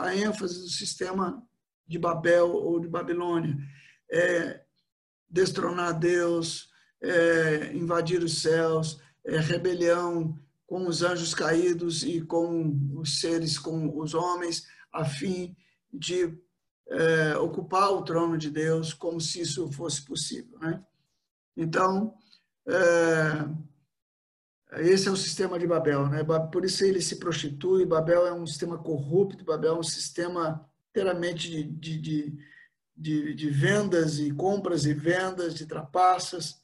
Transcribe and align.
A 0.00 0.14
ênfase 0.14 0.60
do 0.60 0.68
sistema 0.68 1.42
de 1.86 1.98
Babel 1.98 2.48
ou 2.50 2.80
de 2.80 2.88
Babilônia? 2.88 3.56
É 4.10 4.62
destronar 5.28 5.98
Deus, 5.98 6.68
é 7.02 7.72
invadir 7.74 8.22
os 8.22 8.42
céus, 8.42 9.00
é 9.24 9.38
rebelião 9.38 10.38
com 10.66 10.86
os 10.86 11.02
anjos 11.02 11.34
caídos 11.34 12.02
e 12.02 12.20
com 12.20 12.94
os 12.94 13.20
seres, 13.20 13.58
com 13.58 13.98
os 13.98 14.14
homens, 14.14 14.66
a 14.92 15.04
fim 15.04 15.56
de 15.92 16.38
é, 16.88 17.36
ocupar 17.36 17.90
o 17.90 18.02
trono 18.02 18.38
de 18.38 18.50
Deus, 18.50 18.92
como 18.92 19.20
se 19.20 19.40
isso 19.40 19.70
fosse 19.72 20.04
possível. 20.04 20.58
Né? 20.58 20.84
Então, 21.56 22.14
é, 22.68 23.48
esse 24.78 25.08
é 25.08 25.10
o 25.10 25.16
sistema 25.16 25.58
de 25.58 25.66
Babel. 25.66 26.08
Né? 26.08 26.24
Por 26.52 26.64
isso 26.64 26.84
ele 26.84 27.00
se 27.00 27.16
prostitui, 27.16 27.84
Babel 27.84 28.26
é 28.26 28.32
um 28.32 28.46
sistema 28.46 28.78
corrupto, 28.78 29.44
Babel 29.44 29.76
é 29.76 29.78
um 29.78 29.82
sistema 29.82 30.68
inteiramente 30.90 31.48
de, 31.50 31.98
de, 31.98 32.38
de, 32.96 33.34
de 33.34 33.50
vendas 33.50 34.18
e 34.18 34.30
compras 34.32 34.84
e 34.84 34.94
vendas, 34.94 35.54
de 35.54 35.66
trapaças. 35.66 36.60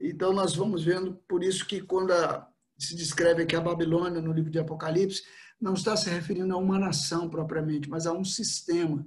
Então, 0.00 0.32
nós 0.32 0.54
vamos 0.54 0.84
vendo, 0.84 1.14
por 1.28 1.42
isso 1.42 1.66
que 1.66 1.80
quando 1.80 2.12
a, 2.12 2.48
se 2.78 2.94
descreve 2.94 3.42
aqui 3.42 3.56
a 3.56 3.60
Babilônia 3.60 4.20
no 4.20 4.32
livro 4.32 4.50
de 4.50 4.58
Apocalipse, 4.58 5.22
não 5.60 5.74
está 5.74 5.96
se 5.96 6.08
referindo 6.08 6.54
a 6.54 6.58
uma 6.58 6.78
nação 6.78 7.28
propriamente, 7.28 7.90
mas 7.90 8.06
a 8.06 8.12
um 8.12 8.24
sistema 8.24 9.04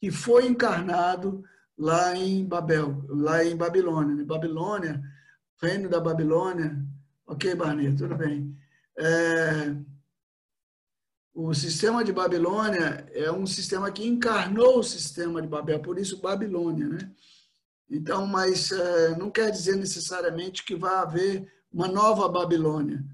que 0.00 0.10
foi 0.10 0.46
encarnado 0.46 1.44
lá 1.76 2.16
em 2.16 2.44
Babel, 2.44 3.04
lá 3.08 3.44
em 3.44 3.56
Babilônia. 3.56 4.24
Babilônia, 4.24 5.00
reino 5.62 5.88
da 5.88 6.00
Babilônia. 6.00 6.84
Ok, 7.30 7.54
Barney, 7.54 7.94
tudo 7.94 8.16
bem. 8.16 8.56
É, 8.96 9.76
o 11.34 11.52
sistema 11.52 12.02
de 12.02 12.10
Babilônia 12.10 13.06
é 13.12 13.30
um 13.30 13.46
sistema 13.46 13.92
que 13.92 14.08
encarnou 14.08 14.78
o 14.78 14.82
sistema 14.82 15.42
de 15.42 15.46
Babel, 15.46 15.78
por 15.80 15.98
isso 15.98 16.22
Babilônia, 16.22 16.88
né? 16.88 17.12
Então, 17.90 18.26
mas 18.26 18.72
é, 18.72 19.14
não 19.18 19.30
quer 19.30 19.50
dizer 19.50 19.76
necessariamente 19.76 20.64
que 20.64 20.74
vai 20.74 20.94
haver 20.94 21.52
uma 21.70 21.86
nova 21.86 22.26
Babilônia. 22.30 23.04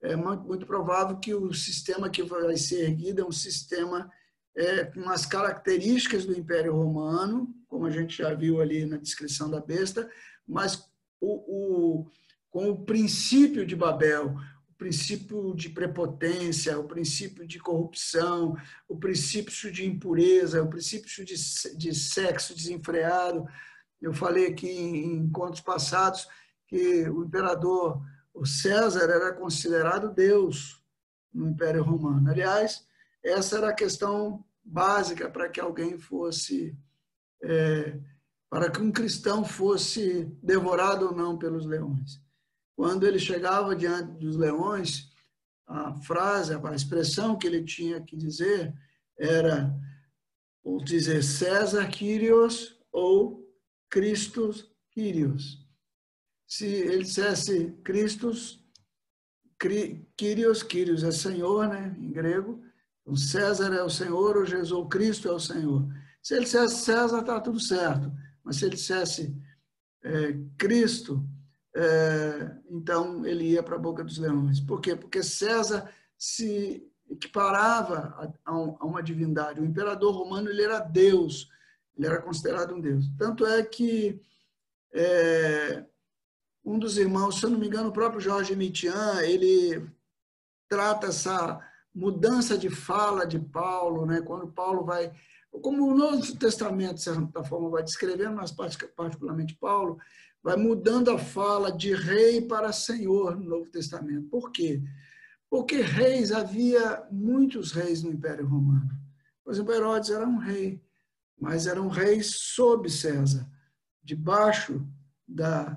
É 0.00 0.14
muito, 0.14 0.44
muito 0.44 0.64
provável 0.64 1.16
que 1.16 1.34
o 1.34 1.52
sistema 1.52 2.08
que 2.08 2.22
vai 2.22 2.56
ser 2.56 2.84
erguido 2.84 3.22
é 3.22 3.26
um 3.26 3.32
sistema 3.32 4.08
é, 4.56 4.84
com 4.84 5.10
as 5.10 5.26
características 5.26 6.24
do 6.24 6.38
Império 6.38 6.72
Romano, 6.72 7.52
como 7.66 7.84
a 7.84 7.90
gente 7.90 8.18
já 8.18 8.32
viu 8.32 8.60
ali 8.60 8.86
na 8.86 8.96
descrição 8.96 9.50
da 9.50 9.58
besta, 9.58 10.08
mas 10.46 10.88
o, 11.20 12.04
o, 12.04 12.10
com 12.56 12.70
o 12.70 12.86
princípio 12.86 13.66
de 13.66 13.76
Babel, 13.76 14.34
o 14.70 14.74
princípio 14.78 15.54
de 15.54 15.68
prepotência, 15.68 16.78
o 16.78 16.84
princípio 16.84 17.46
de 17.46 17.58
corrupção, 17.58 18.56
o 18.88 18.96
princípio 18.96 19.70
de 19.70 19.84
impureza, 19.84 20.62
o 20.62 20.66
princípio 20.70 21.22
de, 21.22 21.34
de 21.76 21.94
sexo 21.94 22.54
desenfreado. 22.54 23.46
Eu 24.00 24.14
falei 24.14 24.46
aqui 24.46 24.70
em 24.70 25.16
encontros 25.16 25.60
passados 25.60 26.26
que 26.66 27.06
o 27.10 27.24
imperador, 27.24 28.00
o 28.32 28.46
César, 28.46 29.02
era 29.02 29.34
considerado 29.34 30.14
Deus 30.14 30.82
no 31.34 31.50
Império 31.50 31.82
Romano. 31.82 32.30
Aliás, 32.30 32.86
essa 33.22 33.58
era 33.58 33.68
a 33.68 33.74
questão 33.74 34.42
básica 34.64 35.28
para 35.28 35.50
que 35.50 35.60
alguém 35.60 35.98
fosse, 35.98 36.74
é, 37.42 38.00
para 38.48 38.70
que 38.70 38.80
um 38.80 38.90
cristão 38.90 39.44
fosse 39.44 40.24
devorado 40.42 41.08
ou 41.08 41.14
não 41.14 41.36
pelos 41.36 41.66
leões. 41.66 42.24
Quando 42.76 43.06
ele 43.06 43.18
chegava 43.18 43.74
diante 43.74 44.12
dos 44.18 44.36
leões, 44.36 45.10
a 45.66 45.94
frase, 46.02 46.54
a 46.54 46.74
expressão 46.74 47.36
que 47.36 47.46
ele 47.46 47.64
tinha 47.64 48.00
que 48.00 48.16
dizer 48.16 48.72
era 49.18 49.74
ou 50.62 50.84
dizer 50.84 51.24
César 51.24 51.88
Kyrios 51.88 52.78
ou 52.92 53.44
Christus 53.88 54.70
Kyrios. 54.90 55.66
Se 56.46 56.66
ele 56.66 57.02
dissesse 57.02 57.72
Christus, 57.82 58.62
Kyrios, 60.16 60.62
Kyrios 60.62 61.02
é 61.02 61.10
Senhor, 61.10 61.68
né, 61.68 61.96
em 61.98 62.12
grego, 62.12 62.62
o 63.04 63.16
César 63.16 63.72
é 63.72 63.82
o 63.82 63.88
Senhor, 63.88 64.36
o 64.36 64.44
Jesus 64.44 64.86
Cristo 64.90 65.28
é 65.28 65.32
o 65.32 65.40
Senhor. 65.40 65.88
Se 66.22 66.34
ele 66.34 66.44
dissesse 66.44 66.84
César, 66.84 67.20
está 67.20 67.40
tudo 67.40 67.60
certo. 67.60 68.12
Mas 68.44 68.56
se 68.56 68.64
ele 68.64 68.76
dissesse 68.76 69.34
é, 70.02 70.36
Cristo, 70.58 71.24
é, 71.78 72.56
então 72.70 73.26
ele 73.26 73.50
ia 73.50 73.62
para 73.62 73.76
a 73.76 73.78
boca 73.78 74.02
dos 74.02 74.16
leões. 74.16 74.58
Por 74.60 74.80
quê? 74.80 74.96
Porque 74.96 75.22
César 75.22 75.92
se 76.16 76.90
equiparava 77.10 78.34
a, 78.46 78.50
a 78.50 78.86
uma 78.86 79.02
divindade. 79.02 79.60
O 79.60 79.64
imperador 79.64 80.14
romano 80.14 80.48
ele 80.48 80.62
era 80.62 80.78
Deus, 80.78 81.50
ele 81.94 82.06
era 82.06 82.22
considerado 82.22 82.74
um 82.74 82.80
Deus. 82.80 83.04
Tanto 83.18 83.44
é 83.44 83.62
que 83.62 84.18
é, 84.94 85.84
um 86.64 86.78
dos 86.78 86.96
irmãos, 86.96 87.38
se 87.38 87.44
eu 87.44 87.50
não 87.50 87.58
me 87.58 87.66
engano, 87.66 87.90
o 87.90 87.92
próprio 87.92 88.22
Jorge 88.22 88.56
Mitian, 88.56 89.20
ele 89.22 89.86
trata 90.70 91.08
essa 91.08 91.60
mudança 91.94 92.56
de 92.56 92.70
fala 92.70 93.26
de 93.26 93.38
Paulo, 93.38 94.06
né? 94.06 94.22
quando 94.22 94.48
Paulo 94.48 94.82
vai, 94.82 95.12
como 95.60 95.86
o 95.86 95.94
Novo 95.94 96.36
Testamento, 96.36 96.94
de 96.94 97.02
certa 97.02 97.44
forma, 97.44 97.68
vai 97.68 97.82
descrevendo, 97.82 98.36
mas 98.36 98.50
particularmente 98.50 99.54
Paulo, 99.54 99.98
vai 100.46 100.56
mudando 100.56 101.10
a 101.10 101.18
fala 101.18 101.72
de 101.72 101.92
rei 101.92 102.40
para 102.40 102.72
senhor 102.72 103.34
no 103.36 103.48
Novo 103.48 103.68
Testamento. 103.68 104.28
Por 104.28 104.52
quê? 104.52 104.80
Porque 105.50 105.80
reis, 105.80 106.30
havia 106.30 107.04
muitos 107.10 107.72
reis 107.72 108.04
no 108.04 108.12
Império 108.12 108.46
Romano. 108.46 108.96
Por 109.42 109.52
exemplo, 109.52 109.74
Herodes 109.74 110.10
era 110.10 110.24
um 110.24 110.38
rei, 110.38 110.80
mas 111.36 111.66
era 111.66 111.82
um 111.82 111.88
rei 111.88 112.22
sob 112.22 112.88
César, 112.88 113.50
debaixo 114.04 114.86
da, 115.26 115.76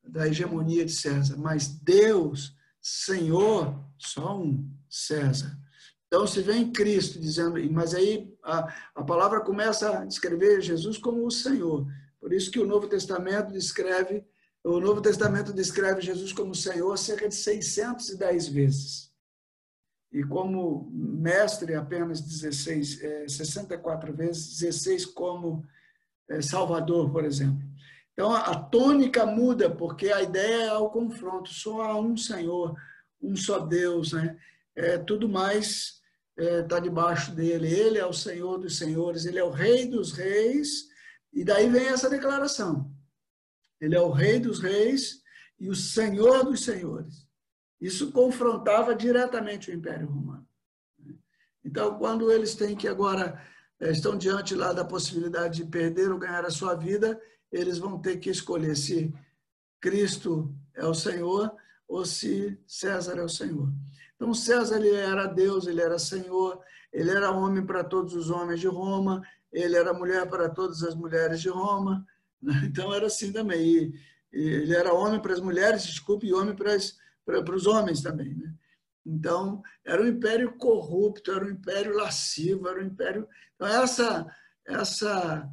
da 0.00 0.28
hegemonia 0.28 0.84
de 0.84 0.92
César. 0.92 1.36
Mas 1.36 1.66
Deus, 1.66 2.56
Senhor, 2.80 3.84
só 3.98 4.40
um, 4.40 4.70
César. 4.88 5.58
Então, 6.06 6.24
se 6.24 6.40
vem 6.40 6.70
Cristo 6.70 7.18
dizendo, 7.18 7.58
mas 7.72 7.92
aí 7.96 8.32
a, 8.44 8.72
a 8.94 9.02
palavra 9.02 9.40
começa 9.40 9.98
a 9.98 10.04
descrever 10.04 10.60
Jesus 10.60 10.98
como 10.98 11.26
o 11.26 11.32
Senhor. 11.32 11.84
Por 12.24 12.32
isso 12.32 12.50
que 12.50 12.58
o 12.58 12.66
Novo 12.66 12.88
Testamento 12.88 13.52
descreve, 13.52 14.24
o 14.64 14.80
Novo 14.80 15.02
Testamento 15.02 15.52
descreve 15.52 16.00
Jesus 16.00 16.32
como 16.32 16.54
Senhor 16.54 16.96
cerca 16.96 17.28
de 17.28 17.34
610 17.34 18.48
vezes. 18.48 19.12
E 20.10 20.24
como 20.24 20.90
mestre, 20.90 21.74
apenas 21.74 22.22
16, 22.22 23.02
é, 23.02 23.28
64 23.28 24.14
vezes, 24.14 24.58
16 24.58 25.04
como 25.04 25.66
é, 26.30 26.40
Salvador, 26.40 27.12
por 27.12 27.26
exemplo. 27.26 27.62
Então, 28.14 28.32
a 28.32 28.54
tônica 28.58 29.26
muda, 29.26 29.68
porque 29.68 30.10
a 30.10 30.22
ideia 30.22 30.68
é 30.68 30.78
o 30.78 30.88
confronto. 30.88 31.50
Só 31.50 31.82
há 31.82 32.00
um 32.00 32.16
Senhor, 32.16 32.74
um 33.20 33.36
só 33.36 33.58
Deus, 33.58 34.14
né? 34.14 34.34
é, 34.74 34.96
tudo 34.96 35.28
mais 35.28 36.00
está 36.38 36.78
é, 36.78 36.80
debaixo 36.80 37.32
dele. 37.32 37.68
Ele 37.68 37.98
é 37.98 38.06
o 38.06 38.14
Senhor 38.14 38.56
dos 38.56 38.78
senhores, 38.78 39.26
ele 39.26 39.38
é 39.38 39.44
o 39.44 39.50
Rei 39.50 39.86
dos 39.86 40.12
reis, 40.12 40.93
e 41.34 41.44
daí 41.44 41.68
vem 41.68 41.88
essa 41.88 42.08
declaração. 42.08 42.90
Ele 43.80 43.96
é 43.96 44.00
o 44.00 44.10
Rei 44.10 44.38
dos 44.38 44.60
reis 44.60 45.20
e 45.58 45.68
o 45.68 45.74
Senhor 45.74 46.44
dos 46.44 46.64
senhores. 46.64 47.26
Isso 47.80 48.12
confrontava 48.12 48.94
diretamente 48.94 49.70
o 49.70 49.74
Império 49.74 50.06
Romano. 50.06 50.46
Então, 51.64 51.98
quando 51.98 52.30
eles 52.30 52.54
têm 52.54 52.76
que 52.76 52.86
agora 52.86 53.42
é, 53.80 53.90
estão 53.90 54.16
diante 54.16 54.54
lá 54.54 54.72
da 54.72 54.84
possibilidade 54.84 55.62
de 55.62 55.68
perder 55.68 56.10
ou 56.12 56.18
ganhar 56.18 56.44
a 56.44 56.50
sua 56.50 56.74
vida, 56.74 57.20
eles 57.50 57.78
vão 57.78 58.00
ter 58.00 58.18
que 58.18 58.30
escolher 58.30 58.76
se 58.76 59.12
Cristo 59.80 60.54
é 60.74 60.86
o 60.86 60.94
Senhor 60.94 61.54
ou 61.88 62.04
se 62.04 62.58
César 62.66 63.18
é 63.18 63.22
o 63.22 63.28
Senhor. 63.28 63.72
Então 64.14 64.32
César 64.32 64.76
ele 64.76 64.94
era 64.94 65.26
Deus, 65.26 65.66
ele 65.66 65.80
era 65.80 65.98
Senhor, 65.98 66.60
ele 66.92 67.10
era 67.10 67.30
homem 67.30 67.64
para 67.64 67.82
todos 67.82 68.14
os 68.14 68.30
homens 68.30 68.60
de 68.60 68.68
Roma, 68.68 69.22
ele 69.54 69.76
era 69.76 69.94
mulher 69.94 70.28
para 70.28 70.48
todas 70.48 70.82
as 70.82 70.94
mulheres 70.94 71.40
de 71.40 71.48
Roma. 71.48 72.04
Né? 72.42 72.52
Então 72.68 72.92
era 72.92 73.06
assim 73.06 73.32
também. 73.32 73.64
E, 73.64 73.94
ele 74.32 74.74
era 74.74 74.92
homem 74.92 75.20
para 75.20 75.32
as 75.32 75.40
mulheres, 75.40 75.84
desculpe, 75.84 76.26
e 76.26 76.34
homem 76.34 76.56
para, 76.56 76.74
as, 76.74 76.96
para, 77.24 77.42
para 77.42 77.54
os 77.54 77.68
homens 77.68 78.02
também. 78.02 78.34
Né? 78.34 78.52
Então, 79.06 79.62
era 79.84 80.02
um 80.02 80.08
império 80.08 80.56
corrupto, 80.58 81.30
era 81.30 81.44
um 81.44 81.50
império 81.50 81.94
lascivo, 81.94 82.66
era 82.68 82.80
um 82.80 82.86
império. 82.86 83.28
Então, 83.54 83.68
essa, 83.68 84.26
essa 84.66 85.48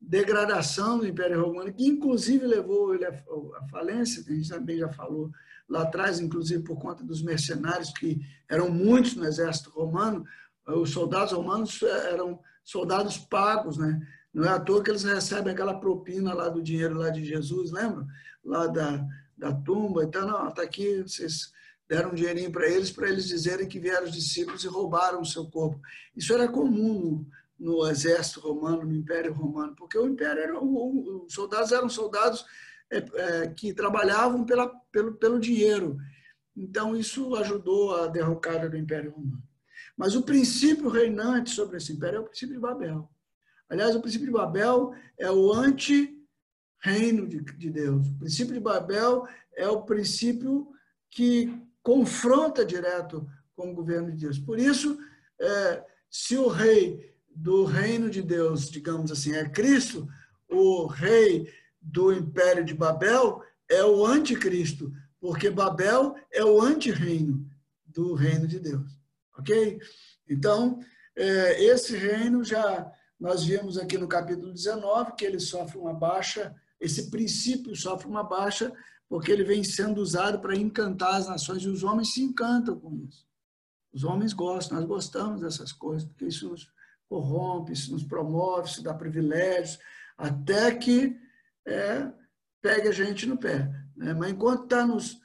degradação 0.00 0.98
do 0.98 1.08
Império 1.08 1.44
Romano, 1.44 1.72
que 1.72 1.84
inclusive 1.84 2.46
levou 2.46 2.94
ele 2.94 3.04
à 3.04 3.12
falência, 3.68 4.22
a 4.22 4.32
gente 4.32 4.48
também 4.48 4.78
já 4.78 4.88
falou 4.90 5.30
lá 5.68 5.82
atrás, 5.82 6.20
inclusive 6.20 6.62
por 6.62 6.78
conta 6.78 7.02
dos 7.02 7.22
mercenários, 7.22 7.90
que 7.90 8.20
eram 8.48 8.70
muitos 8.70 9.16
no 9.16 9.24
exército 9.24 9.70
romano, 9.70 10.24
os 10.66 10.90
soldados 10.90 11.32
romanos 11.32 11.82
eram 11.82 12.40
soldados 12.64 13.18
pagos, 13.18 13.76
né? 13.76 14.00
Não 14.32 14.44
é 14.44 14.48
à 14.48 14.60
toa 14.60 14.82
que 14.82 14.90
eles 14.90 15.02
recebem 15.02 15.52
aquela 15.52 15.78
propina 15.78 16.32
lá 16.32 16.48
do 16.48 16.62
dinheiro 16.62 16.94
lá 16.94 17.10
de 17.10 17.24
Jesus, 17.24 17.72
lembra? 17.72 18.06
Lá 18.44 18.66
da, 18.66 19.04
da 19.36 19.52
tumba. 19.52 20.04
Então, 20.04 20.26
não, 20.26 20.48
está 20.48 20.62
aqui, 20.62 21.02
vocês 21.02 21.52
deram 21.88 22.10
um 22.10 22.14
dinheirinho 22.14 22.52
para 22.52 22.68
eles, 22.68 22.92
para 22.92 23.08
eles 23.08 23.26
dizerem 23.26 23.66
que 23.66 23.80
vieram 23.80 24.04
os 24.04 24.12
discípulos 24.12 24.62
e 24.62 24.68
roubaram 24.68 25.20
o 25.20 25.26
seu 25.26 25.46
corpo. 25.46 25.80
Isso 26.16 26.32
era 26.32 26.46
comum 26.46 27.26
no, 27.58 27.76
no 27.80 27.88
exército 27.88 28.40
romano, 28.40 28.84
no 28.84 28.94
Império 28.94 29.32
Romano, 29.32 29.74
porque 29.74 29.98
o 29.98 30.06
Império 30.06 30.40
era, 30.40 30.62
os 30.62 31.34
soldados 31.34 31.72
eram 31.72 31.88
soldados 31.88 32.44
é, 32.88 32.98
é, 32.98 33.48
que 33.48 33.74
trabalhavam 33.74 34.44
pela, 34.44 34.68
pelo, 34.92 35.14
pelo 35.14 35.40
dinheiro. 35.40 35.98
Então, 36.56 36.96
isso 36.96 37.34
ajudou 37.34 37.96
a 37.96 38.06
derrocada 38.06 38.68
do 38.68 38.76
Império 38.76 39.10
Romano. 39.10 39.42
Mas 40.00 40.16
o 40.16 40.22
princípio 40.22 40.88
reinante 40.88 41.50
sobre 41.50 41.76
esse 41.76 41.92
império 41.92 42.16
é 42.16 42.20
o 42.20 42.24
princípio 42.24 42.54
de 42.54 42.60
Babel. 42.60 43.06
Aliás, 43.68 43.94
o 43.94 44.00
princípio 44.00 44.28
de 44.28 44.32
Babel 44.32 44.94
é 45.18 45.30
o 45.30 45.52
anti-reino 45.52 47.28
de, 47.28 47.42
de 47.42 47.68
Deus. 47.68 48.08
O 48.08 48.18
princípio 48.20 48.54
de 48.54 48.60
Babel 48.60 49.28
é 49.54 49.68
o 49.68 49.82
princípio 49.82 50.68
que 51.10 51.54
confronta 51.82 52.64
direto 52.64 53.28
com 53.54 53.70
o 53.70 53.74
governo 53.74 54.10
de 54.10 54.16
Deus. 54.16 54.38
Por 54.38 54.58
isso, 54.58 54.98
é, 55.38 55.84
se 56.10 56.34
o 56.38 56.48
rei 56.48 57.14
do 57.28 57.66
reino 57.66 58.08
de 58.08 58.22
Deus, 58.22 58.70
digamos 58.70 59.12
assim, 59.12 59.34
é 59.34 59.46
Cristo, 59.50 60.08
o 60.48 60.86
rei 60.86 61.46
do 61.78 62.10
império 62.10 62.64
de 62.64 62.72
Babel 62.72 63.42
é 63.68 63.84
o 63.84 64.06
anticristo, 64.06 64.90
porque 65.20 65.50
Babel 65.50 66.16
é 66.32 66.42
o 66.42 66.58
anti-reino 66.58 67.46
do 67.84 68.14
reino 68.14 68.48
de 68.48 68.58
Deus. 68.58 68.99
Ok? 69.40 69.80
Então, 70.28 70.78
é, 71.16 71.64
esse 71.64 71.96
reino 71.96 72.44
já 72.44 72.90
nós 73.18 73.44
vimos 73.44 73.76
aqui 73.76 73.98
no 73.98 74.08
capítulo 74.08 74.52
19 74.52 75.12
que 75.12 75.24
ele 75.24 75.38
sofre 75.38 75.76
uma 75.76 75.92
baixa, 75.92 76.54
esse 76.80 77.10
princípio 77.10 77.76
sofre 77.76 78.06
uma 78.08 78.22
baixa 78.22 78.72
porque 79.08 79.30
ele 79.30 79.44
vem 79.44 79.64
sendo 79.64 80.00
usado 80.00 80.40
para 80.40 80.56
encantar 80.56 81.16
as 81.16 81.26
nações 81.26 81.62
e 81.62 81.68
os 81.68 81.82
homens 81.82 82.14
se 82.14 82.22
encantam 82.22 82.78
com 82.78 82.96
isso. 82.96 83.26
Os 83.92 84.04
homens 84.04 84.32
gostam, 84.32 84.78
nós 84.78 84.86
gostamos 84.86 85.40
dessas 85.40 85.72
coisas, 85.72 86.08
porque 86.08 86.26
isso 86.26 86.48
nos 86.48 86.72
corrompe, 87.08 87.72
isso 87.72 87.90
nos 87.90 88.04
promove, 88.04 88.68
isso 88.68 88.84
dá 88.84 88.94
privilégios, 88.94 89.80
até 90.16 90.72
que 90.74 91.18
é, 91.66 92.08
pegue 92.62 92.88
a 92.88 92.92
gente 92.92 93.26
no 93.26 93.36
pé. 93.36 93.68
Né? 93.96 94.14
Mas 94.14 94.30
enquanto 94.30 94.64
está 94.64 94.86
nos 94.86 95.20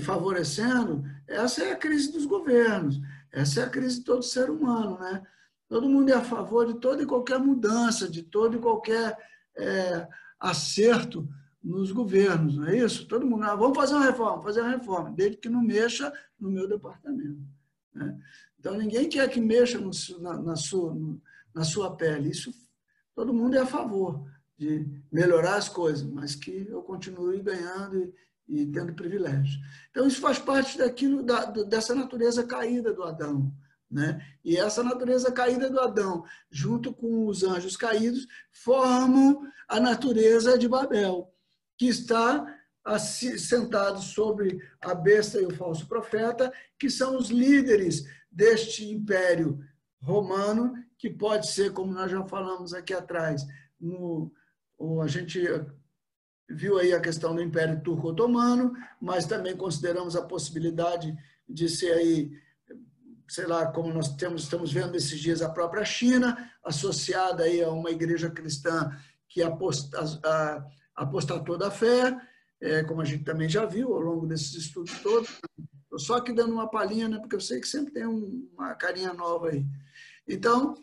favorecendo, 0.00 1.04
essa 1.28 1.62
é 1.62 1.72
a 1.72 1.76
crise 1.76 2.10
dos 2.10 2.24
governos, 2.24 2.98
essa 3.36 3.60
é 3.60 3.64
a 3.64 3.68
crise 3.68 3.98
de 3.98 4.04
todo 4.04 4.22
ser 4.22 4.48
humano. 4.48 4.98
Né? 4.98 5.22
Todo 5.68 5.88
mundo 5.88 6.08
é 6.08 6.14
a 6.14 6.24
favor 6.24 6.66
de 6.66 6.80
toda 6.80 7.02
e 7.02 7.06
qualquer 7.06 7.38
mudança, 7.38 8.08
de 8.08 8.22
todo 8.22 8.56
e 8.56 8.60
qualquer 8.60 9.16
é, 9.54 10.08
acerto 10.40 11.28
nos 11.62 11.92
governos, 11.92 12.56
não 12.56 12.66
é 12.66 12.78
isso? 12.78 13.06
Todo 13.08 13.26
mundo, 13.26 13.44
ah, 13.44 13.56
vamos 13.56 13.76
fazer 13.76 13.94
uma 13.94 14.04
reforma, 14.04 14.42
fazer 14.42 14.60
uma 14.60 14.70
reforma, 14.70 15.10
desde 15.10 15.36
que 15.36 15.48
não 15.48 15.60
mexa 15.60 16.12
no 16.38 16.48
meu 16.48 16.68
departamento. 16.68 17.42
Né? 17.92 18.18
Então, 18.58 18.76
ninguém 18.78 19.08
quer 19.08 19.28
que 19.28 19.40
mexa 19.40 19.78
no, 19.78 19.90
na, 20.20 20.40
na, 20.40 20.56
sua, 20.56 20.96
na 21.52 21.64
sua 21.64 21.94
pele. 21.94 22.30
Isso, 22.30 22.52
todo 23.14 23.34
mundo 23.34 23.56
é 23.56 23.60
a 23.60 23.66
favor 23.66 24.24
de 24.56 24.86
melhorar 25.12 25.56
as 25.56 25.68
coisas, 25.68 26.04
mas 26.04 26.34
que 26.34 26.66
eu 26.68 26.82
continue 26.82 27.42
ganhando 27.42 27.96
e, 27.98 28.14
e 28.48 28.66
tendo 28.66 28.94
privilégios. 28.94 29.58
Então, 29.90 30.06
isso 30.06 30.20
faz 30.20 30.38
parte 30.38 30.78
daquilo, 30.78 31.22
da, 31.22 31.44
dessa 31.44 31.94
natureza 31.94 32.44
caída 32.44 32.92
do 32.92 33.02
Adão. 33.02 33.52
Né? 33.90 34.20
E 34.44 34.56
essa 34.56 34.82
natureza 34.82 35.30
caída 35.30 35.70
do 35.70 35.80
Adão, 35.80 36.24
junto 36.50 36.92
com 36.92 37.26
os 37.26 37.42
anjos 37.42 37.76
caídos, 37.76 38.26
formam 38.52 39.42
a 39.68 39.78
natureza 39.78 40.58
de 40.58 40.68
Babel 40.68 41.32
que 41.78 41.86
está 41.86 42.44
sentado 43.38 44.00
sobre 44.00 44.60
a 44.80 44.94
besta 44.94 45.40
e 45.40 45.46
o 45.46 45.54
falso 45.54 45.86
profeta, 45.88 46.52
que 46.78 46.88
são 46.88 47.16
os 47.16 47.30
líderes 47.30 48.04
deste 48.30 48.88
império 48.88 49.58
romano, 50.00 50.72
que 50.96 51.10
pode 51.10 51.50
ser, 51.50 51.72
como 51.72 51.92
nós 51.92 52.10
já 52.10 52.24
falamos 52.24 52.72
aqui 52.72 52.94
atrás, 52.94 53.44
no, 53.78 54.32
a 55.02 55.06
gente 55.06 55.40
viu 56.48 56.78
aí 56.78 56.92
a 56.92 57.00
questão 57.00 57.34
do 57.34 57.42
Império 57.42 57.80
Turco-Otomano, 57.80 58.72
mas 59.00 59.26
também 59.26 59.56
consideramos 59.56 60.16
a 60.16 60.22
possibilidade 60.22 61.16
de 61.48 61.68
ser 61.68 61.92
aí, 61.92 62.30
sei 63.28 63.46
lá, 63.46 63.66
como 63.66 63.92
nós 63.92 64.14
temos, 64.16 64.42
estamos 64.42 64.72
vendo 64.72 64.96
esses 64.96 65.18
dias, 65.20 65.42
a 65.42 65.50
própria 65.50 65.84
China, 65.84 66.50
associada 66.64 67.44
aí 67.44 67.62
a 67.62 67.70
uma 67.70 67.90
igreja 67.90 68.30
cristã 68.30 68.90
que 69.28 69.42
a, 69.42 70.66
apostatou 70.94 71.58
da 71.58 71.70
fé, 71.70 72.16
é, 72.60 72.82
como 72.84 73.00
a 73.00 73.04
gente 73.04 73.24
também 73.24 73.48
já 73.48 73.66
viu 73.66 73.92
ao 73.94 74.00
longo 74.00 74.26
desses 74.26 74.54
estudos 74.54 74.98
todos. 75.00 75.28
Estou 75.82 75.98
só 75.98 76.16
aqui 76.16 76.32
dando 76.32 76.52
uma 76.52 76.68
palhinha, 76.68 77.08
né, 77.08 77.18
porque 77.18 77.36
eu 77.36 77.40
sei 77.40 77.60
que 77.60 77.68
sempre 77.68 77.92
tem 77.92 78.06
um, 78.06 78.48
uma 78.54 78.74
carinha 78.74 79.12
nova 79.12 79.48
aí. 79.48 79.64
Então, 80.26 80.74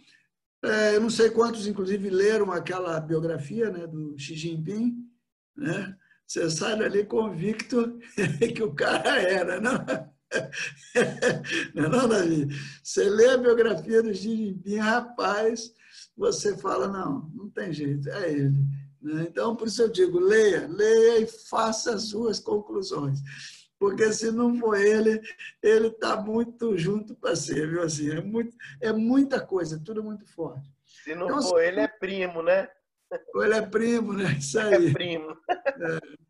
é, 0.64 0.96
eu 0.96 1.02
não 1.02 1.10
sei 1.10 1.30
quantos, 1.30 1.68
inclusive, 1.68 2.10
leram 2.10 2.52
aquela 2.52 3.00
biografia 3.00 3.70
né, 3.70 3.86
do 3.86 4.18
Xi 4.18 4.36
Jinping. 4.36 5.03
Né? 5.56 5.96
Você 6.26 6.50
sai 6.50 6.78
dali 6.78 7.06
convicto 7.06 8.00
que 8.56 8.64
o 8.64 8.74
cara 8.74 9.22
era, 9.22 9.62
não? 9.62 9.74
Não, 11.76 11.86
é 11.86 11.90
não, 11.90 12.10
Davi? 12.10 12.48
Você 12.82 13.08
lê 13.08 13.30
a 13.30 13.38
biografia 13.38 14.02
do 14.02 14.12
Xi 14.12 14.36
Jinping, 14.36 14.78
rapaz, 14.78 15.72
você 16.18 16.58
fala, 16.58 16.88
não, 16.88 17.30
não 17.36 17.50
tem 17.52 17.72
jeito, 17.72 18.10
é 18.10 18.32
ele. 18.32 18.58
Né? 19.02 19.28
Então, 19.30 19.56
por 19.56 19.68
isso 19.68 19.82
eu 19.82 19.90
digo, 19.90 20.20
leia, 20.20 20.68
leia 20.68 21.20
e 21.20 21.28
faça 21.28 21.94
as 21.94 22.10
suas 22.10 22.40
conclusões. 22.40 23.20
Porque 23.78 24.14
se 24.14 24.32
não 24.32 24.58
for 24.58 24.76
ele, 24.76 25.22
ele 25.62 25.88
está 25.88 26.16
muito 26.16 26.78
junto 26.78 27.14
para 27.16 27.36
ser, 27.36 27.70
viu? 27.70 27.84
Assim, 27.84 28.10
é, 28.12 28.22
muito, 28.22 28.56
é 28.80 28.94
muita 28.94 29.42
coisa, 29.42 29.82
tudo 29.84 30.02
muito 30.02 30.26
forte. 30.26 30.72
Se 30.86 31.14
não 31.14 31.26
então, 31.26 31.42
for 31.42 31.60
assim, 31.60 31.68
ele, 31.68 31.80
é 31.82 31.88
primo, 31.88 32.42
né? 32.42 32.70
Ou 33.34 33.44
ele 33.44 33.56
é 33.56 33.62
primo, 33.62 34.14
né? 34.14 34.26
Isso 34.40 34.60
aí. 34.60 34.88
É 34.88 34.94
primo. 34.94 35.38
É. 35.50 36.24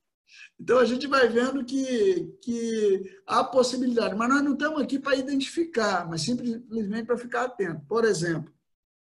Então 0.59 0.79
a 0.79 0.85
gente 0.85 1.07
vai 1.07 1.27
vendo 1.27 1.63
que, 1.65 2.37
que 2.41 3.19
há 3.27 3.43
possibilidade, 3.43 4.15
mas 4.15 4.29
nós 4.29 4.41
não 4.41 4.53
estamos 4.53 4.81
aqui 4.81 4.97
para 4.97 5.15
identificar, 5.15 6.07
mas 6.07 6.21
simplesmente 6.21 7.05
para 7.05 7.17
ficar 7.17 7.43
atento. 7.43 7.85
Por 7.85 8.05
exemplo, 8.05 8.53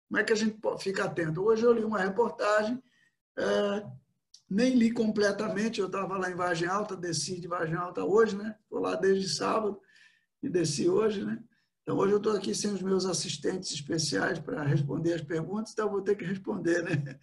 como 0.07 0.19
é 0.19 0.23
que 0.23 0.33
a 0.33 0.35
gente 0.35 0.57
fica 0.79 1.05
atento? 1.05 1.43
Hoje 1.43 1.63
eu 1.63 1.73
li 1.73 1.83
uma 1.83 1.99
reportagem 1.99 2.81
é, 3.37 3.85
nem 4.49 4.75
li 4.75 4.91
completamente, 4.91 5.79
eu 5.79 5.85
estava 5.85 6.17
lá 6.17 6.29
em 6.29 6.35
Vargem 6.35 6.67
Alta, 6.67 6.95
desci 6.95 7.39
de 7.39 7.47
Vargem 7.47 7.75
Alta 7.75 8.03
hoje, 8.03 8.35
né? 8.35 8.55
Estou 8.63 8.79
lá 8.79 8.95
desde 8.95 9.29
sábado 9.29 9.79
e 10.41 10.49
desci 10.49 10.89
hoje, 10.89 11.23
né? 11.23 11.41
Então, 11.89 11.97
hoje 11.97 12.13
eu 12.13 12.17
estou 12.17 12.33
aqui 12.33 12.53
sem 12.53 12.71
os 12.71 12.83
meus 12.83 13.03
assistentes 13.03 13.71
especiais 13.71 14.37
para 14.37 14.61
responder 14.61 15.13
as 15.13 15.21
perguntas, 15.21 15.73
então 15.73 15.89
vou 15.89 16.03
ter 16.03 16.13
que 16.15 16.23
responder, 16.23 16.83
né? 16.83 17.19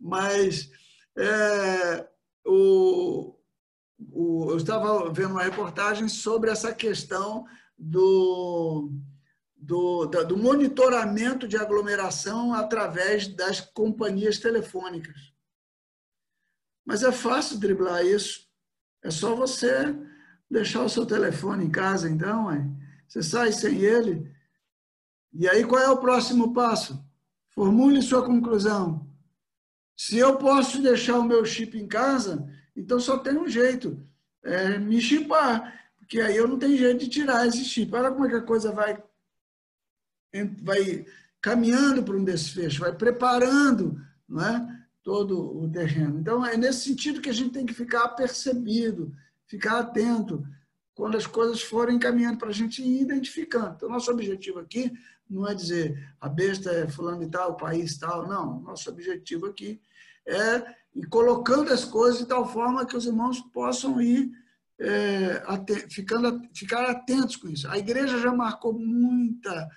Mas 0.00 0.70
é, 1.18 2.08
o, 2.42 3.36
o, 4.10 4.52
eu 4.52 4.56
estava 4.56 5.12
vendo 5.12 5.32
uma 5.32 5.42
reportagem 5.42 6.08
sobre 6.08 6.48
essa 6.48 6.72
questão 6.72 7.44
do, 7.76 8.90
do, 9.54 10.06
do 10.06 10.38
monitoramento 10.38 11.46
de 11.46 11.58
aglomeração 11.58 12.54
através 12.54 13.28
das 13.28 13.60
companhias 13.60 14.38
telefônicas. 14.38 15.34
Mas 16.86 17.02
é 17.02 17.12
fácil 17.12 17.58
driblar 17.58 18.02
isso. 18.02 18.48
É 19.04 19.10
só 19.10 19.34
você 19.34 19.94
deixar 20.50 20.84
o 20.84 20.88
seu 20.88 21.04
telefone 21.04 21.66
em 21.66 21.70
casa, 21.70 22.08
então, 22.08 22.48
você 23.10 23.24
sai 23.24 23.50
sem 23.50 23.80
ele. 23.80 24.32
E 25.32 25.48
aí, 25.48 25.64
qual 25.64 25.82
é 25.82 25.90
o 25.90 25.98
próximo 25.98 26.54
passo? 26.54 27.04
Formule 27.48 28.00
sua 28.00 28.24
conclusão. 28.24 29.04
Se 29.96 30.16
eu 30.16 30.36
posso 30.36 30.80
deixar 30.80 31.18
o 31.18 31.24
meu 31.24 31.44
chip 31.44 31.76
em 31.76 31.88
casa, 31.88 32.48
então 32.76 33.00
só 33.00 33.18
tem 33.18 33.36
um 33.36 33.48
jeito, 33.48 34.00
é 34.44 34.78
me 34.78 35.00
chipar, 35.00 35.90
porque 35.98 36.20
aí 36.20 36.36
eu 36.36 36.46
não 36.46 36.56
tenho 36.56 36.78
jeito 36.78 37.00
de 37.00 37.08
tirar 37.08 37.46
esse 37.48 37.64
chip. 37.64 37.92
Olha 37.92 38.12
como 38.12 38.26
é 38.26 38.28
que 38.28 38.36
a 38.36 38.42
coisa 38.42 38.70
vai, 38.70 39.02
vai 40.62 41.04
caminhando 41.40 42.04
para 42.04 42.16
um 42.16 42.24
desfecho, 42.24 42.80
vai 42.80 42.96
preparando, 42.96 44.00
não 44.28 44.40
é? 44.40 44.80
todo 45.02 45.58
o 45.58 45.68
terreno. 45.68 46.20
Então, 46.20 46.46
é 46.46 46.56
nesse 46.56 46.88
sentido 46.88 47.20
que 47.20 47.30
a 47.30 47.32
gente 47.32 47.52
tem 47.52 47.66
que 47.66 47.74
ficar 47.74 48.04
apercebido, 48.04 49.12
ficar 49.46 49.80
atento 49.80 50.46
quando 51.00 51.16
as 51.16 51.26
coisas 51.26 51.62
forem 51.62 51.98
caminhando 51.98 52.36
para 52.36 52.50
a 52.50 52.52
gente 52.52 52.82
ir 52.82 53.00
identificando. 53.00 53.72
Então, 53.74 53.88
nosso 53.88 54.10
objetivo 54.10 54.58
aqui 54.58 54.92
não 55.30 55.48
é 55.48 55.54
dizer 55.54 56.14
a 56.20 56.28
besta 56.28 56.70
é 56.70 56.86
fulano 56.86 57.22
e 57.22 57.26
tal, 57.26 57.52
o 57.52 57.56
país 57.56 57.96
tal, 57.96 58.28
não. 58.28 58.60
Nosso 58.60 58.90
objetivo 58.90 59.46
aqui 59.46 59.80
é 60.28 60.62
ir 60.94 61.06
colocando 61.08 61.72
as 61.72 61.86
coisas 61.86 62.18
de 62.18 62.26
tal 62.26 62.46
forma 62.46 62.84
que 62.84 62.94
os 62.94 63.06
irmãos 63.06 63.40
possam 63.40 63.98
ir 63.98 64.30
é, 64.78 65.42
ficando, 65.88 66.42
ficar 66.54 66.84
atentos 66.90 67.36
com 67.36 67.48
isso. 67.48 67.66
A 67.70 67.78
igreja 67.78 68.18
já 68.18 68.30
marcou 68.30 68.74
muita 68.74 69.70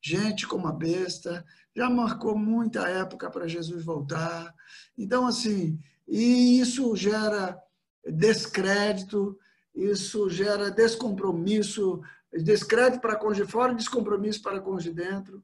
gente 0.00 0.46
como 0.46 0.68
a 0.68 0.72
besta, 0.72 1.44
já 1.74 1.90
marcou 1.90 2.38
muita 2.38 2.88
época 2.88 3.28
para 3.28 3.48
Jesus 3.48 3.84
voltar. 3.84 4.54
Então, 4.96 5.26
assim, 5.26 5.76
e 6.06 6.60
isso 6.60 6.94
gera 6.94 7.60
descrédito, 8.06 9.36
isso 9.78 10.28
gera 10.28 10.70
descompromisso, 10.70 12.02
descrédito 12.32 13.00
para 13.00 13.16
cônjuge 13.16 13.50
fora 13.50 13.72
e 13.72 13.76
descompromisso 13.76 14.42
para 14.42 14.60
cônjuge 14.60 14.92
dentro. 14.92 15.42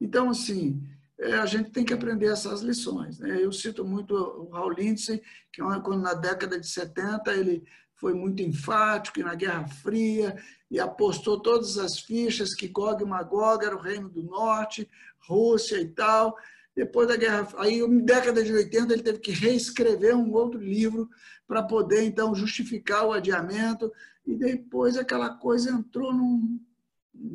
Então, 0.00 0.30
assim, 0.30 0.82
é, 1.18 1.34
a 1.34 1.46
gente 1.46 1.70
tem 1.70 1.84
que 1.84 1.92
aprender 1.92 2.26
essas 2.26 2.62
lições. 2.62 3.18
Né? 3.18 3.42
Eu 3.42 3.52
cito 3.52 3.84
muito 3.84 4.14
o 4.14 4.50
Raul 4.50 4.72
Lindsay, 4.72 5.22
que 5.52 5.60
é 5.60 5.80
quando 5.80 6.02
na 6.02 6.14
década 6.14 6.58
de 6.58 6.66
70 6.66 7.32
ele 7.32 7.64
foi 7.94 8.14
muito 8.14 8.42
enfático 8.42 9.20
na 9.20 9.34
Guerra 9.34 9.66
Fria 9.68 10.36
e 10.68 10.80
apostou 10.80 11.40
todas 11.40 11.78
as 11.78 12.00
fichas 12.00 12.54
que 12.54 12.66
Gog 12.66 13.02
e 13.02 13.06
Magog 13.06 13.64
era 13.64 13.76
o 13.76 13.80
reino 13.80 14.08
do 14.08 14.24
norte, 14.24 14.90
Rússia 15.28 15.80
e 15.80 15.86
tal. 15.86 16.36
Depois 16.74 17.06
da 17.06 17.16
Guerra, 17.16 17.46
aí 17.58 17.86
na 17.86 18.02
década 18.02 18.42
de 18.42 18.52
80 18.52 18.92
ele 18.92 19.02
teve 19.02 19.18
que 19.18 19.30
reescrever 19.30 20.16
um 20.16 20.32
outro 20.32 20.58
livro 20.58 21.08
para 21.52 21.62
poder 21.62 22.02
então 22.02 22.34
justificar 22.34 23.04
o 23.04 23.12
adiamento 23.12 23.92
e 24.26 24.34
depois 24.34 24.96
aquela 24.96 25.28
coisa 25.28 25.70
entrou 25.70 26.10
num 26.10 26.58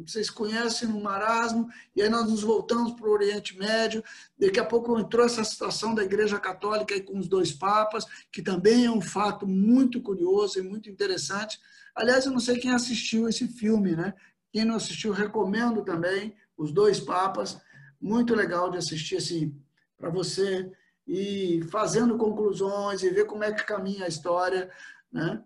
vocês 0.08 0.28
conhecem 0.28 0.90
no 0.90 1.00
marasmo, 1.00 1.70
e 1.96 2.02
aí 2.02 2.10
nós 2.10 2.28
nos 2.28 2.42
voltamos 2.42 2.94
para 2.94 3.08
o 3.08 3.12
Oriente 3.12 3.56
Médio. 3.56 4.04
Daqui 4.38 4.60
a 4.60 4.66
pouco 4.66 5.00
entrou 5.00 5.24
essa 5.24 5.44
situação 5.44 5.94
da 5.94 6.04
Igreja 6.04 6.40
Católica 6.40 6.96
aí 6.96 7.02
com 7.02 7.20
os 7.20 7.28
dois 7.28 7.54
papas, 7.54 8.06
que 8.32 8.42
também 8.42 8.86
é 8.86 8.92
um 8.92 9.00
fato 9.00 9.46
muito 9.48 10.02
curioso 10.02 10.58
e 10.58 10.64
muito 10.64 10.90
interessante. 10.90 11.60
Aliás, 11.96 12.26
eu 12.26 12.32
não 12.32 12.40
sei 12.40 12.58
quem 12.58 12.72
assistiu 12.72 13.30
esse 13.30 13.48
filme, 13.48 13.96
né? 13.96 14.16
Quem 14.52 14.66
não 14.66 14.76
assistiu, 14.76 15.14
recomendo 15.14 15.86
também 15.86 16.36
Os 16.58 16.72
Dois 16.72 17.00
Papas. 17.00 17.62
Muito 18.02 18.34
legal 18.34 18.72
de 18.72 18.78
assistir 18.78 19.18
assim 19.18 19.56
para 19.96 20.10
você 20.10 20.70
e 21.08 21.62
fazendo 21.72 22.18
conclusões 22.18 23.02
e 23.02 23.10
ver 23.10 23.26
como 23.26 23.44
é 23.44 23.52
que 23.52 23.64
caminha 23.64 24.06
a 24.06 24.10
história, 24.10 24.70
né? 25.12 25.42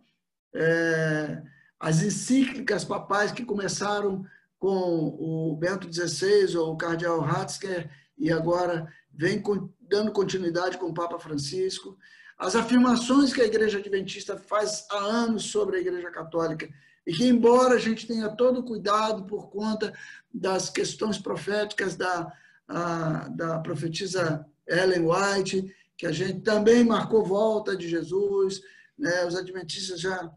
É 0.53 1.41
as 1.81 2.03
encíclicas 2.03 2.85
papais 2.85 3.31
que 3.31 3.43
começaram 3.43 4.23
com 4.59 4.69
o 4.69 5.57
Bento 5.57 5.91
XVI 5.91 6.55
ou 6.55 6.73
o 6.73 6.77
cardeal 6.77 7.19
Ratzinger 7.19 7.89
e 8.15 8.31
agora 8.31 8.87
vem 9.11 9.41
dando 9.81 10.11
continuidade 10.11 10.77
com 10.77 10.85
o 10.85 10.93
Papa 10.93 11.17
Francisco, 11.17 11.97
as 12.37 12.55
afirmações 12.55 13.33
que 13.33 13.41
a 13.41 13.45
Igreja 13.45 13.79
Adventista 13.79 14.37
faz 14.37 14.85
há 14.91 14.97
anos 14.97 15.45
sobre 15.45 15.77
a 15.77 15.79
Igreja 15.81 16.11
Católica 16.11 16.69
e 17.05 17.11
que, 17.11 17.25
embora 17.25 17.73
a 17.73 17.79
gente 17.79 18.05
tenha 18.05 18.29
todo 18.29 18.63
cuidado 18.63 19.23
por 19.23 19.49
conta 19.49 19.91
das 20.31 20.69
questões 20.69 21.17
proféticas 21.17 21.95
da, 21.95 22.31
a, 22.67 23.27
da 23.29 23.59
profetisa 23.59 24.45
Ellen 24.71 25.05
White, 25.05 25.75
que 25.97 26.07
a 26.07 26.11
gente 26.11 26.41
também 26.41 26.83
marcou 26.83 27.23
volta 27.23 27.75
de 27.75 27.87
Jesus, 27.87 28.61
né? 28.97 29.25
os 29.25 29.35
adventistas 29.35 29.99
já 29.99 30.31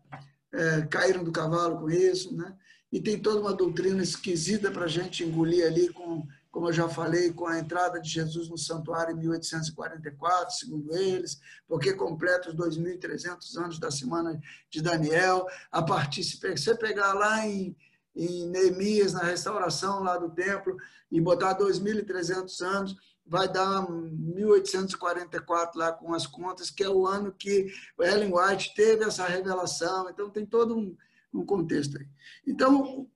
é, 0.53 0.83
caíram 0.83 1.25
do 1.25 1.33
cavalo 1.33 1.79
com 1.79 1.91
isso, 1.91 2.35
né? 2.35 2.55
E 2.93 3.01
tem 3.01 3.19
toda 3.19 3.41
uma 3.41 3.53
doutrina 3.53 4.03
esquisita 4.03 4.71
para 4.71 4.85
a 4.85 4.89
gente 4.89 5.25
engolir 5.25 5.67
ali, 5.67 5.93
com, 5.93 6.25
como 6.49 6.69
eu 6.69 6.73
já 6.73 6.89
falei, 6.89 7.33
com 7.33 7.45
a 7.45 7.59
entrada 7.59 8.01
de 8.01 8.09
Jesus 8.09 8.49
no 8.49 8.57
santuário 8.57 9.17
em 9.17 9.19
1844, 9.19 10.55
segundo 10.55 10.95
eles, 10.95 11.41
porque 11.67 11.93
completa 11.93 12.51
os 12.51 12.55
2.300 12.55 13.57
anos 13.57 13.79
da 13.81 13.91
semana 13.91 14.41
de 14.71 14.81
Daniel. 14.81 15.45
A 15.73 15.83
partir, 15.83 16.23
se 16.23 16.39
você 16.39 16.77
pegar 16.77 17.15
lá 17.15 17.45
em, 17.45 17.77
em 18.15 18.47
Neemias, 18.47 19.13
na 19.13 19.25
restauração 19.25 20.01
lá 20.01 20.17
do 20.17 20.31
templo, 20.31 20.77
e 21.11 21.21
botar 21.21 21.59
2.300 21.59 22.61
anos, 22.65 22.97
vai 23.27 23.51
dar 23.51 23.89
1844 23.91 25.79
lá 25.79 25.93
com 25.93 26.13
as 26.13 26.27
contas, 26.27 26.71
que 26.71 26.85
é 26.85 26.89
o 26.89 27.07
ano 27.07 27.33
que 27.33 27.73
Ellen 27.99 28.33
White 28.35 28.75
teve 28.75 29.05
essa 29.05 29.27
revelação. 29.27 30.09
Então, 30.11 30.29
tem 30.31 30.45
todo 30.45 30.77
um, 30.77 30.97
um 31.33 31.45
contexto 31.45 31.99
aí. 31.99 32.07
Então, 32.47 33.09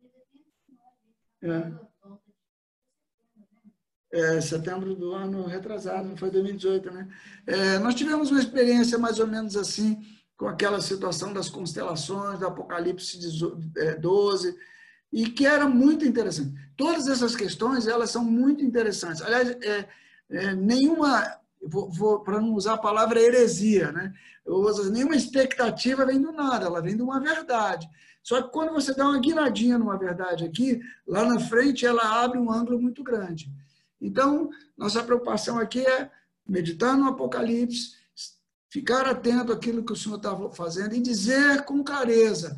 é, 1.42 1.72
é, 4.10 4.40
setembro 4.40 4.94
do 4.94 5.12
ano 5.12 5.46
retrasado, 5.46 6.08
não 6.08 6.16
foi 6.16 6.30
2018, 6.30 6.90
né? 6.90 7.08
É, 7.46 7.78
nós 7.78 7.94
tivemos 7.94 8.30
uma 8.30 8.40
experiência 8.40 8.96
mais 8.98 9.20
ou 9.20 9.26
menos 9.26 9.56
assim, 9.56 10.02
com 10.36 10.46
aquela 10.46 10.80
situação 10.80 11.32
das 11.32 11.50
constelações, 11.50 12.38
do 12.38 12.46
Apocalipse 12.46 13.18
12, 14.00 14.56
e 15.12 15.28
que 15.28 15.46
era 15.46 15.68
muito 15.68 16.04
interessante. 16.04 16.54
Todas 16.76 17.08
essas 17.08 17.34
questões, 17.34 17.86
elas 17.86 18.10
são 18.10 18.24
muito 18.24 18.64
interessantes. 18.64 19.22
Aliás, 19.22 19.50
é, 19.62 19.88
é, 20.30 20.54
nenhuma, 20.54 21.38
para 22.24 22.40
não 22.40 22.54
usar 22.54 22.74
a 22.74 22.78
palavra 22.78 23.20
heresia, 23.20 23.90
né? 23.90 24.12
Uso, 24.46 24.90
nenhuma 24.90 25.16
expectativa 25.16 26.06
vem 26.06 26.20
do 26.20 26.32
nada, 26.32 26.66
ela 26.66 26.80
vem 26.80 26.96
de 26.96 27.02
uma 27.02 27.20
verdade. 27.20 27.88
Só 28.22 28.42
que 28.42 28.52
quando 28.52 28.72
você 28.72 28.94
dá 28.94 29.08
uma 29.08 29.18
guinadinha 29.18 29.78
numa 29.78 29.98
verdade 29.98 30.44
aqui, 30.44 30.80
lá 31.06 31.24
na 31.24 31.40
frente 31.40 31.86
ela 31.86 32.22
abre 32.22 32.38
um 32.38 32.50
ângulo 32.50 32.80
muito 32.80 33.02
grande. 33.02 33.50
Então, 34.00 34.50
nossa 34.76 35.02
preocupação 35.02 35.58
aqui 35.58 35.80
é 35.80 36.10
meditar 36.46 36.96
no 36.96 37.08
Apocalipse, 37.08 37.96
ficar 38.70 39.06
atento 39.06 39.52
àquilo 39.52 39.84
que 39.84 39.92
o 39.92 39.96
Senhor 39.96 40.16
está 40.16 40.36
fazendo 40.50 40.94
e 40.94 41.00
dizer 41.00 41.64
com 41.64 41.82
clareza 41.82 42.56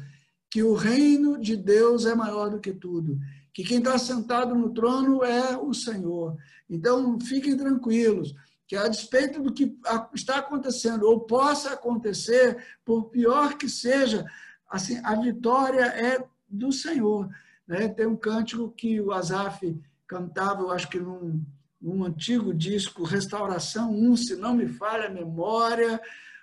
que 0.51 0.63
o 0.63 0.75
reino 0.75 1.39
de 1.39 1.57
Deus 1.57 2.05
é 2.05 2.15
maior 2.15 2.51
do 2.51 2.59
que 2.59 2.73
tudo, 2.73 3.19
que 3.55 3.63
quem 3.63 3.79
está 3.79 3.97
sentado 3.97 4.55
no 4.55 4.75
trono 4.75 5.23
é 5.23 5.57
o 5.57 5.73
Senhor. 5.73 6.37
Então, 6.69 7.19
fiquem 7.21 7.57
tranquilos, 7.57 8.35
que 8.67 8.77
a 8.77 8.89
despeito 8.89 9.41
do 9.41 9.53
que 9.53 9.77
está 10.15 10.39
acontecendo 10.39 11.07
ou 11.07 11.21
possa 11.21 11.73
acontecer, 11.73 12.65
por 12.85 13.05
pior 13.11 13.57
que 13.57 13.69
seja, 13.69 14.25
assim, 14.69 15.01
a 15.05 15.15
vitória 15.15 15.85
é 15.85 16.25
do 16.49 16.73
Senhor. 16.73 17.29
Né? 17.67 17.89
Tem 17.89 18.07
um 18.07 18.17
cântico 18.17 18.71
que 18.71 19.01
o 19.01 19.13
Azaf 19.13 19.81
cantava, 20.07 20.63
eu 20.63 20.71
acho 20.71 20.89
que 20.89 20.99
num, 20.99 21.45
num 21.81 22.05
antigo 22.05 22.53
disco, 22.53 23.05
Restauração 23.05 23.93
1, 23.93 24.17
se 24.17 24.37
não 24.37 24.55
me 24.55 24.69
falha 24.69 25.07
a 25.07 25.11
memória, 25.11 26.01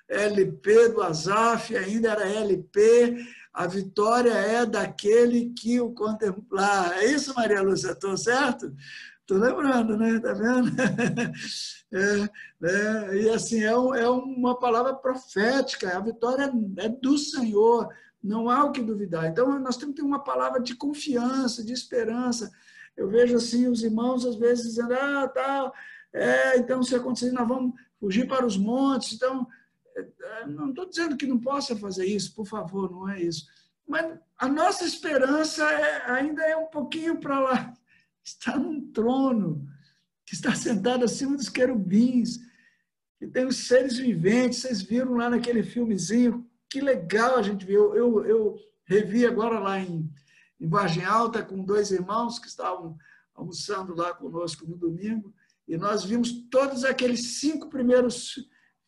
LP 0.07 0.89
do 0.89 1.01
Azaf, 1.01 1.75
ainda 1.75 2.11
era 2.11 2.29
LP, 2.29 3.17
a 3.57 3.65
vitória 3.65 4.33
é 4.33 4.67
daquele 4.67 5.49
que 5.49 5.81
o 5.81 5.91
contemplar. 5.91 6.95
É 6.99 7.05
isso, 7.05 7.33
Maria 7.33 7.63
Lúcia? 7.63 7.89
Estou 7.89 8.15
certo? 8.15 8.71
Estou 9.19 9.39
lembrando, 9.39 9.97
né? 9.97 10.11
Está 10.11 10.33
vendo? 10.33 10.71
É, 11.89 12.67
é, 12.67 13.15
e 13.15 13.29
assim, 13.29 13.63
é, 13.63 13.67
é 13.69 14.09
uma 14.09 14.59
palavra 14.59 14.93
profética, 14.93 15.95
a 15.95 16.01
vitória 16.01 16.51
é 16.79 16.89
do 16.89 17.17
Senhor, 17.17 17.87
não 18.21 18.49
há 18.49 18.65
o 18.65 18.73
que 18.73 18.81
duvidar. 18.81 19.25
Então, 19.25 19.57
nós 19.57 19.77
temos 19.77 19.95
que 19.95 20.01
ter 20.01 20.05
uma 20.05 20.21
palavra 20.21 20.59
de 20.59 20.75
confiança, 20.75 21.63
de 21.63 21.71
esperança. 21.71 22.51
Eu 22.97 23.07
vejo 23.07 23.37
assim 23.37 23.69
os 23.69 23.81
irmãos 23.81 24.25
às 24.25 24.35
vezes 24.35 24.65
dizendo, 24.65 24.95
ah, 24.95 25.31
tal, 25.33 25.71
tá, 25.71 25.73
é, 26.11 26.57
então 26.57 26.83
se 26.83 26.93
acontecer, 26.93 27.31
nós 27.31 27.47
vamos 27.47 27.73
fugir 28.01 28.27
para 28.27 28.45
os 28.45 28.57
montes. 28.57 29.13
Então, 29.13 29.47
não 30.47 30.69
estou 30.69 30.87
dizendo 30.87 31.17
que 31.17 31.25
não 31.25 31.39
possa 31.39 31.75
fazer 31.75 32.05
isso, 32.05 32.33
por 32.33 32.45
favor, 32.45 32.91
não 32.91 33.09
é 33.09 33.21
isso. 33.21 33.47
Mas 33.87 34.19
a 34.37 34.47
nossa 34.47 34.83
esperança 34.83 35.63
é, 35.63 36.11
ainda 36.11 36.43
é 36.43 36.55
um 36.55 36.67
pouquinho 36.67 37.19
para 37.19 37.39
lá. 37.39 37.73
Está 38.23 38.57
num 38.57 38.91
trono, 38.91 39.65
que 40.25 40.35
está 40.35 40.53
sentado 40.53 41.05
acima 41.05 41.37
dos 41.37 41.47
querubins, 41.47 42.39
que 43.17 43.25
tem 43.25 43.45
os 43.45 43.67
seres 43.67 43.97
viventes. 43.97 44.59
Vocês 44.59 44.81
viram 44.81 45.13
lá 45.13 45.29
naquele 45.29 45.63
filmezinho, 45.63 46.45
que 46.69 46.81
legal 46.81 47.37
a 47.37 47.41
gente 47.41 47.65
viu. 47.65 47.95
Eu, 47.95 48.25
eu 48.25 48.59
revi 48.83 49.25
agora 49.25 49.59
lá 49.59 49.79
em, 49.79 50.11
em 50.59 50.67
Vargem 50.67 51.05
Alta 51.05 51.41
com 51.41 51.63
dois 51.63 51.89
irmãos 51.91 52.37
que 52.37 52.47
estavam 52.47 52.97
almoçando 53.33 53.95
lá 53.95 54.13
conosco 54.13 54.67
no 54.67 54.75
domingo, 54.75 55.33
e 55.65 55.77
nós 55.77 56.03
vimos 56.03 56.49
todos 56.49 56.83
aqueles 56.83 57.39
cinco 57.39 57.69
primeiros 57.69 58.35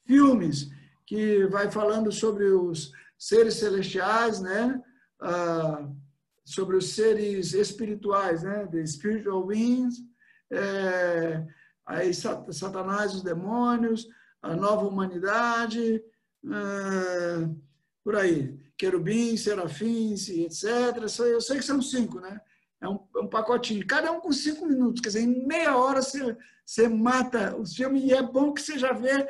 filmes 0.06 0.70
que 1.10 1.48
vai 1.48 1.72
falando 1.72 2.12
sobre 2.12 2.46
os 2.52 2.92
seres 3.18 3.56
celestiais, 3.56 4.40
né? 4.40 4.80
Ah, 5.20 5.90
sobre 6.46 6.78
os 6.78 6.94
seres 6.94 7.54
espirituais, 7.54 8.44
né? 8.44 8.68
The 8.68 8.86
spiritual 8.86 9.44
beings, 9.44 9.96
é, 10.52 11.44
aí 11.84 12.14
Satanás, 12.14 13.16
os 13.16 13.24
demônios, 13.24 14.08
a 14.40 14.56
nova 14.56 14.86
humanidade, 14.86 15.96
é, 16.46 17.50
por 18.04 18.16
aí, 18.16 18.56
querubins, 18.78 19.42
serafins, 19.42 20.30
etc. 20.30 20.96
Eu 21.22 21.42
sei 21.42 21.58
que 21.58 21.66
são 21.66 21.82
cinco, 21.82 22.20
né? 22.20 22.40
É 22.80 22.88
um, 22.88 23.00
é 23.16 23.20
um, 23.20 23.28
pacotinho, 23.28 23.86
cada 23.86 24.12
um 24.12 24.22
com 24.22 24.32
cinco 24.32 24.68
minutos, 24.68 25.02
quer 25.02 25.10
dizer, 25.10 25.22
em 25.22 25.48
meia 25.48 25.76
hora 25.76 26.04
você, 26.04 26.38
você 26.64 26.88
mata 26.88 27.56
o 27.58 27.66
filme 27.66 28.06
e 28.06 28.14
é 28.14 28.22
bom 28.22 28.54
que 28.54 28.62
você 28.62 28.78
já 28.78 28.94
vê 28.94 29.28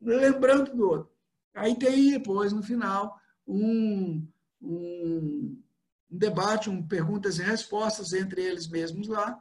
lembrando 0.00 0.74
do 0.74 0.88
outro. 0.88 1.19
Aí 1.54 1.76
tem 1.78 2.10
depois, 2.10 2.52
no 2.52 2.62
final, 2.62 3.18
um, 3.46 4.26
um, 4.62 5.60
debate, 6.08 6.70
um 6.70 6.86
perguntas 6.86 7.38
e 7.38 7.42
respostas 7.42 8.12
entre 8.12 8.42
eles 8.42 8.68
mesmos 8.68 9.08
lá, 9.08 9.40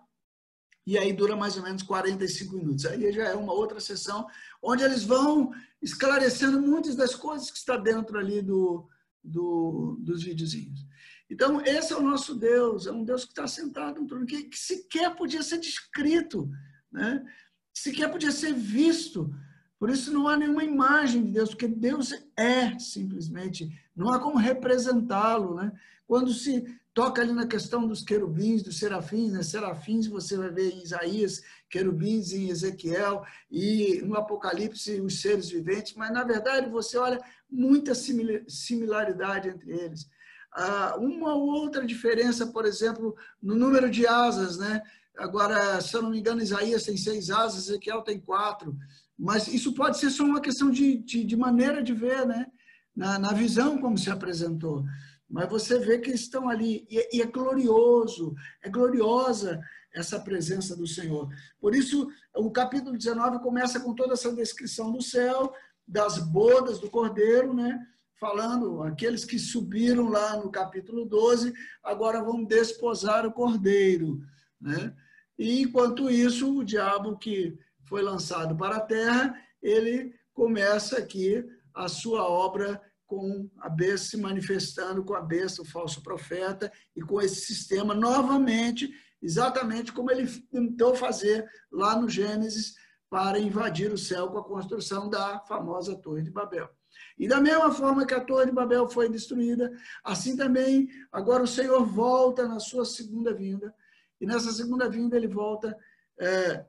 e 0.86 0.98
aí 0.98 1.14
dura 1.14 1.36
mais 1.36 1.56
ou 1.56 1.64
menos 1.64 1.84
45 1.84 2.56
minutos. 2.56 2.86
Aí 2.86 3.12
já 3.12 3.26
é 3.26 3.36
uma 3.36 3.54
outra 3.54 3.80
sessão, 3.80 4.28
onde 4.62 4.84
eles 4.84 5.04
vão 5.04 5.52
esclarecendo 5.82 6.62
muitas 6.62 6.96
das 6.96 7.14
coisas 7.16 7.52
que 7.52 7.58
está 7.58 7.78
dentro 7.78 8.18
ali 8.18 8.42
do, 8.42 8.88
do, 9.24 9.98
dos 10.00 10.24
videozinhos. 10.24 10.88
Então, 11.30 11.62
esse 11.62 11.94
é 11.94 11.96
o 11.96 12.02
nosso 12.02 12.34
Deus, 12.34 12.88
é 12.88 12.92
um 12.92 13.04
Deus 13.04 13.24
que 13.24 13.32
está 13.32 13.48
sentado 13.48 14.02
no 14.02 14.08
trono, 14.08 14.26
que, 14.26 14.46
que 14.46 14.58
sequer 14.58 15.16
podia 15.16 15.44
ser 15.44 15.60
descrito, 15.60 16.50
né? 16.92 17.24
sequer 17.72 18.12
podia 18.12 18.32
ser 18.32 18.54
visto. 18.54 19.32
Por 19.80 19.90
isso 19.90 20.12
não 20.12 20.28
há 20.28 20.36
nenhuma 20.36 20.64
imagem 20.64 21.24
de 21.24 21.32
Deus, 21.32 21.50
porque 21.50 21.68
Deus 21.68 22.14
é 22.36 22.78
simplesmente, 22.78 23.72
não 23.96 24.12
há 24.12 24.20
como 24.20 24.38
representá-lo. 24.38 25.56
Né? 25.56 25.72
Quando 26.06 26.34
se 26.34 26.66
toca 26.94 27.22
ali 27.22 27.32
na 27.32 27.48
questão 27.48 27.88
dos 27.88 28.04
querubins, 28.04 28.62
dos 28.62 28.78
serafins, 28.78 29.32
né? 29.32 29.42
serafins 29.42 30.06
você 30.06 30.36
vai 30.36 30.50
ver 30.50 30.74
em 30.74 30.84
Isaías, 30.84 31.42
querubins 31.70 32.34
em 32.34 32.50
Ezequiel 32.50 33.24
e 33.50 34.02
no 34.04 34.18
Apocalipse 34.18 35.00
os 35.00 35.22
seres 35.22 35.50
viventes, 35.50 35.94
mas 35.94 36.12
na 36.12 36.26
verdade 36.26 36.70
você 36.70 36.98
olha 36.98 37.22
muita 37.50 37.94
similaridade 37.96 39.48
entre 39.48 39.72
eles. 39.72 40.10
Ah, 40.52 40.98
uma 40.98 41.36
ou 41.36 41.48
outra 41.48 41.86
diferença, 41.86 42.48
por 42.48 42.66
exemplo, 42.66 43.16
no 43.42 43.56
número 43.56 43.90
de 43.90 44.06
asas, 44.06 44.58
né? 44.58 44.82
Agora, 45.18 45.80
se 45.82 45.96
eu 45.96 46.02
não 46.02 46.10
me 46.10 46.20
engano, 46.20 46.42
Isaías 46.42 46.84
tem 46.84 46.98
seis 46.98 47.30
asas, 47.30 47.68
Ezequiel 47.68 48.02
tem 48.02 48.20
quatro. 48.20 48.76
Mas 49.20 49.50
isso 49.50 49.74
pode 49.74 50.00
ser 50.00 50.10
só 50.10 50.24
uma 50.24 50.40
questão 50.40 50.72
de, 50.72 50.98
de, 50.98 51.26
de 51.26 51.36
maneira 51.36 51.84
de 51.84 51.94
ver, 51.94 52.26
né? 52.26 52.48
Na, 52.96 53.20
na, 53.20 53.34
visão 53.34 53.78
como 53.78 53.98
se 53.98 54.10
apresentou. 54.10 54.86
Mas 55.30 55.50
você 55.50 55.78
vê 55.78 56.00
que 56.00 56.12
estão 56.12 56.48
ali. 56.48 56.88
E, 56.90 57.18
e 57.18 57.22
é 57.22 57.26
glorioso, 57.26 58.34
é 58.64 58.70
gloriosa 58.70 59.60
essa 59.94 60.20
presença 60.20 60.76
do 60.76 60.88
Senhor. 60.88 61.28
Por 61.60 61.76
isso, 61.76 62.08
o 62.36 62.50
capítulo 62.50 62.98
19 62.98 63.40
começa 63.40 63.80
com 63.82 63.94
toda 63.94 64.14
essa 64.14 64.34
descrição 64.34 64.92
do 64.92 65.02
céu, 65.02 65.54
das 65.86 66.18
bodas 66.18 66.80
do 66.80 66.90
cordeiro, 66.90 67.54
né? 67.54 67.78
falando, 68.20 68.84
aqueles 68.84 69.24
que 69.24 69.40
subiram 69.40 70.10
lá 70.10 70.36
no 70.36 70.52
capítulo 70.52 71.06
12, 71.06 71.54
agora 71.82 72.22
vão 72.22 72.44
desposar 72.44 73.26
o 73.26 73.32
cordeiro. 73.32 74.20
Né? 74.60 74.94
E 75.38 75.62
enquanto 75.62 76.10
isso, 76.10 76.60
o 76.60 76.66
diabo 76.66 77.18
que 77.18 77.58
foi 77.90 78.04
lançado 78.04 78.56
para 78.56 78.78
a 78.78 78.82
terra, 78.82 79.36
ele 79.62 80.14
começa 80.32 81.00
aqui 81.00 81.44
a 81.74 81.88
sua 81.88 82.24
obra 82.24 82.82
com 83.08 83.50
a 83.60 83.68
besta 83.68 84.12
se 84.12 84.18
manifestando 84.18 85.04
com 85.04 85.16
a 85.16 85.22
besta, 85.22 85.64
o 85.64 85.66
falso 85.66 86.04
profeta, 86.04 86.72
e 86.96 87.02
com 87.02 87.20
esse 87.20 87.42
sistema 87.42 87.96
novamente, 87.96 88.94
exatamente 89.20 89.92
como 89.92 90.12
ele 90.12 90.28
tentou 90.52 90.96
fazer 90.96 91.50
lá 91.72 92.00
no 92.00 92.08
Gênesis, 92.08 92.76
para 93.10 93.40
invadir 93.40 93.92
o 93.92 93.98
céu 93.98 94.28
com 94.28 94.38
a 94.38 94.44
construção 94.44 95.10
da 95.10 95.40
famosa 95.40 95.96
Torre 95.96 96.22
de 96.22 96.30
Babel. 96.30 96.70
E 97.18 97.28
da 97.28 97.42
mesma 97.42 97.72
forma 97.72 98.06
que 98.06 98.14
a 98.14 98.24
Torre 98.24 98.46
de 98.46 98.52
Babel 98.52 98.88
foi 98.88 99.10
destruída, 99.10 99.72
assim 100.04 100.38
também 100.38 100.88
agora 101.12 101.42
o 101.42 101.48
Senhor 101.48 101.84
volta 101.84 102.48
na 102.48 102.60
sua 102.60 102.86
segunda 102.86 103.34
vinda. 103.34 103.74
E 104.22 104.28
nessa 104.28 104.52
segunda 104.52 104.88
vinda 104.88 105.18
ele 105.18 105.28
volta 105.28 105.76
é, 106.20 106.64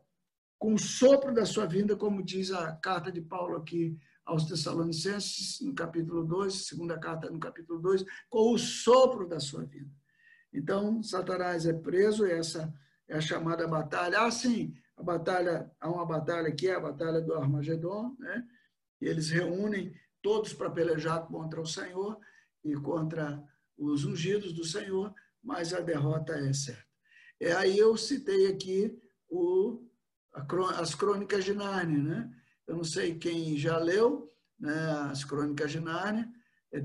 com 0.61 0.75
o 0.75 0.79
sopro 0.79 1.33
da 1.33 1.47
sua 1.47 1.65
vinda, 1.65 1.97
como 1.97 2.23
diz 2.23 2.53
a 2.53 2.73
carta 2.77 3.11
de 3.11 3.23
Paulo 3.23 3.57
aqui 3.57 3.99
aos 4.27 4.45
Tessalonicenses, 4.45 5.59
no 5.63 5.75
capítulo 5.75 6.23
2, 6.23 6.67
segunda 6.67 6.99
carta 6.99 7.31
no 7.31 7.41
capítulo 7.41 7.81
2, 7.81 8.05
com 8.29 8.53
o 8.53 8.59
sopro 8.59 9.27
da 9.27 9.41
sua 9.41 9.65
vinda. 9.65 9.91
Então, 10.53 11.03
Satanás 11.03 11.65
é 11.65 11.73
preso, 11.73 12.27
essa 12.27 12.73
é 13.09 13.17
a 13.17 13.23
chamada 13.23 13.67
batalha. 13.67 14.21
Ah, 14.21 14.31
sim, 14.31 14.75
a 14.99 15.03
batalha, 15.03 15.73
há 15.81 15.89
uma 15.89 16.05
batalha 16.05 16.53
que 16.53 16.69
é 16.69 16.75
a 16.75 16.81
batalha 16.81 17.23
do 17.23 17.33
Armagedon, 17.33 18.15
né? 18.19 18.47
E 19.01 19.07
eles 19.07 19.31
reúnem 19.31 19.95
todos 20.21 20.53
para 20.53 20.69
pelejar 20.69 21.27
contra 21.27 21.59
o 21.59 21.67
Senhor 21.67 22.19
e 22.63 22.75
contra 22.75 23.43
os 23.79 24.05
ungidos 24.05 24.53
do 24.53 24.63
Senhor, 24.63 25.15
mas 25.43 25.73
a 25.73 25.81
derrota 25.81 26.35
é 26.35 26.53
certa. 26.53 26.85
É 27.41 27.53
aí 27.53 27.79
eu 27.79 27.97
citei 27.97 28.49
aqui 28.49 28.95
o, 29.27 29.89
as 30.33 30.95
Crônicas 30.95 31.45
de 31.45 31.55
Nárnia, 31.55 32.03
né? 32.03 32.37
Eu 32.67 32.77
não 32.77 32.85
sei 32.85 33.19
quem 33.19 33.57
já 33.57 33.79
leu 33.79 34.33
né, 34.59 34.91
as 35.11 35.25
Crônicas 35.25 35.73
de 35.73 35.81
Nárnia. 35.81 36.31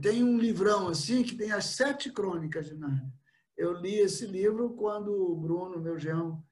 Tem 0.02 0.24
um 0.24 0.38
livrão 0.38 0.88
assim 0.88 1.24
que 1.24 1.36
tem 1.36 1.52
as 1.52 1.66
sete 1.66 2.12
Crônicas 2.12 2.66
de 2.66 2.76
Nárnia. 2.76 3.14
Eu 3.56 3.74
li 3.74 3.96
esse 3.96 4.26
livro 4.26 4.74
quando 4.74 5.12
o 5.14 5.36
Bruno, 5.36 5.80
meu 5.80 5.98
genro, 5.98 6.44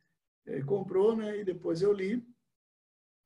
eh, 0.46 0.62
comprou, 0.62 1.16
né? 1.16 1.40
E 1.40 1.44
depois 1.44 1.82
eu 1.82 1.92
li. 1.92 2.26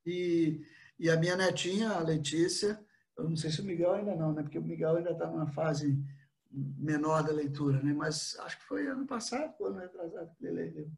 E, 0.06 0.66
e 0.98 1.10
a 1.10 1.18
minha 1.18 1.36
netinha, 1.36 1.92
a 1.92 2.00
Letícia, 2.00 2.80
eu 3.18 3.30
não 3.30 3.36
sei 3.36 3.52
se 3.52 3.62
o 3.62 3.66
Miguel 3.66 3.94
ainda 3.94 4.16
não, 4.16 4.34
né? 4.34 4.42
Porque 4.42 4.58
o 4.58 4.64
Miguel 4.64 4.96
ainda 4.96 5.12
está 5.12 5.30
numa 5.30 5.48
fase 5.48 6.02
menor 6.50 7.24
da 7.24 7.34
leitura, 7.34 7.82
né? 7.84 7.94
Mas 7.94 8.38
acho 8.40 8.58
que 8.58 8.66
foi 8.66 8.88
ano 8.88 9.06
passado, 9.06 9.54
ano 9.66 9.80
retrasado 9.80 10.34
que 10.36 10.46
ele 10.46 10.70
leu. 10.72 10.92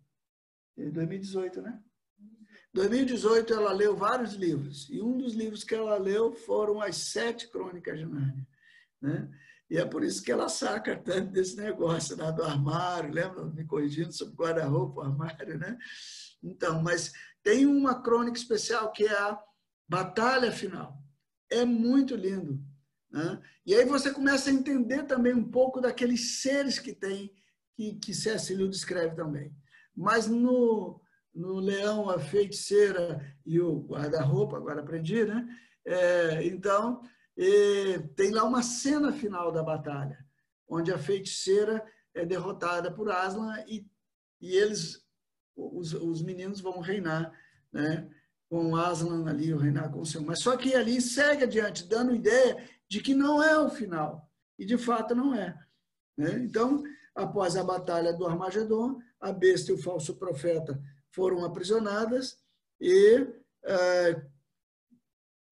Em 0.78 0.92
2018, 0.92 1.62
né? 1.62 1.82
2018 2.74 3.54
ela 3.54 3.74
leu 3.74 3.96
vários 3.96 4.34
livros 4.34 4.88
e 4.90 5.02
um 5.02 5.18
dos 5.18 5.34
livros 5.34 5.64
que 5.64 5.74
ela 5.74 5.98
leu 5.98 6.34
foram 6.34 6.82
as 6.82 6.98
sete 6.98 7.48
crônicas 7.48 7.98
de 7.98 8.06
Nárnia, 8.06 8.48
né? 9.02 9.30
E 9.70 9.78
é 9.78 9.86
por 9.86 10.04
isso 10.04 10.24
que 10.24 10.32
ela 10.32 10.50
saca 10.50 10.98
tanto 10.98 11.32
desse 11.32 11.56
negócio 11.56 12.16
né? 12.16 12.32
do 12.32 12.44
armário, 12.44 13.14
lembra? 13.14 13.46
Me 13.46 13.64
corrigindo 13.66 14.12
sobre 14.12 14.34
guarda-roupa, 14.34 15.04
armário, 15.04 15.60
né? 15.60 15.78
Então, 16.42 16.82
mas 16.82 17.12
tem 17.44 17.68
uma 17.68 18.02
crônica 18.02 18.38
especial 18.38 18.92
que 18.92 19.06
é 19.06 19.14
a 19.14 19.40
Batalha 19.88 20.52
Final 20.52 21.00
é 21.50 21.66
muito 21.66 22.16
lindo. 22.16 22.64
Né? 23.12 23.42
E 23.66 23.74
aí 23.74 23.86
você 23.86 24.12
começa 24.12 24.50
a 24.50 24.54
entender 24.54 25.04
também 25.04 25.34
um 25.34 25.50
pouco 25.50 25.82
daqueles 25.82 26.42
seres 26.42 26.78
que 26.78 26.94
tem, 26.94 27.34
que, 27.76 27.96
que 27.96 28.14
C.S. 28.14 28.54
Lewis 28.54 28.72
descreve 28.72 29.16
também. 29.16 29.52
Mas 29.96 30.28
no, 30.28 31.02
no 31.40 31.58
Leão, 31.58 32.10
a 32.10 32.20
Feiticeira 32.20 33.26
e 33.46 33.62
o 33.62 33.80
Guarda-Roupa, 33.80 34.58
agora 34.58 34.82
aprendi, 34.82 35.24
né? 35.24 35.48
É, 35.86 36.46
então, 36.46 37.02
é, 37.38 37.98
tem 38.14 38.32
lá 38.32 38.44
uma 38.44 38.62
cena 38.62 39.14
final 39.14 39.50
da 39.50 39.64
batalha, 39.64 40.20
onde 40.68 40.92
a 40.92 40.98
feiticeira 40.98 41.84
é 42.14 42.26
derrotada 42.26 42.92
por 42.92 43.10
Aslan 43.10 43.58
e, 43.66 43.88
e 44.42 44.54
eles, 44.54 45.02
os, 45.56 45.94
os 45.94 46.22
meninos, 46.22 46.60
vão 46.60 46.82
reinar, 46.82 47.32
né? 47.72 48.10
com 48.50 48.76
Aslan 48.76 49.30
ali, 49.30 49.54
o 49.54 49.58
reinar 49.58 49.90
com 49.92 50.02
o 50.02 50.06
Senhor. 50.06 50.26
Mas 50.26 50.42
só 50.42 50.58
que 50.58 50.76
ali 50.76 51.02
segue 51.02 51.44
adiante, 51.44 51.88
dando 51.88 52.14
ideia 52.14 52.68
de 52.90 53.00
que 53.00 53.14
não 53.14 53.42
é 53.42 53.58
o 53.58 53.70
final. 53.70 54.30
E 54.58 54.66
de 54.66 54.78
fato 54.78 55.16
não 55.16 55.34
é. 55.34 55.58
Né? 56.18 56.40
Então, 56.40 56.84
após 57.16 57.56
a 57.56 57.64
batalha 57.64 58.12
do 58.12 58.28
Armagedon, 58.28 59.00
a 59.22 59.32
besta 59.32 59.72
e 59.72 59.76
o 59.76 59.82
falso 59.82 60.16
profeta 60.16 60.82
foram 61.12 61.44
aprisionadas 61.44 62.38
e 62.80 63.28
é, 63.64 64.22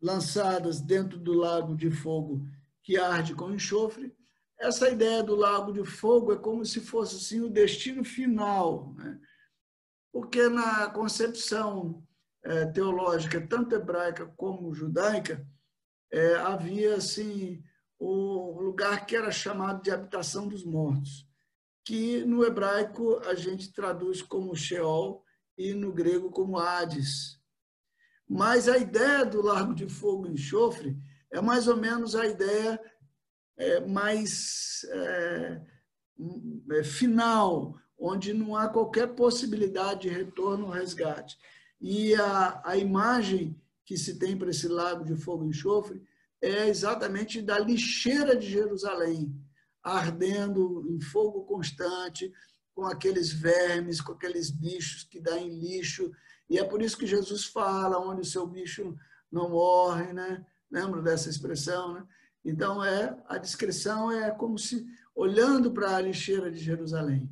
lançadas 0.01 0.79
dentro 0.79 1.17
do 1.17 1.33
lago 1.33 1.75
de 1.75 1.91
fogo 1.91 2.47
que 2.83 2.97
arde 2.97 3.35
com 3.35 3.51
enxofre. 3.51 4.15
Essa 4.59 4.89
ideia 4.89 5.21
do 5.21 5.35
lago 5.35 5.71
de 5.71 5.83
fogo 5.83 6.33
é 6.33 6.37
como 6.37 6.65
se 6.65 6.79
fosse 6.79 7.17
assim, 7.17 7.41
o 7.41 7.49
destino 7.49 8.03
final. 8.03 8.93
Né? 8.93 9.19
Porque 10.11 10.47
na 10.47 10.89
concepção 10.89 12.03
é, 12.43 12.65
teológica, 12.67 13.45
tanto 13.45 13.75
hebraica 13.75 14.25
como 14.37 14.73
judaica, 14.73 15.45
é, 16.11 16.35
havia 16.35 16.95
assim 16.95 17.61
o 17.99 18.61
lugar 18.61 19.05
que 19.05 19.15
era 19.15 19.31
chamado 19.31 19.81
de 19.81 19.91
habitação 19.91 20.47
dos 20.47 20.63
mortos, 20.63 21.27
que 21.83 22.23
no 22.25 22.45
hebraico 22.45 23.19
a 23.25 23.33
gente 23.33 23.73
traduz 23.73 24.21
como 24.21 24.55
Sheol 24.55 25.23
e 25.57 25.73
no 25.73 25.91
grego 25.91 26.29
como 26.29 26.59
Hades. 26.59 27.39
Mas 28.27 28.67
a 28.67 28.77
ideia 28.77 29.25
do 29.25 29.41
Largo 29.41 29.73
de 29.73 29.87
Fogo 29.87 30.27
e 30.27 30.31
Enxofre 30.31 30.97
é 31.31 31.41
mais 31.41 31.67
ou 31.67 31.77
menos 31.77 32.15
a 32.15 32.27
ideia 32.27 32.79
é, 33.57 33.79
mais 33.79 34.85
é, 34.89 35.61
é 36.71 36.83
final, 36.83 37.75
onde 37.97 38.33
não 38.33 38.55
há 38.55 38.67
qualquer 38.67 39.07
possibilidade 39.15 40.01
de 40.01 40.09
retorno 40.09 40.65
ou 40.65 40.71
resgate. 40.71 41.37
E 41.81 42.13
a, 42.15 42.61
a 42.63 42.77
imagem 42.77 43.59
que 43.85 43.97
se 43.97 44.19
tem 44.19 44.37
para 44.37 44.49
esse 44.49 44.67
lago 44.67 45.03
de 45.03 45.15
fogo 45.15 45.45
e 45.45 45.49
enxofre 45.49 46.01
é 46.41 46.67
exatamente 46.67 47.41
da 47.41 47.57
lixeira 47.57 48.35
de 48.35 48.47
Jerusalém, 48.47 49.33
ardendo 49.81 50.85
em 50.89 50.99
fogo 50.99 51.43
constante, 51.45 52.31
com 52.77 52.85
aqueles 52.85 53.33
vermes, 53.33 53.99
com 53.99 54.11
aqueles 54.11 54.51
bichos 54.51 55.03
que 55.03 55.19
dão 55.19 55.35
em 55.35 55.49
lixo. 55.49 56.11
E 56.47 56.59
é 56.59 56.63
por 56.63 56.79
isso 56.79 56.95
que 56.95 57.07
Jesus 57.07 57.45
fala 57.45 57.97
onde 57.97 58.21
o 58.21 58.25
seu 58.25 58.45
bicho 58.45 58.95
não 59.31 59.49
morre, 59.49 60.13
né? 60.13 60.45
Lembra 60.69 61.01
dessa 61.01 61.27
expressão, 61.27 61.95
né? 61.95 62.05
Então 62.45 62.85
é 62.85 63.17
a 63.27 63.39
descrição 63.39 64.11
é 64.11 64.29
como 64.29 64.59
se 64.59 64.85
olhando 65.15 65.71
para 65.71 65.95
a 65.95 66.01
lixeira 66.01 66.51
de 66.51 66.59
Jerusalém. 66.59 67.27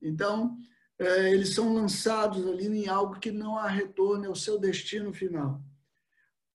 Então 0.00 0.56
é, 0.98 1.30
eles 1.30 1.52
são 1.52 1.74
lançados 1.74 2.46
ali 2.46 2.66
em 2.66 2.88
algo 2.88 3.20
que 3.20 3.30
não 3.30 3.58
há 3.58 3.68
retorno 3.68 4.26
ao 4.26 4.34
seu 4.34 4.58
destino 4.58 5.12
final. 5.12 5.62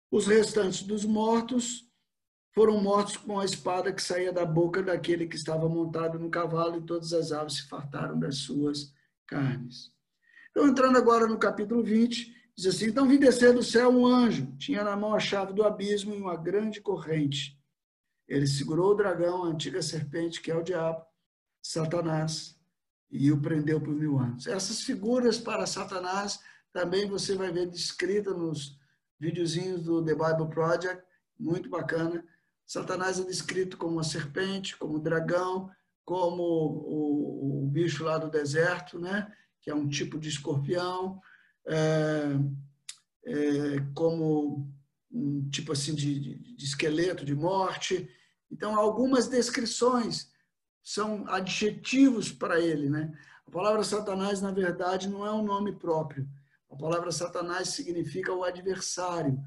Os 0.09 0.25
restantes 0.25 0.81
dos 0.81 1.05
mortos 1.05 1.87
foram 2.53 2.81
mortos 2.81 3.17
com 3.17 3.39
a 3.39 3.45
espada 3.45 3.93
que 3.93 4.01
saía 4.01 4.31
da 4.31 4.45
boca 4.45 4.83
daquele 4.83 5.27
que 5.27 5.35
estava 5.35 5.67
montado 5.69 6.19
no 6.19 6.29
cavalo, 6.29 6.77
e 6.77 6.85
todas 6.85 7.13
as 7.13 7.31
aves 7.31 7.57
se 7.57 7.67
fartaram 7.67 8.19
das 8.19 8.37
suas 8.37 8.93
carnes. 9.25 9.91
Então, 10.51 10.67
entrando 10.67 10.97
agora 10.97 11.27
no 11.27 11.39
capítulo 11.39 11.81
20, 11.81 12.33
diz 12.55 12.65
assim: 12.65 12.87
Então 12.87 13.07
vi 13.07 13.17
descer 13.17 13.53
do 13.53 13.63
céu 13.63 13.89
um 13.89 14.05
anjo, 14.05 14.53
tinha 14.57 14.83
na 14.83 14.95
mão 14.97 15.13
a 15.13 15.19
chave 15.19 15.53
do 15.53 15.63
abismo 15.63 16.13
e 16.13 16.21
uma 16.21 16.35
grande 16.35 16.81
corrente. 16.81 17.57
Ele 18.27 18.47
segurou 18.47 18.91
o 18.91 18.95
dragão, 18.95 19.43
a 19.43 19.47
antiga 19.47 19.81
serpente, 19.81 20.41
que 20.41 20.51
é 20.51 20.55
o 20.55 20.63
diabo, 20.63 21.05
Satanás, 21.61 22.57
e 23.09 23.31
o 23.31 23.41
prendeu 23.41 23.79
por 23.79 23.93
mil 23.93 24.17
anos. 24.19 24.47
Essas 24.47 24.81
figuras 24.81 25.37
para 25.37 25.65
Satanás 25.65 26.39
também 26.71 27.07
você 27.07 27.35
vai 27.35 27.51
ver 27.51 27.67
descrita 27.67 28.33
nos 28.33 28.79
videozinhos 29.19 29.83
do 29.83 30.03
The 30.03 30.15
Bible 30.15 30.49
Project, 30.49 31.03
muito 31.37 31.69
bacana. 31.69 32.23
Satanás 32.65 33.19
é 33.19 33.23
descrito 33.23 33.77
como 33.77 33.93
uma 33.93 34.03
serpente, 34.03 34.77
como 34.77 34.99
dragão, 34.99 35.69
como 36.05 36.43
o, 36.43 37.63
o 37.63 37.67
bicho 37.67 38.03
lá 38.03 38.17
do 38.17 38.29
deserto, 38.29 38.99
né? 38.99 39.31
que 39.61 39.69
é 39.69 39.75
um 39.75 39.87
tipo 39.87 40.19
de 40.19 40.29
escorpião, 40.29 41.21
é, 41.67 42.23
é, 43.25 43.79
como 43.93 44.67
um 45.11 45.49
tipo 45.49 45.71
assim 45.71 45.93
de, 45.93 46.19
de, 46.19 46.55
de 46.55 46.65
esqueleto, 46.65 47.23
de 47.23 47.35
morte. 47.35 48.09
Então, 48.49 48.75
algumas 48.75 49.27
descrições 49.27 50.31
são 50.83 51.27
adjetivos 51.27 52.31
para 52.31 52.59
ele. 52.59 52.89
Né? 52.89 53.11
A 53.47 53.51
palavra 53.51 53.83
Satanás, 53.83 54.41
na 54.41 54.51
verdade, 54.51 55.07
não 55.07 55.25
é 55.25 55.31
um 55.31 55.43
nome 55.43 55.73
próprio. 55.73 56.27
A 56.69 56.75
palavra 56.75 57.11
Satanás 57.11 57.69
significa 57.69 58.33
o 58.33 58.43
adversário. 58.43 59.39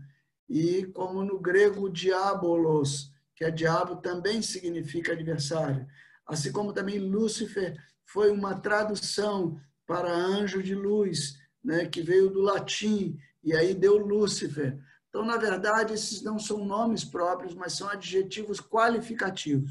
E 0.48 0.86
como 0.86 1.24
no 1.24 1.38
grego 1.38 1.88
diabolos, 1.88 3.12
que 3.34 3.44
é 3.44 3.50
diabo, 3.50 3.96
também 3.96 4.42
significa 4.42 5.12
adversário. 5.12 5.86
Assim 6.26 6.52
como 6.52 6.72
também 6.72 6.98
Lúcifer 6.98 7.76
foi 8.04 8.30
uma 8.30 8.54
tradução 8.54 9.60
para 9.86 10.12
anjo 10.12 10.62
de 10.62 10.74
luz, 10.74 11.38
né, 11.62 11.86
que 11.86 12.02
veio 12.02 12.30
do 12.30 12.40
latim, 12.40 13.18
e 13.42 13.54
aí 13.54 13.74
deu 13.74 13.96
Lúcifer. 13.98 14.78
Então, 15.08 15.24
na 15.24 15.36
verdade, 15.36 15.92
esses 15.92 16.22
não 16.22 16.38
são 16.38 16.64
nomes 16.64 17.04
próprios, 17.04 17.54
mas 17.54 17.74
são 17.74 17.88
adjetivos 17.88 18.60
qualificativos. 18.60 19.70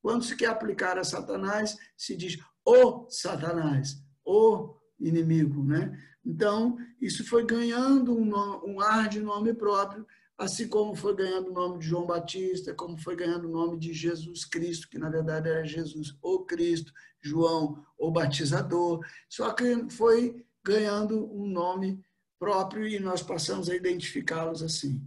Quando 0.00 0.24
se 0.24 0.36
quer 0.36 0.46
aplicar 0.46 0.98
a 0.98 1.04
Satanás, 1.04 1.76
se 1.96 2.14
diz 2.14 2.38
o 2.64 3.08
Satanás, 3.08 4.00
o 4.24 4.76
inimigo. 5.00 5.64
Né? 5.64 5.98
Então, 6.24 6.76
isso 7.00 7.24
foi 7.26 7.44
ganhando 7.44 8.16
um, 8.16 8.32
um 8.64 8.80
ar 8.80 9.08
de 9.08 9.20
nome 9.20 9.52
próprio, 9.52 10.06
assim 10.38 10.66
como 10.66 10.94
foi 10.94 11.14
ganhando 11.14 11.50
o 11.50 11.52
nome 11.52 11.78
de 11.78 11.86
João 11.86 12.06
Batista, 12.06 12.74
como 12.74 12.98
foi 12.98 13.14
ganhando 13.14 13.46
o 13.46 13.52
nome 13.52 13.78
de 13.78 13.92
Jesus 13.92 14.44
Cristo, 14.44 14.88
que 14.88 14.98
na 14.98 15.08
verdade 15.08 15.48
era 15.48 15.64
Jesus 15.64 16.16
o 16.22 16.40
Cristo, 16.40 16.92
João 17.20 17.84
o 17.98 18.10
Batizador, 18.10 19.00
só 19.28 19.52
que 19.52 19.88
foi 19.90 20.44
ganhando 20.64 21.30
um 21.32 21.46
nome 21.46 22.02
próprio 22.38 22.86
e 22.86 22.98
nós 22.98 23.22
passamos 23.22 23.68
a 23.68 23.76
identificá-los 23.76 24.62
assim. 24.62 25.00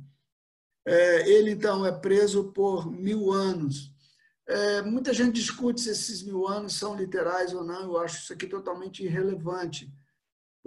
É, 0.85 1.29
ele 1.29 1.51
então 1.51 1.85
é 1.85 1.91
preso 1.91 2.51
por 2.53 2.89
mil 2.89 3.33
anos. 3.33 3.91
É, 4.47 4.81
muita 4.81 5.13
gente 5.13 5.35
discute 5.35 5.81
se 5.81 5.89
esses 5.89 6.23
mil 6.23 6.47
anos 6.47 6.73
são 6.73 6.95
literais 6.95 7.53
ou 7.53 7.65
não, 7.65 7.83
eu 7.83 7.97
acho 7.97 8.19
isso 8.19 8.31
aqui 8.31 8.47
totalmente 8.47 9.03
irrelevante, 9.03 9.91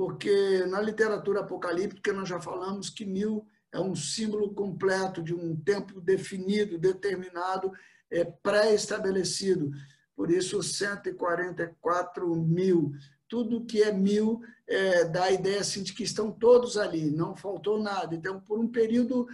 porque 0.01 0.65
na 0.65 0.81
literatura 0.81 1.41
apocalíptica 1.41 2.11
nós 2.11 2.27
já 2.27 2.41
falamos 2.41 2.89
que 2.89 3.05
mil 3.05 3.47
é 3.71 3.79
um 3.79 3.95
símbolo 3.95 4.55
completo 4.55 5.23
de 5.23 5.35
um 5.35 5.55
tempo 5.55 6.01
definido, 6.01 6.79
determinado, 6.79 7.71
é, 8.11 8.25
pré-estabelecido. 8.25 9.71
Por 10.17 10.31
isso, 10.31 10.63
144 10.63 12.35
mil. 12.35 12.95
Tudo 13.29 13.67
que 13.67 13.83
é 13.83 13.93
mil 13.93 14.41
é, 14.67 15.05
dá 15.05 15.25
a 15.25 15.33
ideia 15.33 15.61
assim, 15.61 15.83
de 15.83 15.93
que 15.93 16.03
estão 16.03 16.33
todos 16.33 16.79
ali, 16.79 17.11
não 17.11 17.37
faltou 17.37 17.79
nada. 17.79 18.15
Então, 18.15 18.41
por 18.41 18.59
um 18.59 18.69
período 18.69 19.29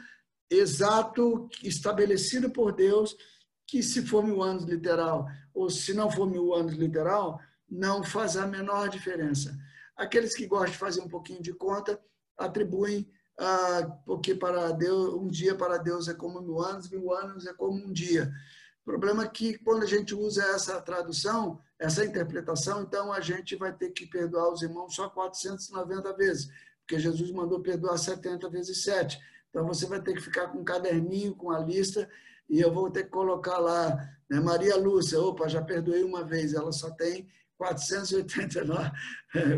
exato, 0.50 1.48
estabelecido 1.62 2.50
por 2.50 2.72
Deus, 2.72 3.16
que 3.64 3.84
se 3.84 4.04
for 4.04 4.24
mil 4.24 4.42
anos 4.42 4.64
literal, 4.64 5.28
ou 5.54 5.70
se 5.70 5.94
não 5.94 6.10
for 6.10 6.28
mil 6.28 6.52
anos 6.52 6.74
literal, 6.74 7.40
não 7.70 8.02
faz 8.02 8.36
a 8.36 8.48
menor 8.48 8.88
diferença. 8.88 9.56
Aqueles 9.96 10.34
que 10.34 10.46
gostam 10.46 10.72
de 10.72 10.78
fazer 10.78 11.00
um 11.00 11.08
pouquinho 11.08 11.42
de 11.42 11.52
conta 11.52 12.00
atribuem 12.36 13.10
ah, 13.38 13.98
porque 14.06 14.34
para 14.34 14.70
Deus 14.72 15.14
um 15.14 15.28
dia 15.28 15.54
para 15.54 15.76
Deus 15.76 16.08
é 16.08 16.14
como 16.14 16.40
mil 16.40 16.60
anos, 16.60 16.88
mil 16.88 17.12
anos 17.12 17.46
é 17.46 17.52
como 17.52 17.76
um 17.76 17.92
dia. 17.92 18.32
O 18.80 18.84
problema 18.84 19.24
é 19.24 19.28
que 19.28 19.58
quando 19.58 19.82
a 19.82 19.86
gente 19.86 20.14
usa 20.14 20.42
essa 20.54 20.80
tradução, 20.80 21.60
essa 21.78 22.04
interpretação, 22.04 22.82
então 22.82 23.12
a 23.12 23.20
gente 23.20 23.56
vai 23.56 23.72
ter 23.72 23.90
que 23.90 24.06
perdoar 24.06 24.52
os 24.52 24.62
irmãos 24.62 24.94
só 24.94 25.08
490 25.10 26.14
vezes, 26.14 26.48
porque 26.80 26.98
Jesus 26.98 27.30
mandou 27.30 27.60
perdoar 27.60 27.98
70 27.98 28.48
vezes 28.48 28.82
7. 28.84 29.20
Então 29.50 29.66
você 29.66 29.86
vai 29.86 30.00
ter 30.00 30.14
que 30.14 30.20
ficar 30.20 30.48
com 30.48 30.58
um 30.58 30.64
caderninho, 30.64 31.34
com 31.34 31.50
a 31.50 31.58
lista, 31.58 32.08
e 32.48 32.60
eu 32.60 32.72
vou 32.72 32.90
ter 32.90 33.04
que 33.04 33.10
colocar 33.10 33.58
lá, 33.58 34.08
né, 34.30 34.40
Maria 34.40 34.76
Lúcia, 34.76 35.20
opa, 35.20 35.48
já 35.48 35.60
perdoei 35.60 36.04
uma 36.04 36.24
vez, 36.24 36.54
ela 36.54 36.72
só 36.72 36.90
tem 36.90 37.28
489, 37.58 38.90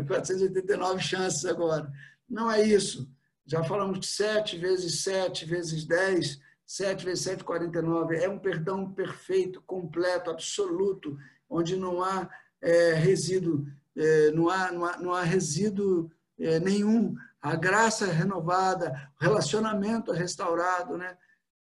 489 0.07 1.01
chances 1.03 1.45
agora. 1.45 1.91
Não 2.27 2.49
é 2.49 2.61
isso. 2.61 3.09
Já 3.45 3.63
falamos 3.63 3.99
de 3.99 4.07
7 4.07 4.57
vezes 4.57 5.01
7 5.01 5.45
vezes 5.45 5.85
10, 5.85 6.39
7 6.65 7.05
vezes 7.05 7.23
7, 7.23 7.43
49. 7.43 8.15
É 8.15 8.29
um 8.29 8.37
perdão 8.37 8.91
perfeito, 8.91 9.61
completo, 9.63 10.29
absoluto, 10.29 11.17
onde 11.49 11.75
não 11.75 12.03
há 12.03 12.29
é, 12.61 12.93
resíduo, 12.93 13.65
é, 13.95 14.31
não, 14.31 14.49
há, 14.49 14.71
não, 14.71 14.85
há, 14.85 14.97
não 14.97 15.13
há 15.13 15.23
resíduo 15.23 16.11
é, 16.39 16.59
nenhum. 16.59 17.15
A 17.41 17.55
graça 17.55 18.05
é 18.05 18.11
renovada, 18.11 19.11
o 19.19 19.23
relacionamento 19.23 20.13
é 20.13 20.17
restaurado, 20.17 20.97
né? 20.97 21.17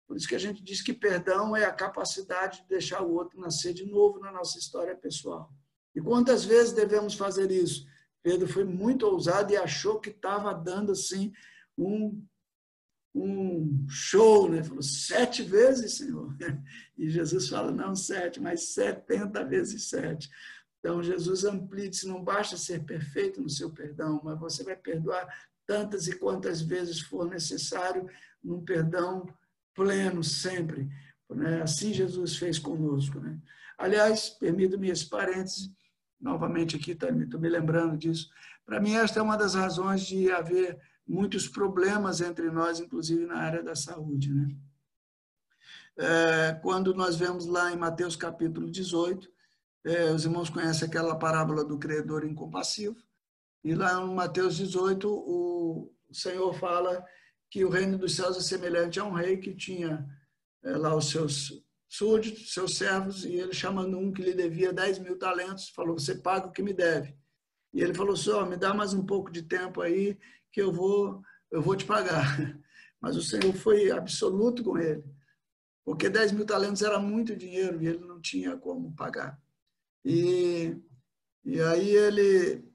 Por 0.07 0.17
isso 0.17 0.27
que 0.27 0.35
a 0.35 0.39
gente 0.39 0.63
diz 0.63 0.81
que 0.81 0.91
perdão 0.91 1.55
é 1.55 1.65
a 1.65 1.71
capacidade 1.71 2.63
de 2.63 2.67
deixar 2.67 3.03
o 3.03 3.13
outro 3.13 3.39
nascer 3.39 3.73
de 3.73 3.85
novo 3.85 4.19
na 4.19 4.31
nossa 4.31 4.57
história 4.57 4.95
pessoal. 4.95 5.53
E 5.99 6.01
quantas 6.01 6.45
vezes 6.45 6.71
devemos 6.71 7.13
fazer 7.13 7.51
isso? 7.51 7.85
Pedro 8.23 8.47
foi 8.47 8.63
muito 8.63 9.05
ousado 9.05 9.51
e 9.51 9.57
achou 9.57 9.99
que 9.99 10.09
estava 10.09 10.53
dando 10.53 10.93
assim 10.93 11.33
um, 11.77 12.25
um 13.13 13.85
show, 13.89 14.49
né? 14.49 14.63
Falou, 14.63 14.81
sete 14.81 15.43
vezes, 15.43 15.97
Senhor. 15.97 16.35
E 16.97 17.09
Jesus 17.09 17.47
fala, 17.47 17.71
não 17.71 17.95
sete, 17.95 18.41
mas 18.41 18.73
setenta 18.73 19.43
vezes 19.43 19.89
sete. 19.89 20.29
Então, 20.79 21.03
Jesus 21.03 21.43
amplia, 21.43 21.89
disse, 21.89 22.07
não 22.07 22.23
basta 22.23 22.57
ser 22.57 22.83
perfeito 22.83 23.41
no 23.41 23.49
seu 23.49 23.69
perdão, 23.69 24.21
mas 24.23 24.39
você 24.39 24.63
vai 24.63 24.75
perdoar 24.75 25.27
tantas 25.65 26.07
e 26.07 26.17
quantas 26.17 26.61
vezes 26.61 26.99
for 26.99 27.29
necessário, 27.29 28.09
num 28.43 28.63
perdão 28.63 29.25
pleno 29.73 30.23
sempre. 30.23 30.89
Né? 31.29 31.61
Assim 31.61 31.93
Jesus 31.93 32.37
fez 32.37 32.57
conosco. 32.57 33.19
Né? 33.19 33.37
Aliás, 33.77 34.29
permita-me 34.29 34.89
esse 34.89 35.07
parêntese, 35.07 35.73
novamente 36.19 36.75
aqui, 36.75 36.91
estou 36.91 37.39
me 37.39 37.49
lembrando 37.49 37.97
disso. 37.97 38.29
Para 38.65 38.79
mim, 38.79 38.93
esta 38.93 39.19
é 39.19 39.23
uma 39.23 39.37
das 39.37 39.55
razões 39.55 40.01
de 40.01 40.31
haver 40.31 40.79
muitos 41.07 41.47
problemas 41.47 42.21
entre 42.21 42.51
nós, 42.51 42.79
inclusive 42.79 43.25
na 43.25 43.37
área 43.37 43.63
da 43.63 43.75
saúde. 43.75 44.33
Né? 44.33 44.55
É, 45.97 46.53
quando 46.61 46.93
nós 46.93 47.15
vemos 47.15 47.45
lá 47.45 47.71
em 47.71 47.77
Mateus 47.77 48.15
capítulo 48.15 48.69
18, 48.69 49.29
é, 49.85 50.11
os 50.11 50.25
irmãos 50.25 50.49
conhecem 50.49 50.87
aquela 50.87 51.15
parábola 51.15 51.63
do 51.63 51.79
credor 51.79 52.25
incompassivo, 52.25 52.97
e 53.63 53.73
lá 53.73 54.01
em 54.01 54.13
Mateus 54.13 54.55
18, 54.55 55.09
o 55.09 55.91
Senhor 56.11 56.53
fala 56.53 57.03
que 57.49 57.65
o 57.65 57.69
reino 57.69 57.97
dos 57.97 58.15
céus 58.15 58.37
é 58.37 58.41
semelhante 58.41 58.99
a 58.99 59.03
um 59.03 59.11
rei 59.11 59.37
que 59.37 59.53
tinha 59.53 60.07
é, 60.63 60.71
lá 60.71 60.95
os 60.95 61.09
seus 61.09 61.63
súditos, 61.89 62.53
seus 62.53 62.77
servos, 62.77 63.25
e 63.25 63.33
ele 63.33 63.51
chamando 63.51 63.97
um 63.97 64.13
que 64.13 64.21
lhe 64.21 64.35
devia 64.35 64.71
10 64.71 64.99
mil 64.99 65.17
talentos, 65.17 65.69
falou, 65.69 65.97
você 65.97 66.13
paga 66.13 66.47
o 66.47 66.51
que 66.51 66.61
me 66.61 66.71
deve. 66.71 67.17
E 67.73 67.81
ele 67.81 67.95
falou, 67.95 68.15
senhor, 68.15 68.47
me 68.47 68.55
dá 68.55 68.73
mais 68.73 68.93
um 68.93 69.03
pouco 69.03 69.31
de 69.31 69.41
tempo 69.41 69.81
aí, 69.81 70.17
que 70.51 70.61
eu 70.61 70.71
vou, 70.71 71.21
eu 71.51 71.61
vou 71.61 71.75
te 71.75 71.85
pagar. 71.85 72.37
Mas 73.01 73.15
o 73.15 73.23
Senhor 73.23 73.53
foi 73.53 73.89
absoluto 73.89 74.63
com 74.63 74.77
ele, 74.77 75.03
porque 75.85 76.09
10 76.09 76.33
mil 76.33 76.45
talentos 76.45 76.81
era 76.81 76.99
muito 76.99 77.35
dinheiro 77.35 77.81
e 77.81 77.87
ele 77.87 77.99
não 77.99 78.19
tinha 78.19 78.57
como 78.57 78.93
pagar. 78.93 79.41
E, 80.03 80.75
e 81.45 81.61
aí 81.61 81.89
ele, 81.89 82.69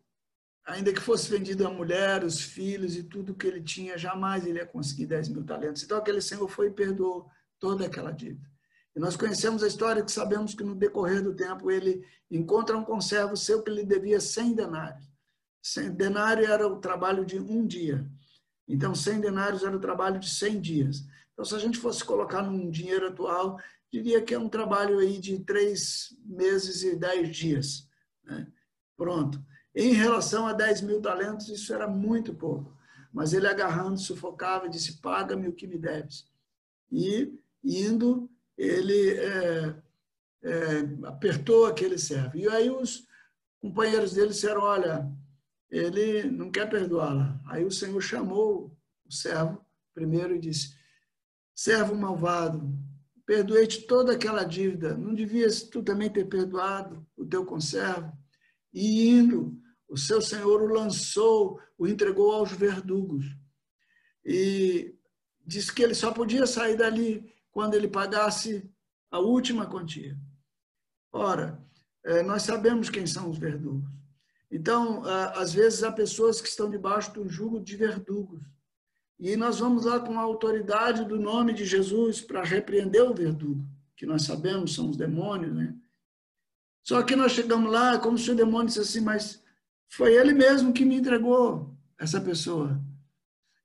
ainda 0.65 0.93
que 0.93 1.01
fosse 1.01 1.31
vendido 1.31 1.67
a 1.67 1.71
mulher, 1.71 2.25
os 2.25 2.41
filhos 2.41 2.97
e 2.97 3.03
tudo 3.03 3.35
que 3.35 3.47
ele 3.47 3.63
tinha, 3.63 3.99
jamais 3.99 4.47
ele 4.47 4.59
ia 4.59 4.67
conseguir 4.67 5.07
10 5.07 5.29
mil 5.29 5.45
talentos. 5.45 5.83
Então 5.83 5.99
aquele 5.99 6.23
Senhor 6.23 6.49
foi 6.49 6.69
e 6.69 6.75
perdoou 6.75 7.29
toda 7.59 7.85
aquela 7.85 8.11
dívida. 8.11 8.54
E 8.95 9.01
nós 9.01 9.17
conhecemos 9.17 9.63
a 9.63 9.67
história 9.67 10.05
que 10.05 10.13
sabemos 10.13 10.55
que 10.55 10.63
no 10.63 10.75
decorrer 10.75 11.23
do 11.23 11.35
tempo 11.35 11.71
ele 11.71 12.07
encontra 12.31 12.79
um 12.79 12.85
conservo 12.85 13.37
seu 13.37 13.63
que 13.63 13.71
lhe 13.71 13.85
devia 13.85 14.21
100 14.21 14.55
denários. 14.55 15.05
Denário 15.95 16.45
era 16.45 16.67
o 16.69 16.79
trabalho 16.79 17.25
de 17.25 17.39
um 17.39 17.67
dia. 17.67 18.09
Então, 18.69 18.95
100 18.95 19.21
denários 19.21 19.63
era 19.63 19.77
o 19.77 19.81
trabalho 19.81 20.21
de 20.21 20.31
100 20.31 20.61
dias. 20.61 21.05
Então, 21.33 21.45
se 21.45 21.55
a 21.55 21.59
gente 21.59 21.79
fosse 21.79 22.05
colocar 22.05 22.43
num 22.43 22.71
dinheiro 22.71 23.09
atual, 23.09 23.59
diria 23.93 24.23
que 24.23 24.35
é 24.35 24.39
um 24.39 24.49
trabalho 24.49 24.99
aí 24.99 25.19
de 25.19 25.39
três 25.41 26.17
meses 26.25 26.83
e 26.83 26.97
dez 26.97 27.35
dias. 27.35 27.89
Né? 28.23 28.47
Pronto. 28.97 29.45
Em 29.75 29.93
relação 29.93 30.47
a 30.47 30.53
10 30.53 30.83
mil 30.83 31.01
talentos, 31.01 31.49
isso 31.49 31.75
era 31.75 31.89
muito 31.89 32.33
pouco. 32.33 32.73
Mas 33.13 33.33
ele 33.33 33.47
agarrando, 33.47 33.99
sufocava, 33.99 34.69
disse: 34.69 35.01
Paga-me 35.01 35.49
o 35.49 35.53
que 35.53 35.67
me 35.67 35.79
deves. 35.79 36.27
E 36.91 37.33
indo, 37.63 38.31
ele 38.57 39.11
é, 39.11 39.83
é, 40.43 40.79
apertou 41.05 41.67
aquele 41.67 41.99
servo. 41.99 42.37
E 42.37 42.49
aí 42.49 42.71
os 42.71 43.07
companheiros 43.61 44.15
dele 44.15 44.29
disseram: 44.29 44.63
Olha, 44.63 45.11
ele 45.71 46.25
não 46.25 46.51
quer 46.51 46.69
perdoá-la. 46.69 47.41
Aí 47.47 47.65
o 47.65 47.71
Senhor 47.71 48.01
chamou 48.01 48.77
o 49.05 49.13
servo 49.13 49.65
primeiro 49.95 50.35
e 50.35 50.41
disse: 50.41 50.77
Servo 51.55 51.95
malvado, 51.95 52.77
perdoei-te 53.27 53.83
toda 53.87 54.13
aquela 54.13 54.45
dívida, 54.45 54.97
não 54.97 55.15
devias 55.15 55.63
tu 55.63 55.83
também 55.83 56.11
ter 56.11 56.27
perdoado 56.27 57.07
o 57.17 57.25
teu 57.25 57.45
conservo? 57.45 58.13
E 58.73 59.09
indo, 59.09 59.57
o 59.89 59.97
seu 59.97 60.21
senhor 60.21 60.61
o 60.61 60.67
lançou, 60.67 61.61
o 61.79 61.87
entregou 61.87 62.33
aos 62.33 62.51
verdugos. 62.53 63.25
E 64.25 64.95
disse 65.47 65.73
que 65.73 65.83
ele 65.83 65.95
só 65.95 66.11
podia 66.11 66.47
sair 66.47 66.77
dali 66.77 67.33
quando 67.55 67.75
ele 67.75 67.89
pagasse 67.89 68.69
a 69.11 69.21
última 69.21 69.65
quantia. 69.65 70.19
Ora, 71.13 71.65
eh, 72.05 72.23
nós 72.25 72.43
sabemos 72.43 72.91
quem 72.91 73.07
são 73.07 73.31
os 73.31 73.39
verdugos. 73.39 73.89
Então, 74.51 75.03
às 75.35 75.53
vezes, 75.53 75.83
há 75.83 75.91
pessoas 75.91 76.41
que 76.41 76.49
estão 76.49 76.69
debaixo 76.71 77.13
do 77.13 77.29
jugo 77.29 77.61
de 77.61 77.77
verdugos. 77.77 78.41
E 79.19 79.37
nós 79.37 79.59
vamos 79.59 79.85
lá 79.85 79.99
com 79.99 80.19
a 80.19 80.23
autoridade 80.23 81.05
do 81.05 81.19
nome 81.19 81.53
de 81.53 81.65
Jesus 81.65 82.21
para 82.21 82.45
repreender 82.45 83.03
o 83.03 83.15
verdugo, 83.15 83.65
que 83.97 84.07
nós 84.07 84.23
sabemos 84.23 84.75
são 84.75 84.91
os 84.91 84.97
demônios, 84.97 85.55
né? 85.55 85.75
Só 86.83 87.03
que 87.03 87.17
nós 87.17 87.33
chegamos 87.33 87.73
lá 87.73 87.99
como 87.99 88.19
se 88.19 88.31
o 88.31 88.35
demônio 88.35 88.67
dissesse 88.67 88.99
assim, 88.99 89.05
mas 89.05 89.43
foi 89.89 90.15
ele 90.15 90.33
mesmo 90.33 90.73
que 90.73 90.85
me 90.85 90.97
entregou 90.97 91.75
essa 91.99 92.21
pessoa. 92.21 92.81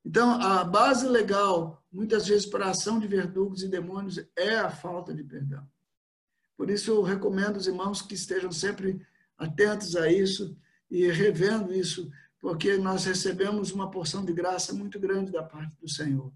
Então, 0.04 0.40
a 0.40 0.64
base 0.64 1.06
legal, 1.06 1.79
muitas 1.92 2.28
vezes, 2.28 2.46
para 2.46 2.66
a 2.66 2.70
ação 2.70 2.98
de 2.98 3.06
verdugos 3.06 3.62
e 3.62 3.68
demônios 3.68 4.18
é 4.36 4.56
a 4.56 4.70
falta 4.70 5.14
de 5.14 5.24
perdão. 5.24 5.66
Por 6.56 6.70
isso, 6.70 6.90
eu 6.90 7.02
recomendo 7.02 7.56
os 7.56 7.66
irmãos 7.66 8.02
que 8.02 8.14
estejam 8.14 8.52
sempre 8.52 9.00
atentos 9.38 9.96
a 9.96 10.10
isso 10.12 10.56
e 10.90 11.06
revendo 11.10 11.72
isso, 11.72 12.10
porque 12.38 12.76
nós 12.76 13.04
recebemos 13.04 13.70
uma 13.72 13.90
porção 13.90 14.24
de 14.24 14.32
graça 14.32 14.74
muito 14.74 14.98
grande 14.98 15.32
da 15.32 15.42
parte 15.42 15.74
do 15.80 15.88
Senhor. 15.88 16.32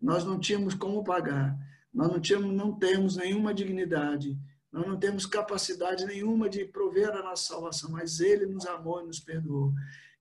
Nós 0.00 0.24
não 0.24 0.38
tínhamos 0.38 0.74
como 0.74 1.02
pagar, 1.02 1.56
nós 1.92 2.08
não, 2.08 2.20
tínhamos, 2.20 2.54
não 2.54 2.72
temos 2.72 3.16
nenhuma 3.16 3.54
dignidade, 3.54 4.38
nós 4.70 4.86
não 4.86 4.96
temos 4.98 5.24
capacidade 5.26 6.04
nenhuma 6.04 6.48
de 6.48 6.64
prover 6.64 7.10
a 7.10 7.22
nossa 7.22 7.44
salvação, 7.44 7.90
mas 7.90 8.20
Ele 8.20 8.46
nos 8.46 8.66
amou 8.66 9.00
e 9.02 9.06
nos 9.06 9.20
perdoou. 9.20 9.72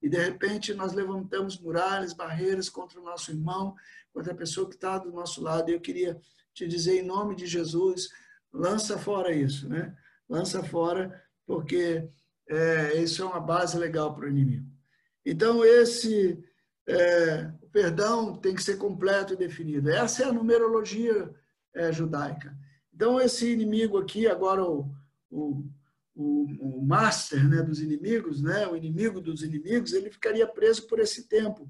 E 0.04 0.10
de 0.10 0.18
repente 0.18 0.74
nós 0.74 0.94
levantamos 0.94 1.58
muralhas, 1.58 2.14
barreiras 2.14 2.70
contra 2.70 3.00
o 3.00 3.04
nosso 3.04 3.32
irmão, 3.32 3.74
contra 4.14 4.34
a 4.34 4.36
pessoa 4.36 4.70
que 4.70 4.76
está 4.76 4.98
do 4.98 5.12
nosso 5.12 5.42
lado. 5.42 5.70
E 5.70 5.74
eu 5.74 5.82
queria 5.82 6.20
te 6.54 6.68
dizer 6.68 7.00
em 7.00 7.08
nome 7.08 7.36
de 7.36 7.48
Jesus, 7.48 8.10
lança 8.52 8.98
fora 9.00 9.34
isso, 9.34 9.68
né? 9.68 9.96
Lança 10.30 10.62
fora, 10.64 11.24
porque 11.48 12.08
é, 12.48 13.02
isso 13.02 13.24
é 13.24 13.26
uma 13.26 13.40
base 13.40 13.78
legal 13.78 14.14
para 14.14 14.26
o 14.26 14.30
inimigo. 14.30 14.70
Então 15.26 15.64
esse 15.66 16.38
é, 16.86 17.50
o 17.62 17.68
perdão 17.70 18.36
tem 18.36 18.54
que 18.54 18.64
ser 18.64 18.78
completo 18.78 19.34
e 19.34 19.38
definido. 19.38 19.90
Essa 19.90 20.24
é 20.24 20.26
a 20.28 20.34
numerologia 20.34 21.34
é, 21.74 21.92
judaica. 21.92 22.56
Então, 22.94 23.20
esse 23.20 23.52
inimigo 23.52 23.98
aqui, 23.98 24.28
agora 24.28 24.64
o, 24.64 24.92
o, 25.32 25.66
o, 26.16 26.46
o 26.60 26.86
master 26.86 27.48
né, 27.48 27.62
dos 27.62 27.82
inimigos, 27.82 28.42
né, 28.42 28.68
o 28.68 28.76
inimigo 28.76 29.20
dos 29.20 29.42
inimigos, 29.42 29.94
ele 29.94 30.12
ficaria 30.12 30.48
preso 30.48 30.88
por 30.88 31.00
esse 31.00 31.28
tempo. 31.28 31.70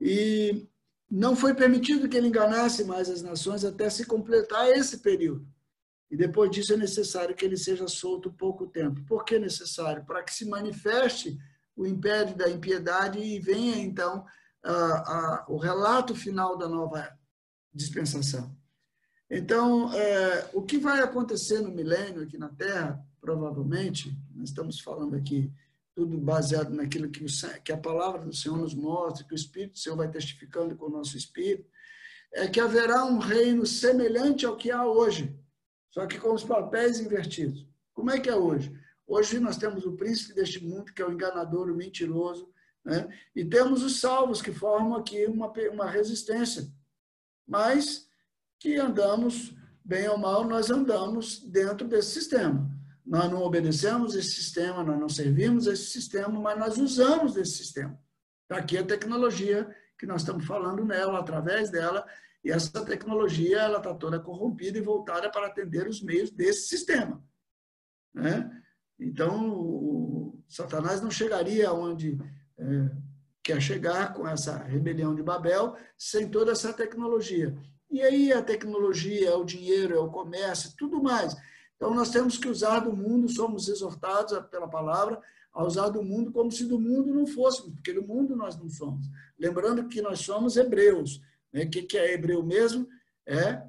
E 0.00 0.66
não 1.10 1.36
foi 1.36 1.54
permitido 1.54 2.08
que 2.08 2.16
ele 2.16 2.28
enganasse 2.28 2.84
mais 2.84 3.08
as 3.08 3.22
nações 3.22 3.64
até 3.64 3.88
se 3.88 4.04
completar 4.06 4.68
esse 4.70 4.98
período. 4.98 5.46
E 6.10 6.16
depois 6.16 6.50
disso 6.50 6.72
é 6.72 6.76
necessário 6.76 7.34
que 7.34 7.44
ele 7.44 7.56
seja 7.56 7.88
solto 7.88 8.32
pouco 8.32 8.66
tempo. 8.66 9.04
Por 9.04 9.24
que 9.24 9.38
necessário? 9.38 10.04
Para 10.04 10.22
que 10.22 10.32
se 10.32 10.44
manifeste 10.44 11.36
o 11.74 11.86
império 11.86 12.34
da 12.36 12.48
impiedade 12.48 13.18
e 13.18 13.38
venha 13.38 13.76
então 13.78 14.24
a, 14.62 14.72
a, 14.72 15.46
o 15.48 15.56
relato 15.56 16.14
final 16.14 16.56
da 16.56 16.68
nova 16.68 17.16
dispensação. 17.72 18.56
Então, 19.28 19.92
é, 19.92 20.50
o 20.52 20.62
que 20.62 20.78
vai 20.78 21.00
acontecer 21.00 21.60
no 21.60 21.70
milênio 21.70 22.22
aqui 22.22 22.38
na 22.38 22.48
Terra, 22.48 23.04
provavelmente, 23.26 24.16
nós 24.36 24.50
estamos 24.50 24.78
falando 24.78 25.16
aqui 25.16 25.52
tudo 25.96 26.16
baseado 26.16 26.72
naquilo 26.72 27.10
que, 27.10 27.24
o, 27.24 27.26
que 27.64 27.72
a 27.72 27.76
palavra 27.76 28.24
do 28.24 28.32
Senhor 28.32 28.56
nos 28.56 28.72
mostra, 28.72 29.24
que 29.24 29.32
o 29.32 29.34
Espírito 29.34 29.72
do 29.72 29.78
Senhor 29.80 29.96
vai 29.96 30.08
testificando 30.08 30.76
com 30.76 30.86
o 30.86 30.90
nosso 30.90 31.16
Espírito, 31.16 31.68
é 32.32 32.46
que 32.46 32.60
haverá 32.60 33.04
um 33.04 33.18
reino 33.18 33.66
semelhante 33.66 34.46
ao 34.46 34.56
que 34.56 34.70
há 34.70 34.86
hoje, 34.86 35.36
só 35.90 36.06
que 36.06 36.20
com 36.20 36.32
os 36.32 36.44
papéis 36.44 37.00
invertidos. 37.00 37.66
Como 37.92 38.12
é 38.12 38.20
que 38.20 38.30
é 38.30 38.36
hoje? 38.36 38.72
Hoje 39.04 39.40
nós 39.40 39.56
temos 39.56 39.84
o 39.84 39.96
príncipe 39.96 40.32
deste 40.32 40.64
mundo, 40.64 40.92
que 40.92 41.02
é 41.02 41.06
o 41.06 41.12
enganador, 41.12 41.68
o 41.68 41.74
mentiroso, 41.74 42.48
né? 42.84 43.08
e 43.34 43.44
temos 43.44 43.82
os 43.82 43.98
salvos, 43.98 44.40
que 44.40 44.52
formam 44.52 44.94
aqui 44.94 45.26
uma, 45.26 45.52
uma 45.72 45.90
resistência. 45.90 46.72
Mas 47.44 48.08
que 48.60 48.76
andamos, 48.76 49.52
bem 49.84 50.08
ou 50.08 50.16
mal, 50.16 50.44
nós 50.44 50.70
andamos 50.70 51.40
dentro 51.40 51.88
desse 51.88 52.12
sistema. 52.12 52.65
Nós 53.06 53.30
não 53.30 53.42
obedecemos 53.42 54.16
esse 54.16 54.30
sistema, 54.30 54.82
nós 54.82 54.98
não 54.98 55.08
servimos 55.08 55.66
esse 55.66 55.86
sistema, 55.86 56.40
mas 56.40 56.58
nós 56.58 56.76
usamos 56.76 57.34
desse 57.34 57.58
sistema. 57.58 57.96
Está 58.42 58.56
aqui 58.56 58.76
a 58.76 58.84
tecnologia 58.84 59.68
que 59.98 60.06
nós 60.06 60.22
estamos 60.22 60.44
falando 60.44 60.84
nela, 60.84 61.20
através 61.20 61.70
dela, 61.70 62.04
e 62.44 62.50
essa 62.50 62.84
tecnologia 62.84 63.60
ela 63.60 63.78
está 63.78 63.94
toda 63.94 64.20
corrompida 64.20 64.78
e 64.78 64.82
voltada 64.82 65.30
para 65.30 65.46
atender 65.46 65.86
os 65.88 66.02
meios 66.02 66.30
desse 66.30 66.68
sistema. 66.68 67.22
Né? 68.12 68.50
Então, 68.98 70.36
Satanás 70.48 71.00
não 71.00 71.10
chegaria 71.10 71.72
onde 71.72 72.18
é, 72.58 72.90
quer 73.42 73.60
chegar 73.60 74.14
com 74.14 74.26
essa 74.26 74.58
rebelião 74.58 75.14
de 75.14 75.22
Babel 75.22 75.76
sem 75.96 76.28
toda 76.28 76.52
essa 76.52 76.72
tecnologia. 76.72 77.56
E 77.90 78.02
aí 78.02 78.32
a 78.32 78.42
tecnologia, 78.42 79.36
o 79.36 79.44
dinheiro, 79.44 79.94
é 79.94 79.98
o 79.98 80.10
comércio, 80.10 80.74
tudo 80.76 81.02
mais. 81.02 81.36
Então 81.76 81.94
nós 81.94 82.10
temos 82.10 82.38
que 82.38 82.48
usar 82.48 82.80
do 82.80 82.92
mundo, 82.94 83.28
somos 83.28 83.68
exortados 83.68 84.38
pela 84.50 84.68
palavra 84.68 85.20
a 85.52 85.64
usar 85.64 85.88
do 85.88 86.02
mundo 86.02 86.32
como 86.32 86.52
se 86.52 86.64
do 86.64 86.78
mundo 86.78 87.14
não 87.14 87.26
fôssemos, 87.26 87.74
porque 87.74 87.92
do 87.92 88.02
mundo 88.02 88.36
nós 88.36 88.56
não 88.56 88.68
somos. 88.68 89.06
Lembrando 89.38 89.88
que 89.88 90.02
nós 90.02 90.20
somos 90.20 90.56
hebreus. 90.56 91.20
Né? 91.52 91.64
O 91.64 91.70
que 91.70 91.96
é 91.96 92.12
hebreu 92.12 92.42
mesmo? 92.42 92.86
É 93.26 93.62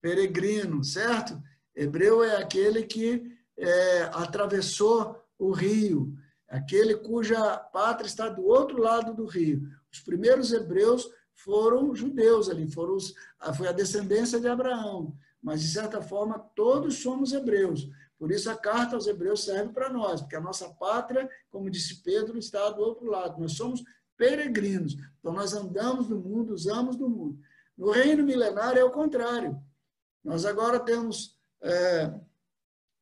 peregrino, 0.00 0.82
certo? 0.82 1.40
Hebreu 1.74 2.22
é 2.22 2.36
aquele 2.36 2.84
que 2.84 3.30
é, 3.56 4.02
atravessou 4.14 5.22
o 5.38 5.50
rio, 5.50 6.14
aquele 6.48 6.94
cuja 6.94 7.56
pátria 7.56 8.06
está 8.06 8.28
do 8.28 8.46
outro 8.46 8.80
lado 8.80 9.14
do 9.14 9.26
rio. 9.26 9.68
Os 9.92 10.00
primeiros 10.00 10.52
hebreus 10.52 11.08
foram 11.34 11.94
judeus 11.94 12.48
ali, 12.48 12.70
foram 12.70 12.94
os, 12.94 13.14
foi 13.56 13.68
a 13.68 13.72
descendência 13.72 14.40
de 14.40 14.48
Abraão. 14.48 15.14
Mas, 15.42 15.60
de 15.62 15.68
certa 15.68 16.02
forma, 16.02 16.38
todos 16.54 17.02
somos 17.02 17.32
hebreus. 17.32 17.88
Por 18.18 18.32
isso, 18.32 18.50
a 18.50 18.56
carta 18.56 18.94
aos 18.96 19.06
hebreus 19.06 19.44
serve 19.44 19.72
para 19.72 19.90
nós, 19.90 20.20
porque 20.20 20.36
a 20.36 20.40
nossa 20.40 20.68
pátria, 20.70 21.28
como 21.50 21.70
disse 21.70 22.02
Pedro, 22.02 22.38
está 22.38 22.70
do 22.70 22.80
outro 22.80 23.06
lado. 23.06 23.40
Nós 23.40 23.52
somos 23.52 23.82
peregrinos. 24.16 24.96
Então, 25.18 25.32
nós 25.32 25.52
andamos 25.52 26.08
no 26.08 26.18
mundo, 26.18 26.54
usamos 26.54 26.96
do 26.96 27.08
mundo. 27.08 27.38
No 27.76 27.90
reino 27.90 28.24
milenário 28.24 28.80
é 28.80 28.84
o 28.84 28.90
contrário. 28.90 29.60
Nós 30.24 30.44
agora 30.44 30.80
temos 30.80 31.38
é, 31.62 32.12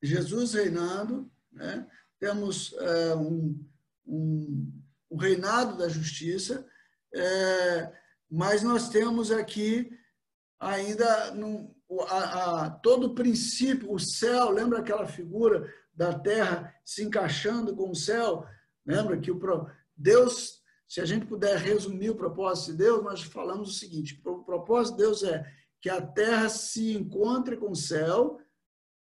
Jesus 0.03 0.55
reinando, 0.55 1.31
né? 1.53 1.87
temos 2.19 2.75
é, 2.75 3.15
um, 3.15 3.65
um, 4.07 4.73
um, 5.11 5.17
reinado 5.17 5.77
da 5.79 5.89
justiça, 5.89 6.67
é, 7.15 7.93
mas 8.31 8.63
nós 8.63 8.89
temos 8.89 9.31
aqui 9.31 9.91
ainda 10.59 11.31
num, 11.33 11.74
a, 12.03 12.65
a, 12.65 12.71
todo 12.71 13.09
o 13.09 13.15
princípio, 13.15 13.93
o 13.93 13.99
céu, 13.99 14.51
lembra 14.51 14.79
aquela 14.79 15.07
figura 15.07 15.73
da 15.95 16.19
terra 16.19 16.75
se 16.85 17.03
encaixando 17.03 17.75
com 17.75 17.91
o 17.91 17.95
céu? 17.95 18.47
Lembra 18.85 19.19
que 19.19 19.31
o 19.31 19.41
Deus, 19.97 20.61
se 20.89 21.01
a 21.01 21.05
gente 21.05 21.27
puder 21.27 21.59
resumir 21.59 22.11
o 22.11 22.17
propósito 22.17 22.73
de 22.73 22.79
Deus, 22.79 23.03
nós 23.03 23.23
falamos 23.23 23.71
o 23.71 23.79
seguinte: 23.79 24.21
o 24.25 24.45
propósito 24.45 24.97
de 24.97 25.03
Deus 25.03 25.23
é 25.23 25.45
que 25.81 25.89
a 25.89 26.01
terra 26.01 26.49
se 26.49 26.95
encontre 26.95 27.57
com 27.57 27.71
o 27.71 27.77
céu, 27.77 28.39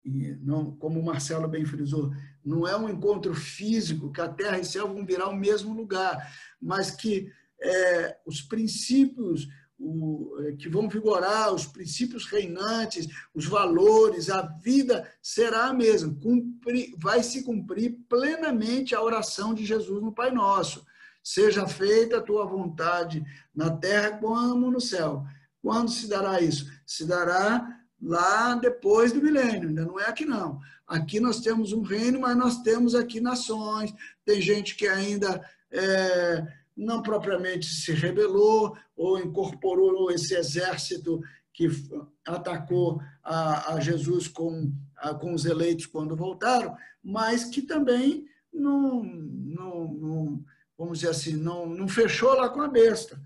e 0.04 0.36
não, 0.42 0.76
como 0.76 1.00
o 1.00 1.04
Marcelo 1.04 1.48
bem 1.48 1.64
frisou, 1.64 2.10
não 2.44 2.66
é 2.66 2.76
um 2.76 2.88
encontro 2.88 3.34
físico, 3.34 4.12
que 4.12 4.20
a 4.20 4.28
terra 4.28 4.58
e 4.58 4.62
o 4.62 4.64
céu 4.64 4.92
vão 4.92 5.06
virar 5.06 5.28
o 5.28 5.36
mesmo 5.36 5.72
lugar, 5.72 6.30
mas 6.60 6.90
que 6.90 7.32
é, 7.62 8.18
os 8.26 8.42
princípios, 8.42 9.48
o, 9.84 10.36
é, 10.40 10.52
que 10.52 10.68
vão 10.68 10.88
vigorar, 10.88 11.52
os 11.52 11.66
princípios 11.66 12.26
reinantes, 12.26 13.06
os 13.34 13.44
valores, 13.44 14.30
a 14.30 14.42
vida 14.42 15.06
será 15.22 15.66
a 15.66 15.74
mesma. 15.74 16.16
Vai 16.98 17.22
se 17.22 17.42
cumprir 17.42 17.98
plenamente 18.08 18.94
a 18.94 19.02
oração 19.02 19.52
de 19.52 19.64
Jesus 19.64 20.02
no 20.02 20.12
Pai 20.12 20.30
Nosso. 20.30 20.84
Seja 21.22 21.66
feita 21.66 22.18
a 22.18 22.22
tua 22.22 22.46
vontade 22.46 23.24
na 23.54 23.70
terra 23.70 24.18
como 24.18 24.70
no 24.70 24.80
céu. 24.80 25.24
Quando 25.62 25.90
se 25.90 26.08
dará 26.08 26.40
isso? 26.40 26.70
Se 26.86 27.06
dará 27.06 27.80
lá 28.00 28.54
depois 28.54 29.12
do 29.12 29.22
milênio, 29.22 29.68
ainda 29.68 29.84
não 29.84 29.98
é 29.98 30.06
aqui 30.06 30.24
não. 30.24 30.60
Aqui 30.86 31.18
nós 31.18 31.40
temos 31.40 31.72
um 31.72 31.82
reino, 31.82 32.20
mas 32.20 32.36
nós 32.36 32.62
temos 32.62 32.94
aqui 32.94 33.20
nações, 33.20 33.94
tem 34.24 34.40
gente 34.40 34.76
que 34.76 34.86
ainda 34.86 35.42
é, 35.70 36.46
não 36.76 37.02
propriamente 37.02 37.66
se 37.66 37.92
rebelou 37.92 38.76
ou 38.96 39.18
incorporou 39.18 40.10
esse 40.10 40.34
exército 40.34 41.20
que 41.52 41.68
atacou 42.26 43.00
a, 43.22 43.74
a 43.74 43.80
Jesus 43.80 44.26
com, 44.26 44.72
a, 44.96 45.14
com 45.14 45.32
os 45.32 45.44
eleitos 45.44 45.86
quando 45.86 46.16
voltaram, 46.16 46.76
mas 47.02 47.44
que 47.44 47.62
também 47.62 48.26
não, 48.52 49.04
não, 49.04 49.94
não 49.94 50.44
vamos 50.76 50.98
dizer 50.98 51.10
assim, 51.10 51.36
não, 51.36 51.66
não 51.66 51.86
fechou 51.86 52.34
lá 52.34 52.48
com 52.48 52.60
a 52.60 52.68
besta. 52.68 53.20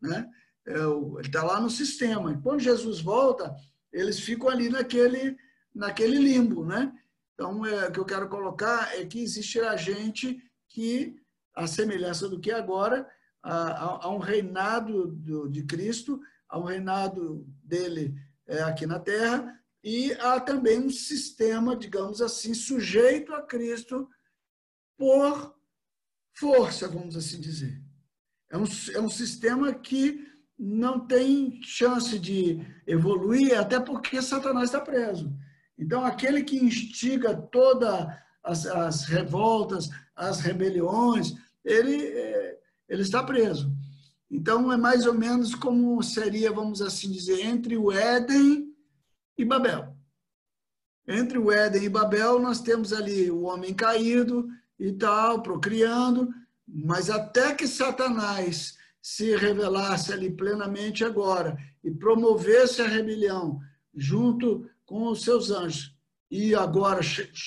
Né? 0.00 0.28
É, 0.66 0.78
ele 0.78 1.26
está 1.26 1.42
lá 1.42 1.60
no 1.60 1.70
sistema. 1.70 2.32
E 2.32 2.40
quando 2.40 2.60
Jesus 2.60 3.00
volta, 3.00 3.54
eles 3.92 4.18
ficam 4.18 4.48
ali 4.48 4.68
naquele, 4.68 5.36
naquele 5.74 6.18
limbo. 6.18 6.64
Né? 6.64 6.92
Então, 7.34 7.64
é, 7.66 7.88
o 7.88 7.92
que 7.92 8.00
eu 8.00 8.04
quero 8.04 8.28
colocar 8.28 8.94
é 8.98 9.04
que 9.04 9.22
existe 9.22 9.60
a 9.60 9.76
gente 9.76 10.42
que 10.68 11.16
a 11.54 11.66
semelhança 11.66 12.28
do 12.28 12.40
que 12.40 12.50
agora, 12.50 13.08
há, 13.42 14.08
um 14.08 14.18
reinado 14.18 15.12
de 15.50 15.62
Cristo, 15.64 16.20
há 16.48 16.58
um 16.58 16.64
reinado 16.64 17.46
dele 17.62 18.14
é, 18.46 18.62
aqui 18.62 18.86
na 18.86 18.98
Terra, 18.98 19.60
e 19.82 20.12
há 20.14 20.40
também 20.40 20.78
um 20.78 20.90
sistema, 20.90 21.76
digamos 21.76 22.22
assim, 22.22 22.54
sujeito 22.54 23.34
a 23.34 23.42
Cristo 23.42 24.08
por 24.96 25.54
força, 26.32 26.88
vamos 26.88 27.16
assim 27.16 27.40
dizer. 27.40 27.80
É 28.50 28.56
um, 28.56 28.64
é 28.94 29.00
um 29.00 29.10
sistema 29.10 29.74
que 29.74 30.26
não 30.58 31.06
tem 31.06 31.60
chance 31.62 32.18
de 32.18 32.64
evoluir, 32.86 33.58
até 33.58 33.78
porque 33.80 34.22
Satanás 34.22 34.66
está 34.66 34.80
preso. 34.80 35.36
Então, 35.76 36.04
aquele 36.04 36.44
que 36.44 36.56
instiga 36.56 37.34
todas 37.34 38.06
as, 38.42 38.66
as 38.66 39.04
revoltas, 39.04 39.90
as 40.14 40.40
rebeliões, 40.40 41.34
ele, 41.64 41.96
é, 41.96 42.58
ele 42.88 43.02
está 43.02 43.22
preso. 43.22 43.72
Então, 44.30 44.72
é 44.72 44.76
mais 44.76 45.06
ou 45.06 45.14
menos 45.14 45.54
como 45.54 46.02
seria, 46.02 46.52
vamos 46.52 46.82
assim 46.82 47.10
dizer, 47.10 47.40
entre 47.44 47.76
o 47.76 47.92
Éden 47.92 48.72
e 49.38 49.44
Babel. 49.44 49.94
Entre 51.06 51.38
o 51.38 51.52
Éden 51.52 51.84
e 51.84 51.88
Babel, 51.88 52.40
nós 52.40 52.60
temos 52.60 52.92
ali 52.92 53.30
o 53.30 53.42
homem 53.42 53.74
caído 53.74 54.48
e 54.78 54.92
tal, 54.92 55.42
procriando, 55.42 56.28
mas 56.66 57.10
até 57.10 57.54
que 57.54 57.68
Satanás 57.68 58.76
se 59.00 59.36
revelasse 59.36 60.12
ali 60.12 60.30
plenamente 60.30 61.04
agora 61.04 61.58
e 61.82 61.90
promovesse 61.90 62.80
a 62.80 62.88
rebelião 62.88 63.60
junto 63.94 64.68
com 64.86 65.08
os 65.08 65.22
seus 65.22 65.50
anjos, 65.50 65.94
e 66.30 66.54
agora 66.54 67.00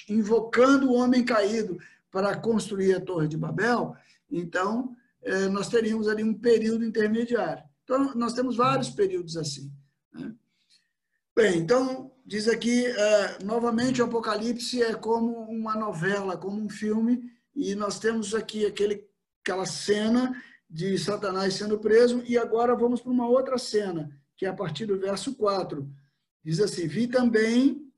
invocando 0.07 0.89
o 0.89 0.93
homem 0.93 1.25
caído 1.25 1.77
para 2.11 2.37
construir 2.37 2.93
a 2.93 3.01
Torre 3.01 3.27
de 3.27 3.37
Babel, 3.37 3.95
então, 4.29 4.95
é, 5.21 5.47
nós 5.47 5.69
teríamos 5.69 6.07
ali 6.07 6.23
um 6.23 6.33
período 6.33 6.85
intermediário. 6.85 7.63
Então, 7.83 8.13
nós 8.15 8.33
temos 8.33 8.55
vários 8.55 8.89
períodos 8.89 9.37
assim. 9.37 9.71
Né? 10.13 10.33
Bem, 11.35 11.57
então, 11.59 12.11
diz 12.25 12.47
aqui, 12.47 12.85
é, 12.85 13.43
novamente, 13.43 14.01
o 14.01 14.05
Apocalipse 14.05 14.81
é 14.81 14.93
como 14.93 15.41
uma 15.43 15.75
novela, 15.75 16.37
como 16.37 16.61
um 16.61 16.69
filme, 16.69 17.31
e 17.55 17.75
nós 17.75 17.99
temos 17.99 18.33
aqui 18.35 18.65
aquele, 18.65 19.07
aquela 19.41 19.65
cena 19.65 20.35
de 20.69 20.97
Satanás 20.97 21.53
sendo 21.53 21.79
preso, 21.79 22.21
e 22.27 22.37
agora 22.37 22.75
vamos 22.75 23.01
para 23.01 23.11
uma 23.11 23.27
outra 23.27 23.57
cena, 23.57 24.09
que 24.35 24.45
é 24.45 24.49
a 24.49 24.53
partir 24.53 24.85
do 24.85 24.99
verso 24.99 25.35
4. 25.35 25.89
Diz 26.43 26.59
assim: 26.59 26.87
Vi 26.87 27.07
também 27.07 27.89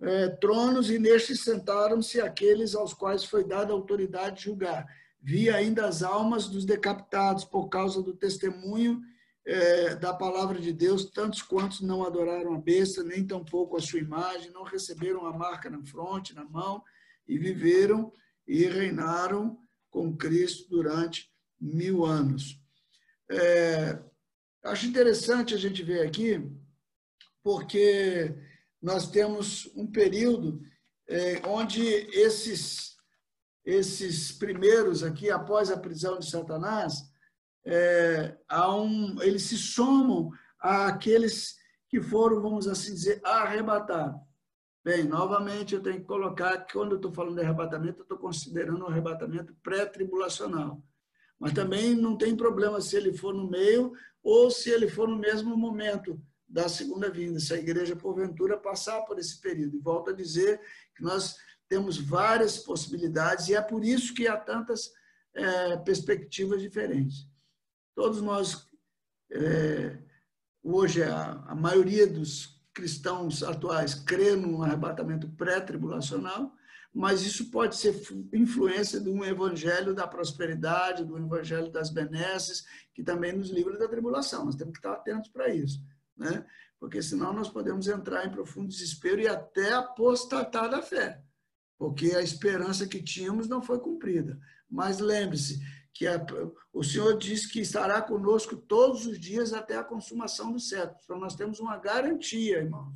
é, 0.00 0.28
tronos, 0.28 0.90
e 0.90 0.98
nestes 0.98 1.44
sentaram-se 1.44 2.20
aqueles 2.20 2.74
aos 2.74 2.94
quais 2.94 3.24
foi 3.24 3.44
dada 3.44 3.72
a 3.72 3.76
autoridade 3.76 4.36
de 4.36 4.44
julgar 4.44 4.86
vi 5.26 5.50
ainda 5.50 5.88
as 5.88 6.04
almas 6.04 6.46
dos 6.46 6.64
decapitados 6.64 7.44
por 7.44 7.68
causa 7.68 8.00
do 8.00 8.14
testemunho 8.14 9.02
é, 9.44 9.96
da 9.96 10.14
palavra 10.14 10.60
de 10.60 10.72
Deus, 10.72 11.10
tantos 11.10 11.42
quantos 11.42 11.80
não 11.80 12.06
adoraram 12.06 12.54
a 12.54 12.60
besta, 12.60 13.02
nem 13.02 13.26
tampouco 13.26 13.76
a 13.76 13.80
sua 13.80 13.98
imagem, 13.98 14.52
não 14.52 14.62
receberam 14.62 15.26
a 15.26 15.36
marca 15.36 15.68
na 15.68 15.84
fronte, 15.84 16.32
na 16.32 16.44
mão, 16.44 16.80
e 17.26 17.36
viveram 17.36 18.12
e 18.46 18.66
reinaram 18.66 19.58
com 19.90 20.16
Cristo 20.16 20.70
durante 20.70 21.28
mil 21.60 22.04
anos. 22.04 22.60
É, 23.28 23.98
acho 24.62 24.86
interessante 24.86 25.54
a 25.54 25.58
gente 25.58 25.82
ver 25.82 26.06
aqui, 26.06 26.40
porque 27.42 28.32
nós 28.80 29.10
temos 29.10 29.68
um 29.74 29.88
período 29.88 30.62
é, 31.08 31.42
onde 31.48 31.82
esses 31.82 32.95
esses 33.66 34.30
primeiros 34.30 35.02
aqui, 35.02 35.28
após 35.28 35.72
a 35.72 35.76
prisão 35.76 36.20
de 36.20 36.30
Satanás, 36.30 37.02
é, 37.64 38.38
um, 38.70 39.20
eles 39.20 39.42
se 39.42 39.58
somam 39.58 40.30
àqueles 40.60 41.56
que 41.88 42.00
foram, 42.00 42.40
vamos 42.40 42.68
assim 42.68 42.94
dizer, 42.94 43.20
arrebatados. 43.24 44.20
Bem, 44.84 45.02
novamente 45.02 45.74
eu 45.74 45.82
tenho 45.82 45.98
que 45.98 46.06
colocar 46.06 46.58
que 46.58 46.74
quando 46.74 46.92
eu 46.92 46.96
estou 46.96 47.12
falando 47.12 47.34
de 47.34 47.42
arrebatamento, 47.42 47.98
eu 47.98 48.02
estou 48.04 48.18
considerando 48.18 48.84
um 48.84 48.88
arrebatamento 48.88 49.52
pré-tribulacional. 49.60 50.80
Mas 51.40 51.52
também 51.52 51.92
não 51.92 52.16
tem 52.16 52.36
problema 52.36 52.80
se 52.80 52.96
ele 52.96 53.12
for 53.12 53.34
no 53.34 53.50
meio 53.50 53.92
ou 54.22 54.48
se 54.48 54.70
ele 54.70 54.88
for 54.88 55.08
no 55.08 55.18
mesmo 55.18 55.56
momento 55.56 56.22
da 56.48 56.68
segunda 56.68 57.10
vinda, 57.10 57.40
se 57.40 57.52
a 57.52 57.58
igreja, 57.58 57.96
porventura, 57.96 58.56
passar 58.56 59.02
por 59.02 59.18
esse 59.18 59.40
período. 59.40 59.76
E 59.76 59.80
volto 59.80 60.10
a 60.10 60.14
dizer 60.14 60.60
que 60.94 61.02
nós 61.02 61.36
temos 61.68 61.98
várias 61.98 62.58
possibilidades 62.58 63.48
e 63.48 63.54
é 63.54 63.60
por 63.60 63.84
isso 63.84 64.14
que 64.14 64.26
há 64.26 64.36
tantas 64.36 64.92
é, 65.34 65.76
perspectivas 65.78 66.62
diferentes. 66.62 67.28
Todos 67.94 68.20
nós, 68.22 68.68
é, 69.30 69.98
hoje, 70.62 71.02
a, 71.02 71.44
a, 71.46 71.54
maioria 71.54 72.06
dos 72.06 72.60
cristãos 72.72 73.42
atuais 73.42 73.94
crê 73.94 74.36
num 74.36 74.62
arrebatamento 74.62 75.28
pré-tribulacional, 75.30 76.54
mas 76.92 77.22
isso 77.22 77.50
pode 77.50 77.76
ser 77.76 77.94
influência 78.32 79.00
de 79.00 79.10
um 79.10 79.24
evangelho 79.24 79.94
da 79.94 80.06
prosperidade, 80.06 81.04
do 81.04 81.18
evangelho 81.18 81.70
das 81.70 81.90
benesses, 81.90 82.64
que 82.94 83.02
também 83.02 83.32
nos 83.32 83.50
livra 83.50 83.78
da 83.78 83.88
tribulação. 83.88 84.46
Nós 84.46 84.56
temos 84.56 84.72
que 84.72 84.78
estar 84.78 84.92
atentos 84.92 85.30
para 85.30 85.48
isso, 85.48 85.82
né? 86.16 86.46
porque 86.78 87.02
senão 87.02 87.32
nós 87.32 87.48
podemos 87.48 87.86
entrar 87.88 88.26
em 88.26 88.30
profundo 88.30 88.68
desespero 88.68 89.20
e 89.20 89.28
até 89.28 89.72
apostatar 89.72 90.70
da 90.70 90.80
fé 90.80 91.22
porque 91.78 92.12
a 92.12 92.22
esperança 92.22 92.86
que 92.86 93.02
tínhamos 93.02 93.48
não 93.48 93.62
foi 93.62 93.78
cumprida. 93.78 94.38
Mas 94.70 94.98
lembre-se 94.98 95.60
que 95.92 96.06
a, 96.06 96.24
o 96.72 96.82
Senhor 96.82 97.16
diz 97.16 97.46
que 97.46 97.60
estará 97.60 98.02
conosco 98.02 98.56
todos 98.56 99.06
os 99.06 99.18
dias 99.18 99.52
até 99.52 99.76
a 99.76 99.84
consumação 99.84 100.52
do 100.52 100.60
século. 100.60 100.98
Então 101.04 101.18
nós 101.18 101.34
temos 101.34 101.60
uma 101.60 101.76
garantia, 101.78 102.58
irmão, 102.58 102.92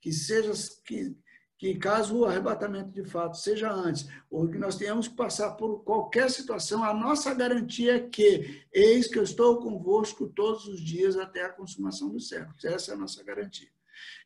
que 0.00 0.12
seja 0.12 0.52
que 0.84 1.16
que 1.62 1.76
caso 1.76 2.18
o 2.18 2.24
arrebatamento 2.24 2.90
de 2.90 3.08
fato 3.08 3.36
seja 3.36 3.72
antes, 3.72 4.08
ou 4.28 4.48
que 4.48 4.58
nós 4.58 4.74
tenhamos 4.74 5.06
que 5.06 5.14
passar 5.14 5.52
por 5.52 5.84
qualquer 5.84 6.28
situação, 6.28 6.82
a 6.82 6.92
nossa 6.92 7.32
garantia 7.32 7.98
é 7.98 8.00
que, 8.00 8.64
eis 8.72 9.06
que 9.06 9.16
eu 9.16 9.22
estou 9.22 9.60
convosco 9.60 10.26
todos 10.26 10.66
os 10.66 10.80
dias 10.80 11.16
até 11.16 11.44
a 11.44 11.52
consumação 11.52 12.08
dos 12.08 12.26
séculos. 12.26 12.64
Essa 12.64 12.90
é 12.90 12.94
a 12.94 12.98
nossa 12.98 13.22
garantia. 13.22 13.68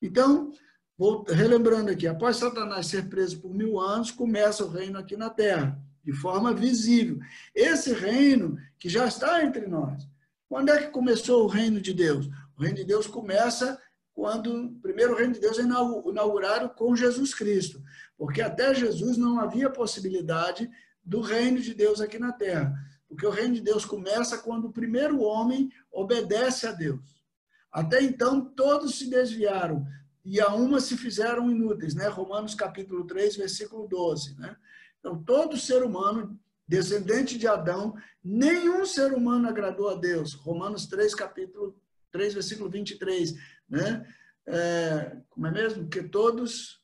Então, 0.01 0.51
Vou 0.99 1.25
relembrando 1.25 1.91
aqui, 1.91 2.07
após 2.07 2.37
Satanás 2.37 2.87
ser 2.87 3.09
preso 3.09 3.41
por 3.41 3.55
mil 3.55 3.79
anos, 3.79 4.11
começa 4.11 4.65
o 4.65 4.71
reino 4.71 4.99
aqui 4.99 5.17
na 5.17 5.29
Terra, 5.29 5.79
de 6.03 6.13
forma 6.13 6.55
visível. 6.55 7.19
Esse 7.55 7.93
reino 7.93 8.57
que 8.79 8.89
já 8.89 9.07
está 9.07 9.45
entre 9.45 9.67
nós. 9.67 10.09
Quando 10.49 10.71
é 10.71 10.79
que 10.79 10.91
começou 10.91 11.45
o 11.45 11.49
reino 11.49 11.81
de 11.81 11.93
Deus? 11.93 12.29
O 12.57 12.63
reino 12.63 12.77
de 12.77 12.85
Deus 12.85 13.07
começa 13.07 13.79
quando 14.15 14.55
o 14.55 14.81
primeiro 14.81 15.15
reino 15.15 15.35
de 15.35 15.41
Deus 15.41 15.59
é 15.59 15.63
inaugurado 15.63 16.71
com 16.71 16.97
Jesus 16.97 17.35
Cristo, 17.35 17.83
porque 18.17 18.41
até 18.41 18.75
Jesus 18.75 19.19
não 19.19 19.39
havia 19.39 19.69
possibilidade 19.69 20.71
do 21.05 21.21
reino 21.21 21.61
de 21.61 21.75
Deus 21.75 22.01
aqui 22.01 22.19
na 22.19 22.33
Terra, 22.33 22.75
porque 23.07 23.27
o 23.27 23.31
reino 23.31 23.55
de 23.55 23.61
Deus 23.61 23.85
começa 23.85 24.39
quando 24.39 24.69
o 24.69 24.73
primeiro 24.73 25.21
homem 25.21 25.71
obedece 25.93 26.67
a 26.67 26.73
Deus. 26.73 27.23
Até 27.71 28.03
então, 28.03 28.43
todos 28.43 28.99
se 28.99 29.11
desviaram, 29.11 29.87
e 30.27 30.41
a 30.41 30.53
uma 30.53 30.81
se 30.81 30.97
fizeram 30.97 31.49
inúteis, 31.49 31.95
né? 31.95 32.09
Romanos 32.09 32.53
capítulo 32.53 33.07
3, 33.07 33.37
versículo 33.37 33.87
12, 33.87 34.37
né? 34.37 34.57
Então, 34.99 35.23
todo 35.23 35.57
ser 35.57 35.85
humano, 35.85 36.37
descendente 36.67 37.39
de 37.39 37.47
Adão, 37.47 37.95
nenhum 38.25 38.85
ser 38.85 39.13
humano 39.13 39.49
agradou 39.49 39.89
a 39.89 39.95
Deus. 39.95 40.35
Romanos 40.35 40.87
3, 40.87 41.15
capítulo 41.15 41.81
3, 42.11 42.35
versículo 42.35 42.69
23, 42.69 43.35
né? 43.69 44.05
É, 44.49 45.17
como 45.31 45.47
é 45.47 45.53
mesmo? 45.53 45.89
Que 45.89 46.03
todos 46.03 46.83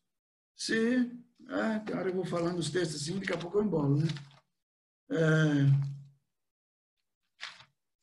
se... 0.55 1.11
Ah, 1.49 1.81
cara, 1.81 2.11
eu 2.11 2.15
vou 2.15 2.25
falando 2.25 2.61
os 2.61 2.71
textos 2.71 3.03
assim, 3.03 3.19
daqui 3.19 3.33
a 3.33 3.39
pouco 3.39 3.59
eu 3.59 3.65
embolo, 3.65 3.99
né? 3.99 4.07
É, 5.11 5.67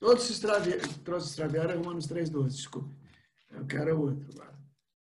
todos 0.02 0.26
se 0.26 0.34
extraviaram, 0.34 0.94
todos 1.06 1.24
se 1.24 1.30
extraviaram 1.30 1.72
é 1.72 1.78
Romanos 1.78 2.08
3, 2.08 2.30
12, 2.30 2.58
desculpe. 2.58 2.94
Eu 3.52 3.66
quero 3.66 4.02
outro 4.02 4.28
agora. 4.34 4.49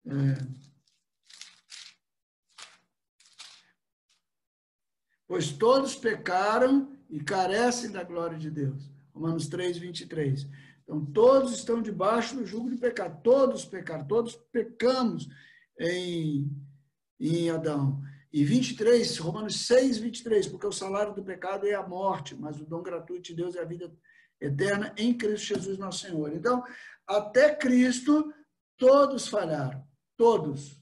É, 0.06 0.66
pois 5.26 5.52
todos 5.52 5.96
pecaram 5.96 6.96
e 7.10 7.20
carecem 7.20 7.90
da 7.90 8.04
glória 8.04 8.38
de 8.38 8.50
Deus. 8.50 8.90
Romanos 9.12 9.48
3, 9.48 9.78
23. 9.78 10.48
Então, 10.84 11.04
todos 11.04 11.52
estão 11.52 11.82
debaixo 11.82 12.36
do 12.36 12.46
jugo 12.46 12.70
de 12.70 12.76
pecado. 12.76 13.20
Todos 13.22 13.64
pecaram, 13.64 14.06
todos 14.06 14.36
pecamos 14.52 15.28
em, 15.80 16.50
em 17.18 17.50
Adão. 17.50 18.00
E 18.32 18.44
23, 18.44 19.18
Romanos 19.18 19.66
6, 19.66 19.98
23, 19.98 20.46
porque 20.48 20.66
o 20.66 20.72
salário 20.72 21.14
do 21.14 21.24
pecado 21.24 21.66
é 21.66 21.74
a 21.74 21.86
morte, 21.86 22.34
mas 22.34 22.60
o 22.60 22.66
dom 22.66 22.82
gratuito 22.82 23.22
de 23.22 23.34
Deus 23.34 23.56
é 23.56 23.62
a 23.62 23.64
vida 23.64 23.92
eterna 24.40 24.94
em 24.96 25.16
Cristo 25.16 25.54
Jesus, 25.54 25.78
nosso 25.78 26.06
Senhor. 26.06 26.32
Então, 26.32 26.62
até 27.06 27.54
Cristo, 27.54 28.32
todos 28.76 29.26
falharam. 29.26 29.82
Todos. 30.16 30.80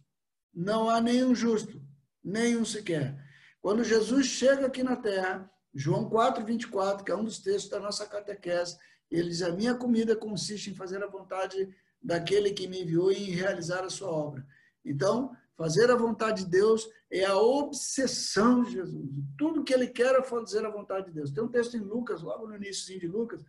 Não 0.53 0.89
há 0.89 1.01
nenhum 1.01 1.35
justo, 1.35 1.83
nenhum 2.23 2.65
sequer. 2.65 3.21
Quando 3.61 3.83
Jesus 3.83 4.27
chega 4.27 4.67
aqui 4.67 4.83
na 4.83 4.95
terra, 4.95 5.51
João 5.75 6.09
4, 6.09 6.45
24, 6.45 7.05
que 7.05 7.11
é 7.11 7.17
um 7.17 7.25
dos 7.25 7.39
textos 7.39 7.71
da 7.71 7.81
nossa 7.81 8.07
catequese, 8.07 8.79
ele 9.11 9.29
diz: 9.29 9.43
A 9.43 9.51
minha 9.51 9.75
comida 9.75 10.15
consiste 10.15 10.71
em 10.71 10.75
fazer 10.75 11.03
a 11.03 11.09
vontade 11.09 11.69
daquele 12.01 12.53
que 12.53 12.69
me 12.69 12.83
enviou 12.83 13.11
e 13.11 13.31
em 13.31 13.35
realizar 13.35 13.83
a 13.83 13.91
sua 13.91 14.11
obra. 14.11 14.47
Então, 14.85 15.35
fazer 15.57 15.91
a 15.91 15.97
vontade 15.97 16.45
de 16.45 16.51
Deus 16.51 16.89
é 17.11 17.25
a 17.25 17.37
obsessão 17.37 18.63
de 18.63 18.73
Jesus. 18.73 19.09
Tudo 19.39 19.65
que 19.65 19.73
ele 19.73 19.89
quer 19.89 20.15
é 20.15 20.23
fazer 20.23 20.65
a 20.65 20.71
vontade 20.71 21.07
de 21.07 21.13
Deus. 21.13 21.31
Tem 21.31 21.43
um 21.43 21.49
texto 21.49 21.77
em 21.77 21.81
Lucas, 21.81 22.23
logo 22.23 22.47
no 22.47 22.57
início 22.57 22.99
de 22.99 23.09
Lucas, 23.09 23.43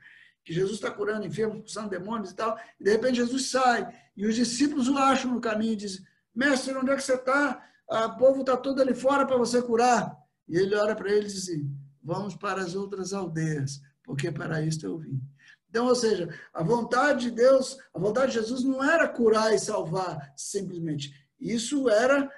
que 0.46 0.54
Jesus 0.54 0.76
está 0.76 0.92
curando 0.92 1.26
enfermos, 1.26 1.58
expulsando 1.58 1.90
demônios 1.90 2.32
e 2.32 2.36
tal, 2.36 2.58
e 2.80 2.84
de 2.84 2.92
repente 2.92 3.16
Jesus 3.16 3.50
sai, 3.50 3.92
e 4.16 4.26
os 4.26 4.36
discípulos 4.36 4.88
o 4.88 4.98
acham 4.98 5.32
no 5.32 5.42
caminho 5.42 5.74
e 5.74 5.78
dizem: 5.78 6.06
Mestre, 6.34 6.78
onde 6.78 6.92
é 6.92 6.96
que 6.96 7.04
você 7.04 7.16
está? 7.16 7.62
o 7.88 8.18
povo 8.18 8.42
está 8.42 8.58
todo 8.58 8.82
ali 8.82 8.94
fora 8.94 9.26
para 9.26 9.38
você 9.38 9.62
curar. 9.62 10.18
E 10.48 10.58
ele 10.58 10.76
olha 10.76 10.96
para 10.96 11.12
eles 11.12 11.34
e 11.34 11.36
diz 11.36 11.44
assim, 11.44 11.78
vamos 12.04 12.36
para 12.36 12.62
as 12.62 12.76
outras 12.76 13.14
aldeias, 13.14 13.82
porque 14.04 14.32
para 14.32 14.62
isso 14.62 14.86
eu 14.86 14.98
vim. 14.98 15.22
Então, 15.70 15.88
ou 15.88 15.96
seja, 15.96 16.30
a 16.54 16.64
vontade 16.64 17.30
de 17.30 17.32
Deus, 17.32 17.78
a 17.94 18.00
vontade 18.00 18.32
de 18.32 18.40
Jesus 18.40 18.64
não 18.64 18.84
era 18.84 19.08
curar 19.08 19.54
e 19.54 19.60
salvar 19.60 20.34
simplesmente. 20.38 21.14
Isso 21.40 21.90
era 21.90 22.32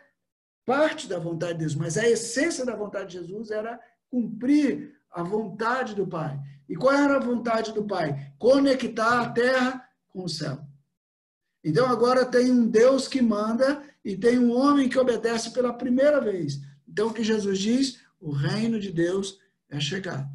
parte 0.65 1.07
da 1.07 1.19
vontade 1.19 1.53
de 1.53 1.59
Deus, 1.59 1.75
mas 1.75 1.97
a 1.97 2.07
essência 2.07 2.65
da 2.65 2.75
vontade 2.75 3.11
de 3.11 3.19
Jesus 3.19 3.51
era 3.51 3.79
cumprir 4.09 4.95
a 5.11 5.21
vontade 5.21 5.93
do 5.93 6.07
Pai. 6.07 6.39
E 6.67 6.75
qual 6.75 6.93
era 6.93 7.17
a 7.17 7.19
vontade 7.19 7.73
do 7.73 7.83
Pai? 7.83 8.31
Conectar 8.37 9.21
a 9.21 9.29
terra 9.29 9.87
com 10.09 10.23
o 10.23 10.29
céu. 10.29 10.59
Então 11.63 11.85
agora 11.87 12.25
tem 12.25 12.51
um 12.51 12.67
Deus 12.67 13.07
que 13.07 13.21
manda 13.21 13.83
e 14.03 14.15
tem 14.15 14.39
um 14.39 14.51
homem 14.51 14.87
que 14.87 14.97
obedece 14.97 15.51
pela 15.51 15.73
primeira 15.73 16.21
vez. 16.21 16.59
Então 16.87 17.07
o 17.07 17.13
que 17.13 17.23
Jesus 17.23 17.59
diz? 17.59 17.99
O 18.19 18.31
reino 18.31 18.79
de 18.79 18.91
Deus 18.91 19.39
é 19.69 19.79
chegado. 19.79 20.27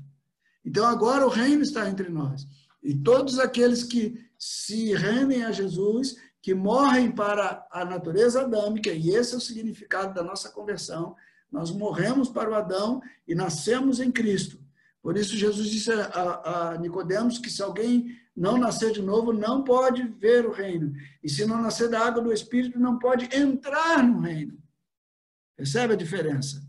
Então 0.65 0.87
agora 0.87 1.27
o 1.27 1.31
reino 1.31 1.63
está 1.63 1.89
entre 1.89 2.09
nós. 2.09 2.47
E 2.83 2.95
todos 2.95 3.39
aqueles 3.39 3.83
que 3.83 4.21
se 4.39 4.95
rendem 4.95 5.45
a 5.45 5.53
Jesus, 5.53 6.17
que 6.41 6.55
morrem 6.55 7.11
para 7.11 7.67
a 7.71 7.85
natureza 7.85 8.43
adâmica, 8.43 8.91
e 8.91 9.11
esse 9.11 9.35
é 9.35 9.37
o 9.37 9.41
significado 9.41 10.13
da 10.13 10.23
nossa 10.23 10.51
conversão, 10.51 11.15
nós 11.51 11.71
morremos 11.71 12.29
para 12.29 12.51
o 12.51 12.55
Adão 12.55 13.01
e 13.27 13.35
nascemos 13.35 14.01
em 14.01 14.11
Cristo. 14.11 14.62
Por 15.03 15.17
isso 15.17 15.37
Jesus 15.37 15.69
disse 15.69 15.91
a, 15.91 16.71
a 16.71 16.79
Nicodemos 16.79 17.39
que 17.39 17.51
se 17.51 17.61
alguém 17.61 18.17
não 18.35 18.57
nascer 18.57 18.93
de 18.93 19.03
novo, 19.03 19.33
não 19.33 19.65
pode 19.65 20.05
ver 20.05 20.47
o 20.47 20.53
reino. 20.53 20.93
E 21.23 21.29
se 21.29 21.45
não 21.45 21.61
nascer 21.61 21.89
da 21.89 22.01
água 22.01 22.23
do 22.23 22.33
Espírito, 22.33 22.79
não 22.79 22.99
pode 22.99 23.29
entrar 23.37 24.03
no 24.03 24.21
reino. 24.21 24.57
Percebe 25.57 25.95
a 25.95 25.97
diferença? 25.97 26.63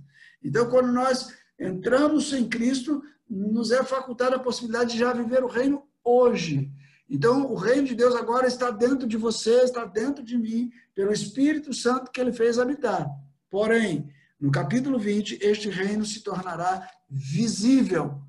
Então, 0.44 0.70
quando 0.70 0.92
nós 0.92 1.34
entramos 1.60 2.34
em 2.34 2.50
Cristo, 2.50 3.02
nos 3.30 3.72
é 3.72 3.84
facultada 3.84 4.36
a 4.36 4.40
possibilidade 4.40 4.94
de 4.94 5.00
já 5.00 5.14
viver 5.14 5.44
o 5.44 5.48
reino 5.48 5.84
hoje. 6.04 6.70
Então, 7.10 7.52
o 7.52 7.56
reino 7.56 7.88
de 7.88 7.96
Deus 7.96 8.16
agora 8.16 8.48
está 8.48 8.72
dentro 8.72 9.08
de 9.08 9.16
você, 9.16 9.64
está 9.64 9.86
dentro 9.86 10.24
de 10.24 10.38
mim, 10.38 10.72
pelo 10.94 11.14
Espírito 11.14 11.74
Santo 11.74 12.12
que 12.12 12.20
ele 12.20 12.34
fez 12.34 12.60
habitar. 12.60 13.08
Porém, 13.50 14.12
no 14.44 14.52
capítulo 14.52 15.00
20, 15.00 15.40
este 15.42 15.70
reino 15.70 16.06
se 16.06 16.22
tornará 16.22 16.88
visível 17.10 18.22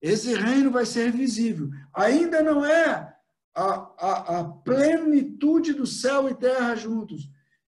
esse 0.00 0.34
reino 0.34 0.70
vai 0.70 0.86
ser 0.86 1.10
visível. 1.10 1.70
Ainda 1.92 2.42
não 2.42 2.64
é 2.64 3.14
a, 3.54 3.64
a, 3.64 4.38
a 4.38 4.44
plenitude 4.44 5.72
do 5.72 5.86
céu 5.86 6.28
e 6.28 6.34
terra 6.34 6.74
juntos. 6.76 7.28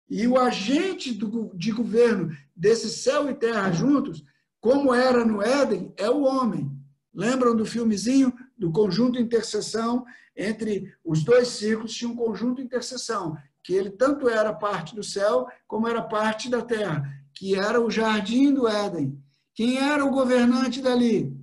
E 0.10 0.28
o 0.28 0.38
agente 0.38 1.14
do, 1.14 1.52
de 1.56 1.72
governo 1.72 2.36
desse 2.56 2.90
céu 2.90 3.30
e 3.30 3.34
terra 3.34 3.72
juntos, 3.72 4.24
como 4.60 4.94
era 4.94 5.24
no 5.24 5.42
Éden, 5.42 5.94
é 5.98 6.10
o 6.10 6.24
homem. 6.24 6.72
Lembram 7.14 7.56
do 7.56 7.66
filmezinho 7.66 8.34
do 8.58 8.72
conjunto 8.72 9.20
intercessão 9.20 10.04
entre 10.36 10.94
os 11.04 11.24
dois 11.24 11.50
círculos? 11.50 11.94
Tinha 11.94 12.10
um 12.10 12.16
conjunto 12.16 12.62
intercessão, 12.62 13.38
que 13.64 13.74
ele 13.74 13.92
tanto 13.92 14.28
era 14.28 14.54
parte 14.54 14.96
do 14.96 15.04
céu 15.04 15.48
como 15.68 15.88
era 15.88 16.02
parte 16.02 16.50
da 16.50 16.62
terra, 16.62 17.04
que 17.36 17.54
era 17.54 17.80
o 17.80 17.92
jardim 17.92 18.54
do 18.54 18.68
Éden. 18.68 19.22
Quem 19.54 19.78
era 19.78 20.04
o 20.04 20.10
governante 20.10 20.82
dali? 20.82 21.38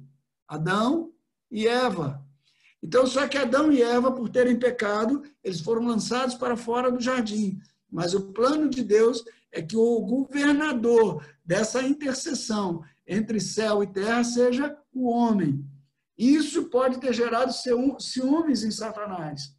Adão 0.48 1.12
e 1.50 1.68
Eva. 1.68 2.22
Então, 2.82 3.06
só 3.06 3.28
que 3.28 3.38
Adão 3.38 3.70
e 3.70 3.80
Eva, 3.80 4.10
por 4.10 4.28
terem 4.28 4.58
pecado, 4.58 5.22
eles 5.44 5.60
foram 5.60 5.86
lançados 5.86 6.34
para 6.34 6.56
fora 6.56 6.90
do 6.90 7.00
jardim. 7.00 7.60
Mas 7.90 8.14
o 8.14 8.32
plano 8.32 8.68
de 8.68 8.82
Deus 8.82 9.22
é 9.52 9.62
que 9.62 9.76
o 9.76 10.00
governador 10.00 11.24
dessa 11.44 11.82
interseção 11.82 12.82
entre 13.06 13.38
céu 13.38 13.82
e 13.82 13.86
terra 13.86 14.24
seja 14.24 14.76
o 14.92 15.08
homem. 15.08 15.64
Isso 16.16 16.70
pode 16.70 16.98
ter 16.98 17.12
gerado 17.12 17.52
ciúmes 18.00 18.64
em 18.64 18.70
Satanás. 18.70 19.54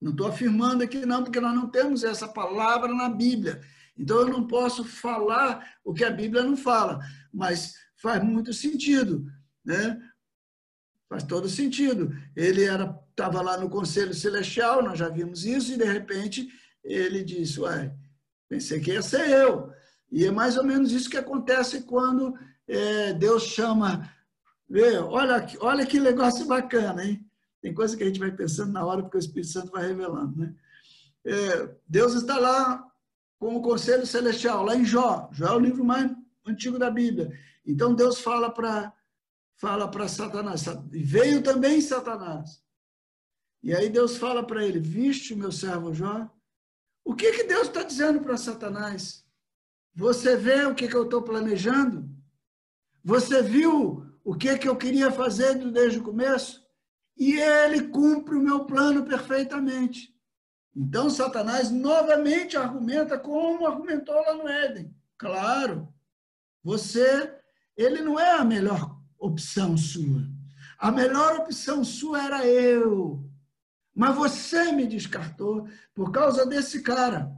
Não 0.00 0.12
estou 0.12 0.28
afirmando 0.28 0.84
aqui 0.84 1.04
não, 1.04 1.24
porque 1.24 1.40
nós 1.40 1.54
não 1.54 1.68
temos 1.68 2.04
essa 2.04 2.28
palavra 2.28 2.94
na 2.94 3.08
Bíblia. 3.08 3.60
Então 3.98 4.20
eu 4.20 4.28
não 4.28 4.46
posso 4.46 4.84
falar 4.84 5.76
o 5.84 5.92
que 5.92 6.04
a 6.04 6.10
Bíblia 6.10 6.42
não 6.42 6.56
fala, 6.56 7.00
mas 7.32 7.74
faz 8.00 8.22
muito 8.22 8.52
sentido 8.52 9.26
né? 9.68 10.00
Faz 11.10 11.22
todo 11.22 11.48
sentido. 11.48 12.10
Ele 12.34 12.64
era 12.64 12.98
estava 13.10 13.42
lá 13.42 13.58
no 13.58 13.68
Conselho 13.68 14.14
Celestial, 14.14 14.82
nós 14.82 14.98
já 14.98 15.08
vimos 15.08 15.44
isso, 15.44 15.72
e 15.72 15.76
de 15.76 15.84
repente 15.84 16.48
ele 16.84 17.24
disse, 17.24 17.60
ué, 17.60 17.92
pensei 18.48 18.80
que 18.80 18.92
ia 18.92 19.02
ser 19.02 19.28
eu. 19.28 19.72
E 20.10 20.24
é 20.24 20.30
mais 20.30 20.56
ou 20.56 20.64
menos 20.64 20.92
isso 20.92 21.10
que 21.10 21.16
acontece 21.16 21.82
quando 21.82 22.38
é, 22.66 23.12
Deus 23.12 23.42
chama, 23.42 24.08
vê, 24.68 24.98
olha, 24.98 25.44
olha 25.60 25.84
que 25.84 25.98
negócio 25.98 26.46
bacana, 26.46 27.04
hein? 27.04 27.28
Tem 27.60 27.74
coisa 27.74 27.96
que 27.96 28.04
a 28.04 28.06
gente 28.06 28.20
vai 28.20 28.30
pensando 28.30 28.72
na 28.72 28.86
hora, 28.86 29.02
porque 29.02 29.16
o 29.16 29.18
Espírito 29.18 29.50
Santo 29.50 29.72
vai 29.72 29.88
revelando, 29.88 30.38
né? 30.38 30.54
É, 31.26 31.74
Deus 31.88 32.14
está 32.14 32.38
lá 32.38 32.87
com 33.38 33.56
o 33.56 33.62
Conselho 33.62 34.06
Celestial, 34.06 34.64
lá 34.64 34.76
em 34.76 34.84
Jó. 34.84 35.28
Jó 35.32 35.46
é 35.46 35.56
o 35.56 35.60
livro 35.60 35.84
mais 35.84 36.10
antigo 36.46 36.78
da 36.78 36.90
Bíblia. 36.90 37.30
Então 37.64 37.94
Deus 37.94 38.20
fala 38.20 38.50
para 38.50 38.92
fala 39.56 39.88
para 39.88 40.08
Satanás. 40.08 40.64
Veio 40.90 41.42
também 41.42 41.80
Satanás. 41.80 42.62
E 43.62 43.74
aí 43.74 43.88
Deus 43.88 44.16
fala 44.16 44.44
para 44.44 44.64
ele: 44.64 44.80
Viste 44.80 45.34
meu 45.34 45.52
servo 45.52 45.92
Jó? 45.94 46.30
O 47.04 47.14
que, 47.14 47.32
que 47.32 47.44
Deus 47.44 47.68
está 47.68 47.82
dizendo 47.82 48.20
para 48.20 48.36
Satanás? 48.36 49.24
Você 49.94 50.36
vê 50.36 50.64
o 50.66 50.74
que, 50.74 50.86
que 50.86 50.94
eu 50.94 51.04
estou 51.04 51.22
planejando? 51.22 52.08
Você 53.02 53.42
viu 53.42 54.06
o 54.22 54.34
que, 54.34 54.58
que 54.58 54.68
eu 54.68 54.76
queria 54.76 55.10
fazer 55.10 55.54
desde 55.72 55.98
o 55.98 56.04
começo? 56.04 56.62
E 57.16 57.32
ele 57.40 57.88
cumpre 57.88 58.36
o 58.36 58.42
meu 58.42 58.64
plano 58.64 59.04
perfeitamente. 59.04 60.14
Então, 60.80 61.10
Satanás 61.10 61.72
novamente 61.72 62.56
argumenta 62.56 63.18
como 63.18 63.66
argumentou 63.66 64.14
lá 64.14 64.32
no 64.34 64.46
Éden. 64.48 64.94
Claro, 65.18 65.92
você, 66.62 67.36
ele 67.76 68.00
não 68.00 68.18
é 68.18 68.34
a 68.34 68.44
melhor 68.44 68.96
opção 69.18 69.76
sua. 69.76 70.22
A 70.78 70.92
melhor 70.92 71.40
opção 71.40 71.82
sua 71.82 72.22
era 72.22 72.46
eu. 72.46 73.28
Mas 73.92 74.14
você 74.14 74.70
me 74.70 74.86
descartou 74.86 75.68
por 75.92 76.12
causa 76.12 76.46
desse 76.46 76.80
cara. 76.80 77.28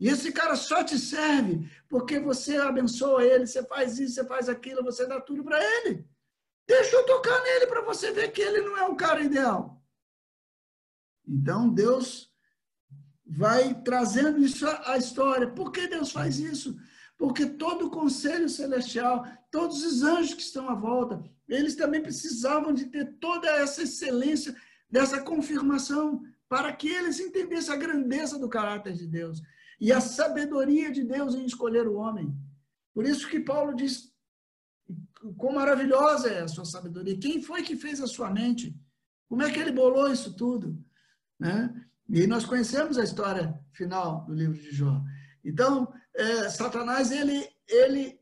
E 0.00 0.08
esse 0.08 0.32
cara 0.32 0.56
só 0.56 0.82
te 0.82 0.98
serve 0.98 1.70
porque 1.90 2.18
você 2.18 2.56
abençoa 2.56 3.22
ele, 3.22 3.46
você 3.46 3.62
faz 3.66 3.98
isso, 3.98 4.14
você 4.14 4.24
faz 4.24 4.48
aquilo, 4.48 4.82
você 4.82 5.06
dá 5.06 5.20
tudo 5.20 5.44
para 5.44 5.62
ele. 5.62 6.08
Deixa 6.66 6.96
eu 6.96 7.04
tocar 7.04 7.42
nele 7.42 7.66
para 7.66 7.82
você 7.82 8.10
ver 8.12 8.32
que 8.32 8.40
ele 8.40 8.62
não 8.62 8.78
é 8.78 8.84
um 8.84 8.96
cara 8.96 9.20
ideal. 9.20 9.78
Então, 11.28 11.68
Deus 11.68 12.29
vai 13.30 13.80
trazendo 13.82 14.40
isso 14.40 14.66
à 14.84 14.98
história. 14.98 15.48
Por 15.48 15.70
que 15.70 15.86
Deus 15.86 16.10
faz 16.10 16.40
isso? 16.40 16.76
Porque 17.16 17.46
todo 17.46 17.86
o 17.86 17.90
conselho 17.90 18.48
celestial, 18.48 19.24
todos 19.52 19.84
os 19.84 20.02
anjos 20.02 20.34
que 20.34 20.42
estão 20.42 20.68
à 20.68 20.74
volta, 20.74 21.22
eles 21.48 21.76
também 21.76 22.02
precisavam 22.02 22.72
de 22.72 22.86
ter 22.86 23.18
toda 23.20 23.48
essa 23.48 23.82
excelência, 23.82 24.56
dessa 24.90 25.20
confirmação, 25.22 26.22
para 26.48 26.72
que 26.72 26.88
eles 26.88 27.20
entendessem 27.20 27.72
a 27.72 27.78
grandeza 27.78 28.36
do 28.36 28.48
caráter 28.48 28.94
de 28.94 29.06
Deus 29.06 29.40
e 29.80 29.92
a 29.92 30.00
sabedoria 30.00 30.90
de 30.90 31.04
Deus 31.04 31.34
em 31.36 31.44
escolher 31.44 31.86
o 31.86 31.94
homem. 31.94 32.34
Por 32.92 33.06
isso 33.06 33.28
que 33.28 33.38
Paulo 33.38 33.74
diz 33.74 34.12
quão 35.36 35.54
maravilhosa 35.54 36.28
é 36.28 36.40
a 36.40 36.48
sua 36.48 36.64
sabedoria. 36.64 37.16
Quem 37.16 37.40
foi 37.40 37.62
que 37.62 37.76
fez 37.76 38.00
a 38.00 38.08
sua 38.08 38.28
mente? 38.28 38.76
Como 39.28 39.42
é 39.42 39.50
que 39.52 39.60
ele 39.60 39.70
bolou 39.70 40.10
isso 40.10 40.34
tudo? 40.34 40.76
Né? 41.38 41.79
E 42.12 42.26
nós 42.26 42.44
conhecemos 42.44 42.98
a 42.98 43.04
história 43.04 43.56
final 43.72 44.24
do 44.26 44.34
livro 44.34 44.60
de 44.60 44.72
Jó. 44.72 45.00
Então, 45.44 45.92
é, 46.14 46.48
Satanás, 46.48 47.12
ele, 47.12 47.48
ele, 47.68 48.18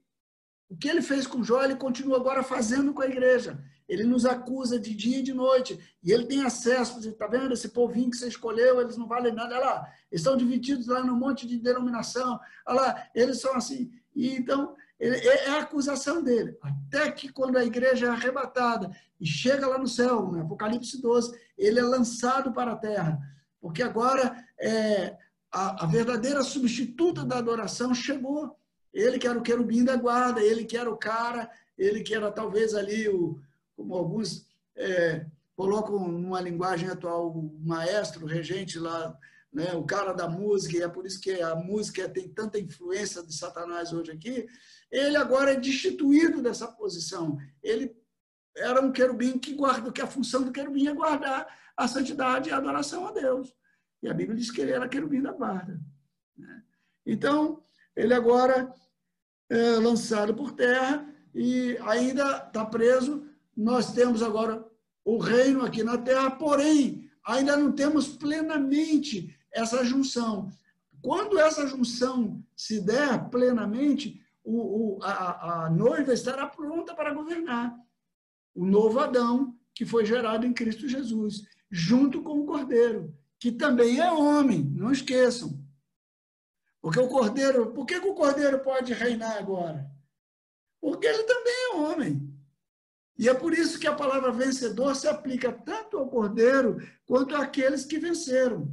o 0.69 0.77
que 0.77 0.89
ele 0.89 1.01
fez 1.01 1.27
com 1.27 1.43
Jó, 1.43 1.65
ele 1.65 1.75
continua 1.75 2.19
agora 2.19 2.43
fazendo 2.43 2.93
com 2.93 3.01
a 3.01 3.09
igreja. 3.09 3.59
Ele 3.89 4.05
nos 4.05 4.27
acusa 4.27 4.79
de 4.79 4.95
dia 4.95 5.21
e 5.21 5.23
de 5.23 5.33
noite. 5.33 5.97
E 6.03 6.13
ele 6.13 6.27
tem 6.27 6.45
acesso. 6.45 6.99
Está 7.09 7.27
vendo 7.27 7.55
esse 7.55 7.71
povinho 7.71 8.11
que 8.11 8.19
você 8.19 8.29
escolheu? 8.29 8.79
Eles 8.79 8.99
não 8.99 9.09
valem 9.09 9.33
nada. 9.33 9.55
Olha 9.55 9.65
lá, 9.65 9.93
eles 10.13 10.21
estão 10.21 10.37
divididos 10.37 10.87
lá 10.87 11.03
num 11.03 11.17
monte 11.17 11.47
de 11.47 11.59
denominação. 11.59 12.39
Olha 12.67 12.81
lá, 12.81 13.09
eles 13.15 13.41
são 13.41 13.55
assim. 13.55 13.91
E 14.15 14.37
então, 14.37 14.77
ele, 15.01 15.17
é, 15.17 15.47
é 15.47 15.51
a 15.53 15.61
acusação 15.61 16.23
dele. 16.23 16.59
Até 16.61 17.11
que 17.11 17.33
quando 17.33 17.57
a 17.57 17.65
igreja 17.65 18.09
é 18.09 18.11
arrebatada 18.11 18.91
e 19.19 19.27
chega 19.27 19.67
lá 19.67 19.79
no 19.79 19.89
céu, 19.89 20.31
no 20.31 20.43
Apocalipse 20.43 21.01
12, 21.01 21.35
ele 21.57 21.81
é 21.81 21.83
lançado 21.83 22.53
para 22.53 22.73
a 22.73 22.77
terra. 22.77 23.19
Porque 23.61 23.83
agora 23.83 24.45
é, 24.61 25.17
a, 25.51 25.85
a 25.85 25.87
verdadeira 25.87 26.43
substituta 26.43 27.25
da 27.25 27.39
adoração 27.39 27.95
chegou. 27.95 28.57
Ele 28.93 29.19
que 29.19 29.27
era 29.27 29.39
o 29.39 29.43
querubim 29.43 29.85
da 29.85 29.97
guarda, 29.97 30.41
ele 30.41 30.65
que 30.65 30.77
era 30.77 30.91
o 30.91 30.97
cara, 30.97 31.51
ele 31.77 32.03
que 32.03 32.15
era 32.15 32.31
talvez 32.31 32.75
ali 32.75 33.09
o, 33.09 33.41
como 33.77 33.95
alguns 33.95 34.47
é, 34.77 35.27
colocam 35.55 36.09
numa 36.09 36.41
linguagem 36.41 36.89
atual, 36.89 37.31
o 37.31 37.59
maestro, 37.61 38.25
o 38.25 38.29
regente 38.29 38.79
lá, 38.79 39.17
né, 39.53 39.73
o 39.75 39.85
cara 39.85 40.13
da 40.13 40.29
música, 40.29 40.77
e 40.77 40.83
é 40.83 40.89
por 40.89 41.07
isso 41.07 41.21
que 41.21 41.43
a 41.43 41.55
música 41.55 42.09
tem 42.09 42.29
tanta 42.29 42.59
influência 42.59 43.23
de 43.23 43.35
Satanás 43.35 43.93
hoje 43.93 44.13
aqui, 44.13 44.47
ele 44.91 45.17
agora 45.17 45.53
é 45.53 45.57
destituído 45.57 46.41
dessa 46.43 46.67
posição. 46.69 47.39
Ele 47.63 47.95
era 48.57 48.81
um 48.81 48.93
querubim 48.93 49.39
que 49.39 49.55
guarda, 49.55 49.93
que 49.93 50.01
a 50.01 50.07
função 50.07 50.43
do 50.43 50.53
querubim 50.53 50.87
é 50.87 50.95
guardar 50.95 51.47
a 51.79 51.87
santidade 51.87 52.49
e 52.49 52.53
a 52.53 52.57
adoração 52.57 53.07
a 53.07 53.13
Deus. 53.13 53.55
E 54.03 54.09
a 54.09 54.13
Bíblia 54.13 54.37
diz 54.37 54.51
que 54.51 54.61
ele 54.61 54.73
era 54.73 54.89
querubim 54.89 55.23
da 55.23 55.33
guarda. 55.33 55.81
Né? 56.37 56.63
Então, 57.07 57.63
ele 57.95 58.13
agora 58.13 58.73
é 59.49 59.73
lançado 59.79 60.35
por 60.35 60.53
terra 60.53 61.09
e 61.35 61.79
ainda 61.83 62.45
está 62.47 62.67
preso 62.67 63.29
nós 63.59 63.93
temos 63.93 64.23
agora 64.23 64.65
o 65.05 65.19
reino 65.19 65.65
aqui 65.65 65.83
na 65.83 65.99
terra, 65.99 66.31
porém, 66.31 67.11
ainda 67.27 67.57
não 67.57 67.73
temos 67.73 68.07
plenamente 68.07 69.37
essa 69.53 69.85
junção. 69.85 70.49
Quando 71.03 71.39
essa 71.41 71.67
junção 71.67 72.41
se 72.55 72.81
der 72.81 73.29
plenamente, 73.31 74.23
o, 74.45 74.99
o, 74.99 75.03
a, 75.03 75.65
a 75.67 75.71
noiva 75.71 76.13
estará 76.13 76.47
pronta 76.47 76.95
para 76.95 77.13
governar. 77.13 77.77
O 78.55 78.65
novo 78.65 79.01
Adão, 79.01 79.57
que 79.75 79.85
foi 79.85 80.07
gerado 80.07 80.47
em 80.47 80.53
Cristo 80.53 80.87
Jesus, 80.87 81.43
junto 81.71 82.23
com 82.23 82.41
o 82.41 82.47
Cordeiro, 82.47 83.17
que 83.39 83.53
também 83.53 84.01
é 84.01 84.11
homem, 84.11 84.65
não 84.65 84.91
esqueçam. 84.91 85.63
Porque 86.81 86.99
o 86.99 87.09
Cordeiro, 87.09 87.73
por 87.73 87.87
que, 87.87 87.97
o 87.97 88.15
Cordeiro 88.15 88.61
pode 88.61 88.93
reinar 88.93 89.37
agora? 89.37 89.91
Porque 90.81 91.07
ele 91.07 91.25
também 91.25 91.55
é 91.55 91.77
homem. 91.77 92.39
E 93.19 93.29
é 93.29 93.35
por 93.35 93.53
isso 93.53 93.81
que 93.81 93.87
a 93.87 93.95
palavra 93.95 94.31
vencedor 94.31 94.95
se 94.95 95.09
aplica 95.09 95.53
tanto 95.53 95.99
ao 95.99 96.09
cordeiro 96.09 96.79
quanto 97.05 97.35
àqueles 97.35 97.85
que 97.85 97.99
venceram. 97.99 98.73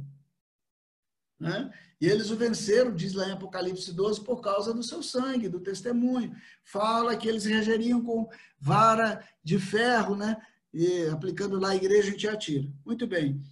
Né? 1.38 1.68
E 2.00 2.06
eles 2.06 2.30
o 2.30 2.36
venceram, 2.36 2.94
diz 2.94 3.12
lá 3.12 3.26
em 3.26 3.32
Apocalipse 3.32 3.92
12, 3.92 4.22
por 4.22 4.40
causa 4.40 4.72
do 4.72 4.84
seu 4.84 5.02
sangue, 5.02 5.48
do 5.48 5.58
testemunho. 5.58 6.34
Fala 6.62 7.16
que 7.16 7.28
eles 7.28 7.44
regeriam 7.44 8.00
com 8.04 8.28
vara 8.58 9.26
de 9.42 9.58
ferro, 9.58 10.14
né? 10.14 10.40
E 10.72 11.06
aplicando 11.06 11.58
lá 11.58 11.70
a 11.70 11.76
igreja 11.76 12.10
em 12.10 12.16
Tiatira. 12.16 12.68
Muito 12.84 13.06
bem. 13.06 13.42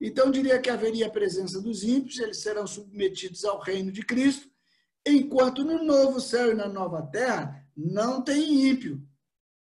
Então, 0.00 0.30
diria 0.30 0.60
que 0.60 0.70
haveria 0.70 1.06
a 1.06 1.10
presença 1.10 1.60
dos 1.60 1.82
ímpios, 1.84 2.18
eles 2.18 2.38
serão 2.38 2.66
submetidos 2.66 3.44
ao 3.44 3.60
reino 3.60 3.92
de 3.92 4.02
Cristo, 4.02 4.48
enquanto 5.06 5.64
no 5.64 5.84
novo 5.84 6.20
céu 6.20 6.50
e 6.50 6.54
na 6.54 6.68
nova 6.68 7.02
terra 7.02 7.64
não 7.76 8.22
tem 8.22 8.68
ímpio, 8.68 9.06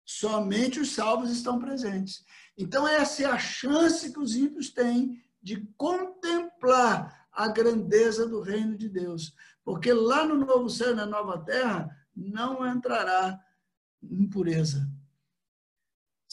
Somente 0.04 0.80
os 0.80 0.92
salvos 0.92 1.30
estão 1.30 1.58
presentes. 1.58 2.24
Então, 2.58 2.86
essa 2.86 3.22
é 3.22 3.26
a 3.26 3.38
chance 3.38 4.12
que 4.12 4.18
os 4.18 4.36
ímpios 4.36 4.70
têm 4.70 5.18
de 5.42 5.66
contemplar 5.76 7.26
a 7.32 7.48
grandeza 7.48 8.28
do 8.28 8.40
reino 8.40 8.76
de 8.76 8.88
Deus. 8.88 9.34
Porque 9.64 9.92
lá 9.92 10.24
no 10.24 10.34
novo 10.34 10.68
céu 10.68 10.92
e 10.92 10.94
na 10.94 11.06
nova 11.06 11.38
terra 11.38 11.88
não 12.14 12.66
entrará 12.66 13.40
impureza. 14.02 14.86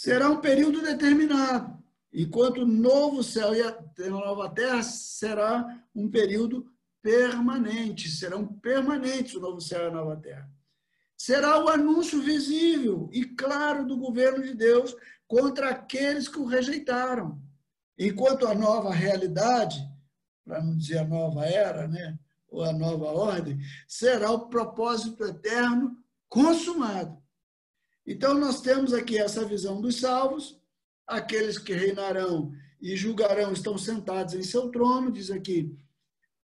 Será 0.02 0.30
um 0.30 0.42
período 0.42 0.82
determinado, 0.82 1.78
enquanto 2.12 2.62
o 2.62 2.66
novo 2.66 3.22
céu 3.24 3.54
e 3.54 3.62
a 3.62 4.10
nova 4.10 4.50
terra 4.50 4.82
será 4.82 5.84
um 5.94 6.10
período 6.10 6.66
permanente, 7.02 8.10
serão 8.10 8.48
permanentes 8.48 9.36
o 9.36 9.40
novo 9.40 9.62
céu 9.62 9.84
e 9.84 9.88
a 9.88 9.92
nova 9.92 10.16
terra 10.18 10.50
será 11.22 11.64
o 11.64 11.70
anúncio 11.70 12.20
visível 12.20 13.08
e 13.14 13.24
claro 13.24 13.86
do 13.86 13.96
governo 13.96 14.42
de 14.42 14.56
Deus 14.56 14.96
contra 15.28 15.70
aqueles 15.70 16.28
que 16.28 16.40
o 16.40 16.48
rejeitaram. 16.48 17.40
Enquanto 17.96 18.48
a 18.48 18.56
nova 18.56 18.92
realidade, 18.92 19.88
para 20.44 20.64
não 20.64 20.76
dizer 20.76 20.98
a 20.98 21.08
nova 21.08 21.46
era, 21.46 21.88
né, 21.88 22.18
ou 22.50 22.64
a 22.64 22.74
nova 22.74 23.06
ordem, 23.06 23.60
será 23.88 24.32
o 24.32 24.48
propósito 24.48 25.24
eterno 25.24 25.96
consumado. 26.28 27.21
Então, 28.12 28.34
nós 28.34 28.60
temos 28.60 28.94
aqui 28.94 29.18
essa 29.18 29.46
visão 29.46 29.80
dos 29.80 30.02
salvos, 30.02 30.60
aqueles 31.08 31.58
que 31.58 31.72
reinarão 31.72 32.52
e 32.82 32.94
julgarão 32.94 33.54
estão 33.54 33.78
sentados 33.78 34.34
em 34.34 34.44
seu 34.44 34.70
trono, 34.70 35.10
diz 35.10 35.32
aqui, 35.32 35.74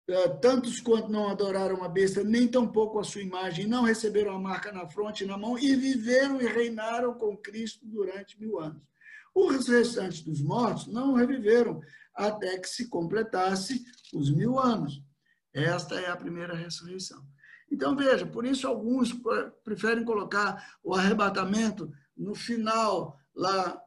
é, 0.08 0.28
tantos 0.28 0.80
quanto 0.80 1.10
não 1.10 1.28
adoraram 1.28 1.84
a 1.84 1.88
besta, 1.90 2.24
nem 2.24 2.48
tampouco 2.48 2.98
a 2.98 3.04
sua 3.04 3.20
imagem, 3.20 3.66
não 3.66 3.82
receberam 3.82 4.34
a 4.34 4.38
marca 4.38 4.72
na 4.72 4.88
fronte 4.88 5.24
e 5.24 5.26
na 5.26 5.36
mão, 5.36 5.58
e 5.58 5.76
viveram 5.76 6.40
e 6.40 6.46
reinaram 6.46 7.12
com 7.18 7.36
Cristo 7.36 7.86
durante 7.86 8.40
mil 8.40 8.58
anos. 8.58 8.82
Os 9.34 9.68
restantes 9.68 10.22
dos 10.22 10.40
mortos 10.40 10.86
não 10.86 11.12
reviveram, 11.12 11.82
até 12.14 12.58
que 12.58 12.68
se 12.68 12.88
completasse 12.88 13.84
os 14.14 14.30
mil 14.30 14.58
anos. 14.58 15.02
Esta 15.52 16.00
é 16.00 16.08
a 16.08 16.16
primeira 16.16 16.54
ressurreição. 16.54 17.22
Então, 17.72 17.96
veja, 17.96 18.26
por 18.26 18.44
isso 18.44 18.68
alguns 18.68 19.10
preferem 19.64 20.04
colocar 20.04 20.76
o 20.84 20.94
arrebatamento 20.94 21.90
no 22.14 22.34
final, 22.34 23.18
lá 23.34 23.82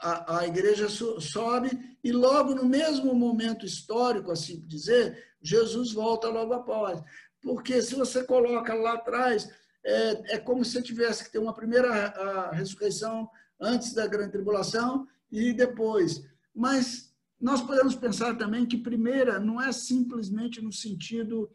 a, 0.00 0.38
a 0.38 0.46
igreja 0.46 0.88
sobe, 0.88 1.98
e 2.02 2.10
logo 2.10 2.54
no 2.54 2.64
mesmo 2.64 3.14
momento 3.14 3.66
histórico, 3.66 4.32
assim 4.32 4.64
dizer, 4.66 5.22
Jesus 5.42 5.92
volta 5.92 6.28
logo 6.28 6.54
após. 6.54 7.02
Porque 7.42 7.82
se 7.82 7.94
você 7.94 8.24
coloca 8.24 8.72
lá 8.72 8.94
atrás, 8.94 9.50
é, 9.84 10.36
é 10.36 10.38
como 10.38 10.64
se 10.64 10.82
tivesse 10.82 11.24
que 11.24 11.32
ter 11.32 11.38
uma 11.38 11.52
primeira 11.52 12.50
ressurreição 12.52 13.28
antes 13.60 13.92
da 13.92 14.06
grande 14.06 14.32
tribulação 14.32 15.06
e 15.30 15.52
depois. 15.52 16.24
Mas 16.54 17.14
nós 17.38 17.60
podemos 17.60 17.94
pensar 17.94 18.34
também 18.38 18.64
que 18.64 18.78
primeira 18.78 19.38
não 19.38 19.60
é 19.60 19.70
simplesmente 19.72 20.62
no 20.62 20.72
sentido 20.72 21.50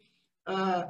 ah, 0.46 0.88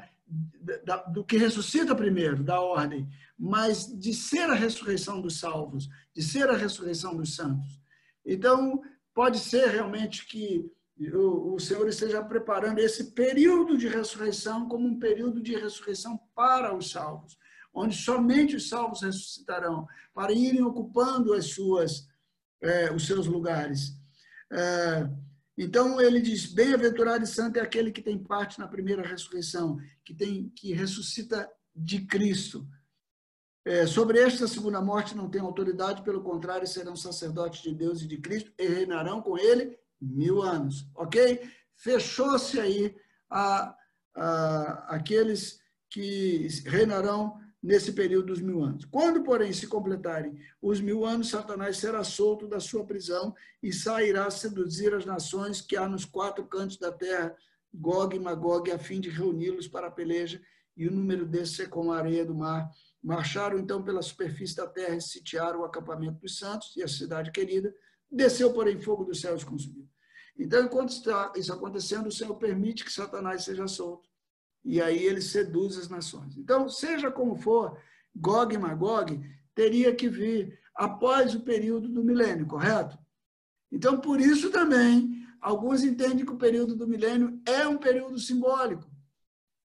da, 0.84 0.96
do 1.04 1.24
que 1.24 1.36
ressuscita 1.36 1.94
primeiro, 1.94 2.42
da 2.42 2.60
ordem, 2.60 3.08
mas 3.38 3.86
de 3.86 4.14
ser 4.14 4.48
a 4.50 4.54
ressurreição 4.54 5.20
dos 5.20 5.38
salvos, 5.38 5.88
de 6.14 6.22
ser 6.22 6.48
a 6.48 6.56
ressurreição 6.56 7.16
dos 7.16 7.34
santos. 7.34 7.80
Então, 8.24 8.80
pode 9.14 9.38
ser 9.38 9.68
realmente 9.68 10.26
que 10.26 10.64
o, 11.12 11.54
o 11.54 11.60
Senhor 11.60 11.86
esteja 11.88 12.22
preparando 12.22 12.78
esse 12.78 13.12
período 13.12 13.76
de 13.76 13.88
ressurreição 13.88 14.68
como 14.68 14.86
um 14.86 14.98
período 14.98 15.42
de 15.42 15.56
ressurreição 15.56 16.18
para 16.34 16.74
os 16.74 16.90
salvos, 16.90 17.36
onde 17.74 17.96
somente 17.96 18.56
os 18.56 18.68
salvos 18.68 19.02
ressuscitarão, 19.02 19.86
para 20.14 20.32
irem 20.32 20.62
ocupando 20.62 21.32
as 21.32 21.46
suas, 21.46 22.06
é, 22.62 22.92
os 22.92 23.06
seus 23.06 23.26
lugares. 23.26 23.92
É, 24.52 25.08
então 25.62 26.00
ele 26.00 26.20
diz: 26.20 26.46
bem-aventurado 26.46 27.24
e 27.24 27.26
santo 27.26 27.58
é 27.58 27.62
aquele 27.62 27.92
que 27.92 28.02
tem 28.02 28.18
parte 28.18 28.58
na 28.58 28.68
primeira 28.68 29.06
ressurreição, 29.06 29.78
que 30.04 30.14
tem 30.14 30.50
que 30.56 30.72
ressuscita 30.72 31.48
de 31.74 32.06
Cristo. 32.06 32.66
É, 33.64 33.86
sobre 33.86 34.18
esta 34.18 34.48
segunda 34.48 34.80
morte 34.80 35.16
não 35.16 35.30
tem 35.30 35.40
autoridade, 35.40 36.02
pelo 36.02 36.22
contrário, 36.22 36.66
serão 36.66 36.96
sacerdotes 36.96 37.62
de 37.62 37.72
Deus 37.72 38.02
e 38.02 38.08
de 38.08 38.18
Cristo 38.18 38.52
e 38.58 38.66
reinarão 38.66 39.22
com 39.22 39.38
ele 39.38 39.78
Mil 40.02 40.42
anos, 40.42 40.90
ok? 40.96 41.48
Fechou-se 41.76 42.58
aí 42.58 42.92
a, 43.30 43.72
a, 44.16 44.96
aqueles 44.96 45.60
que 45.88 46.48
reinarão 46.66 47.38
nesse 47.62 47.92
período 47.92 48.26
dos 48.26 48.40
mil 48.40 48.62
anos. 48.62 48.84
Quando, 48.86 49.22
porém, 49.22 49.52
se 49.52 49.68
completarem 49.68 50.36
os 50.60 50.80
mil 50.80 51.04
anos, 51.04 51.30
Satanás 51.30 51.76
será 51.76 52.02
solto 52.02 52.48
da 52.48 52.58
sua 52.58 52.84
prisão 52.84 53.34
e 53.62 53.72
sairá 53.72 54.26
a 54.26 54.30
seduzir 54.30 54.92
as 54.92 55.06
nações 55.06 55.60
que 55.60 55.76
há 55.76 55.88
nos 55.88 56.04
quatro 56.04 56.44
cantos 56.44 56.76
da 56.76 56.90
terra, 56.90 57.36
Gog 57.72 58.16
e 58.16 58.18
Magog, 58.20 58.70
a 58.70 58.78
fim 58.78 59.00
de 59.00 59.08
reuni-los 59.08 59.68
para 59.68 59.86
a 59.86 59.90
peleja, 59.90 60.42
e 60.76 60.88
o 60.88 60.90
número 60.90 61.24
desses 61.24 61.60
é 61.60 61.66
como 61.66 61.92
a 61.92 61.98
areia 61.98 62.24
do 62.24 62.34
mar. 62.34 62.68
Marcharam 63.02 63.58
então 63.58 63.82
pela 63.82 64.02
superfície 64.02 64.56
da 64.56 64.66
terra 64.66 64.96
e 64.96 65.00
sitiaram 65.00 65.60
o 65.60 65.64
acampamento 65.64 66.20
dos 66.20 66.38
santos 66.38 66.74
e 66.76 66.82
a 66.82 66.88
cidade 66.88 67.30
querida. 67.30 67.72
Desceu, 68.10 68.52
porém, 68.52 68.80
fogo 68.80 69.04
dos 69.04 69.20
céus 69.20 69.42
e 69.42 69.46
consumiu. 69.46 69.88
Então, 70.36 70.64
enquanto 70.64 70.90
está 70.90 71.32
isso 71.36 71.52
acontecendo, 71.52 72.06
o 72.06 72.12
Senhor 72.12 72.34
permite 72.36 72.84
que 72.84 72.92
Satanás 72.92 73.44
seja 73.44 73.66
solto 73.66 74.11
e 74.64 74.80
aí 74.80 75.04
ele 75.04 75.20
seduz 75.20 75.76
as 75.76 75.88
nações. 75.88 76.36
Então, 76.36 76.68
seja 76.68 77.10
como 77.10 77.36
for, 77.36 77.76
Gog 78.14 78.54
e 78.54 78.58
Magog 78.58 79.20
teria 79.54 79.94
que 79.94 80.08
vir 80.08 80.58
após 80.74 81.34
o 81.34 81.40
período 81.40 81.88
do 81.88 82.04
milênio, 82.04 82.46
correto? 82.46 82.98
Então, 83.70 84.00
por 84.00 84.20
isso 84.20 84.50
também, 84.50 85.26
alguns 85.40 85.82
entendem 85.82 86.24
que 86.24 86.32
o 86.32 86.38
período 86.38 86.76
do 86.76 86.86
milênio 86.86 87.40
é 87.46 87.66
um 87.66 87.78
período 87.78 88.18
simbólico, 88.18 88.90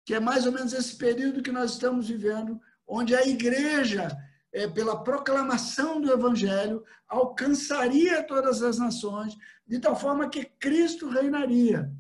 que 0.05 0.15
é 0.15 0.21
mais 0.21 0.47
ou 0.47 0.53
menos 0.53 0.73
esse 0.73 0.97
período 0.97 1.43
que 1.43 1.53
nós 1.53 1.73
estamos 1.73 2.09
vivendo, 2.09 2.61
onde 2.87 3.15
a 3.15 3.27
igreja, 3.27 4.09
é, 4.53 4.69
pela 4.69 5.03
proclamação 5.03 6.01
do 6.01 6.11
evangelho, 6.11 6.85
alcançaria 7.09 8.23
todas 8.23 8.63
as 8.63 8.79
nações, 8.79 9.37
de 9.67 9.79
tal 9.81 9.97
forma 9.97 10.29
que 10.29 10.45
Cristo 10.45 11.09
reinaria. 11.09 11.93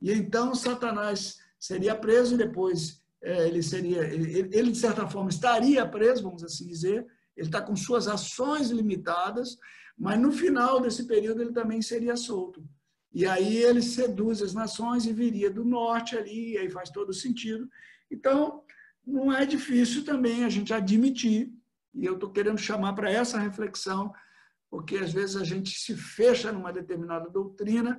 E 0.00 0.12
então 0.12 0.54
Satanás 0.54 1.38
seria 1.58 1.94
preso 1.94 2.34
e 2.34 2.38
depois 2.38 3.02
é, 3.22 3.48
ele 3.48 3.62
seria, 3.62 4.02
ele, 4.04 4.48
ele, 4.52 4.70
de 4.70 4.78
certa 4.78 5.08
forma 5.08 5.30
estaria 5.30 5.86
preso, 5.86 6.22
vamos 6.22 6.44
assim 6.44 6.66
dizer, 6.66 7.06
ele 7.36 7.48
está 7.48 7.60
com 7.60 7.74
suas 7.74 8.06
ações 8.06 8.70
limitadas, 8.70 9.56
mas 9.96 10.18
no 10.20 10.30
final 10.30 10.80
desse 10.80 11.06
período 11.06 11.42
ele 11.42 11.52
também 11.52 11.82
seria 11.82 12.16
solto. 12.16 12.64
E 13.12 13.26
aí 13.26 13.56
ele 13.56 13.82
seduz 13.82 14.42
as 14.42 14.54
nações 14.54 15.06
e 15.06 15.12
viria 15.12 15.50
do 15.50 15.64
norte 15.64 16.16
ali, 16.16 16.52
e 16.52 16.58
aí 16.58 16.70
faz 16.70 16.90
todo 16.90 17.12
sentido. 17.12 17.68
Então, 18.10 18.62
não 19.04 19.32
é 19.32 19.44
difícil 19.44 20.04
também 20.04 20.44
a 20.44 20.48
gente 20.48 20.72
admitir, 20.72 21.52
e 21.94 22.04
eu 22.04 22.14
estou 22.14 22.30
querendo 22.30 22.58
chamar 22.58 22.92
para 22.92 23.10
essa 23.10 23.38
reflexão, 23.38 24.12
porque 24.70 24.96
às 24.96 25.12
vezes 25.12 25.36
a 25.36 25.44
gente 25.44 25.70
se 25.78 25.96
fecha 25.96 26.52
numa 26.52 26.72
determinada 26.72 27.28
doutrina, 27.30 27.98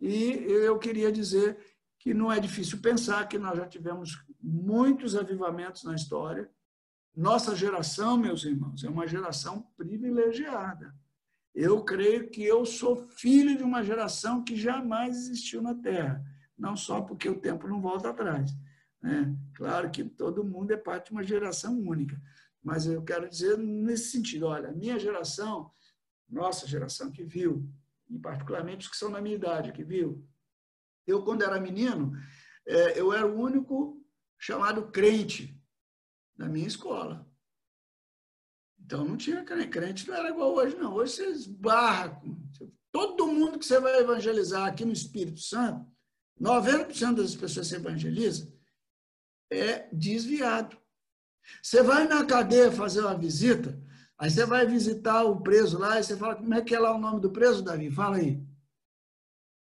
e 0.00 0.44
eu 0.48 0.78
queria 0.78 1.12
dizer 1.12 1.58
que 1.98 2.14
não 2.14 2.30
é 2.30 2.38
difícil 2.38 2.80
pensar 2.80 3.26
que 3.28 3.38
nós 3.38 3.56
já 3.58 3.66
tivemos 3.66 4.24
muitos 4.40 5.16
avivamentos 5.16 5.82
na 5.82 5.94
história. 5.94 6.48
Nossa 7.14 7.56
geração, 7.56 8.16
meus 8.16 8.44
irmãos, 8.44 8.84
é 8.84 8.88
uma 8.88 9.06
geração 9.06 9.62
privilegiada. 9.76 10.94
Eu 11.54 11.82
creio 11.82 12.30
que 12.30 12.42
eu 12.44 12.64
sou 12.64 12.96
filho 12.96 13.56
de 13.56 13.64
uma 13.64 13.82
geração 13.82 14.44
que 14.44 14.54
jamais 14.54 15.16
existiu 15.16 15.60
na 15.60 15.74
Terra, 15.74 16.24
não 16.56 16.76
só 16.76 17.00
porque 17.00 17.28
o 17.28 17.40
tempo 17.40 17.66
não 17.66 17.80
volta 17.80 18.10
atrás. 18.10 18.52
Né? 19.02 19.36
Claro 19.54 19.90
que 19.90 20.04
todo 20.04 20.44
mundo 20.44 20.70
é 20.70 20.76
parte 20.76 21.06
de 21.06 21.12
uma 21.12 21.24
geração 21.24 21.76
única, 21.80 22.20
mas 22.62 22.86
eu 22.86 23.02
quero 23.02 23.28
dizer 23.28 23.58
nesse 23.58 24.12
sentido: 24.12 24.46
olha, 24.46 24.70
minha 24.70 24.98
geração, 25.00 25.72
nossa 26.28 26.64
geração 26.66 27.10
que 27.10 27.24
viu, 27.24 27.68
e 28.08 28.16
particularmente 28.18 28.86
os 28.86 28.92
que 28.92 28.96
são 28.96 29.10
na 29.10 29.20
minha 29.20 29.34
idade, 29.34 29.72
que 29.72 29.82
viu 29.82 30.24
eu, 31.08 31.22
quando 31.22 31.42
era 31.42 31.60
menino, 31.60 32.12
é, 32.66 33.00
eu 33.00 33.12
era 33.12 33.26
o 33.26 33.40
único 33.40 34.04
chamado 34.38 34.90
crente 34.90 35.58
na 36.36 36.48
minha 36.48 36.66
escola. 36.66 37.26
Então 38.78 39.04
não 39.04 39.16
tinha 39.16 39.42
crente. 39.44 39.68
Crente 39.68 40.08
não 40.08 40.14
era 40.14 40.28
igual 40.30 40.54
hoje, 40.54 40.76
não. 40.76 40.94
Hoje 40.94 41.12
você 41.12 41.26
esbarra. 41.26 42.22
Todo 42.92 43.26
mundo 43.26 43.58
que 43.58 43.66
você 43.66 43.80
vai 43.80 43.98
evangelizar 43.98 44.66
aqui 44.66 44.84
no 44.84 44.92
Espírito 44.92 45.40
Santo, 45.40 45.86
90% 46.40 47.16
das 47.16 47.34
pessoas 47.34 47.68
que 47.68 47.74
você 47.74 47.76
evangeliza 47.76 48.52
é 49.50 49.88
desviado. 49.92 50.76
Você 51.62 51.82
vai 51.82 52.06
na 52.06 52.24
cadeia 52.24 52.70
fazer 52.70 53.00
uma 53.00 53.16
visita, 53.16 53.78
aí 54.18 54.30
você 54.30 54.44
vai 54.44 54.66
visitar 54.66 55.24
o 55.24 55.40
preso 55.40 55.78
lá, 55.78 55.98
e 55.98 56.04
você 56.04 56.16
fala, 56.16 56.36
como 56.36 56.54
é 56.54 56.62
que 56.62 56.74
é 56.74 56.78
lá 56.78 56.94
o 56.94 57.00
nome 57.00 57.20
do 57.20 57.30
preso, 57.30 57.62
Davi? 57.62 57.90
Fala 57.90 58.16
aí. 58.16 58.42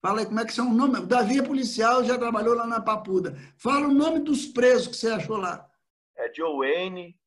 Fala 0.01 0.19
aí 0.19 0.25
como 0.25 0.39
é 0.39 0.45
que 0.45 0.53
são 0.53 0.69
o 0.69 0.73
nome. 0.73 1.05
Davi 1.05 1.39
é 1.39 1.43
policial, 1.43 2.03
já 2.03 2.17
trabalhou 2.17 2.55
lá 2.55 2.67
na 2.67 2.81
Papuda. 2.81 3.35
Fala 3.57 3.87
o 3.87 3.93
nome 3.93 4.19
dos 4.19 4.45
presos 4.45 4.87
que 4.87 4.95
você 4.95 5.09
achou 5.09 5.37
lá. 5.37 5.67
É 6.15 6.31
Joe 6.33 6.57
Wayne, 6.57 7.19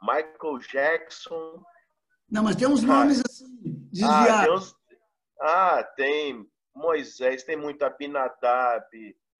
Michael 0.00 0.58
Jackson. 0.70 1.62
Não, 2.30 2.42
mas 2.42 2.56
tem 2.56 2.66
uns 2.66 2.82
ah. 2.84 2.86
nomes 2.86 3.22
assim, 3.28 3.48
desviados. 3.92 4.24
Ah, 4.30 4.44
tem, 4.44 4.54
uns... 4.54 4.76
ah, 5.40 5.82
tem 5.96 6.50
Moisés, 6.74 7.44
tem 7.44 7.56
muito 7.56 7.84
Abinadab, 7.84 8.86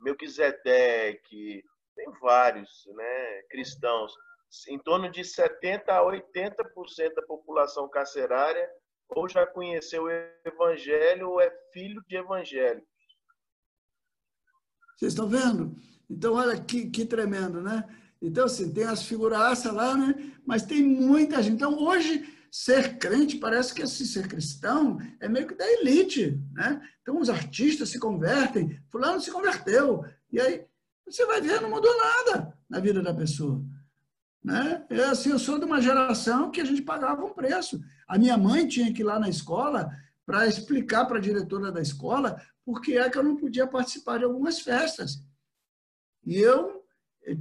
Melquisedeque, 0.01 1.65
tem 1.97 2.13
vários 2.21 2.85
né, 2.95 3.43
cristãos. 3.51 4.13
Em 4.69 4.79
torno 4.79 5.11
de 5.11 5.23
70% 5.23 5.89
a 5.89 6.01
80% 6.03 7.15
da 7.15 7.23
população 7.23 7.89
carcerária 7.89 8.71
ou 9.15 9.29
já 9.29 9.47
conheceu 9.47 10.05
o 10.05 10.11
evangelho 10.45 11.31
ou 11.31 11.41
é 11.41 11.51
filho 11.73 12.03
de 12.09 12.17
evangelho. 12.17 12.83
Vocês 14.97 15.13
estão 15.13 15.29
vendo? 15.29 15.77
Então, 16.09 16.35
olha 16.35 16.61
que, 16.61 16.91
que 16.91 17.05
tremendo, 17.05 17.61
né? 17.61 17.85
Então, 18.21 18.47
assim, 18.47 18.73
tem 18.73 18.85
as 18.85 19.05
figuraças 19.05 19.73
lá, 19.73 19.97
né? 19.97 20.33
Mas 20.47 20.63
tem 20.63 20.83
muita 20.83 21.43
gente. 21.43 21.55
Então, 21.55 21.79
hoje, 21.79 22.27
ser 22.51 22.99
crente 22.99 23.37
parece 23.37 23.75
que 23.75 23.83
assim, 23.83 24.05
ser 24.05 24.29
cristão 24.29 24.99
é 25.21 25.29
meio 25.29 25.47
que 25.47 25.55
da 25.55 25.71
elite, 25.73 26.41
né? 26.53 26.81
Então, 27.03 27.19
os 27.19 27.29
artistas 27.29 27.89
se 27.89 27.99
convertem, 27.99 28.81
fulano 28.91 29.21
se 29.21 29.31
converteu. 29.31 30.05
E 30.33 30.41
aí, 30.41 30.65
você 31.07 31.27
vai 31.27 31.41
ver, 31.41 31.61
não 31.61 31.71
mudou 31.71 31.95
nada 31.99 32.57
na 32.69 32.81
vida 32.81 33.03
da 33.03 33.13
pessoa. 33.13 33.63
Né? 34.45 34.85
É 34.91 35.05
assim, 35.05 35.31
eu 35.31 35.39
sou 35.39 35.59
de 35.59 35.65
uma 35.65 35.81
geração 35.81 36.51
que 36.51 36.61
a 36.61 36.65
gente 36.65 36.83
pagava 36.83 37.25
um 37.25 37.33
preço. 37.33 37.81
A 38.07 38.19
minha 38.19 38.37
mãe 38.37 38.69
tinha 38.69 38.93
que 38.93 39.01
ir 39.01 39.05
lá 39.05 39.19
na 39.19 39.29
escola 39.29 39.91
para 40.27 40.47
explicar 40.47 41.07
para 41.07 41.17
a 41.17 41.21
diretora 41.21 41.73
da 41.73 41.81
escola 41.81 42.41
por 42.65 42.83
que 42.83 42.99
é 42.99 43.09
que 43.09 43.17
eu 43.17 43.23
não 43.23 43.37
podia 43.37 43.67
participar 43.67 44.19
de 44.19 44.25
algumas 44.25 44.61
festas. 44.61 45.23
E 46.27 46.37
eu 46.37 46.85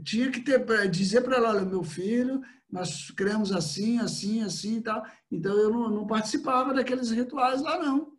tinha 0.04 0.32
que 0.32 0.40
ter, 0.40 0.90
dizer 0.90 1.22
para 1.22 1.38
ela, 1.38 1.50
olha, 1.50 1.66
meu 1.66 1.84
filho, 1.84 2.42
nós 2.72 3.12
cremos 3.12 3.52
assim, 3.52 4.00
assim, 4.00 4.42
assim 4.42 4.78
e 4.78 4.82
tal. 4.82 5.06
Então, 5.30 5.58
eu 5.58 5.70
não, 5.70 5.90
não, 5.90 6.08
participava 6.08 6.74
daqueles 6.74 7.12
rituais 7.12 7.62
lá, 7.62 7.78
não. 7.78 8.14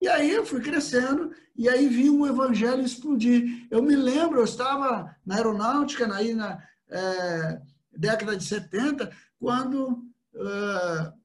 E 0.00 0.08
aí 0.08 0.30
eu 0.30 0.44
fui 0.44 0.60
crescendo, 0.60 1.30
e 1.56 1.68
aí 1.68 1.88
vi 1.88 2.10
o 2.10 2.26
evangelho 2.26 2.82
explodir. 2.82 3.66
Eu 3.70 3.82
me 3.82 3.96
lembro, 3.96 4.40
eu 4.40 4.44
estava 4.44 5.14
na 5.24 5.36
aeronáutica, 5.36 6.12
aí 6.12 6.34
na 6.34 6.62
é, 6.90 7.60
década 7.96 8.36
de 8.36 8.44
70, 8.44 9.10
quando... 9.38 10.04
Uh, 10.34 11.24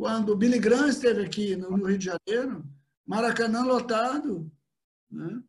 quando 0.00 0.34
Billy 0.34 0.58
Graham 0.58 0.88
esteve 0.88 1.22
aqui 1.22 1.54
no 1.56 1.84
Rio 1.84 1.98
de 1.98 2.06
Janeiro, 2.06 2.64
Maracanã 3.06 3.62
lotado. 3.62 4.50
Né? 5.10 5.42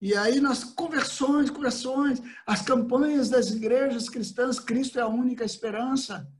E 0.00 0.14
aí 0.14 0.40
nas 0.40 0.62
conversões, 0.62 1.50
conversões, 1.50 2.22
as 2.46 2.62
campanhas 2.62 3.28
das 3.28 3.50
igrejas 3.50 4.08
cristãs, 4.08 4.60
Cristo 4.60 5.00
é 5.00 5.02
a 5.02 5.08
única 5.08 5.44
esperança. 5.44 6.30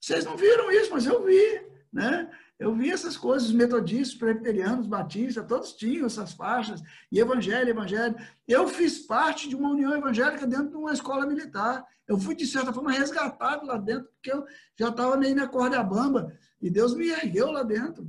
Vocês 0.00 0.24
não 0.24 0.36
viram 0.36 0.70
isso, 0.70 0.92
mas 0.92 1.06
eu 1.06 1.24
vi. 1.24 1.66
Né? 1.92 2.30
Eu 2.60 2.74
vi 2.74 2.90
essas 2.90 3.16
coisas, 3.16 3.48
os 3.48 3.54
metodistas, 3.54 4.18
presbiterianos, 4.18 4.86
batistas, 4.86 5.46
todos 5.46 5.72
tinham 5.72 6.04
essas 6.04 6.34
faixas, 6.34 6.82
e 7.10 7.18
evangelho, 7.18 7.70
evangelho. 7.70 8.14
Eu 8.46 8.68
fiz 8.68 8.98
parte 8.98 9.48
de 9.48 9.56
uma 9.56 9.70
união 9.70 9.96
evangélica 9.96 10.46
dentro 10.46 10.68
de 10.68 10.76
uma 10.76 10.92
escola 10.92 11.24
militar. 11.24 11.82
Eu 12.06 12.18
fui, 12.18 12.34
de 12.34 12.46
certa 12.46 12.70
forma, 12.70 12.92
resgatado 12.92 13.64
lá 13.64 13.78
dentro, 13.78 14.10
porque 14.12 14.30
eu 14.30 14.44
já 14.78 14.90
estava 14.90 15.16
meio 15.16 15.34
na 15.34 15.48
corda 15.48 15.82
bamba. 15.82 16.36
E 16.60 16.68
Deus 16.68 16.94
me 16.94 17.08
ergueu 17.08 17.50
lá 17.50 17.62
dentro. 17.62 18.06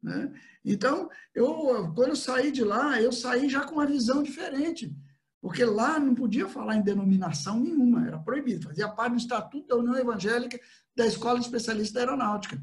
Né? 0.00 0.32
Então, 0.64 1.10
eu, 1.34 1.92
quando 1.92 2.10
eu 2.10 2.16
saí 2.16 2.52
de 2.52 2.62
lá, 2.62 3.02
eu 3.02 3.10
saí 3.10 3.48
já 3.48 3.64
com 3.64 3.74
uma 3.74 3.86
visão 3.86 4.22
diferente. 4.22 4.94
Porque 5.40 5.64
lá 5.64 5.98
não 5.98 6.14
podia 6.14 6.46
falar 6.48 6.76
em 6.76 6.82
denominação 6.82 7.58
nenhuma, 7.58 8.06
era 8.06 8.20
proibido. 8.20 8.68
Fazia 8.68 8.88
parte 8.88 9.14
do 9.14 9.18
Estatuto 9.18 9.66
da 9.66 9.76
União 9.76 9.96
Evangélica 9.96 10.60
da 10.94 11.06
Escola 11.06 11.40
Especialista 11.40 11.94
da 11.94 12.00
Aeronáutica. 12.00 12.62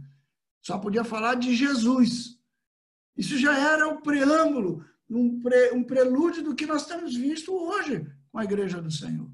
Só 0.61 0.77
podia 0.77 1.03
falar 1.03 1.35
de 1.35 1.55
Jesus. 1.55 2.37
Isso 3.15 3.37
já 3.37 3.57
era 3.57 3.87
o 3.87 4.01
preâmbulo, 4.01 4.85
um, 5.09 5.39
pre, 5.39 5.71
um 5.71 5.83
prelúdio 5.83 6.43
do 6.43 6.55
que 6.55 6.65
nós 6.65 6.85
temos 6.85 7.15
visto 7.15 7.53
hoje 7.53 8.05
com 8.31 8.39
a 8.39 8.43
Igreja 8.43 8.81
do 8.81 8.91
Senhor. 8.91 9.29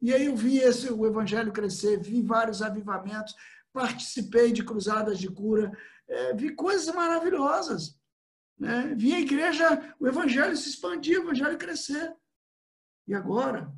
E 0.00 0.12
aí 0.12 0.26
eu 0.26 0.36
vi 0.36 0.58
esse, 0.58 0.92
o 0.92 1.06
Evangelho 1.06 1.52
crescer, 1.52 2.00
vi 2.00 2.20
vários 2.22 2.60
avivamentos, 2.60 3.34
participei 3.72 4.52
de 4.52 4.64
cruzadas 4.64 5.18
de 5.18 5.28
cura, 5.28 5.72
é, 6.08 6.34
vi 6.34 6.54
coisas 6.54 6.94
maravilhosas. 6.94 7.98
Né? 8.58 8.94
Vinha 8.96 9.16
a 9.16 9.20
igreja, 9.20 9.94
o 9.98 10.06
evangelho 10.06 10.56
se 10.56 10.68
expandir, 10.68 11.18
o 11.18 11.24
evangelho 11.24 11.58
crescer. 11.58 12.14
E 13.08 13.14
agora, 13.14 13.72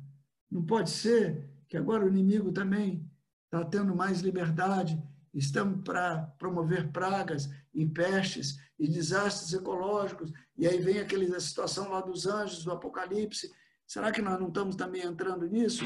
não 0.51 0.63
pode 0.63 0.89
ser 0.89 1.49
que 1.67 1.77
agora 1.77 2.05
o 2.05 2.07
inimigo 2.07 2.51
também 2.51 3.09
está 3.45 3.65
tendo 3.65 3.95
mais 3.95 4.19
liberdade, 4.21 5.01
estamos 5.35 5.83
para 5.83 6.21
promover 6.39 6.91
pragas 6.91 7.49
e 7.73 7.85
pestes 7.85 8.57
e 8.79 8.87
desastres 8.87 9.53
ecológicos, 9.53 10.31
e 10.57 10.67
aí 10.67 10.79
vem 10.79 10.99
aquela 10.99 11.39
situação 11.39 11.89
lá 11.89 12.01
dos 12.01 12.25
anjos, 12.25 12.63
do 12.63 12.71
Apocalipse. 12.71 13.53
Será 13.85 14.11
que 14.11 14.21
nós 14.21 14.39
não 14.39 14.47
estamos 14.47 14.75
também 14.75 15.03
entrando 15.03 15.47
nisso? 15.47 15.83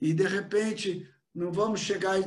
E, 0.00 0.14
de 0.14 0.24
repente, 0.24 1.08
não 1.34 1.52
vamos 1.52 1.80
chegar 1.80 2.18
e 2.18 2.24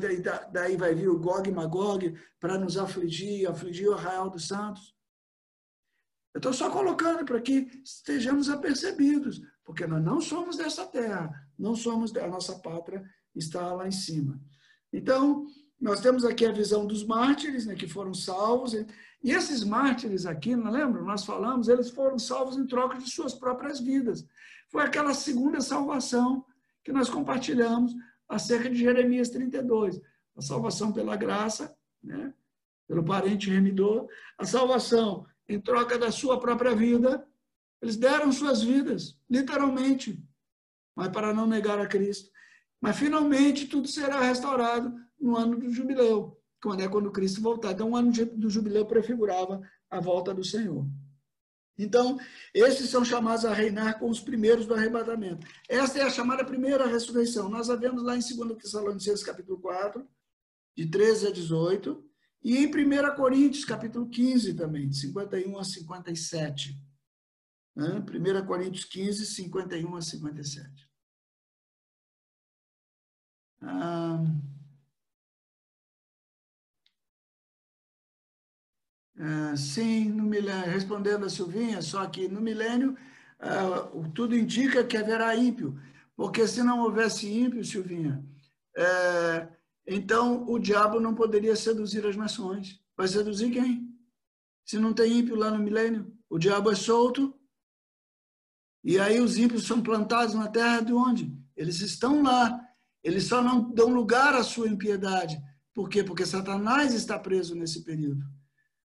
daí, 0.52 0.78
vai 0.78 0.94
vir 0.94 1.10
o 1.10 1.20
Gog 1.20 1.50
e 1.50 1.52
Magog 1.52 2.16
para 2.40 2.58
nos 2.58 2.78
afligir, 2.78 3.50
afligir 3.50 3.88
o 3.88 3.94
arraial 3.94 4.30
dos 4.30 4.48
santos. 4.48 4.96
Eu 6.34 6.40
estou 6.40 6.54
só 6.54 6.70
colocando 6.70 7.26
para 7.26 7.42
que 7.42 7.82
estejamos 7.84 8.50
apercebidos, 8.50 9.42
porque 9.64 9.88
nós 9.88 10.04
não 10.04 10.22
somos 10.22 10.58
dessa 10.58 10.86
terra, 10.86 11.32
não 11.58 11.76
somos, 11.76 12.16
a 12.16 12.28
nossa 12.28 12.60
pátria 12.60 13.04
está 13.36 13.74
lá 13.74 13.88
em 13.88 13.92
cima. 13.92 14.40
Então, 14.94 15.48
nós 15.80 16.02
temos 16.02 16.26
aqui 16.26 16.46
a 16.46 16.52
visão 16.52 16.86
dos 16.86 17.06
mártires, 17.06 17.66
né, 17.66 17.74
que 17.74 17.88
foram 17.88 18.14
salvos, 18.14 18.74
e 18.74 19.32
esses 19.32 19.64
mártires 19.64 20.26
aqui, 20.26 20.56
não 20.56 20.72
lembra? 20.72 21.02
Nós 21.02 21.26
falamos, 21.26 21.68
eles 21.70 21.90
foram 21.90 22.20
salvos 22.20 22.58
em 22.58 22.66
troca 22.66 22.98
de 22.98 23.10
suas 23.10 23.34
próprias 23.34 23.80
vidas. 23.80 24.26
Foi 24.70 24.84
aquela 24.84 25.14
segunda 25.14 25.62
salvação 25.62 26.46
que 26.84 26.92
nós 26.92 27.10
compartilhamos 27.10 27.94
acerca 28.28 28.70
de 28.70 28.78
Jeremias 28.78 29.30
32. 29.30 30.02
A 30.36 30.42
salvação 30.42 30.92
pela 30.92 31.16
graça, 31.16 31.76
né? 32.04 32.34
pelo 32.88 33.04
parente 33.04 33.50
remidor, 33.50 34.08
a 34.38 34.46
salvação 34.46 35.26
em 35.48 35.60
troca 35.60 35.98
da 35.98 36.12
sua 36.12 36.40
própria 36.40 36.76
vida. 36.76 37.26
Eles 37.82 37.96
deram 37.96 38.32
suas 38.32 38.62
vidas, 38.62 39.18
literalmente, 39.30 40.22
mas 40.96 41.10
para 41.10 41.34
não 41.34 41.48
negar 41.48 41.80
a 41.80 41.88
Cristo. 41.88 42.30
Mas 42.82 42.98
finalmente 42.98 43.68
tudo 43.68 43.88
será 43.88 44.22
restaurado 44.22 44.94
no 45.20 45.36
ano 45.36 45.58
do 45.58 45.72
jubileu, 45.72 46.40
quando 46.62 46.82
é 46.82 46.88
quando 46.88 47.12
Cristo 47.12 47.42
voltar. 47.42 47.72
Então, 47.72 47.92
o 47.92 47.96
ano 47.96 48.12
do 48.12 48.50
jubileu 48.50 48.86
prefigurava 48.86 49.62
a 49.90 50.00
volta 50.00 50.34
do 50.34 50.44
Senhor. 50.44 50.86
Então, 51.78 52.20
esses 52.54 52.90
são 52.90 53.06
chamados 53.06 53.46
a 53.46 53.54
reinar 53.54 54.00
com 54.00 54.10
os 54.10 54.20
primeiros 54.20 54.66
do 54.66 54.74
arrebatamento. 54.74 55.48
Esta 55.68 56.00
é 56.00 56.02
a 56.04 56.10
chamada 56.10 56.44
primeira 56.44 56.86
ressurreição. 56.86 57.48
Nós 57.48 57.70
a 57.70 57.76
vemos 57.76 58.04
lá 58.04 58.18
em 58.18 58.20
2 58.20 58.58
Tessalonicenses, 58.62 59.24
capítulo 59.24 59.60
4, 59.62 60.06
de 60.76 60.86
13 60.86 61.28
a 61.28 61.32
18, 61.32 62.04
e 62.44 62.58
em 62.58 62.68
1 62.68 63.16
Coríntios, 63.16 63.64
capítulo 63.64 64.10
15 64.10 64.54
também, 64.56 64.90
de 64.90 64.98
51 64.98 65.58
a 65.58 65.64
57. 65.64 66.76
1 67.78 68.46
Coríntios 68.46 68.84
15, 68.84 69.26
51 69.26 69.96
a 69.96 70.02
57. 70.02 70.90
Ah, 73.62 74.22
Ah, 79.22 79.54
sim, 79.58 80.10
no 80.10 80.24
milênio, 80.24 80.72
respondendo 80.72 81.26
a 81.26 81.30
Silvinha, 81.30 81.82
só 81.82 82.06
que 82.08 82.30
no 82.30 82.40
milênio 82.40 82.96
uh, 83.42 84.10
tudo 84.14 84.34
indica 84.34 84.82
que 84.82 84.96
haverá 84.96 85.36
ímpio, 85.36 85.78
porque 86.16 86.48
se 86.48 86.64
não 86.64 86.80
houvesse 86.80 87.30
ímpio, 87.30 87.66
Silvinha, 87.66 88.24
uh, 88.78 89.54
então 89.86 90.46
o 90.48 90.58
diabo 90.58 91.02
não 91.02 91.14
poderia 91.14 91.54
seduzir 91.58 92.06
as 92.06 92.16
nações. 92.16 92.82
Vai 92.96 93.10
seduzir 93.10 93.52
quem? 93.52 93.94
Se 94.64 94.80
não 94.80 94.94
tem 94.94 95.20
ímpio 95.20 95.36
lá 95.36 95.52
no 95.52 95.60
milênio, 95.60 96.16
o 96.30 96.40
diabo 96.40 96.72
é 96.72 96.76
solto, 96.76 97.38
e 98.82 98.98
aí 98.98 99.20
os 99.20 99.38
ímpios 99.38 99.68
são 99.68 99.82
plantados 99.84 100.34
na 100.34 100.48
terra 100.48 100.80
de 100.80 100.94
onde? 100.94 101.38
Eles 101.58 101.82
estão 101.82 102.24
lá, 102.24 102.58
eles 103.04 103.26
só 103.26 103.44
não 103.44 103.70
dão 103.74 103.90
lugar 103.90 104.34
à 104.34 104.44
sua 104.44 104.70
impiedade. 104.70 105.38
Por 105.74 105.90
quê? 105.90 106.06
Porque 106.06 106.26
Satanás 106.26 106.94
está 106.94 107.20
preso 107.20 107.54
nesse 107.54 107.84
período. 107.84 108.24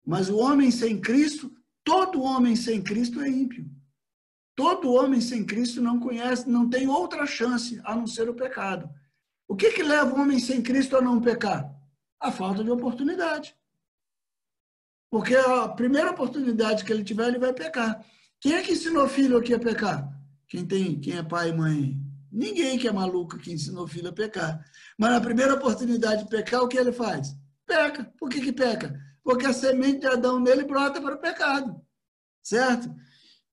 Mas 0.07 0.29
o 0.29 0.37
homem 0.37 0.71
sem 0.71 1.01
Cristo, 1.01 1.53
todo 1.83 2.23
homem 2.23 2.55
sem 2.55 2.81
Cristo 2.81 3.21
é 3.21 3.29
ímpio. 3.29 3.69
Todo 4.55 4.93
homem 4.93 5.21
sem 5.21 5.45
Cristo 5.45 5.83
não 5.83 5.99
conhece, 5.99 6.49
não 6.49 6.71
tem 6.71 6.87
outra 6.87 7.27
chance 7.27 7.81
a 7.85 7.95
não 7.95 8.07
ser 8.07 8.29
o 8.29 8.35
pecado. 8.35 8.89
O 9.49 9.57
que, 9.57 9.73
que 9.73 9.83
leva 9.83 10.15
o 10.15 10.21
homem 10.21 10.39
sem 10.39 10.63
Cristo 10.63 10.97
a 10.97 11.03
não 11.03 11.21
pecar? 11.21 11.75
A 12.21 12.31
falta 12.31 12.63
de 12.63 12.71
oportunidade. 12.71 13.55
Porque 15.11 15.35
a 15.35 15.69
primeira 15.69 16.11
oportunidade 16.11 16.85
que 16.85 16.93
ele 16.93 17.05
tiver, 17.05 17.29
ele 17.29 17.39
vai 17.39 17.53
pecar. 17.53 18.05
Quem 18.41 18.55
é 18.55 18.63
que 18.63 18.73
ensinou 18.73 19.09
filho 19.09 19.37
aqui 19.37 19.53
a 19.53 19.59
pecar? 19.59 20.09
Quem 20.49 20.65
tem, 20.65 20.99
quem 21.01 21.19
é 21.19 21.23
pai 21.23 21.51
e 21.51 21.53
mãe? 21.53 22.01
Ninguém 22.31 22.79
que 22.79 22.89
é 22.89 22.93
maluco 22.93 23.39
que 23.39 23.53
ensinou 23.53 23.87
filho 23.87 24.09
a 24.09 24.13
pecar. 24.13 24.65
Mas 24.99 25.11
na 25.11 25.21
primeira 25.21 25.55
oportunidade 25.55 26.25
de 26.25 26.31
pecar, 26.31 26.63
o 26.63 26.69
que 26.69 26.79
ele 26.79 26.93
faz? 26.93 27.37
Peca. 27.67 28.13
Por 28.19 28.29
que, 28.29 28.41
que 28.41 28.53
peca? 28.53 29.01
Porque 29.27 29.45
a 29.45 29.53
semente 29.53 30.03
de 30.03 30.07
Adão 30.07 30.39
nele 30.39 30.63
brota 30.63 31.03
para 31.03 31.17
o 31.17 31.21
pecado, 31.21 31.85
certo? 32.41 32.95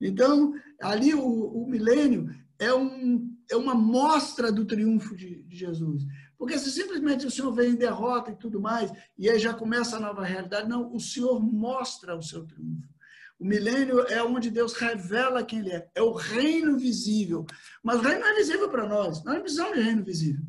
Então, 0.00 0.54
ali 0.80 1.12
o, 1.12 1.26
o 1.26 1.66
milênio 1.68 2.30
é, 2.60 2.72
um, 2.72 3.36
é 3.50 3.56
uma 3.56 3.74
mostra 3.74 4.52
do 4.52 4.64
triunfo 4.64 5.16
de, 5.16 5.42
de, 5.42 5.56
Jesus. 5.56 6.04
Porque 6.38 6.56
se 6.60 6.70
simplesmente 6.70 7.26
o 7.26 7.30
Senhor 7.30 7.52
vem 7.52 7.72
em 7.72 7.76
derrota 7.76 8.30
e 8.30 8.36
tudo 8.36 8.60
mais, 8.60 8.92
e 9.18 9.28
aí 9.28 9.36
já 9.36 9.52
começa 9.52 9.96
a 9.96 10.00
nova 10.00 10.24
realidade, 10.24 10.68
não, 10.68 10.94
o 10.94 11.00
Senhor 11.00 11.42
mostra 11.42 12.16
o 12.16 12.22
seu 12.22 12.46
triunfo. 12.46 12.94
O 13.36 13.44
milênio 13.44 13.98
é 14.06 14.22
onde 14.22 14.52
Deus 14.52 14.74
revela 14.74 15.42
quem 15.42 15.58
Ele 15.58 15.72
é. 15.72 15.90
É 15.92 16.02
o 16.02 16.12
reino 16.12 16.78
visível. 16.78 17.44
Mas 17.82 17.98
o 17.98 18.02
reino 18.02 18.20
não 18.20 18.28
é 18.28 18.36
visível 18.36 18.68
para 18.68 18.86
nós. 18.86 19.24
Nós 19.24 19.34
não 19.34 19.42
precisamos 19.42 19.76
de 19.76 19.82
reino 19.82 20.04
visível. 20.04 20.44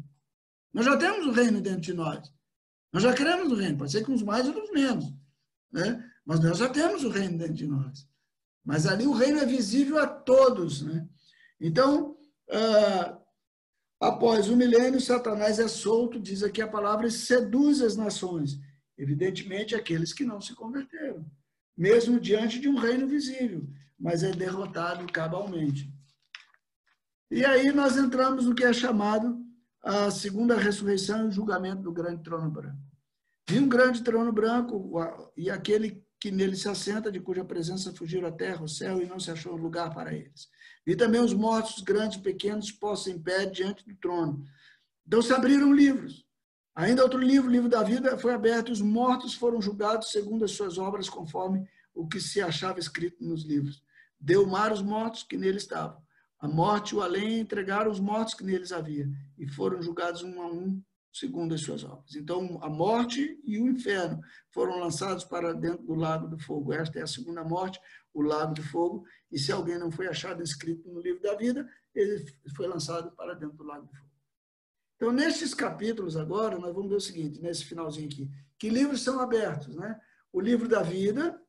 Nós 0.71 0.86
já 0.86 0.95
temos 0.95 1.26
o 1.26 1.32
reino 1.32 1.59
dentro 1.59 1.82
de 1.82 1.93
nós. 1.93 2.32
Nós 2.92 3.04
já 3.04 3.14
queremos 3.14 3.52
o 3.52 3.56
reino, 3.56 3.78
pode 3.78 3.92
ser 3.92 4.04
que 4.04 4.12
uns 4.12 4.24
mais, 4.24 4.48
outros 4.48 4.72
menos. 4.72 5.14
Né? 5.72 6.04
Mas 6.26 6.40
nós 6.40 6.58
já 6.58 6.70
temos 6.70 7.04
o 7.04 7.10
reino 7.10 7.38
dentro 7.38 7.54
de 7.54 7.68
nós. 7.68 8.08
Mas 8.64 8.88
ali 8.88 9.06
o 9.06 9.14
reino 9.14 9.40
é 9.40 9.46
visível 9.46 10.00
a 10.00 10.08
todos. 10.08 10.82
Né? 10.82 11.08
Então, 11.60 12.18
ah, 12.50 13.20
após 14.00 14.50
o 14.50 14.56
milênio, 14.56 15.00
Satanás 15.00 15.60
é 15.60 15.68
solto, 15.68 16.20
diz 16.20 16.42
aqui 16.42 16.62
a 16.62 16.68
palavra, 16.68 17.08
e 17.08 17.12
seduz 17.12 17.82
as 17.82 17.96
nações. 17.96 18.60
Evidentemente, 18.98 19.76
aqueles 19.76 20.14
que 20.14 20.24
não 20.24 20.40
se 20.40 20.56
converteram, 20.56 21.26
mesmo 21.78 22.20
diante 22.20 22.60
de 22.60 22.70
um 22.70 22.78
reino 22.78 23.08
visível, 23.08 23.68
mas 24.00 24.24
é 24.24 24.32
derrotado 24.32 25.06
cabalmente. 25.12 25.94
E 27.30 27.44
aí 27.44 27.72
nós 27.72 27.98
entramos 27.98 28.46
no 28.46 28.56
que 28.56 28.64
é 28.64 28.72
chamado 28.72 29.45
a 29.86 30.10
segunda 30.10 30.58
ressurreição 30.58 31.26
e 31.26 31.28
o 31.28 31.32
julgamento 31.32 31.84
do 31.84 31.92
grande 31.92 32.24
trono 32.24 32.50
branco. 32.50 32.82
Vi 33.48 33.60
um 33.60 33.70
grande 33.70 34.02
trono 34.02 34.32
branco 34.32 34.92
e 35.38 35.52
aquele 35.52 36.04
que 36.20 36.32
nele 36.32 36.56
se 36.56 36.68
assenta, 36.68 37.12
de 37.12 37.20
cuja 37.20 37.46
presença 37.46 37.94
fugiram 37.94 38.28
a 38.28 38.32
terra, 38.32 38.64
o 38.64 38.68
céu, 38.68 39.00
e 39.00 39.06
não 39.06 39.20
se 39.20 39.30
achou 39.30 39.56
lugar 39.56 39.94
para 39.94 40.12
eles. 40.12 40.50
Vi 40.84 40.96
também 40.96 41.22
os 41.22 41.36
mortos, 41.36 41.84
grandes 41.84 42.18
e 42.18 42.22
pequenos, 42.22 42.72
postos 42.72 43.14
em 43.14 43.22
pé 43.22 43.46
diante 43.46 43.86
do 43.86 43.96
trono. 43.98 44.44
Então 45.06 45.22
se 45.22 45.32
abriram 45.32 45.72
livros. 45.72 46.26
Ainda 46.74 47.04
outro 47.04 47.20
livro, 47.20 47.48
o 47.48 47.52
livro 47.52 47.70
da 47.70 47.84
vida, 47.84 48.18
foi 48.18 48.34
aberto 48.34 48.70
e 48.70 48.72
os 48.72 48.82
mortos 48.82 49.36
foram 49.36 49.62
julgados 49.62 50.12
segundo 50.12 50.44
as 50.44 50.52
suas 50.52 50.80
obras, 50.80 51.08
conforme 51.08 51.70
o 51.94 52.08
que 52.08 52.20
se 52.20 52.42
achava 52.42 52.80
escrito 52.80 53.24
nos 53.24 53.44
livros. 53.44 53.84
Deu 54.20 54.48
mar 54.48 54.74
os 54.74 54.82
mortos 54.82 55.22
que 55.22 55.38
nele 55.38 55.58
estavam. 55.58 56.05
A 56.46 56.48
morte 56.48 56.91
e 56.91 56.96
o 56.96 57.02
além 57.02 57.39
entregaram 57.39 57.89
os 57.89 58.00
mortos 58.00 58.36
que 58.36 58.43
neles 58.43 58.72
havia 58.72 59.10
e 59.36 59.48
foram 59.48 59.82
julgados 59.82 60.22
um 60.22 60.39
a 60.43 60.46
um 60.46 60.80
segundo 61.12 61.56
as 61.56 61.62
suas 61.62 61.84
obras. 61.84 62.14
Então, 62.14 62.60
a 62.62 62.70
morte 62.70 63.41
e 63.43 63.58
o 63.58 63.68
inferno 63.68 64.22
foram 64.52 64.78
lançados 64.78 65.24
para 65.24 65.54
dentro 65.54 65.84
do 65.84 65.96
lago 65.96 66.28
do 66.28 66.38
fogo. 66.38 66.72
Esta 66.72 67.00
é 67.00 67.02
a 67.02 67.08
segunda 67.08 67.43
morte, 67.43 67.80
o 68.14 68.22
lago 68.22 68.54
do 68.54 68.62
fogo. 68.62 69.08
E 69.32 69.39
se 69.39 69.52
alguém 69.52 69.80
não 69.80 69.89
foi 69.89 70.08
achado 70.08 70.43
escrito 70.43 70.88
no 70.88 71.02
livro 71.02 71.20
da 71.20 71.34
vida, 71.34 71.68
ele 71.96 72.24
foi 72.56 72.68
lançado 72.68 73.12
para 73.16 73.34
dentro 73.34 73.58
do 73.58 73.64
lago 73.64 73.88
do 73.88 73.96
fogo. 73.96 74.12
Então, 74.98 75.12
nesses 75.12 75.56
capítulos 75.56 76.16
agora, 76.16 76.60
nós 76.60 76.76
vamos 76.76 76.91
ver 76.91 76.98
o 76.98 77.02
seguinte, 77.02 77.41
nesse 77.41 77.66
finalzinho 77.66 78.08
aqui. 78.08 78.30
Que 78.60 78.70
livros 78.70 79.02
são 79.02 79.20
abertos? 79.20 79.76
Né? 79.76 80.00
O 80.32 80.39
livro 80.39 80.68
da 80.68 80.84
vida 80.84 81.41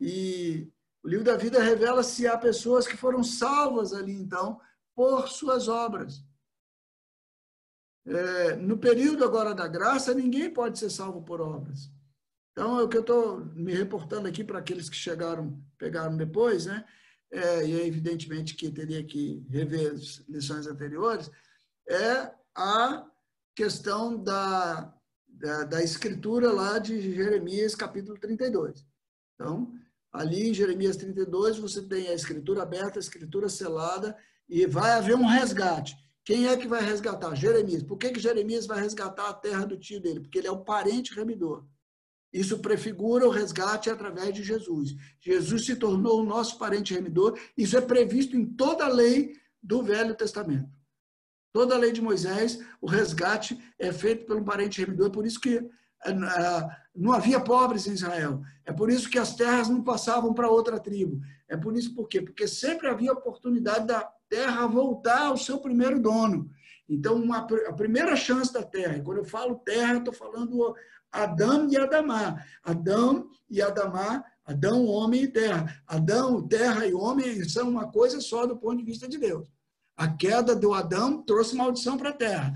e 0.00 0.72
o 1.06 1.08
livro 1.08 1.24
da 1.24 1.36
vida 1.36 1.62
revela 1.62 2.02
se 2.02 2.26
há 2.26 2.36
pessoas 2.36 2.84
que 2.84 2.96
foram 2.96 3.22
salvas 3.22 3.92
ali, 3.92 4.10
então, 4.10 4.60
por 4.92 5.28
suas 5.28 5.68
obras. 5.68 6.20
É, 8.04 8.56
no 8.56 8.76
período 8.76 9.24
agora 9.24 9.54
da 9.54 9.68
graça, 9.68 10.12
ninguém 10.12 10.52
pode 10.52 10.80
ser 10.80 10.90
salvo 10.90 11.22
por 11.22 11.40
obras. 11.40 11.88
Então, 12.50 12.80
é 12.80 12.82
o 12.82 12.88
que 12.88 12.96
eu 12.96 13.02
estou 13.02 13.38
me 13.54 13.72
reportando 13.72 14.26
aqui 14.26 14.42
para 14.42 14.58
aqueles 14.58 14.90
que 14.90 14.96
chegaram, 14.96 15.62
pegaram 15.78 16.16
depois, 16.16 16.66
né? 16.66 16.84
É, 17.30 17.64
e 17.64 17.86
evidentemente 17.86 18.56
que 18.56 18.68
teria 18.72 19.04
que 19.04 19.46
rever 19.48 19.92
as 19.92 20.24
lições 20.28 20.66
anteriores, 20.66 21.30
é 21.88 22.34
a 22.52 23.06
questão 23.54 24.20
da, 24.20 24.92
da, 25.28 25.62
da 25.62 25.82
escritura 25.84 26.52
lá 26.52 26.80
de 26.80 27.14
Jeremias, 27.14 27.76
capítulo 27.76 28.18
32. 28.18 28.84
Então, 29.36 29.72
Ali 30.16 30.48
em 30.48 30.54
Jeremias 30.54 30.96
32, 30.96 31.58
você 31.58 31.82
tem 31.82 32.08
a 32.08 32.14
escritura 32.14 32.62
aberta, 32.62 32.98
a 32.98 33.00
escritura 33.00 33.50
selada, 33.50 34.16
e 34.48 34.66
vai 34.66 34.92
haver 34.92 35.14
um 35.14 35.26
resgate. 35.26 35.94
Quem 36.24 36.48
é 36.48 36.56
que 36.56 36.66
vai 36.66 36.82
resgatar? 36.82 37.34
Jeremias. 37.34 37.82
Por 37.82 37.98
que, 37.98 38.10
que 38.10 38.18
Jeremias 38.18 38.66
vai 38.66 38.80
resgatar 38.80 39.28
a 39.28 39.34
terra 39.34 39.66
do 39.66 39.78
tio 39.78 40.00
dele? 40.00 40.20
Porque 40.20 40.38
ele 40.38 40.48
é 40.48 40.50
o 40.50 40.64
parente 40.64 41.14
remidor. 41.14 41.66
Isso 42.32 42.58
prefigura 42.60 43.26
o 43.26 43.30
resgate 43.30 43.90
através 43.90 44.34
de 44.34 44.42
Jesus. 44.42 44.94
Jesus 45.20 45.66
se 45.66 45.76
tornou 45.76 46.20
o 46.20 46.26
nosso 46.26 46.58
parente 46.58 46.94
remidor. 46.94 47.38
Isso 47.56 47.76
é 47.76 47.80
previsto 47.80 48.36
em 48.36 48.46
toda 48.46 48.86
a 48.86 48.88
lei 48.88 49.34
do 49.62 49.82
Velho 49.82 50.14
Testamento. 50.14 50.70
Toda 51.52 51.74
a 51.74 51.78
lei 51.78 51.92
de 51.92 52.02
Moisés, 52.02 52.58
o 52.80 52.86
resgate 52.86 53.58
é 53.78 53.92
feito 53.92 54.24
pelo 54.24 54.44
parente 54.44 54.80
remidor. 54.80 55.08
É 55.08 55.12
por 55.12 55.26
isso 55.26 55.40
que 55.40 55.62
não 56.94 57.12
havia 57.12 57.40
pobres 57.40 57.86
em 57.86 57.92
Israel. 57.92 58.42
É 58.64 58.72
por 58.72 58.90
isso 58.90 59.10
que 59.10 59.18
as 59.18 59.34
terras 59.34 59.68
não 59.68 59.82
passavam 59.82 60.32
para 60.34 60.50
outra 60.50 60.78
tribo. 60.78 61.20
É 61.48 61.56
por 61.56 61.76
isso 61.76 61.94
por 61.94 62.08
quê? 62.08 62.20
Porque 62.20 62.46
sempre 62.48 62.88
havia 62.88 63.12
oportunidade 63.12 63.86
da 63.86 64.08
terra 64.28 64.66
voltar 64.66 65.26
ao 65.26 65.36
seu 65.36 65.58
primeiro 65.58 66.00
dono. 66.00 66.50
Então, 66.88 67.16
uma, 67.16 67.38
a 67.38 67.72
primeira 67.72 68.14
chance 68.16 68.52
da 68.52 68.62
terra, 68.62 68.96
e 68.96 69.02
quando 69.02 69.18
eu 69.18 69.24
falo 69.24 69.56
terra, 69.64 69.98
estou 69.98 70.14
falando 70.14 70.74
Adão 71.10 71.68
e 71.68 71.76
Adamá. 71.76 72.42
Adão 72.62 73.28
e 73.48 73.60
Adamá, 73.60 74.24
Adão, 74.44 74.86
homem 74.86 75.24
e 75.24 75.28
terra. 75.28 75.82
Adão, 75.86 76.46
terra 76.46 76.86
e 76.86 76.94
homem 76.94 77.48
são 77.48 77.68
uma 77.68 77.90
coisa 77.90 78.20
só 78.20 78.46
do 78.46 78.56
ponto 78.56 78.78
de 78.78 78.84
vista 78.84 79.08
de 79.08 79.18
Deus. 79.18 79.48
A 79.96 80.08
queda 80.08 80.54
do 80.54 80.74
Adão 80.74 81.22
trouxe 81.22 81.56
maldição 81.56 81.96
para 81.96 82.10
a 82.10 82.14
terra. 82.14 82.52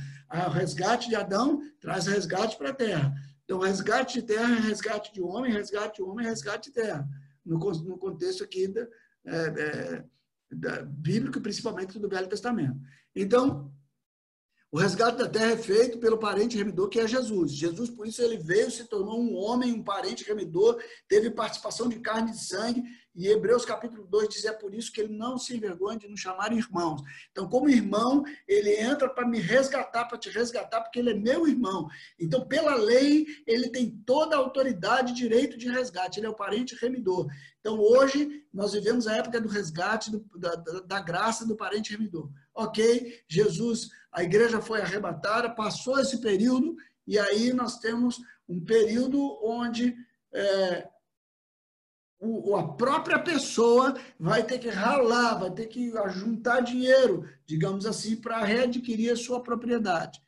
O 0.46 0.50
resgate 0.50 1.08
de 1.08 1.16
Adão 1.16 1.60
traz 1.80 2.06
resgate 2.06 2.56
para 2.56 2.70
a 2.70 2.74
terra. 2.74 3.12
Então, 3.50 3.58
resgate 3.58 4.20
de 4.20 4.22
terra 4.22 4.58
é 4.58 4.60
resgate 4.60 5.12
de 5.12 5.20
homem, 5.20 5.50
resgate 5.50 5.96
de 5.96 6.02
homem 6.04 6.24
é 6.24 6.28
resgate 6.28 6.68
de 6.68 6.74
terra. 6.76 7.04
No, 7.44 7.58
no 7.58 7.98
contexto 7.98 8.44
aqui 8.44 8.68
da, 8.68 8.82
é, 9.26 9.36
é, 9.36 10.04
da, 10.52 10.82
bíblico, 10.84 11.40
principalmente 11.40 11.98
do 11.98 12.08
Velho 12.08 12.28
Testamento. 12.28 12.78
Então, 13.12 13.74
o 14.70 14.78
resgate 14.78 15.18
da 15.18 15.28
terra 15.28 15.50
é 15.50 15.56
feito 15.56 15.98
pelo 15.98 16.16
parente 16.16 16.56
remidor, 16.56 16.88
que 16.88 17.00
é 17.00 17.08
Jesus. 17.08 17.50
Jesus, 17.50 17.90
por 17.90 18.06
isso, 18.06 18.22
ele 18.22 18.38
veio, 18.38 18.70
se 18.70 18.84
tornou 18.84 19.20
um 19.20 19.34
homem, 19.34 19.72
um 19.72 19.82
parente 19.82 20.22
remidor, 20.22 20.80
teve 21.08 21.28
participação 21.28 21.88
de 21.88 21.98
carne 21.98 22.30
e 22.30 22.38
sangue, 22.38 22.84
e 23.14 23.28
Hebreus 23.28 23.64
capítulo 23.64 24.06
2 24.06 24.28
diz, 24.28 24.44
é 24.44 24.52
por 24.52 24.72
isso 24.72 24.92
que 24.92 25.00
ele 25.00 25.12
não 25.12 25.36
se 25.36 25.56
envergonha 25.56 25.98
de 25.98 26.08
nos 26.08 26.20
chamar 26.20 26.52
irmãos. 26.52 27.02
Então, 27.32 27.48
como 27.48 27.68
irmão, 27.68 28.22
ele 28.46 28.80
entra 28.80 29.08
para 29.08 29.26
me 29.26 29.40
resgatar, 29.40 30.04
para 30.04 30.16
te 30.16 30.30
resgatar, 30.30 30.80
porque 30.80 31.00
ele 31.00 31.10
é 31.10 31.14
meu 31.14 31.46
irmão. 31.48 31.88
Então, 32.18 32.46
pela 32.46 32.74
lei, 32.76 33.26
ele 33.46 33.68
tem 33.68 33.90
toda 34.06 34.36
a 34.36 34.38
autoridade 34.38 35.12
e 35.12 35.14
direito 35.14 35.58
de 35.58 35.68
resgate, 35.68 36.20
ele 36.20 36.26
é 36.26 36.30
o 36.30 36.36
parente 36.36 36.76
remidor. 36.76 37.26
Então, 37.58 37.78
hoje, 37.78 38.44
nós 38.52 38.72
vivemos 38.72 39.06
a 39.06 39.16
época 39.16 39.40
do 39.40 39.48
resgate, 39.48 40.10
do, 40.10 40.24
da, 40.36 40.54
da 40.54 41.00
graça 41.00 41.44
do 41.46 41.56
parente 41.56 41.92
remidor. 41.92 42.30
Ok, 42.54 43.22
Jesus, 43.26 43.90
a 44.12 44.22
igreja 44.22 44.60
foi 44.60 44.80
arrebatada, 44.80 45.50
passou 45.50 45.98
esse 45.98 46.20
período, 46.20 46.76
e 47.06 47.18
aí 47.18 47.52
nós 47.52 47.78
temos 47.80 48.20
um 48.48 48.64
período 48.64 49.38
onde 49.42 49.96
é, 50.32 50.88
o, 52.20 52.54
a 52.54 52.74
própria 52.74 53.18
pessoa 53.18 53.98
vai 54.18 54.42
ter 54.42 54.58
que 54.58 54.68
ralar, 54.68 55.38
vai 55.38 55.50
ter 55.50 55.66
que 55.66 55.90
juntar 56.08 56.60
dinheiro, 56.60 57.26
digamos 57.46 57.86
assim, 57.86 58.14
para 58.14 58.44
readquirir 58.44 59.12
a 59.12 59.16
sua 59.16 59.42
propriedade. 59.42 60.20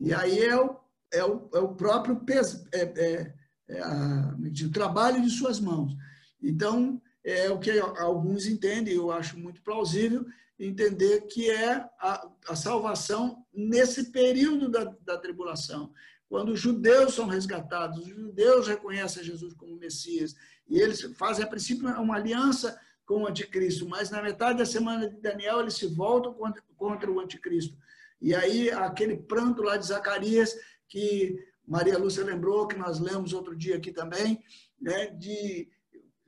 E 0.00 0.14
aí 0.14 0.40
é 0.40 0.56
o, 0.58 0.76
é 1.12 1.22
o, 1.22 1.50
é 1.54 1.58
o 1.58 1.74
próprio 1.74 2.16
peso, 2.16 2.66
é, 2.72 2.80
é, 2.80 3.34
é 3.68 3.80
a, 3.80 4.34
o 4.38 4.70
trabalho 4.72 5.20
de 5.20 5.28
suas 5.28 5.60
mãos. 5.60 5.94
Então, 6.42 7.00
é 7.22 7.50
o 7.50 7.58
que 7.58 7.78
alguns 7.78 8.46
entendem, 8.46 8.94
eu 8.94 9.10
acho 9.10 9.38
muito 9.38 9.60
plausível, 9.62 10.24
entender 10.58 11.26
que 11.26 11.50
é 11.50 11.74
a, 12.00 12.26
a 12.48 12.56
salvação 12.56 13.44
nesse 13.52 14.10
período 14.10 14.68
da, 14.70 14.84
da 15.04 15.18
tribulação. 15.18 15.92
Quando 16.28 16.52
os 16.52 16.60
judeus 16.60 17.14
são 17.14 17.26
resgatados, 17.26 17.98
os 17.98 18.08
judeus 18.08 18.66
reconhecem 18.66 19.24
Jesus 19.24 19.54
como 19.54 19.76
Messias, 19.76 20.34
e 20.68 20.78
eles 20.78 21.02
fazem, 21.16 21.44
a 21.44 21.48
princípio, 21.48 21.88
uma 22.00 22.16
aliança 22.16 22.78
com 23.06 23.22
o 23.22 23.26
anticristo, 23.26 23.88
mas 23.88 24.10
na 24.10 24.20
metade 24.20 24.58
da 24.58 24.66
semana 24.66 25.08
de 25.08 25.16
Daniel 25.20 25.60
eles 25.60 25.74
se 25.74 25.86
voltam 25.86 26.34
contra, 26.76 27.10
o 27.10 27.20
anticristo. 27.20 27.74
E 28.20 28.34
aí, 28.34 28.70
aquele 28.70 29.16
pranto 29.16 29.62
lá 29.62 29.76
de 29.76 29.86
Zacarias, 29.86 30.54
que 30.86 31.38
Maria 31.66 31.98
Lúcia 31.98 32.24
lembrou, 32.24 32.66
que 32.66 32.76
nós 32.76 32.98
lemos 32.98 33.32
outro 33.32 33.56
dia 33.56 33.76
aqui 33.76 33.92
também, 33.92 34.42
né, 34.80 35.06
de 35.06 35.68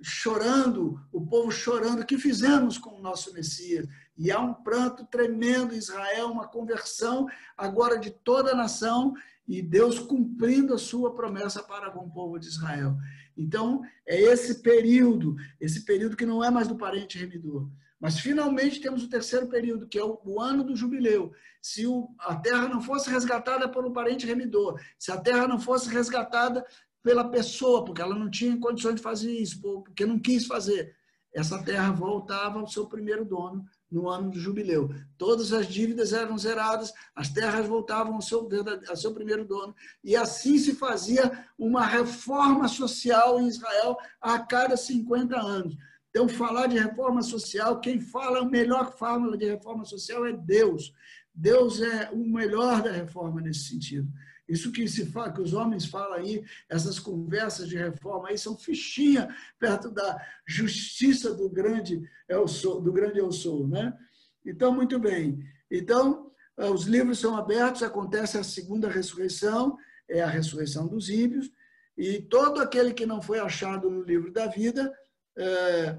chorando, 0.03 0.99
o 1.13 1.21
povo 1.27 1.51
chorando, 1.51 2.01
o 2.01 2.07
que 2.07 2.17
fizemos 2.17 2.79
com 2.79 2.97
o 2.97 3.03
nosso 3.03 3.33
Messias? 3.35 3.87
E 4.17 4.31
há 4.31 4.41
um 4.41 4.55
pranto 4.55 5.05
tremendo 5.05 5.75
em 5.75 5.79
Israel, 5.79 6.29
uma 6.29 6.49
conversão 6.49 7.27
agora 7.57 7.99
de 7.99 8.11
toda 8.11 8.53
a 8.53 8.57
nação, 8.57 9.15
e 9.47 9.61
Deus 9.61 9.99
cumprindo 9.99 10.73
a 10.73 10.79
sua 10.79 11.15
promessa 11.15 11.63
para 11.63 11.91
com 11.91 12.07
o 12.07 12.11
povo 12.11 12.39
de 12.39 12.47
Israel. 12.47 12.97
Então, 13.41 13.81
é 14.07 14.21
esse 14.21 14.61
período, 14.61 15.35
esse 15.59 15.87
período 15.87 16.15
que 16.15 16.27
não 16.27 16.45
é 16.45 16.51
mais 16.51 16.69
do 16.69 16.77
parente 16.77 17.17
remidor. 17.17 17.71
Mas 17.99 18.21
finalmente 18.21 18.81
temos 18.81 19.03
o 19.03 19.09
terceiro 19.09 19.49
período, 19.49 19.89
que 19.89 19.99
é 19.99 20.05
o, 20.05 20.21
o 20.25 20.39
ano 20.39 20.63
do 20.63 20.77
jubileu. 20.77 21.33
Se 21.61 21.87
o, 21.87 22.15
a 22.19 22.37
terra 22.37 22.69
não 22.69 22.83
fosse 22.83 23.09
resgatada 23.09 23.67
pelo 23.67 23.95
parente 23.95 24.27
remidor, 24.27 24.79
se 24.99 25.11
a 25.11 25.19
terra 25.19 25.49
não 25.49 25.59
fosse 25.59 25.89
resgatada 25.89 26.63
pela 27.03 27.31
pessoa, 27.31 27.83
porque 27.83 28.03
ela 28.03 28.15
não 28.15 28.31
tinha 28.31 28.59
condições 28.59 28.97
de 28.97 29.03
fazer 29.03 29.33
isso, 29.33 29.59
porque 29.63 30.05
não 30.05 30.19
quis 30.19 30.47
fazer, 30.47 30.95
essa 31.33 31.63
terra 31.65 31.93
voltava 31.93 32.59
ao 32.59 32.69
seu 32.69 32.87
primeiro 32.87 33.25
dono, 33.25 33.65
no 33.91 34.09
ano 34.09 34.31
do 34.31 34.39
jubileu. 34.39 34.91
Todas 35.19 35.53
as 35.53 35.67
dívidas 35.67 36.13
eram 36.13 36.39
zeradas, 36.39 36.93
as 37.15 37.29
terras 37.29 37.67
voltavam 37.67 38.15
ao 38.15 38.23
seu, 38.23 38.49
ao 38.89 38.97
seu 38.97 39.13
primeiro 39.13 39.45
dono, 39.45 39.75
e 40.05 40.15
assim 40.15 40.59
se 40.59 40.75
fazia 40.75 41.45
uma 41.59 41.85
reforma 41.85 42.69
social 42.69 43.41
em 43.41 43.49
Israel 43.49 43.97
a 44.21 44.39
cada 44.39 44.77
50 44.77 45.37
anos. 45.37 45.77
Então, 46.11 46.29
falar 46.29 46.67
de 46.67 46.79
reforma 46.79 47.23
social, 47.23 47.81
quem 47.81 48.01
fala 48.01 48.41
a 48.41 48.45
melhor 48.45 48.97
fórmula 48.97 49.37
de 49.37 49.47
reforma 49.47 49.85
social 49.85 50.27
é 50.27 50.33
Deus. 50.33 50.93
Deus 51.33 51.81
é 51.81 52.11
o 52.13 52.19
melhor 52.19 52.83
da 52.83 52.91
reforma 52.91 53.41
nesse 53.41 53.69
sentido. 53.69 54.09
Isso 54.51 54.73
que 54.73 54.89
se 54.89 55.07
fala, 55.07 55.33
que 55.33 55.41
os 55.41 55.55
homens 55.55 55.87
falam 55.87 56.15
aí, 56.15 56.45
essas 56.69 56.99
conversas 56.99 57.69
de 57.69 57.77
reforma 57.77 58.29
aí 58.29 58.37
são 58.37 58.59
fichinha 58.59 59.35
perto 59.59 59.91
da 59.91 60.21
justiça 60.45 61.33
do 61.33 61.49
grande 61.49 62.03
eu 62.29 62.49
sou, 62.49 62.81
do 62.81 62.93
grande 62.93 63.19
eu 63.19 63.31
sou, 63.31 63.69
né? 63.69 63.97
Então, 64.45 64.75
muito 64.75 64.99
bem. 64.99 65.39
Então, 65.71 66.33
eh, 66.57 66.69
os 66.69 66.85
livros 66.85 67.21
são 67.21 67.37
abertos, 67.37 67.85
acontece 67.85 68.39
a 68.39 68.43
segunda 68.43 68.89
ressurreição, 68.89 69.79
é 70.09 70.21
a 70.21 70.27
ressurreição 70.27 70.89
dos 70.89 71.09
ímpios, 71.09 71.51
e 71.97 72.21
todo 72.21 72.61
aquele 72.61 72.93
que 72.93 73.07
não 73.07 73.23
foi 73.23 73.39
achado 73.39 73.89
no 73.89 74.03
livro 74.03 74.33
da 74.33 74.47
vida 74.47 74.93
é, 75.37 75.99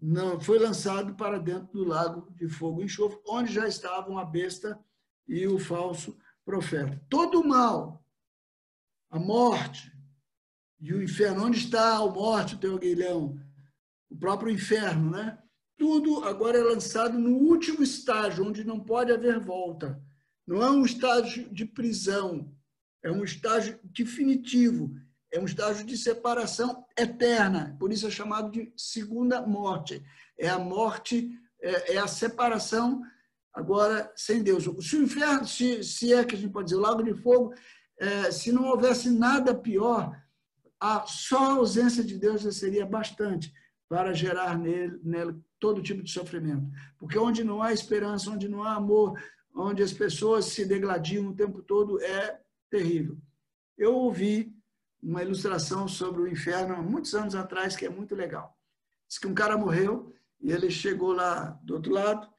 não 0.00 0.40
foi 0.40 0.58
lançado 0.58 1.14
para 1.14 1.38
dentro 1.38 1.68
do 1.72 1.84
lago 1.84 2.28
de 2.32 2.48
fogo 2.48 2.80
e 2.80 2.86
enxofre, 2.86 3.20
onde 3.26 3.52
já 3.52 3.68
estavam 3.68 4.18
a 4.18 4.24
besta 4.24 4.78
e 5.28 5.46
o 5.46 5.58
falso 5.58 6.18
profeta. 6.44 7.00
Todo 7.08 7.40
o 7.40 7.46
mal, 7.46 8.04
a 9.10 9.18
morte 9.18 9.92
e 10.80 10.92
o 10.92 11.02
inferno, 11.02 11.44
onde 11.44 11.58
está 11.58 11.96
a 11.96 12.06
morte, 12.06 12.54
o 12.54 12.58
teu 12.58 12.74
aguilhão? 12.74 13.38
O 14.10 14.16
próprio 14.16 14.52
inferno, 14.52 15.10
né? 15.10 15.38
Tudo 15.78 16.24
agora 16.24 16.58
é 16.58 16.62
lançado 16.62 17.18
no 17.18 17.36
último 17.36 17.82
estágio, 17.82 18.46
onde 18.46 18.64
não 18.64 18.80
pode 18.80 19.12
haver 19.12 19.38
volta. 19.38 20.02
Não 20.46 20.62
é 20.62 20.70
um 20.70 20.84
estágio 20.84 21.48
de 21.52 21.64
prisão, 21.64 22.52
é 23.02 23.10
um 23.10 23.24
estágio 23.24 23.78
definitivo, 23.84 24.94
é 25.32 25.38
um 25.38 25.44
estágio 25.44 25.84
de 25.84 25.96
separação 25.96 26.84
eterna. 26.96 27.76
Por 27.78 27.92
isso 27.92 28.06
é 28.06 28.10
chamado 28.10 28.50
de 28.50 28.72
segunda 28.76 29.46
morte. 29.46 30.04
É 30.38 30.48
a 30.48 30.58
morte, 30.58 31.30
é, 31.60 31.94
é 31.94 31.98
a 31.98 32.06
separação 32.06 33.02
agora 33.52 34.12
sem 34.16 34.42
Deus. 34.42 34.64
Se 34.80 34.96
o 34.96 35.02
inferno, 35.02 35.46
se, 35.46 35.82
se 35.82 36.12
é 36.12 36.24
que 36.24 36.34
a 36.34 36.38
gente 36.38 36.52
pode 36.52 36.66
dizer, 36.66 36.76
o 36.76 36.82
lago 36.82 37.02
de 37.02 37.14
fogo, 37.14 37.52
é, 37.98 38.30
se 38.30 38.50
não 38.50 38.64
houvesse 38.64 39.10
nada 39.10 39.54
pior, 39.54 40.16
a, 40.80 41.06
só 41.06 41.38
a 41.38 41.54
ausência 41.54 42.02
de 42.02 42.18
Deus 42.18 42.42
seria 42.56 42.84
bastante 42.84 43.52
para 43.88 44.12
gerar 44.12 44.58
nele, 44.58 44.98
nele 45.02 45.40
todo 45.60 45.82
tipo 45.82 46.02
de 46.02 46.10
sofrimento. 46.10 46.66
Porque 46.98 47.18
onde 47.18 47.44
não 47.44 47.62
há 47.62 47.72
esperança, 47.72 48.30
onde 48.30 48.48
não 48.48 48.64
há 48.64 48.74
amor, 48.74 49.20
onde 49.54 49.82
as 49.82 49.92
pessoas 49.92 50.46
se 50.46 50.64
degladiam 50.64 51.28
o 51.28 51.34
tempo 51.34 51.62
todo, 51.62 52.00
é 52.00 52.40
terrível. 52.70 53.18
Eu 53.76 53.94
ouvi 53.94 54.56
uma 55.02 55.22
ilustração 55.22 55.86
sobre 55.86 56.22
o 56.22 56.28
inferno 56.28 56.74
há 56.74 56.82
muitos 56.82 57.14
anos 57.14 57.34
atrás, 57.34 57.76
que 57.76 57.84
é 57.84 57.90
muito 57.90 58.14
legal. 58.14 58.56
Diz 59.06 59.18
que 59.18 59.26
um 59.26 59.34
cara 59.34 59.58
morreu 59.58 60.14
e 60.40 60.50
ele 60.50 60.70
chegou 60.70 61.12
lá 61.12 61.58
do 61.62 61.74
outro 61.74 61.92
lado, 61.92 62.31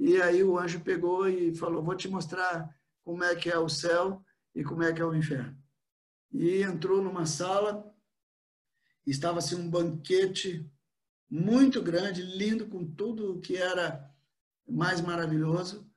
e 0.00 0.20
aí 0.22 0.42
o 0.42 0.58
anjo 0.58 0.80
pegou 0.80 1.28
e 1.28 1.54
falou: 1.54 1.82
Vou 1.82 1.94
te 1.94 2.08
mostrar 2.08 2.74
como 3.04 3.22
é 3.22 3.36
que 3.36 3.50
é 3.50 3.58
o 3.58 3.68
céu 3.68 4.24
e 4.54 4.64
como 4.64 4.82
é 4.82 4.92
que 4.94 5.02
é 5.02 5.04
o 5.04 5.14
inferno. 5.14 5.54
E 6.32 6.62
entrou 6.62 7.02
numa 7.02 7.26
sala 7.26 7.86
estava 9.06 9.38
assim 9.38 9.56
um 9.56 9.68
banquete 9.68 10.66
muito 11.28 11.82
grande, 11.82 12.22
lindo, 12.22 12.66
com 12.66 12.84
tudo 12.84 13.40
que 13.40 13.56
era 13.56 14.08
mais 14.68 15.00
maravilhoso, 15.00 15.88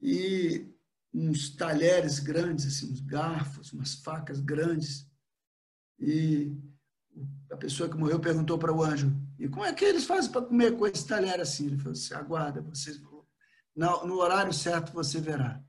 e 0.00 0.66
uns 1.12 1.54
talheres 1.54 2.18
grandes, 2.18 2.66
assim, 2.66 2.92
uns 2.92 3.00
garfos, 3.00 3.72
umas 3.72 3.94
facas 3.94 4.40
grandes. 4.40 5.06
E 5.98 6.52
a 7.50 7.56
pessoa 7.56 7.88
que 7.88 7.96
morreu 7.96 8.18
perguntou 8.18 8.58
para 8.58 8.74
o 8.74 8.82
anjo: 8.82 9.14
e 9.38 9.48
como 9.48 9.64
é 9.64 9.72
que 9.72 9.84
eles 9.84 10.04
fazem 10.04 10.32
para 10.32 10.42
comer 10.42 10.76
com 10.76 10.86
esse 10.86 11.06
talher 11.06 11.40
assim? 11.40 11.66
Ele 11.66 11.78
falou 11.78 11.92
assim: 11.92 12.14
aguarda, 12.14 12.60
vocês, 12.62 13.00
no 13.76 14.18
horário 14.18 14.52
certo 14.52 14.92
você 14.92 15.20
verá. 15.20 15.62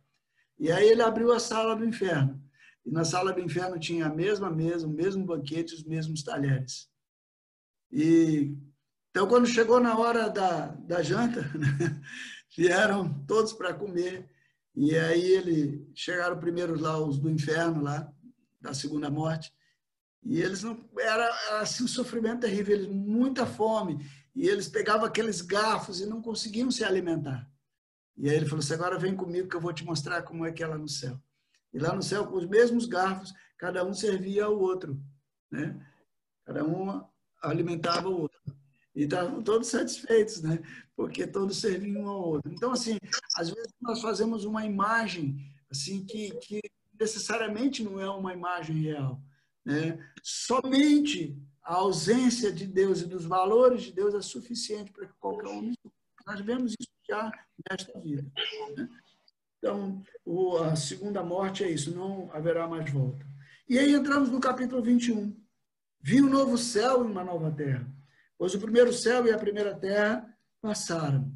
E 0.57 0.71
aí 0.71 0.87
ele 0.87 1.01
abriu 1.01 1.31
a 1.31 1.39
sala 1.39 1.75
do 1.75 1.85
inferno. 1.85 2.41
E 2.85 2.91
na 2.91 3.03
sala 3.03 3.33
do 3.33 3.41
inferno 3.41 3.79
tinha 3.79 4.05
a 4.05 4.13
mesma 4.13 4.49
mesa, 4.49 4.87
o 4.87 4.91
mesmo 4.91 5.25
banquete, 5.25 5.73
os 5.73 5.83
mesmos 5.83 6.23
talheres. 6.23 6.87
E 7.91 8.55
então, 9.15 9.29
quando 9.29 9.47
chegou 9.47 9.79
na 9.79 9.97
hora 9.97 10.29
da, 10.29 10.67
da 10.67 11.01
janta, 11.01 11.39
né, 11.57 12.01
vieram 12.57 13.23
todos 13.25 13.53
para 13.53 13.73
comer. 13.73 14.29
E 14.75 14.93
aí 14.93 15.25
ele 15.31 15.89
chegaram 15.95 16.37
primeiro 16.37 16.77
lá 16.77 16.99
os 16.99 17.17
do 17.17 17.29
inferno 17.29 17.81
lá 17.81 18.11
da 18.59 18.73
segunda 18.73 19.09
morte. 19.09 19.53
E 20.21 20.41
eles 20.41 20.63
não 20.63 20.77
era 20.99 21.29
assim 21.61 21.85
um 21.85 21.87
sofrimento 21.87 22.41
terrível, 22.41 22.75
eles 22.75 22.87
muita 22.87 23.45
fome, 23.45 24.05
e 24.35 24.49
eles 24.49 24.67
pegavam 24.67 25.05
aqueles 25.05 25.39
garfos 25.39 26.01
e 26.01 26.05
não 26.05 26.21
conseguiam 26.21 26.69
se 26.69 26.83
alimentar. 26.83 27.49
E 28.17 28.29
aí 28.29 28.35
ele 28.35 28.45
falou: 28.45 28.59
assim, 28.59 28.73
"Agora 28.73 28.97
vem 28.97 29.15
comigo 29.15 29.47
que 29.47 29.55
eu 29.55 29.61
vou 29.61 29.73
te 29.73 29.83
mostrar 29.83 30.21
como 30.23 30.45
é 30.45 30.51
que 30.51 30.63
é 30.63 30.67
lá 30.67 30.77
no 30.77 30.87
céu". 30.87 31.19
E 31.73 31.79
lá 31.79 31.93
no 31.93 32.01
céu 32.01 32.25
com 32.27 32.37
os 32.37 32.45
mesmos 32.45 32.85
garfos, 32.85 33.33
cada 33.57 33.83
um 33.85 33.93
servia 33.93 34.45
ao 34.45 34.57
outro, 34.57 34.97
né? 35.51 35.77
Cada 36.45 36.63
um 36.63 37.03
alimentava 37.41 38.07
o 38.07 38.21
outro 38.21 38.39
e 38.95 39.03
estavam 39.03 39.43
todos 39.43 39.67
satisfeitos, 39.67 40.41
né? 40.41 40.59
Porque 40.95 41.27
todos 41.27 41.57
serviam 41.57 42.03
um 42.03 42.07
ao 42.07 42.29
outro. 42.29 42.51
Então, 42.51 42.71
assim, 42.71 42.97
às 43.35 43.49
vezes 43.49 43.73
nós 43.81 44.01
fazemos 44.01 44.45
uma 44.45 44.65
imagem 44.65 45.37
assim 45.69 46.05
que, 46.05 46.31
que 46.39 46.61
necessariamente 46.97 47.83
não 47.83 47.99
é 47.99 48.09
uma 48.09 48.33
imagem 48.33 48.77
real, 48.77 49.21
né? 49.65 49.99
Somente 50.23 51.37
a 51.61 51.75
ausência 51.75 52.53
de 52.53 52.65
Deus 52.65 53.01
e 53.01 53.05
dos 53.05 53.25
valores 53.25 53.83
de 53.83 53.91
Deus 53.91 54.13
é 54.13 54.21
suficiente 54.21 54.91
para 54.91 55.07
que 55.07 55.13
qualquer 55.19 55.47
homem. 55.47 55.73
Nós 56.25 56.39
vemos 56.39 56.73
isso 56.79 56.91
já 57.07 57.31
nesta 57.69 57.99
vida. 57.99 58.31
Né? 58.77 58.89
Então, 59.57 60.03
o, 60.23 60.57
a 60.57 60.75
segunda 60.75 61.23
morte 61.23 61.63
é 61.63 61.69
isso, 61.69 61.95
não 61.95 62.29
haverá 62.31 62.67
mais 62.67 62.89
volta. 62.91 63.25
E 63.67 63.79
aí 63.79 63.93
entramos 63.93 64.29
no 64.29 64.39
capítulo 64.39 64.81
21. 64.81 65.35
Vi 66.01 66.21
um 66.21 66.29
novo 66.29 66.57
céu 66.57 67.03
e 67.03 67.11
uma 67.11 67.23
nova 67.23 67.51
terra 67.51 67.95
Pois 68.37 68.53
o 68.53 68.59
primeiro 68.59 68.91
céu 68.91 69.25
e 69.25 69.31
a 69.31 69.37
primeira 69.37 69.73
terra 69.73 70.27
passaram. 70.61 71.31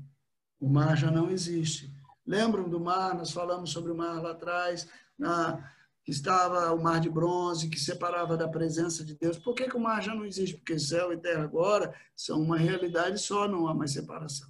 O 0.59 0.67
mar 0.67 0.97
já 0.97 1.09
não 1.09 1.31
existe. 1.31 1.93
Lembram 2.25 2.69
do 2.69 2.79
mar? 2.79 3.15
Nós 3.15 3.31
falamos 3.31 3.71
sobre 3.71 3.91
o 3.91 3.95
mar 3.95 4.21
lá 4.21 4.31
atrás, 4.31 4.87
na, 5.17 5.71
que 6.03 6.11
estava 6.11 6.73
o 6.73 6.81
mar 6.81 6.99
de 6.99 7.09
bronze, 7.09 7.69
que 7.69 7.79
separava 7.79 8.35
da 8.35 8.47
presença 8.47 9.03
de 9.05 9.15
Deus. 9.15 9.37
Por 9.37 9.55
que, 9.55 9.69
que 9.69 9.77
o 9.77 9.79
mar 9.79 10.03
já 10.03 10.13
não 10.13 10.25
existe? 10.25 10.57
Porque 10.57 10.77
céu 10.77 11.13
e 11.13 11.17
terra 11.17 11.43
agora 11.43 11.93
são 12.15 12.41
uma 12.41 12.57
realidade 12.57 13.19
só, 13.19 13.47
não 13.47 13.67
há 13.67 13.73
mais 13.73 13.93
separação. 13.93 14.49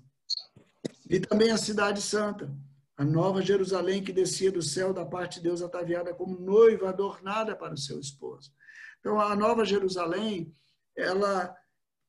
E 1.09 1.19
também 1.19 1.51
a 1.51 1.57
cidade 1.57 2.01
santa, 2.01 2.55
a 2.95 3.03
nova 3.03 3.41
Jerusalém 3.41 4.03
que 4.03 4.13
descia 4.13 4.51
do 4.51 4.61
céu 4.61 4.93
da 4.93 5.05
parte 5.05 5.35
de 5.35 5.43
Deus 5.43 5.61
ataviada 5.61 6.13
como 6.13 6.39
noiva 6.39 6.89
adornada 6.89 7.55
para 7.55 7.73
o 7.73 7.77
seu 7.77 7.99
esposo. 7.99 8.51
Então, 8.99 9.19
a 9.19 9.35
nova 9.35 9.65
Jerusalém, 9.65 10.53
ela 10.95 11.55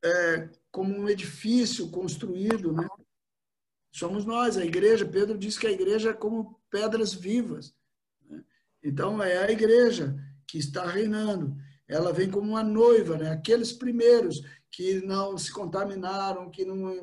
é, 0.05 0.51
como 0.71 0.95
um 0.95 1.09
edifício 1.09 1.89
construído, 1.91 2.73
né? 2.73 2.87
Somos 3.93 4.25
nós, 4.25 4.57
a 4.57 4.65
igreja. 4.65 5.07
Pedro 5.07 5.39
diz 5.39 5.59
que 5.59 5.67
a 5.67 5.73
igreja 5.73 6.11
é 6.11 6.15
como 6.15 6.61
pedras 6.71 7.15
vivas. 7.15 7.75
Né? 8.29 8.45
Então, 8.83 9.23
é 9.23 9.39
a 9.39 9.51
igreja 9.51 10.17
que 10.47 10.59
está 10.59 10.85
reinando. 10.85 11.57
Ela 11.89 12.13
vem 12.13 12.31
como 12.31 12.51
uma 12.51 12.63
noiva, 12.63 13.17
né? 13.17 13.31
Aqueles 13.31 13.73
primeiros 13.73 14.43
que 14.71 15.01
não 15.01 15.37
se 15.39 15.53
contaminaram, 15.53 16.51
que 16.51 16.65
não 16.65 17.03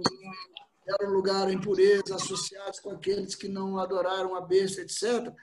deram 0.87 1.11
lugar 1.11 1.47
à 1.47 1.53
impureza, 1.53 2.15
associados 2.15 2.79
com 2.79 2.91
aqueles 2.91 3.35
que 3.35 3.47
não 3.47 3.77
adoraram 3.77 4.35
a 4.35 4.41
besta, 4.41 4.81
etc. 4.81 5.33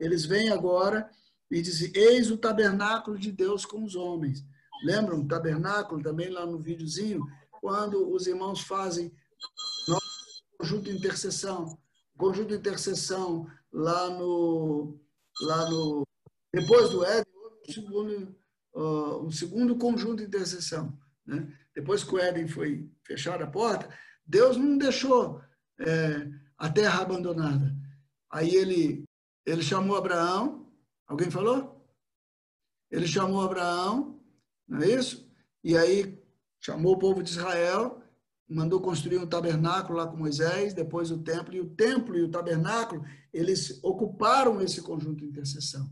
Eles 0.00 0.24
vêm 0.24 0.50
agora 0.50 1.08
e 1.50 1.60
dizem: 1.60 1.92
Eis 1.94 2.30
o 2.30 2.38
tabernáculo 2.38 3.18
de 3.18 3.30
Deus 3.30 3.66
com 3.66 3.84
os 3.84 3.94
homens. 3.94 4.42
Lembram 4.84 5.20
o 5.20 5.28
tabernáculo 5.28 6.02
também 6.02 6.30
lá 6.30 6.46
no 6.46 6.58
videozinho? 6.58 7.24
Quando 7.60 8.10
os 8.10 8.26
irmãos 8.26 8.60
fazem 8.62 9.14
conjunto 10.58 10.84
de 10.84 10.96
intercessão, 10.96 11.78
conjunto 12.16 12.48
de 12.48 12.56
intercessão 12.56 13.46
lá 13.72 14.10
no, 14.10 14.98
lá 15.42 15.68
no 15.70 16.06
depois 16.52 16.90
do 16.90 17.04
Éden, 17.04 17.32
um 17.68 17.72
segundo, 17.72 18.36
um 18.74 19.30
segundo 19.30 19.76
conjunto 19.76 20.16
de 20.16 20.24
intercessão. 20.24 20.96
Né? 21.26 21.52
Depois 21.74 22.04
que 22.04 22.14
o 22.14 22.18
Éden 22.18 22.46
foi 22.46 22.88
fechar 23.02 23.42
a 23.42 23.46
porta, 23.46 23.88
Deus 24.26 24.56
não 24.56 24.78
deixou 24.78 25.40
é, 25.80 26.28
a 26.58 26.70
terra 26.70 27.02
abandonada. 27.02 27.74
Aí 28.30 28.54
ele, 28.54 29.04
ele 29.46 29.62
chamou 29.62 29.96
Abraão, 29.96 30.66
alguém 31.06 31.30
falou? 31.30 31.84
Ele 32.90 33.06
chamou 33.06 33.42
Abraão 33.42 34.14
não 34.68 34.82
é 34.82 34.88
isso? 34.88 35.30
E 35.62 35.76
aí 35.76 36.18
chamou 36.60 36.94
o 36.94 36.98
povo 36.98 37.22
de 37.22 37.30
Israel, 37.30 38.02
mandou 38.48 38.80
construir 38.80 39.18
um 39.18 39.26
tabernáculo 39.26 39.98
lá 39.98 40.06
com 40.06 40.16
Moisés, 40.16 40.74
depois 40.74 41.10
o 41.10 41.22
templo, 41.22 41.54
e 41.54 41.60
o 41.60 41.70
templo 41.70 42.16
e 42.16 42.22
o 42.22 42.30
tabernáculo, 42.30 43.04
eles 43.32 43.82
ocuparam 43.82 44.60
esse 44.60 44.82
conjunto 44.82 45.18
de 45.18 45.26
intercessão. 45.26 45.90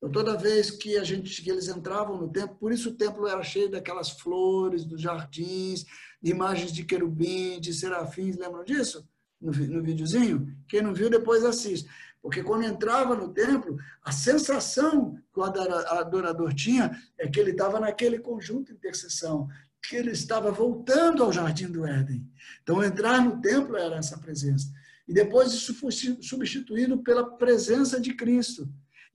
Então, 0.00 0.10
toda 0.10 0.34
vez 0.34 0.70
que 0.70 0.96
a 0.96 1.04
gente 1.04 1.42
que 1.42 1.50
eles 1.50 1.68
entravam 1.68 2.16
no 2.16 2.32
templo, 2.32 2.56
por 2.56 2.72
isso 2.72 2.88
o 2.88 2.94
templo 2.94 3.28
era 3.28 3.42
cheio 3.42 3.70
daquelas 3.70 4.08
flores, 4.08 4.82
dos 4.82 5.02
jardins, 5.02 5.84
de 6.22 6.30
imagens 6.30 6.72
de 6.72 6.84
querubim, 6.84 7.60
de 7.60 7.74
serafins, 7.74 8.38
lembram 8.38 8.64
disso? 8.64 9.06
No, 9.38 9.52
no 9.52 9.82
videozinho? 9.82 10.56
Quem 10.66 10.80
não 10.80 10.94
viu, 10.94 11.10
depois 11.10 11.44
assiste. 11.44 11.86
Porque 12.22 12.42
quando 12.42 12.64
entrava 12.64 13.14
no 13.14 13.28
templo, 13.28 13.78
a 14.02 14.10
sensação 14.10 15.18
que 15.32 15.40
o 15.40 15.42
adorador 15.42 16.54
tinha 16.54 16.98
é 17.18 17.28
que 17.28 17.38
ele 17.38 17.50
estava 17.50 17.78
naquele 17.78 18.18
conjunto 18.18 18.68
de 18.68 18.78
intercessão, 18.78 19.48
que 19.82 19.96
ele 19.96 20.12
estava 20.12 20.50
voltando 20.50 21.22
ao 21.22 21.32
jardim 21.32 21.70
do 21.70 21.86
Éden. 21.86 22.26
Então, 22.62 22.82
entrar 22.82 23.22
no 23.22 23.40
templo 23.40 23.76
era 23.76 23.96
essa 23.96 24.18
presença. 24.18 24.70
E 25.06 25.12
depois 25.12 25.52
isso 25.52 25.74
foi 25.74 25.90
substituído 25.92 27.02
pela 27.02 27.36
presença 27.36 28.00
de 28.00 28.14
Cristo. 28.14 28.66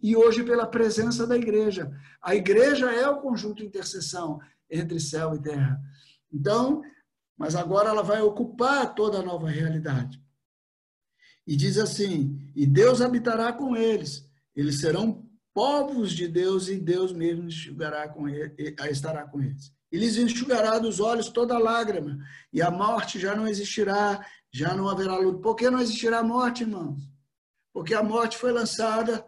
E 0.02 0.16
hoje 0.16 0.44
pela 0.44 0.68
presença 0.68 1.26
da 1.26 1.36
igreja. 1.36 1.92
A 2.22 2.36
igreja 2.36 2.92
é 2.92 3.08
o 3.10 3.22
conjunto 3.22 3.58
de 3.58 3.66
intercessão 3.66 4.40
entre 4.70 5.00
céu 5.00 5.36
e 5.36 5.42
terra. 5.42 5.80
Então, 6.32 6.82
mas 7.38 7.56
agora 7.56 7.90
ela 7.90 8.04
vai 8.04 8.22
ocupar 8.22 8.94
toda 8.94 9.20
a 9.20 9.24
nova 9.24 9.50
realidade. 9.50 10.22
E 11.46 11.56
diz 11.56 11.78
assim: 11.78 12.52
E 12.56 12.66
Deus 12.66 13.02
habitará 13.02 13.54
com 13.54 13.76
eles, 13.76 14.28
eles 14.56 14.80
serão 14.80 15.26
povos 15.54 16.12
de 16.12 16.28
Deus 16.28 16.68
e 16.68 16.78
Deus 16.78 17.14
mesmo 17.14 17.46
enxugará 17.46 18.10
com 18.10 18.28
ele, 18.28 18.54
estará 18.90 19.26
com 19.26 19.42
eles. 19.42 19.74
E 19.92 19.98
lhes 19.98 20.18
enxugará 20.18 20.78
dos 20.80 21.00
olhos 21.00 21.30
toda 21.30 21.58
lágrima, 21.58 22.18
e 22.52 22.62
a 22.62 22.70
morte 22.70 23.20
já 23.20 23.36
não 23.36 23.48
existirá, 23.48 24.26
já 24.52 24.76
não 24.76 24.90
haverá 24.90 25.18
luto. 25.18 25.40
Por 25.40 25.56
que 25.56 25.70
não 25.70 25.80
existirá 25.80 26.22
morte, 26.24 26.64
irmãos? 26.64 27.00
Porque 27.72 27.94
a 27.94 28.04
morte 28.04 28.38
foi 28.38 28.52
lançada 28.52 29.26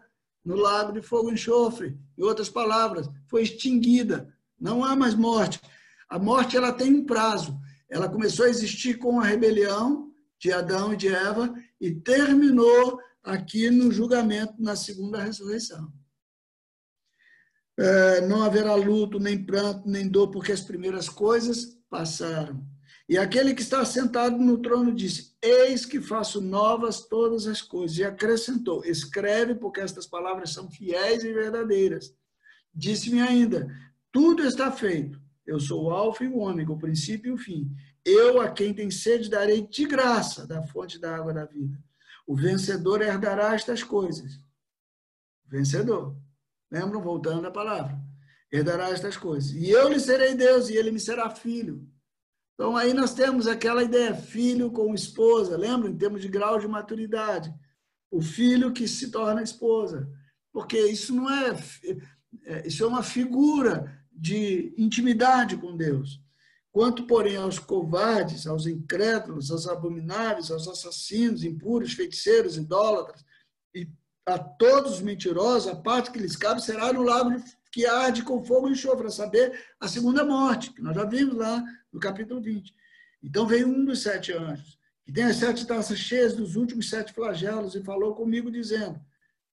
no 0.48 0.56
lago 0.56 0.92
de 0.92 1.02
fogo 1.02 1.28
e 1.28 1.34
enxofre. 1.34 1.94
Em 2.16 2.22
outras 2.22 2.48
palavras, 2.48 3.06
foi 3.26 3.42
extinguida. 3.42 4.34
Não 4.58 4.82
há 4.82 4.96
mais 4.96 5.14
morte. 5.14 5.60
A 6.08 6.18
morte 6.18 6.56
ela 6.56 6.72
tem 6.72 6.94
um 6.94 7.04
prazo. 7.04 7.60
Ela 7.86 8.08
começou 8.08 8.46
a 8.46 8.48
existir 8.48 8.96
com 8.96 9.20
a 9.20 9.24
rebelião 9.24 10.10
de 10.38 10.50
Adão 10.50 10.94
e 10.94 10.96
de 10.96 11.08
Eva 11.08 11.54
e 11.78 11.94
terminou 11.94 12.98
aqui 13.22 13.70
no 13.70 13.92
julgamento 13.92 14.54
na 14.58 14.74
segunda 14.74 15.22
ressurreição. 15.22 15.92
É, 17.78 18.22
não 18.22 18.42
haverá 18.42 18.74
luto, 18.74 19.20
nem 19.20 19.44
pranto, 19.44 19.86
nem 19.86 20.08
dor, 20.08 20.30
porque 20.30 20.50
as 20.50 20.62
primeiras 20.62 21.10
coisas 21.10 21.78
passaram. 21.90 22.66
E 23.08 23.16
aquele 23.16 23.54
que 23.54 23.62
está 23.62 23.84
sentado 23.86 24.36
no 24.36 24.58
trono 24.58 24.94
disse: 24.94 25.34
Eis 25.40 25.86
que 25.86 26.00
faço 26.00 26.42
novas 26.42 27.00
todas 27.00 27.46
as 27.46 27.62
coisas. 27.62 27.96
E 27.96 28.04
acrescentou: 28.04 28.84
Escreve, 28.84 29.54
porque 29.54 29.80
estas 29.80 30.06
palavras 30.06 30.52
são 30.52 30.70
fiéis 30.70 31.24
e 31.24 31.32
verdadeiras. 31.32 32.14
Disse-me 32.74 33.22
ainda: 33.22 33.74
Tudo 34.12 34.44
está 34.44 34.70
feito. 34.70 35.18
Eu 35.46 35.58
sou 35.58 35.84
o 35.84 35.90
Alfa 35.90 36.24
e 36.24 36.28
o 36.28 36.36
Ômega, 36.36 36.70
o 36.70 36.78
princípio 36.78 37.30
e 37.30 37.32
o 37.32 37.38
fim. 37.38 37.74
Eu, 38.04 38.40
a 38.40 38.50
quem 38.50 38.74
tem 38.74 38.90
sede, 38.90 39.30
darei 39.30 39.66
de 39.66 39.86
graça 39.86 40.46
da 40.46 40.62
fonte 40.62 40.98
da 40.98 41.16
água 41.16 41.32
da 41.32 41.46
vida. 41.46 41.82
O 42.26 42.36
vencedor 42.36 43.00
herdará 43.00 43.54
estas 43.54 43.82
coisas. 43.82 44.38
Vencedor. 45.46 46.14
Lembram? 46.70 47.00
Voltando 47.00 47.46
à 47.46 47.50
palavra. 47.50 47.98
herdará 48.52 48.90
estas 48.90 49.16
coisas. 49.16 49.52
E 49.52 49.70
eu 49.70 49.88
lhe 49.88 49.98
serei 49.98 50.34
Deus, 50.34 50.68
e 50.68 50.76
ele 50.76 50.90
me 50.90 51.00
será 51.00 51.30
filho. 51.30 51.88
Então, 52.58 52.76
aí 52.76 52.92
nós 52.92 53.14
temos 53.14 53.46
aquela 53.46 53.84
ideia, 53.84 54.12
filho 54.12 54.68
com 54.72 54.92
esposa, 54.92 55.56
lembra? 55.56 55.88
Em 55.88 55.96
termos 55.96 56.20
de 56.20 56.26
grau 56.26 56.58
de 56.58 56.66
maturidade. 56.66 57.54
O 58.10 58.20
filho 58.20 58.72
que 58.72 58.88
se 58.88 59.12
torna 59.12 59.44
esposa. 59.44 60.10
Porque 60.52 60.76
isso 60.76 61.14
não 61.14 61.30
é. 61.30 61.56
é 62.44 62.66
isso 62.66 62.82
é 62.82 62.86
uma 62.88 63.04
figura 63.04 63.96
de 64.10 64.74
intimidade 64.76 65.56
com 65.56 65.76
Deus. 65.76 66.20
Quanto, 66.72 67.06
porém, 67.06 67.36
aos 67.36 67.60
covardes, 67.60 68.44
aos 68.44 68.66
incrédulos, 68.66 69.52
aos 69.52 69.68
abomináveis, 69.68 70.50
aos 70.50 70.66
assassinos, 70.66 71.44
impuros, 71.44 71.92
feiticeiros, 71.92 72.56
idólatras, 72.56 73.24
e 73.72 73.88
a 74.26 74.36
todos 74.36 74.94
os 74.94 75.00
mentirosos, 75.00 75.68
a 75.68 75.76
parte 75.76 76.10
que 76.10 76.18
lhes 76.18 76.34
cabe 76.34 76.60
será 76.60 76.92
no 76.92 77.02
lago 77.02 77.40
que 77.70 77.86
arde 77.86 78.24
com 78.24 78.44
fogo 78.44 78.68
e 78.68 78.72
enxofre, 78.72 79.06
a 79.06 79.10
saber, 79.10 79.64
a 79.78 79.86
segunda 79.86 80.24
morte, 80.24 80.72
que 80.72 80.82
nós 80.82 80.96
já 80.96 81.04
vimos 81.04 81.36
lá 81.36 81.62
no 81.92 82.00
capítulo 82.00 82.40
20. 82.40 82.74
Então 83.22 83.46
veio 83.46 83.68
um 83.68 83.84
dos 83.84 84.02
sete 84.02 84.32
anjos, 84.32 84.78
que 85.04 85.12
tem 85.12 85.24
as 85.24 85.36
sete 85.36 85.66
taças 85.66 85.98
cheias 85.98 86.34
dos 86.34 86.56
últimos 86.56 86.88
sete 86.88 87.12
flagelos, 87.12 87.74
e 87.74 87.82
falou 87.82 88.14
comigo, 88.14 88.50
dizendo: 88.50 89.00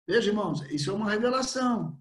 Veja, 0.08 0.30
irmãos, 0.30 0.62
isso 0.70 0.92
é 0.92 0.94
uma 0.94 1.10
revelação. 1.10 2.00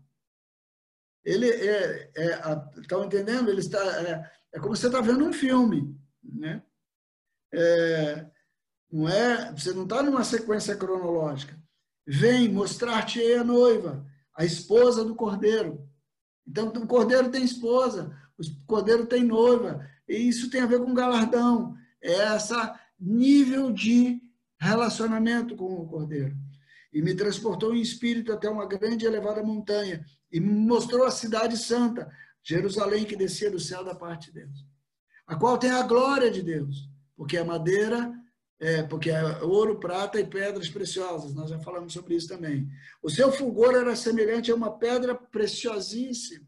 Ele 1.25 1.49
é, 1.49 2.11
é 2.15 2.41
estão 2.79 3.05
entendendo? 3.05 3.49
Ele 3.49 3.61
está, 3.61 3.83
é, 4.03 4.31
é 4.53 4.61
como 4.61 4.77
você 4.77 4.87
está 4.87 5.01
vendo 5.01 5.25
um 5.25 5.33
filme, 5.33 5.99
né? 6.23 6.63
É, 7.53 8.27
não 8.93 9.09
é, 9.09 9.53
você 9.53 9.73
não 9.73 9.85
está 9.85 10.03
numa 10.03 10.23
sequência 10.23 10.77
cronológica. 10.77 11.59
Vem 12.07 12.49
mostrar-te 12.49 13.21
a 13.35 13.43
noiva, 13.43 14.07
a 14.37 14.45
esposa 14.45 15.05
do 15.05 15.15
cordeiro. 15.15 15.89
Então, 16.47 16.69
o 16.69 16.87
cordeiro 16.87 17.31
tem 17.31 17.43
esposa, 17.43 18.15
o 18.39 18.67
cordeiro 18.67 19.07
tem 19.07 19.25
noiva, 19.25 19.89
e 20.09 20.29
isso 20.29 20.51
tem 20.51 20.61
a 20.61 20.67
ver 20.67 20.81
com 20.81 20.95
galardão. 20.95 21.75
É 22.01 22.13
essa 22.13 22.79
nível 22.99 23.73
de 23.73 24.21
relacionamento 24.59 25.57
com 25.57 25.75
o 25.75 25.87
cordeiro. 25.87 26.37
E 26.93 27.03
me 27.03 27.15
transportou 27.15 27.75
em 27.75 27.81
espírito 27.81 28.33
até 28.33 28.49
uma 28.49 28.67
grande 28.67 29.05
e 29.05 29.09
elevada 29.09 29.43
montanha, 29.43 30.05
e 30.31 30.39
me 30.41 30.53
mostrou 30.53 31.05
a 31.05 31.11
cidade 31.11 31.57
santa, 31.57 32.11
Jerusalém 32.43 33.05
que 33.05 33.17
descia 33.17 33.51
do 33.51 33.59
céu 33.59 33.85
da 33.85 33.95
parte 33.95 34.27
de 34.27 34.41
Deus, 34.41 34.65
a 35.27 35.35
qual 35.35 35.59
tem 35.59 35.71
a 35.71 35.83
glória 35.83 36.31
de 36.31 36.43
Deus, 36.43 36.89
porque 37.17 37.37
é 37.37 37.43
madeira, 37.43 38.13
é, 38.61 38.83
porque 38.83 39.11
é 39.11 39.43
ouro, 39.43 39.81
prata 39.81 40.21
e 40.21 40.27
pedras 40.27 40.69
preciosas, 40.69 41.35
nós 41.35 41.51
já 41.51 41.59
falamos 41.59 41.93
sobre 41.93 42.15
isso 42.15 42.29
também. 42.29 42.69
O 43.03 43.11
seu 43.11 43.33
fulgor 43.33 43.75
era 43.75 43.97
semelhante 43.97 44.51
a 44.51 44.55
uma 44.55 44.79
pedra 44.79 45.15
preciosíssima, 45.15 46.47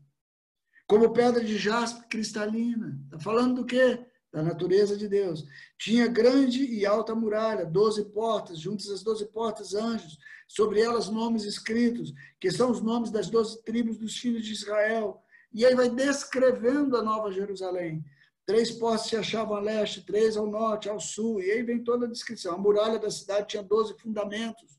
como 0.86 1.12
pedra 1.12 1.42
de 1.42 1.58
jaspe 1.58 2.06
cristalina. 2.08 2.98
Está 3.04 3.18
falando 3.18 3.56
do 3.56 3.64
quê? 3.64 4.06
Da 4.32 4.42
natureza 4.42 4.96
de 4.96 5.08
Deus. 5.08 5.44
Tinha 5.78 6.06
grande 6.06 6.64
e 6.64 6.84
alta 6.84 7.14
muralha, 7.14 7.64
doze 7.64 8.04
portas, 8.04 8.58
juntas 8.60 8.90
as 8.90 9.02
doze 9.02 9.26
portas, 9.26 9.74
anjos, 9.74 10.18
sobre 10.46 10.80
elas 10.80 11.08
nomes 11.08 11.44
escritos, 11.44 12.12
que 12.40 12.50
são 12.50 12.70
os 12.70 12.80
nomes 12.80 13.10
das 13.10 13.28
doze 13.28 13.62
tribos 13.64 13.98
dos 13.98 14.16
filhos 14.16 14.44
de 14.44 14.52
Israel. 14.52 15.22
E 15.52 15.64
aí 15.64 15.74
vai 15.74 15.88
descrevendo 15.88 16.96
a 16.96 17.02
Nova 17.02 17.32
Jerusalém. 17.32 18.04
Três 18.44 18.70
postes 18.70 19.10
se 19.10 19.16
achavam 19.16 19.56
a 19.56 19.60
leste, 19.60 20.04
três 20.04 20.36
ao 20.36 20.46
norte, 20.46 20.88
ao 20.88 21.00
sul, 21.00 21.40
e 21.40 21.50
aí 21.50 21.62
vem 21.64 21.82
toda 21.82 22.06
a 22.06 22.08
descrição. 22.08 22.54
A 22.54 22.58
muralha 22.58 22.98
da 22.98 23.10
cidade 23.10 23.48
tinha 23.48 23.62
doze 23.62 23.96
fundamentos. 23.98 24.75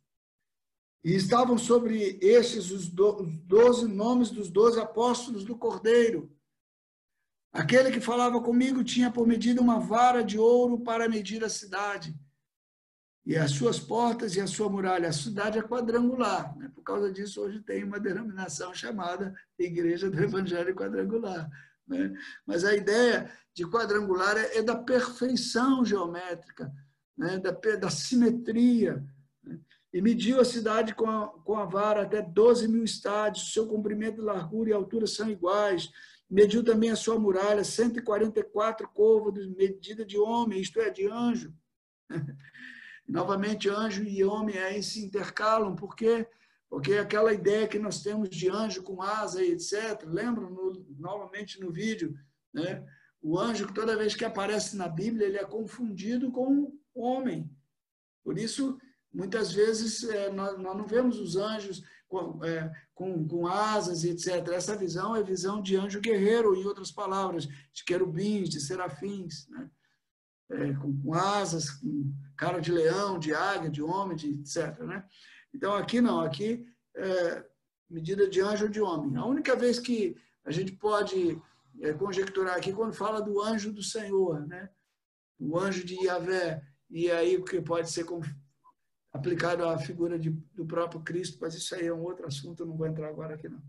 E 1.08 1.16
estavam 1.16 1.58
sobre 1.58 2.20
estes 2.22 2.70
os 2.70 2.89
doze 2.89 3.88
nomes 3.88 4.30
dos 4.30 4.49
doze 4.49 4.78
apóstolos 4.78 5.45
do 5.45 5.58
Cordeiro. 5.58 6.30
Aquele 7.53 7.91
que 7.91 8.01
falava 8.01 8.41
comigo 8.41 8.84
tinha 8.84 9.10
por 9.10 9.26
medida 9.26 9.62
uma 9.62 9.80
vara 9.80 10.22
de 10.22 10.38
ouro 10.38 10.82
para 10.82 11.08
medir 11.08 11.45
a 11.45 11.49
cidade. 11.49 12.14
E 13.26 13.38
as 13.38 13.51
suas 13.51 13.80
portas 13.80 14.36
e 14.36 14.41
a 14.41 14.47
sua 14.47 14.70
muralha. 14.70 15.08
A 15.08 15.14
cidade 15.14 15.58
é 15.58 15.62
quadrangular. 15.62 16.53
Né? 16.58 16.70
Por 16.76 16.84
causa 16.84 17.10
disso, 17.10 17.39
hoje 17.39 17.62
tem 17.62 17.86
uma 17.86 18.01
denominação 18.01 18.74
chamada 18.74 19.34
Igreja 19.58 20.10
do 20.10 20.22
Evangelho 20.22 20.76
Quadrangular. 20.76 21.49
Né? 21.88 22.14
Mas 22.45 22.66
a 22.66 22.76
ideia 22.76 23.32
de 23.53 23.66
quadrangular 23.66 24.36
é, 24.36 24.58
é 24.58 24.62
da 24.62 24.76
perfeição 24.76 25.86
geométrica, 25.86 26.70
né? 27.18 27.39
da, 27.39 27.51
da 27.78 27.89
simetria. 27.89 29.01
E 29.98 30.02
mediu 30.02 30.39
a 30.39 30.45
cidade 30.45 30.93
com 30.93 31.10
a, 31.10 31.28
com 31.28 31.56
a 31.56 31.66
vara 31.66 32.04
até 32.04 32.22
12 32.22 32.68
mil 32.68 32.84
estádios, 32.84 33.52
seu 33.52 33.66
comprimento, 33.66 34.22
largura 34.22 34.70
e 34.70 34.74
altura 34.74 35.08
são 35.08 35.28
iguais. 35.28 35.89
Mediu 36.30 36.64
também 36.64 36.91
a 36.91 36.95
sua 36.95 37.18
muralha, 37.18 37.64
144 37.64 38.88
côvados, 38.89 39.48
medida 39.48 40.06
de 40.06 40.16
homem, 40.16 40.62
isto 40.62 40.80
é, 40.80 40.91
de 40.91 41.08
anjo. 41.08 41.52
Novamente, 43.10 43.70
anjo 43.70 44.04
e 44.04 44.24
homem 44.24 44.60
aí 44.60 44.84
se 44.84 45.04
intercalam, 45.04 45.76
por 45.76 45.95
quê? 45.95 46.28
Porque 46.70 46.93
aquela 46.93 47.34
ideia 47.34 47.68
que 47.68 47.80
nós 47.80 48.04
temos 48.04 48.30
de 48.30 48.52
anjo 48.52 48.84
com 48.84 49.02
asa 49.02 49.43
e 49.43 49.54
etc. 49.54 50.04
Lembram 50.06 50.52
no, 50.52 50.86
novamente 51.00 51.60
no 51.60 51.72
vídeo, 51.72 52.16
né? 52.54 52.86
O 53.20 53.39
anjo, 53.39 53.74
toda 53.74 53.98
vez 53.98 54.16
que 54.16 54.24
aparece 54.24 54.78
na 54.78 54.88
Bíblia, 54.88 55.26
ele 55.26 55.39
é 55.39 55.43
confundido 55.43 56.32
com 56.32 56.72
homem. 56.93 57.50
Por 58.24 58.38
isso, 58.38 58.78
muitas 59.14 59.51
vezes, 59.51 60.03
é, 60.03 60.32
nós, 60.32 60.58
nós, 60.60 60.78
não 60.78 60.86
vemos 60.86 61.20
os 61.20 61.36
anjos 61.36 61.84
com, 62.08 62.43
é, 62.43 62.72
com, 62.93 63.28
com, 63.28 63.47
asas 63.47 64.03
e 64.03 64.10
etc. 64.10 64.47
Essa 64.49 64.76
visão 64.76 65.16
é 65.16 65.24
visão 65.24 65.62
de 65.62 65.76
anjo 65.76 65.99
guerreiro, 65.99 66.55
em 66.55 66.66
outras 66.66 66.91
palavras, 66.91 67.45
de 67.45 67.84
querubins, 67.86 68.49
de 68.49 68.60
serafins, 68.60 69.47
né? 69.49 69.70
É, 70.49 70.74
com, 70.76 70.97
com, 71.01 71.14
asas, 71.14 71.70
com 71.70 72.14
cara 72.38 72.60
de 72.60 72.72
leão, 72.72 73.20
de 73.20 73.34
águia, 73.34 73.70
de 73.70 73.82
homem, 73.82 74.16
de 74.16 74.30
etc. 74.30 74.80
Né? 74.80 75.03
Então, 75.53 75.74
aqui 75.74 75.99
não, 75.99 76.22
aqui 76.22 76.66
é 76.95 77.45
medida 77.89 78.30
de 78.30 78.39
anjo 78.39 78.66
ou 78.66 78.72
de 78.72 78.80
homem. 78.80 79.18
A 79.18 79.26
única 79.26 79.58
vez 79.58 79.78
que 79.78 80.16
a 80.45 80.51
gente 80.51 80.72
pode 80.72 81.41
é, 81.82 81.93
conjecturar 81.93 82.55
aqui 82.55 82.72
quando 82.72 82.93
fala 82.93 83.22
do 83.22 83.41
anjo 83.41 83.74
do 83.74 83.84
Senhor, 83.84 84.47
né? 84.47 84.70
o 85.39 85.60
anjo 85.60 85.86
de 85.86 85.95
Yahvé, 86.06 86.64
e 86.90 87.11
aí 87.11 87.41
que 87.44 87.61
pode 87.61 87.91
ser 87.91 88.06
aplicado 89.18 89.65
à 89.65 89.77
figura 89.77 90.18
de, 90.18 90.30
do 90.30 90.65
próprio 90.65 91.02
Cristo, 91.02 91.38
mas 91.41 91.56
isso 91.56 91.76
aí 91.76 91.88
é 91.88 91.94
um 91.94 92.03
outro 92.03 92.26
assunto, 92.26 92.64
eu 92.64 92.68
não 92.68 92.77
vou 92.77 92.88
entrar 92.88 93.07
agora 93.07 93.35
aqui 93.35 93.49
não. 93.49 93.61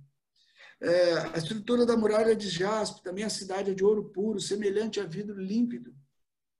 É, 0.80 1.12
a 1.34 1.36
estrutura 1.36 1.84
da 1.84 1.96
muralha 1.96 2.36
de 2.36 2.48
jaspe, 2.48 3.02
também 3.02 3.24
a 3.24 3.30
cidade 3.30 3.70
é 3.70 3.74
de 3.74 3.84
ouro 3.84 4.04
puro, 4.10 4.38
semelhante 4.38 5.00
a 5.00 5.04
vidro 5.04 5.40
límpido. 5.40 5.92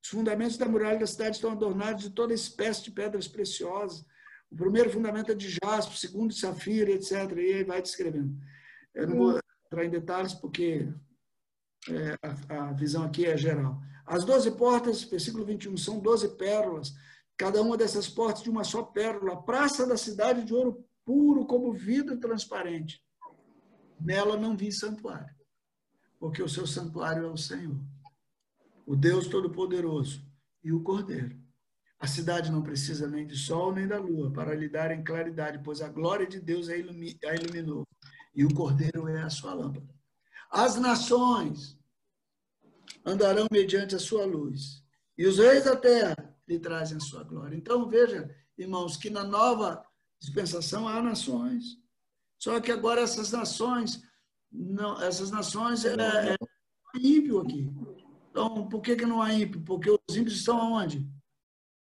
Os 0.02 0.10
fundamentos 0.10 0.56
da 0.56 0.66
muralha 0.66 0.98
da 0.98 1.06
cidade 1.06 1.36
estão 1.36 1.52
adornados 1.52 2.02
de 2.02 2.10
toda 2.10 2.34
espécie 2.34 2.82
de 2.84 2.90
pedras 2.90 3.28
preciosas. 3.28 4.04
O 4.50 4.56
primeiro 4.56 4.90
fundamento 4.90 5.30
é 5.30 5.34
de 5.34 5.56
jaspe, 5.62 5.94
o 5.94 5.98
segundo 5.98 6.32
de 6.32 6.40
safira, 6.40 6.90
etc. 6.90 7.12
E 7.36 7.52
aí 7.54 7.64
vai 7.64 7.80
descrevendo. 7.80 8.34
Eu 8.94 9.06
não 9.06 9.16
vou 9.16 9.40
entrar 9.66 9.84
em 9.84 9.90
detalhes 9.90 10.34
porque 10.34 10.88
é, 11.88 12.16
a, 12.48 12.70
a, 12.70 12.72
visão 12.72 13.04
aqui 13.04 13.26
é 13.26 13.36
geral. 13.36 13.80
As 14.04 14.24
doze 14.24 14.50
portas, 14.50 15.04
versículo 15.04 15.44
21, 15.44 15.76
são 15.76 16.00
doze 16.00 16.28
pérolas, 16.36 16.94
cada 17.38 17.62
uma 17.62 17.76
dessas 17.76 18.08
portas 18.08 18.42
de 18.42 18.50
uma 18.50 18.64
só 18.64 18.82
pérola. 18.82 19.34
A 19.34 19.42
praça 19.42 19.86
da 19.86 19.96
cidade 19.96 20.44
de 20.44 20.52
ouro 20.52 20.84
puro 21.04 21.46
como 21.46 21.72
vidro 21.72 22.18
transparente. 22.18 23.02
Nela 23.98 24.36
não 24.36 24.56
vi 24.56 24.70
santuário, 24.70 25.34
porque 26.20 26.42
o 26.42 26.48
seu 26.48 26.66
santuário 26.66 27.24
é 27.24 27.30
o 27.30 27.36
Senhor, 27.36 27.80
o 28.84 28.94
Deus 28.94 29.26
Todo-Poderoso 29.26 30.22
e 30.62 30.72
o 30.72 30.82
Cordeiro. 30.82 31.36
A 31.98 32.06
cidade 32.06 32.52
não 32.52 32.62
precisa 32.62 33.08
nem 33.08 33.26
de 33.26 33.36
sol 33.36 33.72
nem 33.72 33.88
da 33.88 33.98
lua 33.98 34.30
para 34.32 34.54
lhe 34.54 34.68
darem 34.68 35.02
claridade, 35.02 35.60
pois 35.64 35.80
a 35.80 35.88
glória 35.88 36.26
de 36.26 36.40
Deus 36.40 36.68
a 36.68 36.76
iluminou 36.76 37.84
e 38.34 38.44
o 38.44 38.54
Cordeiro 38.54 39.08
é 39.08 39.22
a 39.22 39.30
sua 39.30 39.54
lâmpada. 39.54 39.92
As 40.50 40.76
nações 40.76 41.76
andarão 43.04 43.48
mediante 43.50 43.96
a 43.96 43.98
sua 43.98 44.24
luz, 44.24 44.84
e 45.16 45.26
os 45.26 45.38
reis 45.38 45.64
da 45.64 45.74
terra 45.74 46.27
lhe 46.48 46.58
trazem 46.58 46.96
a 46.96 47.00
sua 47.00 47.22
glória. 47.22 47.56
Então, 47.56 47.88
veja, 47.88 48.34
irmãos, 48.56 48.96
que 48.96 49.10
na 49.10 49.22
nova 49.22 49.84
dispensação 50.18 50.88
há 50.88 51.02
nações. 51.02 51.76
Só 52.38 52.58
que 52.60 52.72
agora 52.72 53.02
essas 53.02 53.30
nações, 53.30 54.02
não, 54.50 55.00
essas 55.02 55.30
nações 55.30 55.84
é, 55.84 55.94
é 55.94 56.36
ímpio 56.98 57.40
aqui. 57.40 57.70
Então, 58.30 58.68
por 58.68 58.80
que, 58.80 58.96
que 58.96 59.06
não 59.06 59.20
há 59.20 59.32
ímpio? 59.34 59.60
Porque 59.62 59.90
os 59.90 60.16
ímpios 60.16 60.36
estão 60.36 60.60
aonde? 60.60 61.06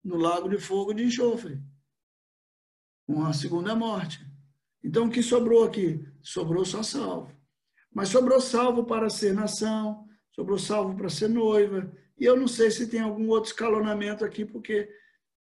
No 0.05 0.17
lago 0.17 0.49
de 0.49 0.59
fogo 0.59 0.93
de 0.93 1.05
enxofre. 1.05 1.61
Com 3.07 3.25
a 3.25 3.33
segunda 3.33 3.75
morte. 3.75 4.25
Então, 4.83 5.07
o 5.07 5.11
que 5.11 5.23
sobrou 5.23 5.65
aqui? 5.65 6.05
Sobrou 6.23 6.65
só 6.65 6.83
salvo. 6.83 7.35
Mas 7.93 8.09
sobrou 8.09 8.41
salvo 8.41 8.85
para 8.85 9.11
ser 9.11 9.35
nação, 9.35 10.07
sobrou 10.33 10.59
salvo 10.59 10.97
para 10.97 11.09
ser 11.09 11.29
noiva. 11.29 11.93
E 12.21 12.25
eu 12.27 12.37
não 12.37 12.47
sei 12.47 12.71
se 12.71 12.87
tem 12.87 13.01
algum 13.01 13.29
outro 13.31 13.51
escalonamento 13.51 14.27
aqui, 14.27 14.45
porque 14.45 14.87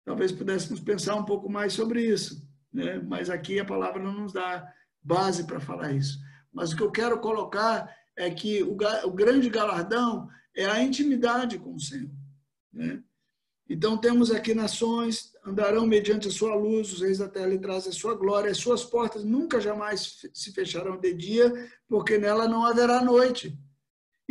talvez 0.06 0.32
pudéssemos 0.32 0.80
pensar 0.80 1.16
um 1.16 1.26
pouco 1.26 1.50
mais 1.50 1.74
sobre 1.74 2.02
isso. 2.02 2.48
Né? 2.72 3.00
Mas 3.00 3.30
aqui 3.30 3.60
a 3.60 3.66
palavra 3.66 4.02
não 4.02 4.14
nos 4.14 4.32
dá 4.32 4.74
base 5.02 5.44
para 5.44 5.60
falar 5.60 5.92
isso. 5.92 6.18
mas 6.54 6.72
o 6.72 6.78
que 6.78 6.84
eu 6.84 6.92
quero 6.92 7.20
colocar 7.20 7.94
é 8.16 8.30
que 8.30 8.64
o, 8.64 8.78
o 9.04 9.12
grande 9.12 9.50
galardão 9.50 10.30
é 10.56 10.66
a 10.66 10.82
intimidade 10.82 11.60
com 11.60 11.76
o 11.76 11.80
Senhor. 11.80 12.10
Né? 12.72 13.04
Então 13.68 13.98
temos 13.98 14.32
aqui 14.32 14.54
nações, 14.54 15.34
andarão 15.46 15.86
mediante 15.86 16.28
a 16.30 16.32
sua 16.32 16.56
luz, 16.56 16.94
os 16.94 17.02
reis 17.02 17.18
da 17.18 17.28
terra 17.28 17.48
lhe 17.48 17.60
trazem 17.60 17.90
a 17.90 17.96
sua 17.96 18.14
glória, 18.14 18.52
as 18.52 18.58
suas 18.58 18.84
portas 18.86 19.26
nunca 19.26 19.60
jamais 19.60 20.22
se 20.34 20.54
fecharão 20.54 20.98
de 20.98 21.14
dia, 21.14 21.52
porque 21.88 22.18
nela 22.18 22.48
não 22.48 22.66
haverá 22.66 23.04
noite. 23.04 23.58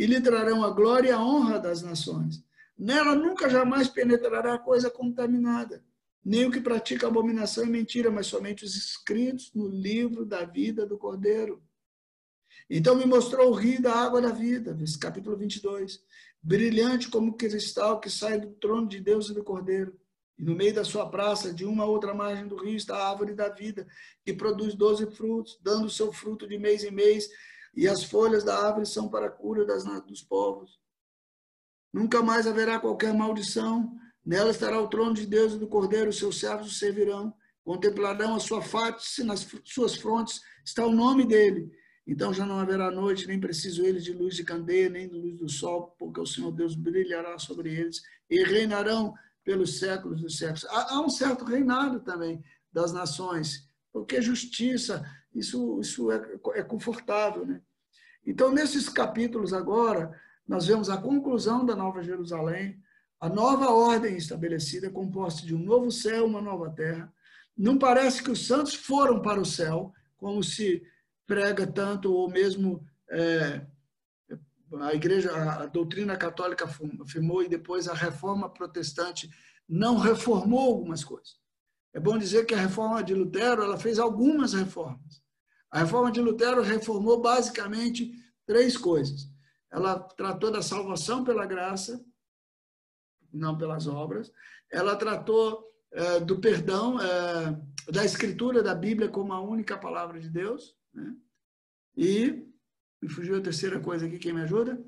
E 0.03 0.05
lhe 0.05 0.19
trarão 0.19 0.65
a 0.65 0.69
glória 0.69 1.07
e 1.07 1.11
a 1.13 1.23
honra 1.23 1.57
das 1.57 1.81
nações. 1.81 2.43
Nela 2.77 3.15
nunca 3.15 3.49
jamais 3.49 3.87
penetrará 3.87 4.59
coisa 4.59 4.89
contaminada, 4.89 5.81
nem 6.25 6.45
o 6.45 6.51
que 6.51 6.59
pratica 6.59 7.07
abominação 7.07 7.63
e 7.63 7.69
mentira, 7.69 8.11
mas 8.11 8.27
somente 8.27 8.65
os 8.65 8.75
escritos 8.75 9.53
no 9.53 9.65
livro 9.65 10.25
da 10.25 10.43
vida 10.43 10.85
do 10.85 10.97
Cordeiro. 10.97 11.63
Então 12.69 12.97
me 12.97 13.05
mostrou 13.05 13.49
o 13.49 13.53
rio 13.53 13.81
da 13.81 13.93
água 13.95 14.21
da 14.21 14.31
vida, 14.31 14.77
capítulo 14.99 15.37
22, 15.37 16.01
brilhante 16.41 17.07
como 17.07 17.37
cristal 17.37 18.01
que 18.01 18.09
sai 18.09 18.41
do 18.41 18.51
trono 18.55 18.89
de 18.89 18.99
Deus 18.99 19.29
e 19.29 19.33
do 19.33 19.41
Cordeiro. 19.41 19.97
E 20.37 20.43
no 20.43 20.53
meio 20.53 20.73
da 20.73 20.83
sua 20.83 21.09
praça, 21.09 21.53
de 21.53 21.63
uma 21.63 21.85
a 21.85 21.87
outra 21.87 22.13
margem 22.13 22.45
do 22.45 22.57
rio, 22.57 22.75
está 22.75 22.97
a 22.97 23.09
árvore 23.09 23.33
da 23.33 23.47
vida, 23.47 23.87
que 24.25 24.33
produz 24.33 24.75
doze 24.75 25.09
frutos, 25.11 25.57
dando 25.63 25.89
seu 25.89 26.11
fruto 26.11 26.45
de 26.45 26.57
mês 26.57 26.83
em 26.83 26.91
mês, 26.91 27.29
e 27.73 27.87
as 27.87 28.03
folhas 28.03 28.43
da 28.43 28.57
árvore 28.57 28.85
são 28.85 29.09
para 29.09 29.27
a 29.27 29.31
cura 29.31 29.65
das, 29.65 29.83
dos 30.05 30.21
povos. 30.21 30.79
Nunca 31.91 32.21
mais 32.21 32.47
haverá 32.47 32.79
qualquer 32.79 33.13
maldição. 33.13 33.95
Nela 34.25 34.51
estará 34.51 34.79
o 34.79 34.87
trono 34.87 35.13
de 35.13 35.25
Deus 35.25 35.53
e 35.53 35.57
do 35.57 35.67
Cordeiro, 35.67 36.09
os 36.09 36.17
seus 36.17 36.39
servos 36.39 36.67
o 36.67 36.75
servirão. 36.75 37.33
Contemplarão 37.63 38.35
a 38.35 38.39
sua 38.39 38.61
face, 38.61 39.23
nas 39.23 39.47
suas 39.63 39.95
frontes 39.95 40.41
está 40.65 40.85
o 40.85 40.91
nome 40.91 41.25
dele 41.25 41.71
então 42.05 42.33
já 42.33 42.45
não 42.45 42.59
haverá 42.59 42.91
noite, 42.91 43.27
nem 43.27 43.39
preciso 43.39 43.85
eles 43.85 44.03
de 44.03 44.11
luz 44.11 44.35
de 44.35 44.43
candeia, 44.43 44.89
nem 44.89 45.07
de 45.07 45.15
luz 45.15 45.37
do 45.37 45.49
sol, 45.49 45.95
porque 45.97 46.19
o 46.19 46.25
Senhor 46.25 46.51
Deus 46.51 46.75
brilhará 46.75 47.39
sobre 47.39 47.73
eles 47.73 48.01
e 48.29 48.43
reinarão 48.43 49.13
pelos 49.43 49.79
séculos 49.79 50.21
dos 50.21 50.37
séculos. 50.37 50.65
Há, 50.65 50.99
um 50.99 51.09
certo 51.09 51.45
reinado 51.45 52.01
também 52.01 52.43
das 52.71 52.91
nações, 52.91 53.69
porque 53.91 54.21
justiça, 54.21 55.05
isso, 55.33 55.79
isso 55.79 56.11
é, 56.11 56.39
é 56.55 56.63
confortável. 56.63 57.45
Né? 57.45 57.61
Então, 58.25 58.51
nesses 58.51 58.89
capítulos 58.89 59.53
agora, 59.53 60.19
nós 60.47 60.67
vemos 60.67 60.89
a 60.89 60.97
conclusão 60.97 61.65
da 61.65 61.75
Nova 61.75 62.03
Jerusalém, 62.03 62.81
a 63.19 63.29
nova 63.29 63.71
ordem 63.71 64.17
estabelecida, 64.17 64.89
composta 64.89 65.45
de 65.45 65.55
um 65.55 65.63
novo 65.63 65.89
céu, 65.89 66.25
uma 66.25 66.41
nova 66.41 66.69
terra. 66.69 67.11
Não 67.57 67.77
parece 67.77 68.21
que 68.21 68.29
os 68.29 68.45
santos 68.45 68.73
foram 68.75 69.21
para 69.21 69.39
o 69.39 69.45
céu, 69.45 69.93
como 70.17 70.43
se 70.43 70.83
prega 71.25 71.65
tanto, 71.65 72.13
ou 72.13 72.29
mesmo 72.29 72.85
é, 73.09 73.65
a 74.81 74.93
igreja, 74.93 75.31
a 75.33 75.65
doutrina 75.67 76.17
católica 76.17 76.65
afirmou 77.01 77.41
e 77.41 77.47
depois 77.47 77.87
a 77.87 77.93
reforma 77.93 78.49
protestante 78.49 79.29
não 79.69 79.97
reformou 79.97 80.59
algumas 80.59 81.03
coisas. 81.03 81.37
É 81.93 82.01
bom 82.01 82.17
dizer 82.17 82.45
que 82.45 82.53
a 82.53 82.59
reforma 82.59 83.01
de 83.01 83.13
Lutero 83.13 83.63
ela 83.63 83.77
fez 83.77 83.99
algumas 83.99 84.53
reformas. 84.53 85.22
A 85.73 85.79
reforma 85.79 86.11
de 86.11 86.21
Lutero 86.21 86.61
reformou 86.61 87.19
basicamente 87.19 88.13
três 88.45 88.77
coisas. 88.77 89.27
Ela 89.71 89.99
tratou 89.99 90.51
da 90.51 90.61
salvação 90.61 91.23
pela 91.23 91.47
graça, 91.47 91.99
não 93.33 93.57
pelas 93.57 93.87
obras. 93.87 94.31
Ela 94.71 94.95
tratou 94.95 95.67
é, 95.91 96.19
do 96.19 96.39
perdão, 96.39 97.01
é, 97.01 97.59
da 97.91 98.05
escritura 98.05 98.61
da 98.61 98.75
Bíblia 98.75 99.09
como 99.09 99.33
a 99.33 99.41
única 99.41 99.75
palavra 99.75 100.19
de 100.19 100.29
Deus. 100.29 100.75
Né? 100.93 101.15
E 101.97 102.47
me 103.01 103.09
fugiu 103.09 103.35
a 103.35 103.41
terceira 103.41 103.79
coisa 103.79 104.05
aqui, 104.05 104.19
quem 104.19 104.31
me 104.31 104.41
ajuda? 104.41 104.79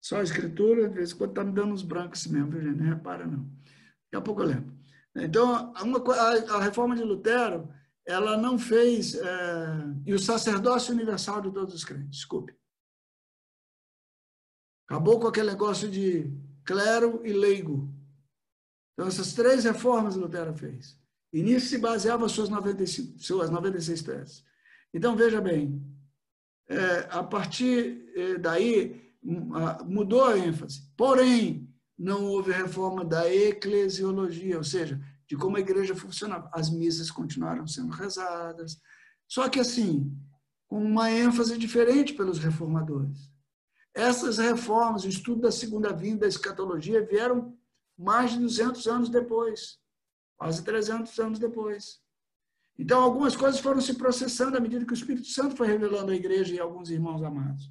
Só 0.00 0.18
a 0.18 0.22
escritura, 0.22 0.88
de 0.88 0.94
vez 0.94 1.10
em 1.10 1.16
quando 1.16 1.30
está 1.30 1.42
me 1.42 1.50
dando 1.50 1.74
uns 1.74 1.82
brancos 1.82 2.24
mesmo, 2.28 2.52
viu, 2.52 2.62
gente? 2.62 2.78
Não 2.78 2.86
repara, 2.86 3.26
não. 3.26 3.50
Daqui 4.04 4.16
a 4.16 4.20
pouco 4.20 4.42
eu 4.42 4.46
lembro. 4.46 4.78
Então, 5.16 5.72
uma, 5.82 5.98
a, 6.14 6.56
a 6.56 6.62
reforma 6.62 6.94
de 6.94 7.02
Lutero, 7.02 7.68
ela 8.08 8.38
não 8.38 8.58
fez. 8.58 9.14
É, 9.14 9.66
e 10.06 10.14
o 10.14 10.18
sacerdócio 10.18 10.94
universal 10.94 11.42
de 11.42 11.52
todos 11.52 11.74
os 11.74 11.84
crentes, 11.84 12.18
desculpe. 12.18 12.56
Acabou 14.88 15.20
com 15.20 15.28
aquele 15.28 15.50
negócio 15.50 15.88
de 15.90 16.32
clero 16.64 17.20
e 17.24 17.32
leigo. 17.32 17.92
Então, 18.94 19.06
essas 19.06 19.34
três 19.34 19.64
reformas 19.64 20.16
Lutero 20.16 20.54
fez. 20.54 20.98
E 21.30 21.42
nisso 21.42 21.66
se 21.66 21.78
baseava 21.78 22.26
suas 22.28 22.48
95, 22.48 23.18
suas 23.18 23.50
96 23.50 24.02
teses. 24.02 24.44
Então, 24.92 25.14
veja 25.14 25.42
bem, 25.42 25.78
é, 26.66 27.06
a 27.10 27.22
partir 27.22 28.10
é, 28.16 28.38
daí 28.38 29.14
mudou 29.84 30.24
a 30.24 30.38
ênfase. 30.38 30.90
Porém, 30.96 31.68
não 31.98 32.24
houve 32.24 32.52
reforma 32.52 33.04
da 33.04 33.30
eclesiologia, 33.30 34.56
ou 34.56 34.64
seja, 34.64 34.98
de 35.28 35.36
como 35.36 35.56
a 35.56 35.60
igreja 35.60 35.94
funcionava. 35.94 36.50
As 36.52 36.70
missas 36.70 37.10
continuaram 37.10 37.66
sendo 37.66 37.92
rezadas, 37.92 38.80
só 39.28 39.48
que 39.48 39.60
assim, 39.60 40.10
com 40.66 40.82
uma 40.82 41.10
ênfase 41.10 41.58
diferente 41.58 42.14
pelos 42.14 42.38
reformadores. 42.38 43.30
Essas 43.94 44.38
reformas, 44.38 45.04
o 45.04 45.08
estudo 45.08 45.42
da 45.42 45.52
segunda 45.52 45.92
vinda, 45.92 46.20
da 46.20 46.28
escatologia, 46.28 47.04
vieram 47.04 47.56
mais 47.96 48.32
de 48.32 48.38
200 48.38 48.86
anos 48.86 49.08
depois, 49.08 49.78
quase 50.36 50.62
300 50.62 51.18
anos 51.18 51.38
depois. 51.38 52.00
Então, 52.78 53.02
algumas 53.02 53.34
coisas 53.34 53.60
foram 53.60 53.80
se 53.80 53.94
processando 53.94 54.56
à 54.56 54.60
medida 54.60 54.84
que 54.84 54.92
o 54.92 54.94
Espírito 54.94 55.26
Santo 55.26 55.56
foi 55.56 55.66
revelando 55.66 56.12
à 56.12 56.14
igreja 56.14 56.54
e 56.54 56.60
a 56.60 56.62
alguns 56.62 56.90
irmãos 56.90 57.22
amados. 57.24 57.68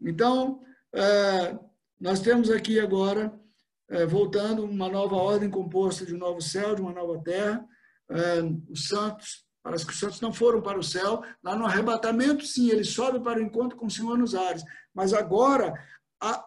Então, 0.00 0.62
é, 0.92 1.58
nós 1.98 2.20
temos 2.20 2.50
aqui 2.50 2.78
agora, 2.78 3.34
é, 3.90 4.06
voltando, 4.06 4.64
uma 4.64 4.88
nova 4.88 5.16
ordem 5.16 5.50
composta 5.50 6.04
de 6.04 6.14
um 6.14 6.18
novo 6.18 6.40
céu, 6.40 6.74
de 6.74 6.82
uma 6.82 6.92
nova 6.92 7.18
terra. 7.22 7.66
É, 8.10 8.42
os 8.68 8.88
santos, 8.88 9.44
parece 9.62 9.86
que 9.86 9.92
os 9.92 9.98
santos 9.98 10.20
não 10.20 10.32
foram 10.32 10.60
para 10.60 10.78
o 10.78 10.82
céu. 10.82 11.22
Lá 11.42 11.56
no 11.56 11.64
arrebatamento, 11.64 12.44
sim, 12.46 12.70
ele 12.70 12.84
sobe 12.84 13.20
para 13.20 13.38
o 13.38 13.42
encontro 13.42 13.76
com 13.76 13.86
o 13.86 13.90
Senhor 13.90 14.18
nos 14.18 14.34
ares. 14.34 14.62
Mas 14.94 15.12
agora, 15.12 15.72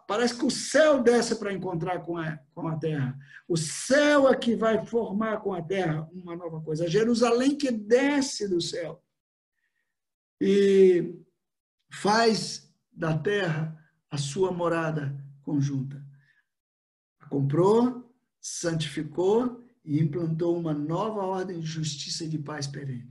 parece 0.08 0.38
que 0.38 0.46
o 0.46 0.52
céu 0.52 1.02
desce 1.02 1.36
para 1.36 1.54
encontrar 1.54 2.00
com 2.02 2.18
a, 2.18 2.38
com 2.54 2.68
a 2.68 2.78
terra. 2.78 3.18
O 3.48 3.58
céu 3.58 4.30
é 4.30 4.36
que 4.36 4.56
vai 4.56 4.86
formar 4.86 5.38
com 5.42 5.54
a 5.54 5.62
terra 5.62 6.08
uma 6.12 6.36
nova 6.36 6.62
coisa. 6.62 6.88
Jerusalém 6.88 7.58
que 7.58 7.72
desce 7.72 8.48
do 8.48 8.62
céu 8.62 9.04
e 10.40 11.16
faz 11.92 12.72
da 12.92 13.18
terra 13.18 13.78
a 14.10 14.18
sua 14.18 14.52
morada 14.52 15.16
conjunta. 15.44 16.01
Comprou, 17.32 18.08
santificou 18.40 19.64
e 19.84 20.00
implantou 20.00 20.56
uma 20.56 20.74
nova 20.74 21.22
ordem 21.22 21.60
de 21.60 21.66
justiça 21.66 22.26
e 22.26 22.30
de 22.30 22.38
paz 22.38 22.68
perene. 22.68 23.10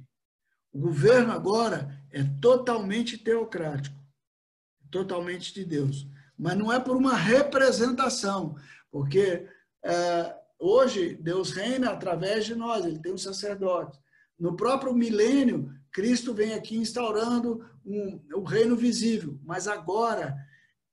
O 0.72 0.78
governo 0.78 1.32
agora 1.32 2.00
é 2.12 2.22
totalmente 2.40 3.18
teocrático, 3.18 3.96
totalmente 4.90 5.52
de 5.52 5.64
Deus 5.64 6.06
mas 6.40 6.56
não 6.56 6.72
é 6.72 6.80
por 6.80 6.96
uma 6.96 7.14
representação, 7.14 8.56
porque 8.90 9.46
é, 9.84 10.34
hoje 10.58 11.14
Deus 11.16 11.52
reina 11.52 11.90
através 11.90 12.46
de 12.46 12.54
nós, 12.54 12.86
ele 12.86 12.98
tem 12.98 13.12
um 13.12 13.18
sacerdote. 13.18 14.00
No 14.38 14.56
próprio 14.56 14.94
milênio, 14.94 15.70
Cristo 15.92 16.32
vem 16.32 16.54
aqui 16.54 16.78
instaurando 16.78 17.62
um, 17.84 18.18
o 18.34 18.42
reino 18.42 18.74
visível, 18.74 19.38
mas 19.44 19.68
agora 19.68 20.34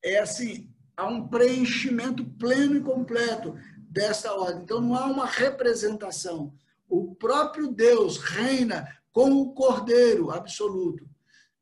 é 0.03 0.19
assim, 0.19 0.69
há 0.97 1.05
um 1.05 1.27
preenchimento 1.27 2.25
pleno 2.25 2.75
e 2.75 2.81
completo 2.81 3.55
dessa 3.87 4.33
ordem. 4.33 4.63
Então 4.63 4.81
não 4.81 4.95
há 4.95 5.05
uma 5.05 5.27
representação. 5.27 6.53
O 6.89 7.13
próprio 7.15 7.71
Deus 7.71 8.17
reina 8.17 8.87
com 9.11 9.31
o 9.33 9.53
Cordeiro 9.53 10.31
absoluto. 10.31 11.07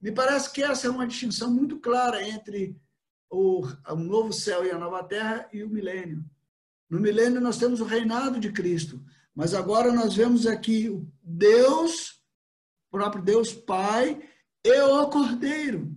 Me 0.02 0.12
parece 0.12 0.52
que 0.52 0.64
essa 0.64 0.88
é 0.88 0.90
uma 0.90 1.06
distinção 1.06 1.52
muito 1.52 1.80
clara 1.80 2.28
entre 2.28 2.80
o, 3.30 3.66
o 3.66 3.95
novo 3.95 4.32
céu 4.32 4.66
e 4.66 4.72
a 4.72 4.78
nova 4.78 5.03
terra 5.03 5.49
e 5.52 5.64
o 5.64 5.70
milênio. 5.70 6.24
No 6.90 6.99
milênio 6.99 7.41
nós 7.41 7.57
temos 7.57 7.82
o 7.82 7.86
reinado 7.86 8.40
de 8.40 8.52
Cristo, 8.52 9.03
mas 9.34 9.53
agora 9.53 9.91
nós 9.91 10.16
vemos 10.16 10.45
aqui 10.45 10.90
o 10.90 11.07
Deus, 11.22 12.22
o 12.88 12.98
próprio 12.98 13.24
Deus 13.24 13.52
Pai 13.52 14.22
e 14.64 14.82
o 14.82 15.10
Cordeiro. 15.10 15.91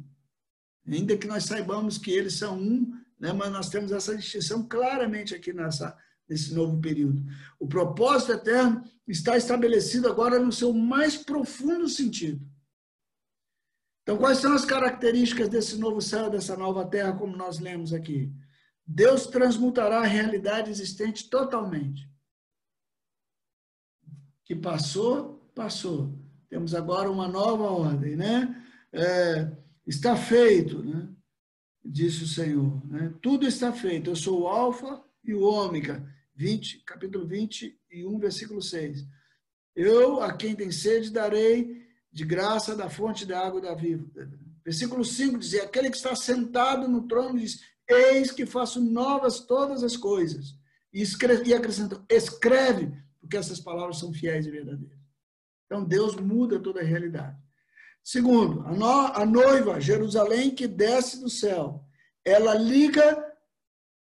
Ainda 0.87 1.17
que 1.17 1.27
nós 1.27 1.45
saibamos 1.45 1.99
que 1.99 2.11
eles 2.11 2.39
são 2.39 2.59
um, 2.59 2.98
né, 3.19 3.33
mas 3.33 3.51
nós 3.51 3.69
temos 3.69 3.93
essa 3.93 4.17
distinção 4.17 4.67
claramente 4.67 5.35
aqui 5.35 5.53
nessa, 5.53 5.97
nesse 6.29 6.55
novo 6.55 6.81
período. 6.81 7.25
O 7.59 7.67
propósito 7.67 8.33
eterno 8.33 8.83
está 9.07 9.37
estabelecido 9.37 10.09
agora 10.09 10.39
no 10.39 10.53
seu 10.53 10.73
mais 10.73 11.17
profundo 11.17 11.89
sentido. 11.89 12.47
Então, 14.03 14.17
quais 14.17 14.39
são 14.39 14.53
as 14.55 14.65
características 14.65 15.49
desse 15.49 15.77
novo 15.77 16.01
céu, 16.01 16.31
dessa 16.31 16.57
nova 16.57 16.87
terra, 16.87 17.13
como 17.13 17.37
nós 17.37 17.59
lemos 17.59 17.93
aqui? 17.93 18.33
Deus 18.87 19.27
transmutará 19.27 19.99
a 19.99 20.07
realidade 20.07 20.71
existente 20.71 21.29
totalmente. 21.29 22.11
Que 24.45 24.57
passou, 24.57 25.51
passou. 25.55 26.19
Temos 26.49 26.75
agora 26.75 27.11
uma 27.11 27.29
nova 27.29 27.65
ordem, 27.65 28.17
né? 28.17 28.65
É, 28.91 29.53
Está 29.89 30.15
feito, 30.15 30.83
né? 30.85 31.09
Disse 31.85 32.25
o 32.25 32.29
Senhor. 32.29 32.85
Né? 32.87 33.13
Tudo 33.21 33.47
está 33.47 33.73
feito. 33.73 34.11
Eu 34.11 34.17
sou 34.17 34.43
o 34.43 34.47
Alfa 34.49 35.03
e 35.25 35.35
o 35.35 35.43
Ômega. 35.43 36.07
20, 36.35 36.85
capítulo 36.85 37.27
21, 37.27 38.19
versículo 38.19 38.63
6. 38.63 39.05
Eu, 39.75 40.21
a 40.23 40.33
quem 40.33 40.55
tem 40.55 40.71
sede, 40.71 41.11
darei 41.11 41.87
de 42.13 42.25
graça 42.25 42.77
da 42.77 42.89
fonte 42.89 43.27
da 43.27 43.45
água 43.45 43.61
da 43.61 43.75
vida. 43.75 44.05
Versículo 44.65 45.05
5 45.05 45.39
diz: 45.39 45.55
Aquele 45.55 45.91
que 45.91 45.97
está 45.97 46.15
sentado 46.15 46.89
no 46.89 47.09
trono 47.09 47.39
diz: 47.39 47.61
Eis 47.89 48.31
que 48.31 48.47
faço 48.47 48.81
novas 48.81 49.41
todas 49.41 49.83
as 49.83 49.97
coisas. 49.97 50.55
E, 50.93 51.01
escreve, 51.01 51.51
e 51.51 51.55
acrescenta: 51.55 52.05
Escreve, 52.09 52.93
porque 53.21 53.37
essas 53.37 53.61
palavras 53.61 53.99
são 53.99 54.13
fiéis 54.13 54.47
e 54.47 54.51
verdadeiras. 54.51 54.99
Então, 55.67 55.85
Deus 55.85 56.17
muda 56.17 56.59
toda 56.59 56.81
a 56.81 56.85
realidade. 56.85 57.37
Segundo, 58.09 58.67
a, 58.67 58.73
no, 58.73 58.87
a 58.87 59.27
noiva, 59.27 59.79
Jerusalém, 59.79 60.51
que 60.51 60.67
desce 60.67 61.21
do 61.21 61.29
céu, 61.29 61.85
ela 62.25 62.55
liga 62.55 63.23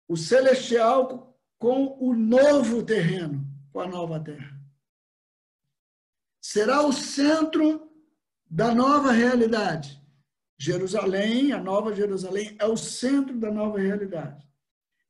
o 0.06 0.16
celestial 0.16 1.36
com 1.58 1.98
o 1.98 2.14
novo 2.14 2.84
terreno, 2.84 3.44
com 3.72 3.80
a 3.80 3.88
nova 3.88 4.20
terra. 4.20 4.56
Será 6.40 6.86
o 6.86 6.92
centro 6.92 7.90
da 8.48 8.72
nova 8.72 9.10
realidade. 9.10 10.00
Jerusalém, 10.56 11.52
a 11.52 11.60
nova 11.60 11.92
Jerusalém, 11.92 12.54
é 12.60 12.66
o 12.66 12.76
centro 12.76 13.36
da 13.40 13.50
nova 13.50 13.80
realidade. 13.80 14.48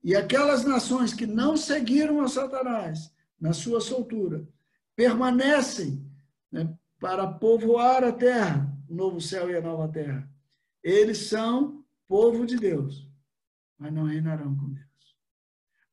E 0.02 0.16
aquelas 0.16 0.64
nações 0.64 1.12
que 1.12 1.26
não 1.26 1.54
seguiram 1.54 2.22
a 2.22 2.28
Satanás 2.28 3.12
na 3.38 3.52
sua 3.52 3.78
soltura, 3.78 4.48
permanecem 4.96 6.02
né, 6.50 6.74
para 7.00 7.26
povoar 7.26 8.04
a 8.04 8.12
terra, 8.12 8.69
o 8.90 8.94
novo 8.94 9.20
céu 9.20 9.48
e 9.48 9.56
a 9.56 9.60
nova 9.60 9.88
terra. 9.88 10.28
Eles 10.82 11.28
são 11.28 11.84
povo 12.08 12.44
de 12.44 12.56
Deus, 12.56 13.08
mas 13.78 13.92
não 13.92 14.04
reinarão 14.04 14.56
com 14.56 14.72
Deus. 14.72 15.16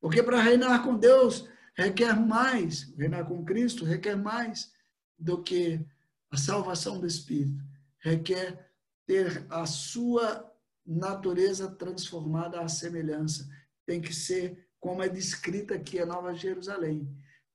Porque 0.02 0.24
para 0.24 0.42
reinar 0.42 0.84
com 0.84 0.98
Deus 0.98 1.48
requer 1.76 2.20
mais, 2.20 2.92
reinar 2.98 3.26
com 3.26 3.46
Cristo 3.46 3.86
requer 3.86 4.16
mais 4.16 4.74
do 5.18 5.44
que 5.44 5.86
a 6.32 6.38
salvação 6.38 7.00
do 7.00 7.06
Espírito. 7.06 7.64
Requer 8.00 8.68
ter 9.06 9.46
a 9.50 9.66
sua 9.66 10.52
natureza 10.86 11.70
transformada 11.70 12.62
à 12.62 12.68
semelhança. 12.68 13.48
Tem 13.86 14.02
que 14.02 14.14
ser 14.14 14.68
como 14.80 15.04
é 15.04 15.10
descrita 15.10 15.76
aqui 15.76 16.00
a 16.00 16.06
Nova 16.06 16.34
Jerusalém 16.34 17.08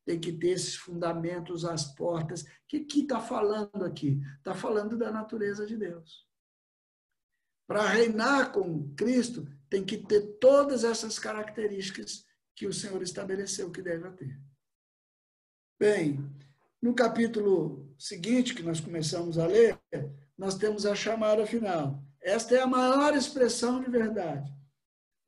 tem 0.05 0.19
que 0.19 0.33
ter 0.33 0.51
esses 0.51 0.77
fundamentos, 0.77 1.65
as 1.65 1.95
portas. 1.95 2.43
O 2.43 2.47
que 2.67 3.01
está 3.01 3.21
falando 3.21 3.85
aqui? 3.85 4.21
Está 4.39 4.55
falando 4.55 4.97
da 4.97 5.11
natureza 5.11 5.67
de 5.67 5.77
Deus. 5.77 6.27
Para 7.67 7.89
reinar 7.89 8.53
com 8.53 8.93
Cristo, 8.95 9.47
tem 9.71 9.85
que 9.85 9.97
ter 9.97 10.39
todas 10.39 10.85
essas 10.85 11.19
características 11.19 12.27
que 12.55 12.67
o 12.67 12.73
Senhor 12.73 13.01
estabeleceu 13.03 13.71
que 13.71 13.81
deve 13.81 14.11
ter. 14.11 14.39
Bem, 15.79 16.19
no 16.81 16.95
capítulo 16.95 17.95
seguinte, 17.97 18.55
que 18.55 18.63
nós 18.63 18.81
começamos 18.81 19.39
a 19.39 19.47
ler, 19.47 19.81
nós 20.37 20.57
temos 20.57 20.85
a 20.85 20.95
chamada 20.95 21.47
final. 21.47 22.03
Esta 22.21 22.57
é 22.57 22.61
a 22.61 22.67
maior 22.67 23.15
expressão 23.15 23.81
de 23.81 23.89
verdade. 23.89 24.53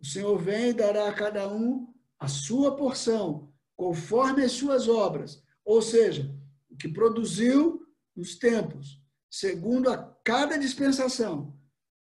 O 0.01 0.05
Senhor 0.05 0.36
vem 0.36 0.70
e 0.70 0.74
dará 0.74 1.09
a 1.09 1.14
cada 1.14 1.48
um 1.48 1.92
a 2.18 2.28
sua 2.28 2.76
porção, 2.76 3.53
conforme 3.76 4.44
as 4.44 4.52
suas 4.52 4.88
obras, 4.88 5.42
ou 5.64 5.82
seja, 5.82 6.34
o 6.70 6.76
que 6.76 6.88
produziu 6.88 7.86
nos 8.14 8.36
tempos, 8.36 9.02
segundo 9.30 9.90
a 9.90 9.98
cada 10.24 10.56
dispensação, 10.56 11.59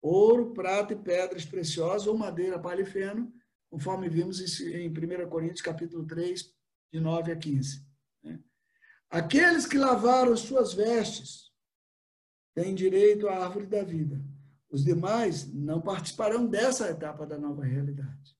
ouro, 0.03 0.53
prata 0.53 0.93
e 0.93 0.97
pedras 0.97 1.45
preciosas, 1.45 2.07
ou 2.07 2.16
madeira, 2.16 2.59
palha 2.59 2.82
e 2.82 2.86
feno, 2.86 3.32
conforme 3.70 4.09
vimos 4.09 4.61
em 4.61 4.89
1 4.89 5.28
Coríntios 5.28 5.62
capítulo 5.62 6.07
3, 6.07 6.53
de 6.93 7.01
9 7.01 7.32
a 7.32 7.36
15. 7.36 7.85
Né? 8.23 8.41
Aqueles 9.11 9.66
que 9.66 9.78
lavaram 9.78 10.36
suas 10.36 10.74
vestes 10.74 11.51
têm 12.55 12.74
direito 12.74 13.27
à 13.28 13.45
árvore 13.45 13.66
da 13.66 13.82
vida. 13.82 14.23
Os 14.70 14.85
demais 14.85 15.53
não 15.53 15.81
participarão 15.81 16.47
dessa 16.47 16.89
etapa 16.89 17.27
da 17.27 17.39
nova 17.39 17.65
realidade. 17.65 18.34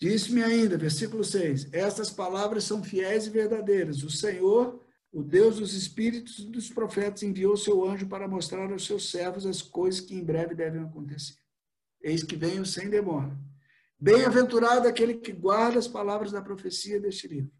Disse-me 0.00 0.42
ainda, 0.42 0.78
versículo 0.78 1.22
6: 1.22 1.68
Estas 1.72 2.10
palavras 2.10 2.64
são 2.64 2.82
fiéis 2.82 3.26
e 3.26 3.30
verdadeiras. 3.30 4.02
O 4.02 4.10
Senhor, 4.10 4.82
o 5.12 5.22
Deus 5.22 5.56
dos 5.56 5.74
espíritos 5.74 6.38
e 6.38 6.46
dos 6.46 6.70
profetas, 6.70 7.22
enviou 7.22 7.54
seu 7.54 7.84
anjo 7.86 8.08
para 8.08 8.26
mostrar 8.26 8.72
aos 8.72 8.86
seus 8.86 9.10
servos 9.10 9.44
as 9.44 9.60
coisas 9.60 10.00
que 10.00 10.14
em 10.14 10.24
breve 10.24 10.54
devem 10.54 10.82
acontecer. 10.82 11.36
Eis 12.00 12.22
que 12.22 12.34
venho 12.34 12.64
sem 12.64 12.88
demora. 12.88 13.38
Bem-aventurado 13.98 14.88
aquele 14.88 15.14
que 15.14 15.32
guarda 15.32 15.78
as 15.78 15.86
palavras 15.86 16.32
da 16.32 16.40
profecia 16.40 16.98
deste 16.98 17.28
livro. 17.28 17.52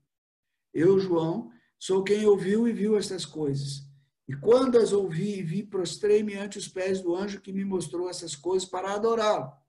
Eu, 0.72 0.98
João, 0.98 1.50
sou 1.78 2.02
quem 2.02 2.24
ouviu 2.24 2.66
e 2.66 2.72
viu 2.72 2.96
estas 2.96 3.26
coisas. 3.26 3.82
E 4.26 4.34
quando 4.34 4.78
as 4.78 4.92
ouvi 4.92 5.40
e 5.40 5.42
vi, 5.42 5.62
prostrei-me 5.62 6.36
ante 6.36 6.56
os 6.56 6.68
pés 6.68 7.02
do 7.02 7.14
anjo 7.14 7.42
que 7.42 7.52
me 7.52 7.66
mostrou 7.66 8.08
essas 8.08 8.34
coisas 8.34 8.66
para 8.66 8.94
adorá-lo. 8.94 9.59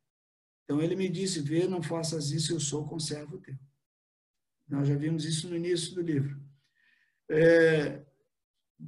Então 0.64 0.82
ele 0.82 0.96
me 0.96 1.10
disse: 1.10 1.42
Vê, 1.42 1.68
não 1.68 1.82
faças 1.82 2.32
isso, 2.32 2.54
eu 2.54 2.60
sou 2.60 2.88
conservo 2.88 3.40
teu. 3.40 3.56
Nós 4.68 4.88
já 4.88 4.96
vimos 4.96 5.26
isso 5.26 5.50
no 5.50 5.56
início 5.56 5.94
do 5.94 6.02
livro. 6.02 6.42
É, 7.30 8.06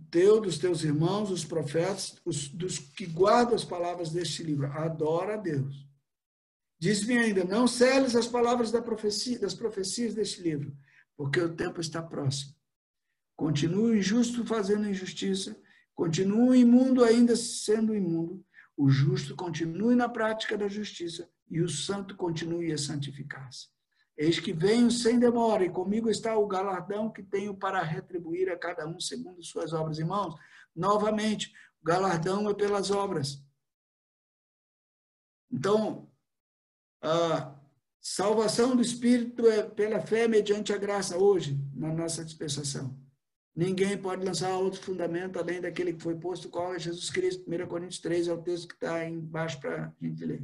teu, 0.10 0.40
dos 0.40 0.58
teus 0.58 0.84
irmãos, 0.84 1.30
os 1.30 1.44
profetas, 1.44 2.20
os, 2.24 2.48
dos 2.48 2.80
que 2.80 3.06
guardam 3.06 3.56
as 3.56 3.66
palavras 3.66 4.10
deste 4.10 4.44
livro, 4.44 4.68
adora 4.68 5.34
a 5.34 5.38
Deus. 5.38 5.86
Diz-me 6.80 7.18
ainda: 7.18 7.44
Não 7.44 7.68
celes 7.68 8.16
as 8.16 8.28
palavras 8.28 8.72
da 8.72 8.82
profecia, 8.82 9.40
das 9.40 9.54
profecias 9.54 10.14
deste 10.14 10.42
livro, 10.42 10.76
porque 11.18 11.40
o 11.40 11.54
tempo 11.54 11.82
está 11.82 12.02
próximo. 12.02 12.56
Continue 13.36 14.00
injusto 14.00 14.46
fazendo 14.46 14.88
injustiça, 14.88 15.60
continue 15.94 16.60
imundo 16.60 17.04
ainda 17.04 17.36
sendo 17.36 17.96
imundo, 17.96 18.46
o 18.78 18.90
justo 18.90 19.36
continue 19.36 19.96
na 19.96 20.08
prática 20.08 20.58
da 20.58 20.68
justiça 20.68 21.30
e 21.50 21.62
o 21.62 21.70
santo 21.70 22.16
continue 22.16 22.72
a 22.72 22.78
santificar-se. 22.78 23.68
Eis 24.16 24.40
que 24.40 24.54
venho 24.54 24.92
sem 24.92 25.20
demora, 25.20 25.66
e 25.66 25.70
comigo 25.70 26.10
está 26.10 26.38
o 26.38 26.48
galardão 26.48 27.12
que 27.12 27.24
tenho 27.24 27.56
para 27.56 27.82
retribuir 27.82 28.50
a 28.50 28.58
cada 28.58 28.88
um 28.88 29.00
segundo 29.00 29.44
suas 29.44 29.74
obras. 29.74 29.98
Irmãos, 29.98 30.36
novamente, 30.76 31.52
o 31.82 31.86
galardão 31.86 32.50
é 32.50 32.54
pelas 32.54 32.92
obras. 32.92 33.44
Então, 35.52 36.10
a 37.02 37.56
salvação 38.00 38.76
do 38.76 38.82
Espírito 38.82 39.48
é 39.48 39.64
pela 39.64 40.00
fé 40.00 40.28
mediante 40.28 40.72
a 40.72 40.78
graça 40.78 41.18
hoje, 41.18 41.60
na 41.74 41.92
nossa 41.92 42.24
dispensação. 42.24 43.00
Ninguém 43.56 43.98
pode 43.98 44.26
lançar 44.26 44.56
outro 44.58 44.82
fundamento 44.82 45.38
além 45.38 45.62
daquele 45.62 45.94
que 45.94 46.02
foi 46.02 46.16
posto, 46.16 46.50
qual 46.50 46.74
é 46.74 46.80
Jesus 46.80 47.10
Cristo. 47.10 47.44
1 47.48 47.68
Coríntios 47.68 48.00
3 48.00 48.28
é 48.28 48.34
o 48.34 48.42
texto 48.42 48.68
que 48.68 48.74
está 48.74 49.08
embaixo 49.08 49.60
para 49.60 49.88
a 49.88 50.06
gente 50.06 50.26
ler. 50.26 50.44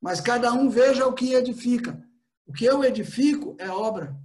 Mas 0.00 0.20
cada 0.20 0.52
um 0.52 0.68
veja 0.68 1.06
o 1.06 1.12
que 1.12 1.34
edifica. 1.34 2.02
O 2.46 2.52
que 2.52 2.64
eu 2.64 2.84
edifico 2.84 3.56
é 3.58 3.68
obra. 3.68 4.16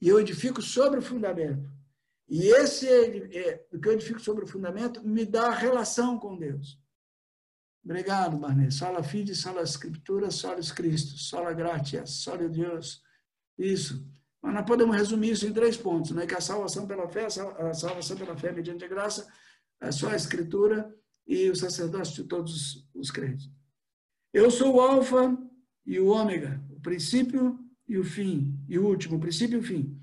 E 0.00 0.08
eu 0.08 0.20
edifico 0.20 0.60
sobre 0.60 0.98
o 0.98 1.02
fundamento. 1.02 1.70
E 2.28 2.46
esse 2.46 2.86
é, 2.86 3.66
o 3.72 3.80
que 3.80 3.88
eu 3.88 3.92
edifico 3.92 4.20
sobre 4.20 4.44
o 4.44 4.48
fundamento 4.48 5.02
me 5.02 5.24
dá 5.24 5.50
relação 5.50 6.18
com 6.18 6.36
Deus. 6.36 6.78
Obrigado, 7.82 8.36
Barney. 8.36 8.70
Sola 8.70 9.02
fide, 9.02 9.34
sola 9.34 9.62
escritura, 9.62 10.30
sola 10.30 10.60
Cristo, 10.74 11.16
sola 11.16 11.54
gratia, 11.54 12.04
sola 12.04 12.48
Deus. 12.48 13.02
Isso. 13.56 14.06
Mas 14.42 14.54
nós 14.54 14.66
podemos 14.66 14.94
resumir 14.94 15.30
isso 15.30 15.46
em 15.46 15.52
três 15.52 15.76
pontos, 15.76 16.10
né? 16.10 16.26
Que 16.26 16.34
a 16.34 16.40
salvação 16.40 16.86
pela 16.86 17.08
fé, 17.08 17.26
a 17.26 17.74
salvação 17.74 18.16
pela 18.16 18.36
fé 18.36 18.52
mediante 18.52 18.84
a 18.84 18.88
graça, 18.88 19.26
é 19.80 19.90
só 19.90 20.10
a 20.10 20.16
escritura 20.16 20.94
e 21.26 21.48
o 21.48 21.56
sacerdócio 21.56 22.22
de 22.22 22.28
todos 22.28 22.86
os 22.94 23.10
crentes. 23.10 23.50
Eu 24.32 24.50
sou 24.50 24.76
o 24.76 24.80
alfa 24.80 25.36
e 25.84 25.98
o 25.98 26.08
ômega, 26.08 26.62
o 26.70 26.80
princípio 26.80 27.58
e 27.86 27.98
o 27.98 28.04
fim, 28.04 28.58
e 28.68 28.78
o 28.78 28.86
último, 28.86 29.16
o 29.16 29.20
princípio 29.20 29.56
e 29.56 29.60
o 29.60 29.64
fim. 29.64 30.00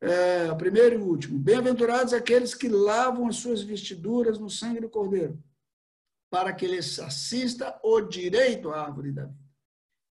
É, 0.00 0.50
o 0.50 0.56
primeiro 0.56 0.96
e 0.96 0.98
o 0.98 1.06
último. 1.06 1.38
Bem-aventurados 1.38 2.12
aqueles 2.12 2.54
que 2.54 2.68
lavam 2.68 3.26
as 3.26 3.36
suas 3.36 3.62
vestiduras 3.62 4.38
no 4.38 4.48
sangue 4.48 4.80
do 4.80 4.88
Cordeiro, 4.88 5.42
para 6.30 6.52
que 6.52 6.66
lhes 6.66 6.98
assista 6.98 7.78
o 7.82 8.00
direito 8.00 8.70
à 8.70 8.82
árvore 8.82 9.12
da 9.12 9.26
vida 9.26 9.48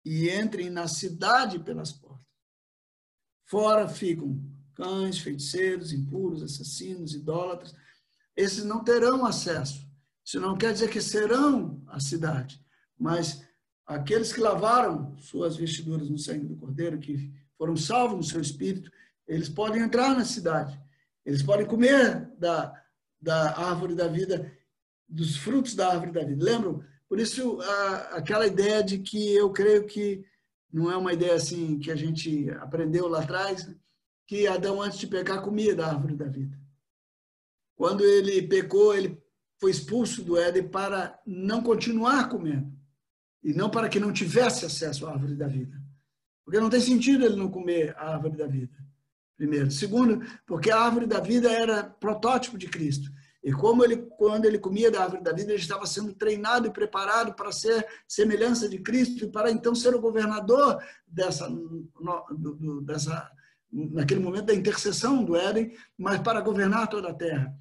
e 0.08 0.30
entrem 0.30 0.70
na 0.70 0.88
cidade 0.88 1.60
pelas 1.60 1.92
portas. 1.92 2.26
Fora 3.46 3.90
ficam 3.90 4.42
cães, 4.74 5.20
feiticeiros, 5.20 5.92
impuros, 5.92 6.42
assassinos, 6.42 7.14
idólatras. 7.14 7.76
Esses 8.34 8.64
não 8.64 8.86
terão 8.86 9.26
acesso. 9.26 9.86
Isso 10.24 10.40
não 10.40 10.58
quer 10.58 10.72
dizer 10.72 10.90
que 10.90 11.02
serão 11.02 11.84
a 11.88 12.00
cidade, 12.00 12.64
mas 12.98 13.47
aqueles 13.88 14.34
que 14.34 14.42
lavaram 14.42 15.18
suas 15.18 15.56
vestiduras 15.56 16.10
no 16.10 16.18
sangue 16.18 16.46
do 16.46 16.58
Cordeiro, 16.58 17.00
que 17.00 17.34
foram 17.58 17.78
salvos 17.78 18.18
no 18.18 18.24
seu 18.24 18.42
espírito, 18.42 18.92
eles 19.26 19.48
podem 19.48 19.82
entrar 19.82 20.14
na 20.14 20.26
cidade, 20.26 20.80
eles 21.26 21.42
podem 21.42 21.66
comer 21.66 22.30
da, 22.38 22.74
da 23.20 23.58
árvore 23.58 23.96
da 23.96 24.08
vida 24.08 24.52
dos 25.08 25.38
frutos 25.38 25.74
da 25.74 25.90
árvore 25.90 26.12
da 26.12 26.24
vida. 26.24 26.44
Lembram? 26.44 26.84
Por 27.08 27.20
isso, 27.20 27.62
a, 27.62 27.96
aquela 28.18 28.46
ideia 28.46 28.84
de 28.84 29.00
que 29.00 29.34
eu 29.34 29.50
creio 29.52 29.86
que 29.86 30.26
não 30.72 30.92
é 30.92 30.98
uma 30.98 31.14
ideia 31.14 31.36
assim 31.36 31.80
que 31.80 31.90
a 31.90 31.96
gente 31.96 32.50
aprendeu 32.60 33.08
lá 33.08 33.24
atrás, 33.24 33.74
que 34.28 34.46
Adão, 34.46 34.82
antes 34.82 35.00
de 35.00 35.08
pecar, 35.08 35.42
comia 35.42 35.74
da 35.74 35.88
árvore 35.88 36.16
da 36.16 36.26
vida. 36.26 36.60
Quando 37.76 38.04
ele 38.04 38.42
pecou, 38.42 38.94
ele 38.94 39.18
foi 39.58 39.72
expulso 39.72 40.22
do 40.24 40.38
Éden 40.38 40.68
para 40.68 41.18
não 41.26 41.64
continuar 41.64 42.28
comendo. 42.28 42.77
E 43.44 43.54
não 43.54 43.70
para 43.70 43.90
que 43.90 44.00
não 44.00 44.12
tivesse 44.12 44.66
acesso 44.66 45.06
à 45.06 45.12
árvore 45.12 45.36
da 45.36 45.48
vida. 45.48 45.82
Porque 46.44 46.60
não 46.60 46.70
tem 46.70 46.82
sentido 46.82 47.26
ele 47.26 47.36
não 47.36 47.50
comer 47.50 47.96
a 47.98 48.14
árvore 48.14 48.38
da 48.38 48.48
vida. 48.48 48.78
Primeiro. 49.36 49.70
Segundo, 49.70 50.26
porque 50.46 50.72
a 50.72 50.80
árvore 50.80 51.06
da 51.06 51.20
vida 51.20 51.52
era 51.52 51.84
protótipo 51.84 52.58
de 52.58 52.68
Cristo. 52.68 53.12
E 53.44 53.52
como 53.54 53.84
ele, 53.84 53.98
quando 54.18 54.46
ele 54.46 54.58
comia 54.58 54.92
da 54.92 55.04
árvore 55.04 55.24
da 55.24 55.32
vida, 55.32 55.52
ele 55.52 55.62
estava 55.62 55.86
sendo 55.86 56.14
treinado 56.14 56.68
e 56.68 56.74
preparado 56.74 57.34
para 57.34 57.52
ser 57.52 57.86
semelhança 58.08 58.68
de 58.68 58.80
Cristo 58.80 59.26
e 59.26 59.32
para 59.32 59.52
então 59.52 59.76
ser 59.76 59.96
o 59.96 60.02
governador 60.02 60.84
dessa, 61.08 61.48
no, 61.48 62.82
dessa 62.82 63.32
naquele 63.72 64.20
momento 64.20 64.46
da 64.46 64.54
intercessão 64.54 65.24
do 65.24 65.36
Éden, 65.36 65.72
mas 65.98 66.20
para 66.20 66.42
governar 66.42 66.90
toda 66.90 67.10
a 67.10 67.14
terra. 67.14 67.54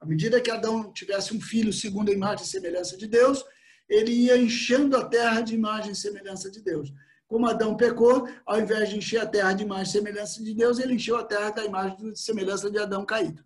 À 0.00 0.04
medida 0.04 0.40
que 0.40 0.50
Adão 0.50 0.92
tivesse 0.92 1.34
um 1.34 1.40
filho 1.40 1.72
segundo 1.72 2.10
a 2.10 2.14
imagem 2.14 2.44
e 2.44 2.48
semelhança 2.48 2.96
de 2.96 3.06
Deus, 3.06 3.44
ele 3.88 4.10
ia 4.10 4.36
enchendo 4.36 4.96
a 4.96 5.04
terra 5.04 5.40
de 5.40 5.54
imagem 5.54 5.92
e 5.92 5.96
semelhança 5.96 6.50
de 6.50 6.60
Deus. 6.60 6.92
Como 7.26 7.46
Adão 7.46 7.76
pecou, 7.76 8.28
ao 8.44 8.60
invés 8.60 8.88
de 8.88 8.98
encher 8.98 9.20
a 9.20 9.26
terra 9.26 9.52
de 9.52 9.64
imagem 9.64 9.84
e 9.84 9.92
semelhança 9.92 10.42
de 10.42 10.54
Deus, 10.54 10.78
ele 10.78 10.94
encheu 10.94 11.16
a 11.16 11.24
terra 11.24 11.50
da 11.50 11.64
imagem 11.64 12.10
e 12.10 12.16
semelhança 12.16 12.70
de 12.70 12.78
Adão 12.78 13.04
caído. 13.04 13.44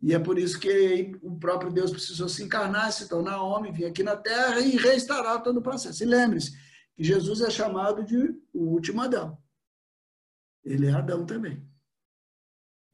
E 0.00 0.14
é 0.14 0.18
por 0.18 0.38
isso 0.38 0.58
que 0.60 1.16
o 1.22 1.38
próprio 1.38 1.72
Deus 1.72 1.90
precisou 1.90 2.28
se 2.28 2.42
encarnar, 2.42 2.92
se 2.92 3.08
tornar 3.08 3.42
homem, 3.42 3.72
vir 3.72 3.86
aqui 3.86 4.02
na 4.02 4.16
terra 4.16 4.60
e 4.60 4.76
restaurar 4.76 5.42
todo 5.42 5.58
o 5.58 5.62
processo. 5.62 6.02
E 6.02 6.06
lembre-se 6.06 6.52
que 6.94 7.02
Jesus 7.02 7.40
é 7.40 7.50
chamado 7.50 8.04
de 8.04 8.16
o 8.52 8.64
último 8.64 9.02
Adão. 9.02 9.36
Ele 10.64 10.86
é 10.86 10.92
Adão 10.92 11.26
também. 11.26 11.66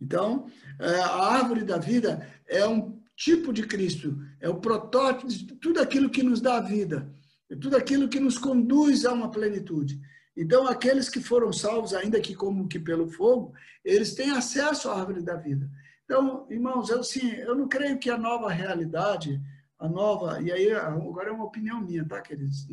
Então, 0.00 0.46
é, 0.78 1.00
a 1.00 1.16
árvore 1.24 1.64
da 1.64 1.78
vida 1.78 2.28
é 2.46 2.66
um 2.66 2.93
tipo 3.16 3.52
de 3.52 3.66
Cristo, 3.66 4.16
é 4.40 4.48
o 4.48 4.60
protótipo 4.60 5.28
de 5.28 5.46
tudo 5.56 5.80
aquilo 5.80 6.10
que 6.10 6.22
nos 6.22 6.40
dá 6.40 6.60
vida, 6.60 7.12
é 7.50 7.56
tudo 7.56 7.76
aquilo 7.76 8.08
que 8.08 8.20
nos 8.20 8.38
conduz 8.38 9.04
a 9.04 9.12
uma 9.12 9.30
plenitude. 9.30 10.00
Então, 10.36 10.66
aqueles 10.66 11.08
que 11.08 11.20
foram 11.20 11.52
salvos, 11.52 11.94
ainda 11.94 12.20
que 12.20 12.34
como 12.34 12.66
que 12.66 12.78
pelo 12.78 13.08
fogo, 13.08 13.54
eles 13.84 14.14
têm 14.14 14.30
acesso 14.30 14.90
à 14.90 14.98
árvore 14.98 15.22
da 15.22 15.36
vida. 15.36 15.70
Então, 16.04 16.46
irmãos, 16.50 16.90
eu, 16.90 17.00
assim, 17.00 17.30
eu 17.32 17.54
não 17.54 17.68
creio 17.68 17.98
que 17.98 18.10
a 18.10 18.18
nova 18.18 18.50
realidade, 18.50 19.40
a 19.78 19.88
nova, 19.88 20.42
e 20.42 20.50
aí 20.50 20.72
agora 20.72 21.30
é 21.30 21.32
uma 21.32 21.44
opinião 21.44 21.80
minha, 21.80 22.04
tá, 22.04 22.20
queridos? 22.20 22.66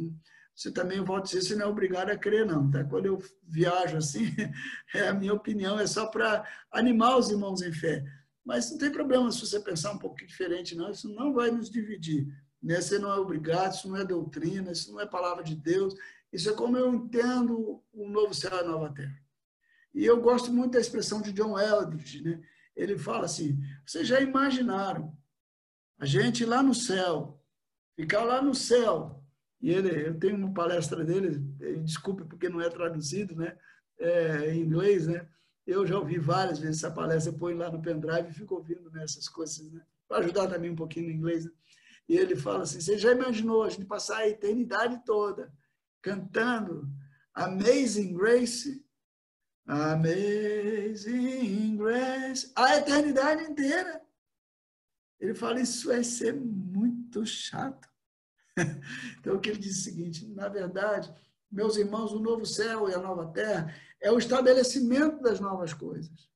Você 0.56 0.72
também, 0.72 1.02
volta 1.02 1.28
dizer, 1.28 1.42
você 1.42 1.56
não 1.56 1.68
é 1.68 1.70
obrigado 1.70 2.10
a 2.10 2.18
crer, 2.18 2.46
não, 2.46 2.70
tá? 2.70 2.84
Quando 2.84 3.06
eu 3.06 3.20
viajo 3.48 3.98
assim, 3.98 4.26
é 4.94 5.08
a 5.08 5.14
minha 5.14 5.34
opinião, 5.34 5.80
é 5.80 5.88
só 5.88 6.08
para 6.08 6.46
animar 6.72 7.18
os 7.18 7.30
irmãos 7.30 7.62
em 7.62 7.72
fé. 7.72 8.04
Mas 8.44 8.72
não 8.72 8.78
tem 8.78 8.92
problema 8.92 9.32
se 9.32 9.40
você 9.40 9.60
pensar 9.60 9.92
um 9.92 9.98
pouco 9.98 10.18
diferente, 10.18 10.76
não, 10.76 10.90
isso 10.90 11.08
não 11.14 11.34
vai 11.34 11.52
nos 11.52 11.70
dividir. 11.70 12.28
Né? 12.62 12.82
Você 12.82 12.98
não 12.98 13.12
é 13.12 13.18
obrigado, 13.18 13.74
isso 13.74 13.90
não 13.90 13.98
é 13.98 14.06
doutrina, 14.06 14.72
isso 14.72 14.92
não 14.92 15.00
é 15.00 15.06
palavra 15.06 15.44
de 15.44 15.56
Deus, 15.56 15.96
isso 16.32 16.50
é 16.50 16.54
como 16.54 16.78
eu 16.78 16.94
entendo 16.94 17.84
o 17.94 18.10
novo 18.10 18.34
céu 18.34 18.52
e 18.54 18.60
a 18.60 18.64
nova 18.64 18.94
terra. 18.94 19.22
E 19.94 20.06
eu 20.06 20.22
gosto 20.22 20.52
muito 20.52 20.74
da 20.74 20.80
expressão 20.80 21.22
de 21.22 21.34
John 21.34 21.60
Eldridge, 21.60 22.24
né? 22.24 22.42
ele 22.76 22.98
fala 22.98 23.26
assim: 23.26 23.60
vocês 23.86 24.08
já 24.08 24.20
imaginaram 24.22 25.16
a 26.00 26.06
gente 26.06 26.46
lá 26.46 26.64
no 26.64 26.74
céu, 26.74 27.44
ficar 27.96 28.24
lá 28.24 28.42
no 28.42 28.56
céu. 28.56 29.24
E 29.62 29.70
ele, 29.70 30.08
eu 30.08 30.18
tenho 30.18 30.36
uma 30.36 30.54
palestra 30.54 31.04
dele, 31.04 31.38
desculpe 31.84 32.24
porque 32.26 32.50
não 32.50 32.60
é 32.60 32.70
traduzido, 32.70 33.36
né? 33.36 33.56
É, 34.00 34.52
em 34.52 34.62
inglês, 34.62 35.06
né? 35.06 35.28
Eu 35.72 35.86
já 35.86 35.98
ouvi 35.98 36.20
várias 36.20 36.60
vezes 36.60 36.84
essa 36.84 36.94
palestra, 36.94 37.34
ponho 37.34 37.58
lá 37.58 37.72
no 37.72 37.82
pendrive 37.82 38.30
e 38.30 38.34
fico 38.34 38.56
ouvindo 38.56 38.90
nessas 38.92 39.26
né, 39.26 39.32
coisas, 39.34 39.72
né? 39.72 39.82
Para 40.08 40.20
ajudar 40.20 40.48
também 40.48 40.70
um 40.70 40.76
pouquinho 40.76 41.08
no 41.08 41.14
inglês. 41.14 41.46
Né? 41.46 41.52
E 42.10 42.18
ele 42.18 42.36
fala 42.36 42.64
assim: 42.64 42.82
você 42.82 42.98
já 42.98 43.12
imaginou 43.12 43.64
a 43.64 43.70
gente 43.70 43.86
passar 43.86 44.18
a 44.18 44.28
eternidade 44.28 45.02
toda 45.06 45.52
cantando 46.02 46.90
Amazing 47.34 48.14
Grace 48.14 48.84
Amazing 49.72 50.98
Grace, 51.78 52.52
a 52.56 52.76
eternidade 52.78 53.44
inteira. 53.44 54.02
Ele 55.20 55.34
fala, 55.34 55.62
isso 55.62 55.88
vai 55.88 56.04
ser 56.04 56.34
muito 56.36 57.26
chato. 57.26 57.90
Então, 59.20 59.36
o 59.36 59.40
que 59.40 59.50
ele 59.50 59.60
diz 59.60 59.78
é 59.78 59.80
o 59.80 59.84
seguinte: 59.84 60.28
na 60.28 60.50
verdade, 60.50 61.14
meus 61.50 61.78
irmãos, 61.78 62.12
o 62.12 62.20
novo 62.20 62.46
céu 62.46 62.90
e 62.90 62.94
a 62.94 63.00
nova 63.00 63.32
terra 63.32 63.74
é 64.02 64.12
o 64.12 64.18
estabelecimento 64.18 65.22
das 65.22 65.40
novas 65.40 65.74
coisas. 65.74 66.30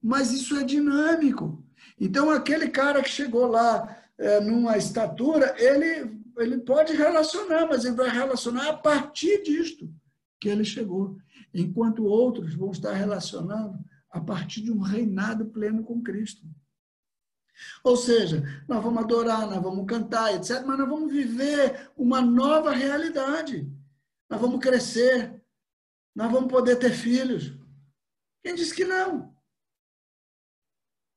Mas 0.00 0.30
isso 0.30 0.56
é 0.56 0.64
dinâmico. 0.64 1.64
Então, 1.98 2.30
aquele 2.30 2.68
cara 2.68 3.02
que 3.02 3.08
chegou 3.08 3.46
lá 3.46 3.96
é, 4.16 4.40
numa 4.40 4.76
estatura, 4.76 5.54
ele, 5.58 6.20
ele 6.36 6.58
pode 6.58 6.92
relacionar, 6.92 7.66
mas 7.66 7.84
ele 7.84 7.96
vai 7.96 8.08
relacionar 8.08 8.68
a 8.68 8.76
partir 8.76 9.42
disto 9.42 9.92
que 10.40 10.48
ele 10.48 10.64
chegou 10.64 11.16
enquanto 11.52 12.04
outros 12.04 12.54
vão 12.54 12.70
estar 12.70 12.92
relacionando 12.92 13.78
a 14.10 14.20
partir 14.20 14.62
de 14.62 14.70
um 14.70 14.80
reinado 14.80 15.46
pleno 15.46 15.82
com 15.82 16.02
Cristo. 16.02 16.46
Ou 17.82 17.96
seja, 17.96 18.42
nós 18.68 18.82
vamos 18.82 19.02
adorar, 19.02 19.48
nós 19.48 19.60
vamos 19.60 19.86
cantar, 19.86 20.34
etc., 20.34 20.62
mas 20.64 20.78
nós 20.78 20.88
vamos 20.88 21.12
viver 21.12 21.90
uma 21.96 22.20
nova 22.20 22.70
realidade. 22.70 23.68
Nós 24.30 24.40
vamos 24.40 24.60
crescer, 24.60 25.37
nós 26.18 26.32
vamos 26.32 26.50
poder 26.50 26.74
ter 26.74 26.90
filhos. 26.90 27.52
Quem 28.42 28.56
disse 28.56 28.74
que 28.74 28.84
não? 28.84 29.32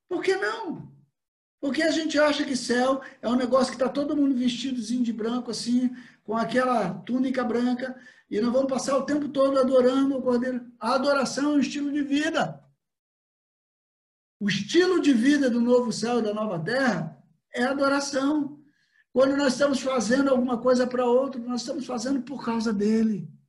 Por 0.07 0.21
que 0.21 0.35
não? 0.35 0.93
Porque 1.59 1.81
a 1.81 1.89
gente 1.89 2.19
acha 2.19 2.45
que 2.45 2.55
céu 2.55 3.01
é 3.19 3.27
um 3.27 3.35
negócio 3.35 3.71
que 3.71 3.81
está 3.81 3.89
todo 3.89 4.15
mundo 4.15 4.37
vestidozinho 4.37 5.03
de 5.03 5.11
branco, 5.11 5.49
assim, 5.49 5.89
com 6.23 6.37
aquela 6.37 6.93
túnica 6.93 7.43
branca, 7.43 7.99
e 8.29 8.39
nós 8.39 8.53
vamos 8.53 8.71
passar 8.71 8.95
o 8.95 9.03
tempo 9.03 9.27
todo 9.27 9.59
adorando 9.59 10.19
o 10.19 10.21
Cordeiro. 10.21 10.71
A 10.79 10.93
adoração 10.93 11.53
é 11.53 11.55
um 11.55 11.59
estilo 11.59 11.91
de 11.91 12.03
vida. 12.03 12.63
O 14.39 14.47
estilo 14.47 15.01
de 15.01 15.13
vida 15.13 15.49
do 15.49 15.59
novo 15.59 15.91
céu 15.91 16.19
e 16.19 16.23
da 16.23 16.31
nova 16.31 16.63
terra 16.63 17.17
é 17.51 17.63
adoração. 17.63 18.63
Quando 19.11 19.35
nós 19.35 19.53
estamos 19.53 19.79
fazendo 19.81 20.29
alguma 20.29 20.59
coisa 20.59 20.85
para 20.85 21.07
outro, 21.07 21.41
nós 21.41 21.61
estamos 21.61 21.87
fazendo 21.87 22.21
por 22.21 22.45
causa 22.45 22.71
dele. 22.71 23.40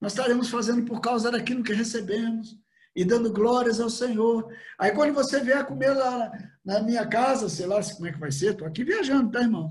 Nós 0.00 0.12
estaremos 0.12 0.48
fazendo 0.48 0.84
por 0.84 1.00
causa 1.00 1.30
daquilo 1.30 1.62
que 1.62 1.72
recebemos 1.72 2.56
e 2.94 3.04
dando 3.04 3.32
glórias 3.32 3.80
ao 3.80 3.90
Senhor. 3.90 4.52
Aí 4.78 4.92
quando 4.92 5.14
você 5.14 5.40
vier 5.40 5.64
comer 5.66 5.92
lá 5.92 6.32
na 6.64 6.80
minha 6.80 7.06
casa, 7.06 7.48
sei 7.48 7.66
lá 7.66 7.80
como 7.94 8.06
é 8.06 8.12
que 8.12 8.18
vai 8.18 8.30
ser, 8.30 8.52
estou 8.52 8.66
aqui 8.66 8.84
viajando, 8.84 9.30
tá, 9.30 9.40
irmão? 9.40 9.68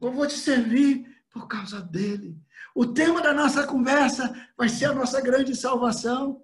Eu 0.00 0.12
vou 0.12 0.26
te 0.26 0.34
servir 0.34 1.06
por 1.30 1.46
causa 1.48 1.80
dele. 1.80 2.38
O 2.74 2.86
tema 2.86 3.22
da 3.22 3.32
nossa 3.32 3.66
conversa 3.66 4.34
vai 4.56 4.68
ser 4.68 4.86
a 4.86 4.94
nossa 4.94 5.20
grande 5.20 5.54
salvação. 5.54 6.42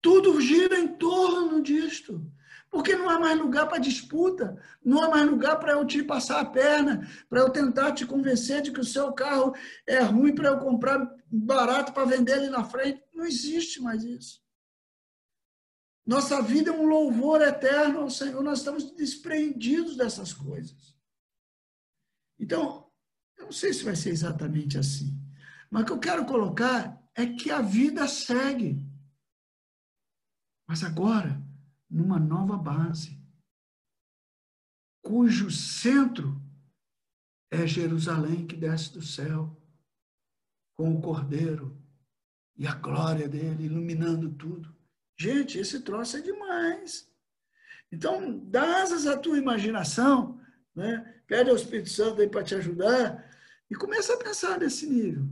Tudo 0.00 0.40
gira 0.40 0.78
em 0.78 0.88
torno 0.96 1.62
disto. 1.62 2.24
Porque 2.70 2.94
não 2.94 3.10
há 3.10 3.18
mais 3.18 3.36
lugar 3.36 3.66
para 3.68 3.78
disputa, 3.78 4.56
não 4.84 5.02
há 5.02 5.08
mais 5.08 5.28
lugar 5.28 5.58
para 5.58 5.72
eu 5.72 5.84
te 5.84 6.04
passar 6.04 6.40
a 6.40 6.44
perna, 6.44 7.06
para 7.28 7.40
eu 7.40 7.50
tentar 7.50 7.92
te 7.92 8.06
convencer 8.06 8.62
de 8.62 8.70
que 8.70 8.80
o 8.80 8.84
seu 8.84 9.12
carro 9.12 9.52
é 9.86 9.98
ruim 10.00 10.34
para 10.34 10.50
eu 10.50 10.58
comprar 10.58 11.04
barato 11.26 11.92
para 11.92 12.04
vender 12.04 12.36
ele 12.36 12.48
na 12.50 12.62
frente. 12.62 13.02
Não 13.12 13.26
existe 13.26 13.82
mais 13.82 14.04
isso. 14.04 14.40
Nossa 16.06 16.40
vida 16.40 16.70
é 16.70 16.72
um 16.72 16.86
louvor 16.86 17.42
eterno 17.42 18.00
ao 18.00 18.10
Senhor, 18.10 18.42
nós 18.42 18.58
estamos 18.58 18.90
despreendidos 18.92 19.96
dessas 19.96 20.32
coisas. 20.32 20.96
Então, 22.38 22.90
eu 23.36 23.46
não 23.46 23.52
sei 23.52 23.72
se 23.72 23.84
vai 23.84 23.96
ser 23.96 24.10
exatamente 24.10 24.78
assim. 24.78 25.16
Mas 25.70 25.82
o 25.82 25.86
que 25.86 25.92
eu 25.92 25.98
quero 25.98 26.24
colocar 26.24 27.00
é 27.14 27.26
que 27.26 27.50
a 27.50 27.60
vida 27.60 28.08
segue. 28.08 28.84
Mas 30.66 30.82
agora, 30.82 31.40
numa 31.90 32.18
nova 32.18 32.56
base, 32.56 33.18
cujo 35.02 35.50
centro 35.50 36.40
é 37.50 37.66
Jerusalém 37.66 38.46
que 38.46 38.54
desce 38.54 38.92
do 38.92 39.02
céu, 39.02 39.56
com 40.76 40.94
o 40.94 41.00
Cordeiro 41.00 41.76
e 42.56 42.66
a 42.66 42.74
glória 42.74 43.28
dele 43.28 43.64
iluminando 43.64 44.32
tudo. 44.32 44.74
Gente, 45.18 45.58
esse 45.58 45.80
troço 45.80 46.16
é 46.16 46.20
demais. 46.20 47.10
Então, 47.92 48.38
dá 48.38 48.82
asas 48.82 49.06
à 49.06 49.18
tua 49.18 49.36
imaginação, 49.36 50.40
né? 50.74 51.22
pede 51.26 51.50
ao 51.50 51.56
Espírito 51.56 51.90
Santo 51.90 52.20
aí 52.20 52.28
para 52.28 52.44
te 52.44 52.54
ajudar, 52.54 53.28
e 53.70 53.74
começa 53.74 54.14
a 54.14 54.18
pensar 54.18 54.58
nesse 54.58 54.86
nível. 54.86 55.28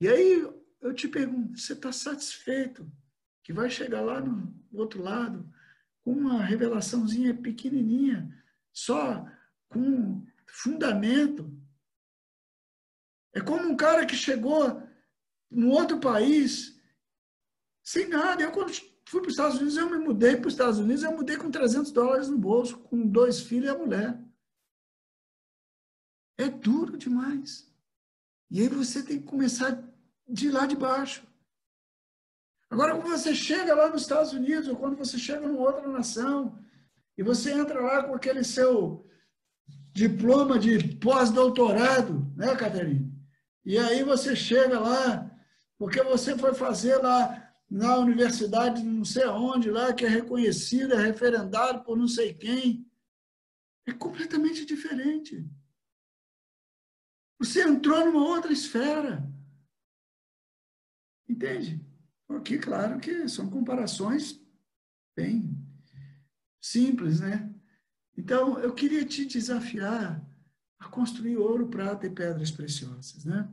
E 0.00 0.08
aí 0.08 0.52
eu 0.80 0.94
te 0.94 1.08
pergunto: 1.08 1.58
você 1.58 1.72
está 1.72 1.92
satisfeito 1.92 2.90
que 3.46 3.52
vai 3.52 3.70
chegar 3.70 4.00
lá 4.00 4.20
no 4.20 4.52
outro 4.72 5.00
lado 5.00 5.48
com 6.02 6.10
uma 6.10 6.42
revelaçãozinha 6.42 7.32
pequenininha, 7.32 8.28
só 8.72 9.24
com 9.68 10.26
fundamento. 10.48 11.48
É 13.32 13.40
como 13.40 13.68
um 13.68 13.76
cara 13.76 14.04
que 14.04 14.16
chegou 14.16 14.82
no 15.48 15.70
outro 15.70 16.00
país 16.00 16.76
sem 17.84 18.08
nada. 18.08 18.42
Eu, 18.42 18.50
quando 18.50 18.72
fui 19.04 19.20
para 19.20 19.28
os 19.28 19.34
Estados 19.34 19.58
Unidos, 19.58 19.76
eu 19.76 19.90
me 19.90 19.98
mudei 19.98 20.36
para 20.36 20.48
os 20.48 20.54
Estados 20.54 20.80
Unidos, 20.80 21.04
eu 21.04 21.12
mudei 21.12 21.36
com 21.36 21.48
300 21.48 21.92
dólares 21.92 22.28
no 22.28 22.36
bolso, 22.36 22.76
com 22.78 23.06
dois 23.06 23.42
filhos 23.42 23.66
e 23.66 23.70
a 23.70 23.78
mulher. 23.78 24.20
É 26.36 26.48
duro 26.48 26.98
demais. 26.98 27.72
E 28.50 28.60
aí 28.60 28.66
você 28.66 29.04
tem 29.04 29.20
que 29.20 29.24
começar 29.24 29.88
de 30.28 30.50
lá 30.50 30.66
de 30.66 30.74
baixo. 30.74 31.24
Agora, 32.68 32.96
quando 32.96 33.16
você 33.16 33.34
chega 33.34 33.74
lá 33.74 33.88
nos 33.88 34.02
Estados 34.02 34.32
Unidos, 34.32 34.68
ou 34.68 34.76
quando 34.76 34.96
você 34.96 35.18
chega 35.18 35.46
numa 35.46 35.60
outra 35.60 35.86
nação, 35.86 36.58
e 37.16 37.22
você 37.22 37.52
entra 37.52 37.80
lá 37.80 38.02
com 38.02 38.14
aquele 38.14 38.42
seu 38.44 39.08
diploma 39.92 40.58
de 40.58 40.96
pós-doutorado, 40.96 42.32
né, 42.36 42.54
Caterina? 42.56 43.10
E 43.64 43.78
aí 43.78 44.02
você 44.02 44.36
chega 44.36 44.78
lá, 44.78 45.30
porque 45.78 46.02
você 46.02 46.36
foi 46.36 46.54
fazer 46.54 46.96
lá 46.96 47.42
na 47.70 47.96
universidade 47.98 48.82
não 48.82 49.04
sei 49.04 49.24
aonde, 49.24 49.70
lá, 49.70 49.92
que 49.92 50.04
é 50.04 50.08
reconhecida, 50.08 50.94
é 50.94 51.06
referendado 51.06 51.82
por 51.84 51.96
não 51.96 52.08
sei 52.08 52.34
quem. 52.34 52.86
É 53.86 53.92
completamente 53.92 54.64
diferente. 54.64 55.48
Você 57.38 57.62
entrou 57.62 58.04
numa 58.04 58.24
outra 58.26 58.52
esfera. 58.52 59.28
Entende? 61.28 61.85
Aqui, 62.28 62.58
claro 62.58 62.98
que 62.98 63.28
são 63.28 63.48
comparações 63.48 64.40
bem 65.16 65.56
simples, 66.60 67.20
né? 67.20 67.52
Então, 68.16 68.58
eu 68.58 68.74
queria 68.74 69.04
te 69.04 69.24
desafiar 69.24 70.24
a 70.78 70.88
construir 70.88 71.36
ouro, 71.36 71.68
prata 71.68 72.06
e 72.06 72.10
pedras 72.10 72.50
preciosas, 72.50 73.24
né? 73.24 73.48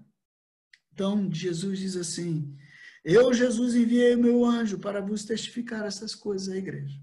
Então, 0.91 1.31
Jesus 1.31 1.79
diz 1.79 1.95
assim: 1.95 2.55
Eu, 3.03 3.33
Jesus, 3.33 3.75
enviei 3.75 4.15
o 4.15 4.19
meu 4.19 4.45
anjo 4.45 4.79
para 4.79 5.01
vos 5.01 5.25
testificar 5.25 5.85
essas 5.85 6.15
coisas 6.15 6.49
à 6.49 6.57
igreja. 6.57 6.99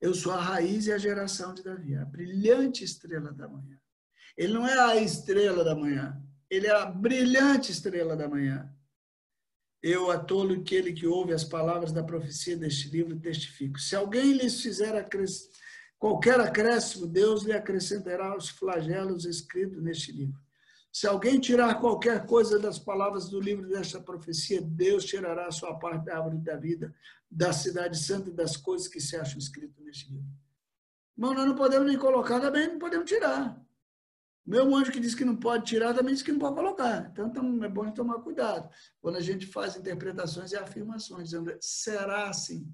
Eu 0.00 0.14
sou 0.14 0.32
a 0.32 0.40
raiz 0.40 0.86
e 0.86 0.92
a 0.92 0.98
geração 0.98 1.54
de 1.54 1.62
Davi, 1.62 1.96
a 1.96 2.04
brilhante 2.04 2.84
estrela 2.84 3.32
da 3.32 3.48
manhã. 3.48 3.78
Ele 4.36 4.52
não 4.52 4.66
é 4.66 4.78
a 4.78 4.96
estrela 4.96 5.64
da 5.64 5.74
manhã, 5.74 6.22
ele 6.50 6.66
é 6.66 6.72
a 6.72 6.84
brilhante 6.84 7.72
estrela 7.72 8.14
da 8.14 8.28
manhã. 8.28 8.70
Eu, 9.82 10.10
a 10.10 10.18
tolo 10.18 10.54
aquele 10.54 10.92
que 10.92 11.06
ouve 11.06 11.32
as 11.32 11.44
palavras 11.44 11.92
da 11.92 12.02
profecia 12.02 12.56
deste 12.56 12.88
livro, 12.88 13.18
testifico. 13.18 13.78
Se 13.78 13.94
alguém 13.94 14.32
lhes 14.32 14.60
fizer 14.60 15.08
qualquer 15.98 16.40
acréscimo, 16.40 17.06
Deus 17.06 17.44
lhe 17.44 17.52
acrescentará 17.52 18.36
os 18.36 18.48
flagelos 18.48 19.24
escritos 19.24 19.82
neste 19.82 20.12
livro. 20.12 20.40
Se 20.92 21.06
alguém 21.06 21.38
tirar 21.38 21.78
qualquer 21.78 22.24
coisa 22.24 22.58
das 22.58 22.78
palavras 22.78 23.28
do 23.28 23.38
livro 23.38 23.68
desta 23.68 24.00
profecia, 24.00 24.62
Deus 24.62 25.04
tirará 25.04 25.46
a 25.46 25.52
sua 25.52 25.78
parte 25.78 26.06
da 26.06 26.16
árvore 26.16 26.38
da 26.38 26.56
vida, 26.56 26.94
da 27.30 27.52
cidade 27.52 27.98
santa 27.98 28.30
e 28.30 28.32
das 28.32 28.56
coisas 28.56 28.88
que 28.88 28.98
se 28.98 29.14
acham 29.14 29.38
escritas 29.38 29.84
neste 29.84 30.10
livro. 30.10 30.26
Irmão, 31.16 31.34
nós 31.34 31.46
não 31.46 31.54
podemos 31.54 31.86
nem 31.86 31.98
colocar, 31.98 32.40
também 32.40 32.68
não 32.68 32.78
podemos 32.78 33.08
tirar. 33.08 33.62
Meu 34.46 34.72
anjo 34.76 34.92
que 34.92 35.00
diz 35.00 35.14
que 35.14 35.24
não 35.24 35.34
pode 35.34 35.64
tirar 35.64 35.92
também 35.92 36.14
diz 36.14 36.22
que 36.22 36.30
não 36.30 36.38
pode 36.38 36.54
colocar. 36.54 37.10
Então, 37.10 37.64
é 37.64 37.68
bom 37.68 37.90
tomar 37.90 38.20
cuidado 38.20 38.70
quando 39.00 39.16
a 39.16 39.20
gente 39.20 39.44
faz 39.46 39.74
interpretações 39.76 40.52
e 40.52 40.56
afirmações, 40.56 41.30
dizendo 41.30 41.56
será 41.60 42.28
assim. 42.28 42.72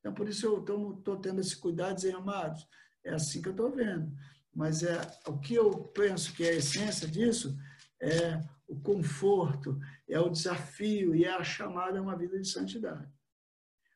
Então, 0.00 0.12
por 0.12 0.28
isso 0.28 0.44
eu 0.44 0.58
estou 0.98 1.16
tendo 1.18 1.40
esse 1.40 1.56
cuidado, 1.56 1.94
dizendo, 1.94 2.18
amados, 2.18 2.66
é 3.04 3.14
assim 3.14 3.40
que 3.40 3.48
eu 3.48 3.52
estou 3.52 3.70
vendo. 3.70 4.12
Mas 4.52 4.82
é 4.82 5.00
o 5.26 5.38
que 5.38 5.54
eu 5.54 5.70
penso 5.94 6.34
que 6.34 6.42
é 6.42 6.50
a 6.50 6.56
essência 6.56 7.06
disso 7.06 7.56
é 8.02 8.40
o 8.66 8.78
conforto, 8.80 9.78
é 10.08 10.18
o 10.18 10.28
desafio 10.28 11.14
e 11.14 11.24
é 11.24 11.30
a 11.30 11.44
chamada 11.44 11.98
a 11.98 12.02
uma 12.02 12.16
vida 12.16 12.38
de 12.40 12.48
santidade. 12.48 13.08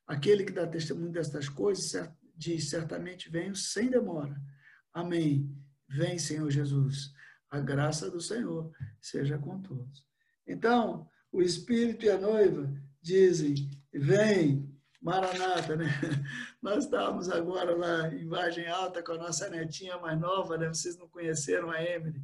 Aquele 0.06 0.44
que 0.44 0.52
dá 0.52 0.66
testemunho 0.66 1.10
destas 1.10 1.48
coisas 1.48 2.08
diz: 2.34 2.70
certamente 2.70 3.28
venho 3.28 3.56
sem 3.56 3.90
demora. 3.90 4.40
Amém 4.94 5.52
Vem, 5.88 6.18
Senhor 6.18 6.50
Jesus. 6.50 7.12
A 7.50 7.60
graça 7.60 8.10
do 8.10 8.20
Senhor 8.20 8.70
seja 9.00 9.38
com 9.38 9.60
todos. 9.60 10.04
Então, 10.46 11.08
o 11.32 11.40
Espírito 11.40 12.04
e 12.04 12.10
a 12.10 12.18
noiva 12.18 12.70
dizem: 13.00 13.70
Vem, 13.92 14.68
Maranata, 15.00 15.76
né? 15.76 15.86
Nós 16.60 16.84
estávamos 16.84 17.28
agora 17.30 17.74
lá 17.74 18.12
em 18.12 18.26
Vargem 18.26 18.66
Alta 18.66 19.02
com 19.02 19.12
a 19.12 19.18
nossa 19.18 19.48
netinha 19.48 19.96
mais 19.98 20.18
nova, 20.18 20.58
né? 20.58 20.68
Vocês 20.68 20.96
não 20.98 21.08
conheceram 21.08 21.70
a 21.70 21.82
Emily. 21.82 22.20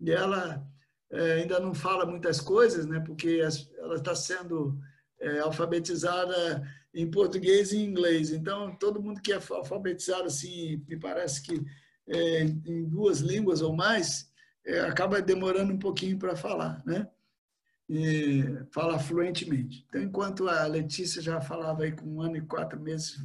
E 0.00 0.10
ela 0.10 0.66
é, 1.10 1.34
ainda 1.34 1.58
não 1.60 1.74
fala 1.74 2.04
muitas 2.04 2.40
coisas, 2.40 2.86
né? 2.86 3.00
Porque 3.00 3.40
ela 3.78 3.96
está 3.96 4.14
sendo 4.14 4.78
é, 5.20 5.38
alfabetizada 5.40 6.62
em 6.92 7.10
português 7.10 7.72
e 7.72 7.78
inglês. 7.78 8.32
Então, 8.32 8.76
todo 8.76 9.02
mundo 9.02 9.20
que 9.22 9.32
é 9.32 9.40
alfabetizado, 9.50 10.24
assim, 10.24 10.84
me 10.88 10.98
parece 10.98 11.42
que 11.42 11.64
é, 12.08 12.42
em 12.42 12.88
duas 12.88 13.20
línguas 13.20 13.62
ou 13.62 13.74
mais, 13.74 14.30
é, 14.66 14.80
acaba 14.80 15.22
demorando 15.22 15.72
um 15.72 15.78
pouquinho 15.78 16.18
para 16.18 16.36
falar, 16.36 16.82
né? 16.84 17.08
E 17.88 18.44
fala 18.72 18.98
fluentemente. 18.98 19.84
Então, 19.88 20.00
enquanto 20.00 20.48
a 20.48 20.64
Letícia 20.66 21.20
já 21.20 21.40
falava 21.40 21.82
aí 21.82 21.92
com 21.92 22.06
um 22.06 22.20
ano 22.20 22.36
e 22.36 22.40
quatro 22.40 22.78
meses, 22.78 23.18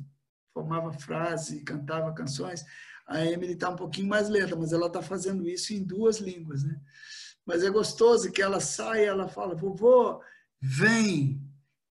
formava 0.54 0.92
frases, 0.94 1.62
cantava 1.64 2.14
canções, 2.14 2.66
a 3.08 3.24
Emily 3.24 3.54
está 3.54 3.70
um 3.70 3.76
pouquinho 3.76 4.08
mais 4.08 4.30
lenta, 4.30 4.56
mas 4.56 4.74
ela 4.74 4.88
está 4.88 5.02
fazendo 5.02 5.48
isso 5.48 5.74
em 5.74 5.84
duas 5.84 6.18
línguas, 6.18 6.64
né? 6.64 6.80
Mas 7.46 7.64
é 7.64 7.70
gostoso 7.70 8.32
que 8.32 8.42
ela 8.42 8.60
sai 8.60 9.06
ela 9.06 9.28
fala, 9.28 9.54
vovô, 9.54 10.20
vem, 10.60 11.40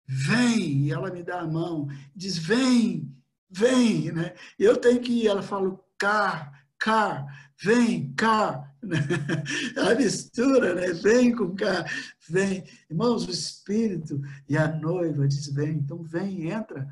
vem, 0.05 0.87
e 0.87 0.93
ela 0.93 1.13
me 1.13 1.23
dá 1.23 1.41
a 1.41 1.47
mão, 1.47 1.87
diz, 2.15 2.37
vem, 2.37 3.15
vem, 3.49 4.11
né? 4.11 4.35
Eu 4.59 4.77
tenho 4.77 5.01
que 5.01 5.13
ir, 5.13 5.29
ela 5.29 5.43
fala, 5.43 5.79
cá, 5.97 6.53
cá, 6.85 7.27
vem 7.63 8.13
cá. 8.13 8.71
A 9.89 9.95
mistura, 9.95 10.75
né? 10.75 10.93
Vem 10.93 11.35
com 11.35 11.57
cá, 11.57 11.87
vem. 12.29 12.63
Irmãos, 12.91 13.27
o 13.27 13.31
Espírito 13.31 14.21
e 14.47 14.59
a 14.59 14.69
noiva 14.69 15.27
diz: 15.27 15.47
vem. 15.49 15.79
Então, 15.79 16.03
vem, 16.03 16.51
entra, 16.51 16.87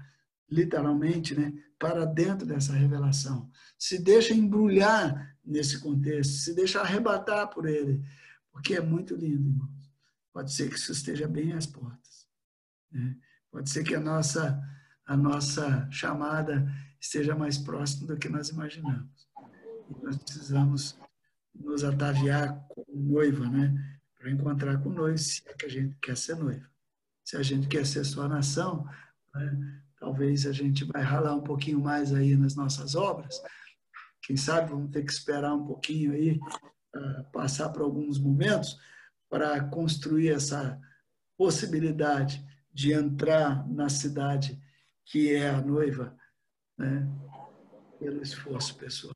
literalmente, 0.50 1.38
né? 1.38 1.52
Para 1.78 2.06
dentro 2.06 2.46
dessa 2.46 2.72
revelação. 2.72 3.50
Se 3.78 3.98
deixa 3.98 4.32
embrulhar 4.32 5.36
nesse 5.44 5.78
contexto, 5.78 6.32
se 6.32 6.54
deixa 6.54 6.80
arrebatar 6.80 7.50
por 7.50 7.66
ele, 7.66 8.02
porque 8.50 8.74
é 8.74 8.80
muito 8.80 9.14
lindo, 9.14 9.50
irmãos. 9.50 9.92
Pode 10.32 10.54
ser 10.54 10.70
que 10.70 10.76
isso 10.76 10.92
esteja 10.92 11.28
bem 11.28 11.52
às 11.52 11.66
portas. 11.66 12.26
Né? 12.90 13.14
Pode 13.50 13.68
ser 13.68 13.84
que 13.84 13.94
a 13.94 14.00
nossa, 14.00 14.58
a 15.04 15.14
nossa 15.14 15.86
chamada 15.90 16.66
esteja 16.98 17.34
mais 17.34 17.58
próxima 17.58 18.06
do 18.06 18.16
que 18.16 18.30
nós 18.30 18.48
imaginamos 18.48 19.11
nós 20.02 20.16
precisamos 20.16 20.98
nos 21.54 21.84
ataviar 21.84 22.66
com 22.68 22.84
noiva, 22.88 23.48
né? 23.48 24.00
Para 24.18 24.30
encontrar 24.30 24.78
com 24.82 24.88
noivo, 24.88 25.18
se 25.18 25.42
é 25.46 25.54
que 25.54 25.66
a 25.66 25.68
gente 25.68 25.96
quer 26.00 26.16
ser 26.16 26.36
noiva. 26.36 26.66
Se 27.24 27.36
a 27.36 27.42
gente 27.42 27.68
quer 27.68 27.84
ser 27.86 28.04
só 28.04 28.28
nação, 28.28 28.88
né? 29.34 29.82
talvez 29.98 30.46
a 30.46 30.52
gente 30.52 30.84
vai 30.84 31.02
ralar 31.02 31.34
um 31.34 31.42
pouquinho 31.42 31.80
mais 31.80 32.12
aí 32.12 32.36
nas 32.36 32.54
nossas 32.54 32.94
obras. 32.94 33.40
Quem 34.22 34.36
sabe 34.36 34.70
vamos 34.70 34.90
ter 34.90 35.04
que 35.04 35.12
esperar 35.12 35.54
um 35.54 35.66
pouquinho 35.66 36.12
aí, 36.12 36.38
uh, 36.96 37.24
passar 37.32 37.68
por 37.70 37.82
alguns 37.82 38.18
momentos, 38.18 38.78
para 39.28 39.62
construir 39.64 40.30
essa 40.30 40.80
possibilidade 41.36 42.44
de 42.72 42.92
entrar 42.92 43.68
na 43.68 43.88
cidade 43.88 44.60
que 45.04 45.34
é 45.34 45.50
a 45.50 45.60
noiva, 45.60 46.16
né? 46.78 47.08
pelo 47.98 48.22
esforço 48.22 48.76
pessoal. 48.76 49.14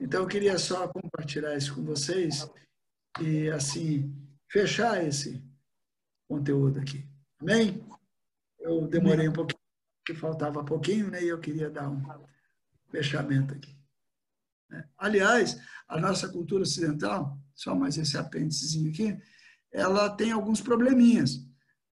Então, 0.00 0.22
eu 0.22 0.26
queria 0.26 0.58
só 0.58 0.88
compartilhar 0.88 1.56
isso 1.56 1.74
com 1.74 1.84
vocês 1.84 2.48
e, 3.20 3.48
assim, 3.50 4.12
fechar 4.50 5.04
esse 5.04 5.42
conteúdo 6.28 6.80
aqui. 6.80 7.08
Amém? 7.40 7.84
Eu 8.58 8.86
demorei 8.86 9.28
um 9.28 9.32
pouquinho, 9.32 9.60
que 10.04 10.14
faltava 10.14 10.64
pouquinho, 10.64 11.10
né? 11.10 11.22
E 11.22 11.28
eu 11.28 11.38
queria 11.38 11.70
dar 11.70 11.88
um 11.88 12.02
fechamento 12.90 13.54
aqui. 13.54 13.76
Né? 14.68 14.88
Aliás, 14.96 15.60
a 15.88 16.00
nossa 16.00 16.28
cultura 16.28 16.62
ocidental, 16.62 17.38
só 17.54 17.74
mais 17.74 17.96
esse 17.98 18.16
apêndicezinho 18.16 18.90
aqui, 18.90 19.18
ela 19.70 20.08
tem 20.10 20.32
alguns 20.32 20.60
probleminhas. 20.60 21.46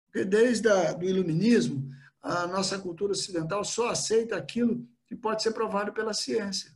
Porque 0.07 0.25
desde 0.25 0.69
o 0.69 0.95
do 0.95 1.05
iluminismo, 1.05 1.89
a 2.21 2.47
nossa 2.47 2.79
cultura 2.79 3.13
ocidental 3.13 3.65
só 3.65 3.91
aceita 3.91 4.37
aquilo 4.37 4.87
que 5.07 5.17
pode 5.17 5.43
ser 5.43 5.53
provado 5.53 5.93
pela 5.93 6.13
ciência. 6.13 6.73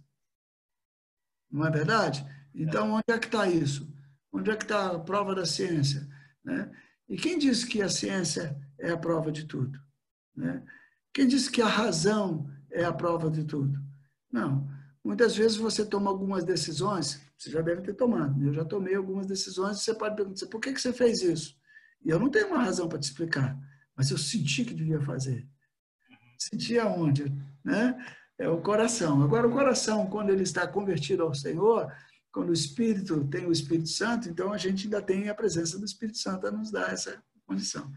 Não 1.52 1.66
é 1.66 1.70
verdade? 1.70 2.26
Então, 2.54 2.92
onde 2.92 3.04
é 3.08 3.18
que 3.18 3.26
está 3.26 3.46
isso? 3.46 3.92
Onde 4.32 4.50
é 4.50 4.56
que 4.56 4.64
está 4.64 4.92
a 4.92 4.98
prova 4.98 5.34
da 5.34 5.44
ciência? 5.44 6.08
Né? 6.42 6.70
E 7.08 7.16
quem 7.16 7.38
disse 7.38 7.66
que 7.66 7.82
a 7.82 7.88
ciência 7.88 8.56
é 8.78 8.90
a 8.90 8.96
prova 8.96 9.30
de 9.30 9.44
tudo? 9.44 9.78
Né? 10.34 10.62
Quem 11.12 11.28
disse 11.28 11.50
que 11.50 11.60
a 11.60 11.66
razão 11.66 12.50
é 12.72 12.84
a 12.84 12.92
prova 12.92 13.30
de 13.30 13.44
tudo. 13.44 13.78
Não. 14.30 14.68
Muitas 15.04 15.36
vezes 15.36 15.56
você 15.56 15.84
toma 15.84 16.10
algumas 16.10 16.44
decisões, 16.44 17.20
você 17.36 17.50
já 17.50 17.60
deve 17.60 17.82
ter 17.82 17.94
tomado, 17.94 18.38
né? 18.38 18.48
eu 18.48 18.54
já 18.54 18.64
tomei 18.64 18.94
algumas 18.94 19.26
decisões, 19.26 19.80
você 19.80 19.92
pode 19.92 20.16
perguntar, 20.16 20.46
por 20.46 20.60
que, 20.60 20.72
que 20.72 20.80
você 20.80 20.92
fez 20.92 21.22
isso? 21.22 21.56
E 22.04 22.10
eu 22.10 22.18
não 22.18 22.30
tenho 22.30 22.48
uma 22.48 22.62
razão 22.62 22.88
para 22.88 22.98
te 22.98 23.04
explicar, 23.04 23.58
mas 23.96 24.10
eu 24.10 24.18
senti 24.18 24.64
que 24.64 24.74
devia 24.74 25.00
fazer. 25.00 25.46
Senti 26.38 26.78
aonde? 26.78 27.24
Né? 27.64 27.96
É 28.42 28.48
o 28.48 28.60
coração. 28.60 29.22
Agora, 29.22 29.46
o 29.46 29.52
coração, 29.52 30.04
quando 30.10 30.30
ele 30.30 30.42
está 30.42 30.66
convertido 30.66 31.22
ao 31.22 31.32
Senhor, 31.32 31.92
quando 32.32 32.48
o 32.48 32.52
Espírito 32.52 33.24
tem 33.28 33.46
o 33.46 33.52
Espírito 33.52 33.88
Santo, 33.88 34.28
então 34.28 34.52
a 34.52 34.58
gente 34.58 34.86
ainda 34.86 35.00
tem 35.00 35.28
a 35.28 35.34
presença 35.34 35.78
do 35.78 35.84
Espírito 35.84 36.18
Santo 36.18 36.48
a 36.48 36.50
nos 36.50 36.72
dar 36.72 36.92
essa 36.92 37.22
condição. 37.46 37.88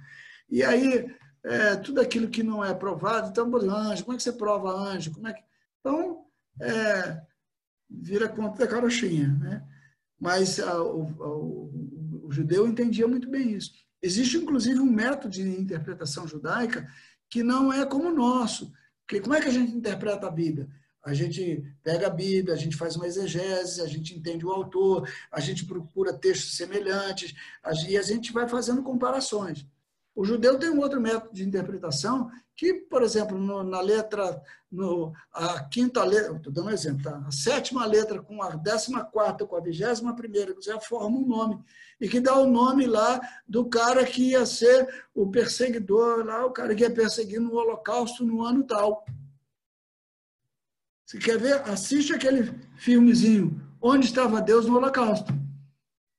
E 0.47 0.61
aí, 0.61 1.11
é, 1.43 1.75
tudo 1.77 1.99
aquilo 1.99 2.29
que 2.29 2.43
não 2.43 2.63
é 2.63 2.75
provado, 2.75 3.29
então, 3.29 3.49
por 3.49 3.67
anjo, 3.67 4.03
como 4.03 4.13
é 4.13 4.17
que 4.17 4.21
você 4.21 4.33
prova 4.33 4.69
anjo? 4.69 5.11
Como 5.13 5.27
é 5.27 5.33
que... 5.33 5.41
Então, 5.79 6.25
é, 6.61 7.19
vira 7.89 8.29
conta 8.29 8.59
da 8.59 8.67
carochinha, 8.67 9.29
né? 9.29 9.63
Mas 10.19 10.59
a, 10.59 10.79
o, 10.79 11.05
o, 11.05 12.25
o, 12.27 12.31
judeu 12.31 12.67
entendia 12.67 13.07
muito 13.07 13.27
bem 13.27 13.53
isso. 13.53 13.71
Existe, 13.99 14.37
inclusive, 14.37 14.79
um 14.79 14.91
método 14.91 15.29
de 15.29 15.41
interpretação 15.41 16.27
judaica 16.27 16.87
que 17.31 17.41
não 17.41 17.73
é 17.73 17.83
como 17.83 18.09
o 18.09 18.15
nosso. 18.15 18.71
Porque 19.05 19.21
como 19.21 19.35
é 19.35 19.41
que 19.41 19.47
a 19.47 19.51
gente 19.51 19.71
interpreta 19.71 20.27
a 20.27 20.31
Bíblia? 20.31 20.67
A 21.03 21.13
gente 21.13 21.63
pega 21.83 22.07
a 22.07 22.09
Bíblia, 22.09 22.55
a 22.55 22.57
gente 22.57 22.75
faz 22.75 22.95
uma 22.95 23.05
exegese, 23.05 23.81
a 23.81 23.87
gente 23.87 24.15
entende 24.15 24.43
o 24.43 24.51
autor, 24.51 25.07
a 25.31 25.39
gente 25.39 25.63
procura 25.65 26.11
textos 26.11 26.57
semelhantes 26.57 27.35
e 27.87 27.95
a 27.95 28.01
gente 28.01 28.33
vai 28.33 28.49
fazendo 28.49 28.81
comparações. 28.81 29.67
O 30.15 30.23
judeu 30.23 30.57
tem 30.57 30.69
um 30.69 30.79
outro 30.79 31.01
método 31.01 31.33
de 31.33 31.43
interpretação 31.43 32.31
que, 32.55 32.73
por 32.73 33.03
exemplo, 33.03 33.37
no, 33.37 33.63
na 33.63 33.81
letra, 33.81 34.41
no, 34.71 35.11
a 35.33 35.61
quinta 35.65 36.03
letra, 36.05 36.37
estou 36.37 36.53
dando 36.53 36.67
um 36.67 36.71
exemplo, 36.71 37.03
tá? 37.03 37.21
a 37.27 37.31
sétima 37.31 37.85
letra 37.85 38.21
com 38.21 38.41
a 38.41 38.55
décima 38.55 39.03
quarta, 39.03 39.45
com 39.45 39.57
a 39.57 39.61
vigésima 39.61 40.15
primeira, 40.15 40.55
já 40.61 40.79
forma 40.79 41.17
um 41.17 41.27
nome, 41.27 41.59
e 41.99 42.07
que 42.07 42.21
dá 42.21 42.33
o 42.37 42.49
nome 42.49 42.85
lá 42.85 43.19
do 43.45 43.65
cara 43.65 44.05
que 44.05 44.29
ia 44.29 44.45
ser 44.45 44.87
o 45.13 45.29
perseguidor, 45.29 46.25
lá, 46.25 46.45
o 46.45 46.51
cara 46.51 46.73
que 46.73 46.83
ia 46.83 46.91
perseguir 46.91 47.41
no 47.41 47.53
holocausto 47.53 48.25
no 48.25 48.41
ano 48.41 48.63
tal. 48.63 49.05
Você 51.05 51.19
quer 51.19 51.37
ver? 51.37 51.61
Assiste 51.69 52.13
aquele 52.13 52.51
filmezinho, 52.77 53.61
Onde 53.81 54.07
Estava 54.07 54.41
Deus 54.41 54.65
no 54.65 54.77
Holocausto. 54.77 55.31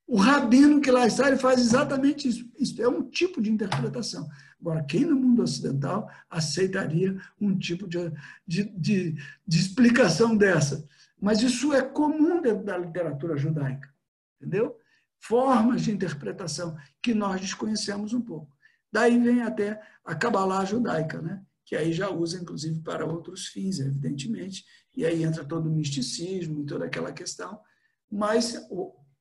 O 0.06 0.16
rabino 0.16 0.80
que 0.80 0.90
lá 0.90 1.06
está, 1.06 1.26
ele 1.26 1.36
faz 1.36 1.60
exatamente 1.60 2.28
isso. 2.28 2.48
Isso 2.58 2.80
é 2.80 2.88
um 2.88 3.02
tipo 3.02 3.42
de 3.42 3.50
interpretação. 3.50 4.28
Agora, 4.60 4.84
quem 4.84 5.04
no 5.04 5.16
mundo 5.16 5.42
ocidental 5.42 6.08
aceitaria 6.30 7.20
um 7.40 7.58
tipo 7.58 7.88
de, 7.88 7.98
de, 8.46 8.64
de, 8.64 9.16
de 9.46 9.58
explicação 9.58 10.36
dessa? 10.36 10.88
Mas 11.20 11.42
isso 11.42 11.72
é 11.72 11.82
comum 11.82 12.40
dentro 12.40 12.64
da 12.64 12.78
literatura 12.78 13.36
judaica, 13.36 13.92
entendeu? 14.40 14.76
Formas 15.18 15.82
de 15.82 15.90
interpretação 15.90 16.76
que 17.02 17.12
nós 17.12 17.40
desconhecemos 17.40 18.12
um 18.12 18.20
pouco. 18.20 18.54
Daí 18.92 19.18
vem 19.18 19.42
até 19.42 19.80
a 20.04 20.14
Kabbalah 20.14 20.64
judaica, 20.64 21.20
né? 21.20 21.42
que 21.66 21.74
aí 21.74 21.92
já 21.92 22.08
usa, 22.08 22.40
inclusive, 22.40 22.80
para 22.80 23.04
outros 23.04 23.48
fins, 23.48 23.80
evidentemente, 23.80 24.64
e 24.96 25.04
aí 25.04 25.24
entra 25.24 25.44
todo 25.44 25.68
o 25.68 25.72
misticismo 25.72 26.60
e 26.60 26.64
toda 26.64 26.84
aquela 26.84 27.12
questão, 27.12 27.60
mas 28.08 28.56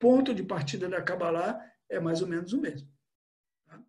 ponto 0.06 0.36
de 0.36 0.44
partida 0.44 0.88
da 0.88 1.02
Kabbalah 1.02 1.60
é 1.90 2.00
mais 2.00 2.22
ou 2.22 2.28
menos 2.28 2.54
o 2.54 2.62
mesmo. 2.62 2.88
Tá? 3.66 3.84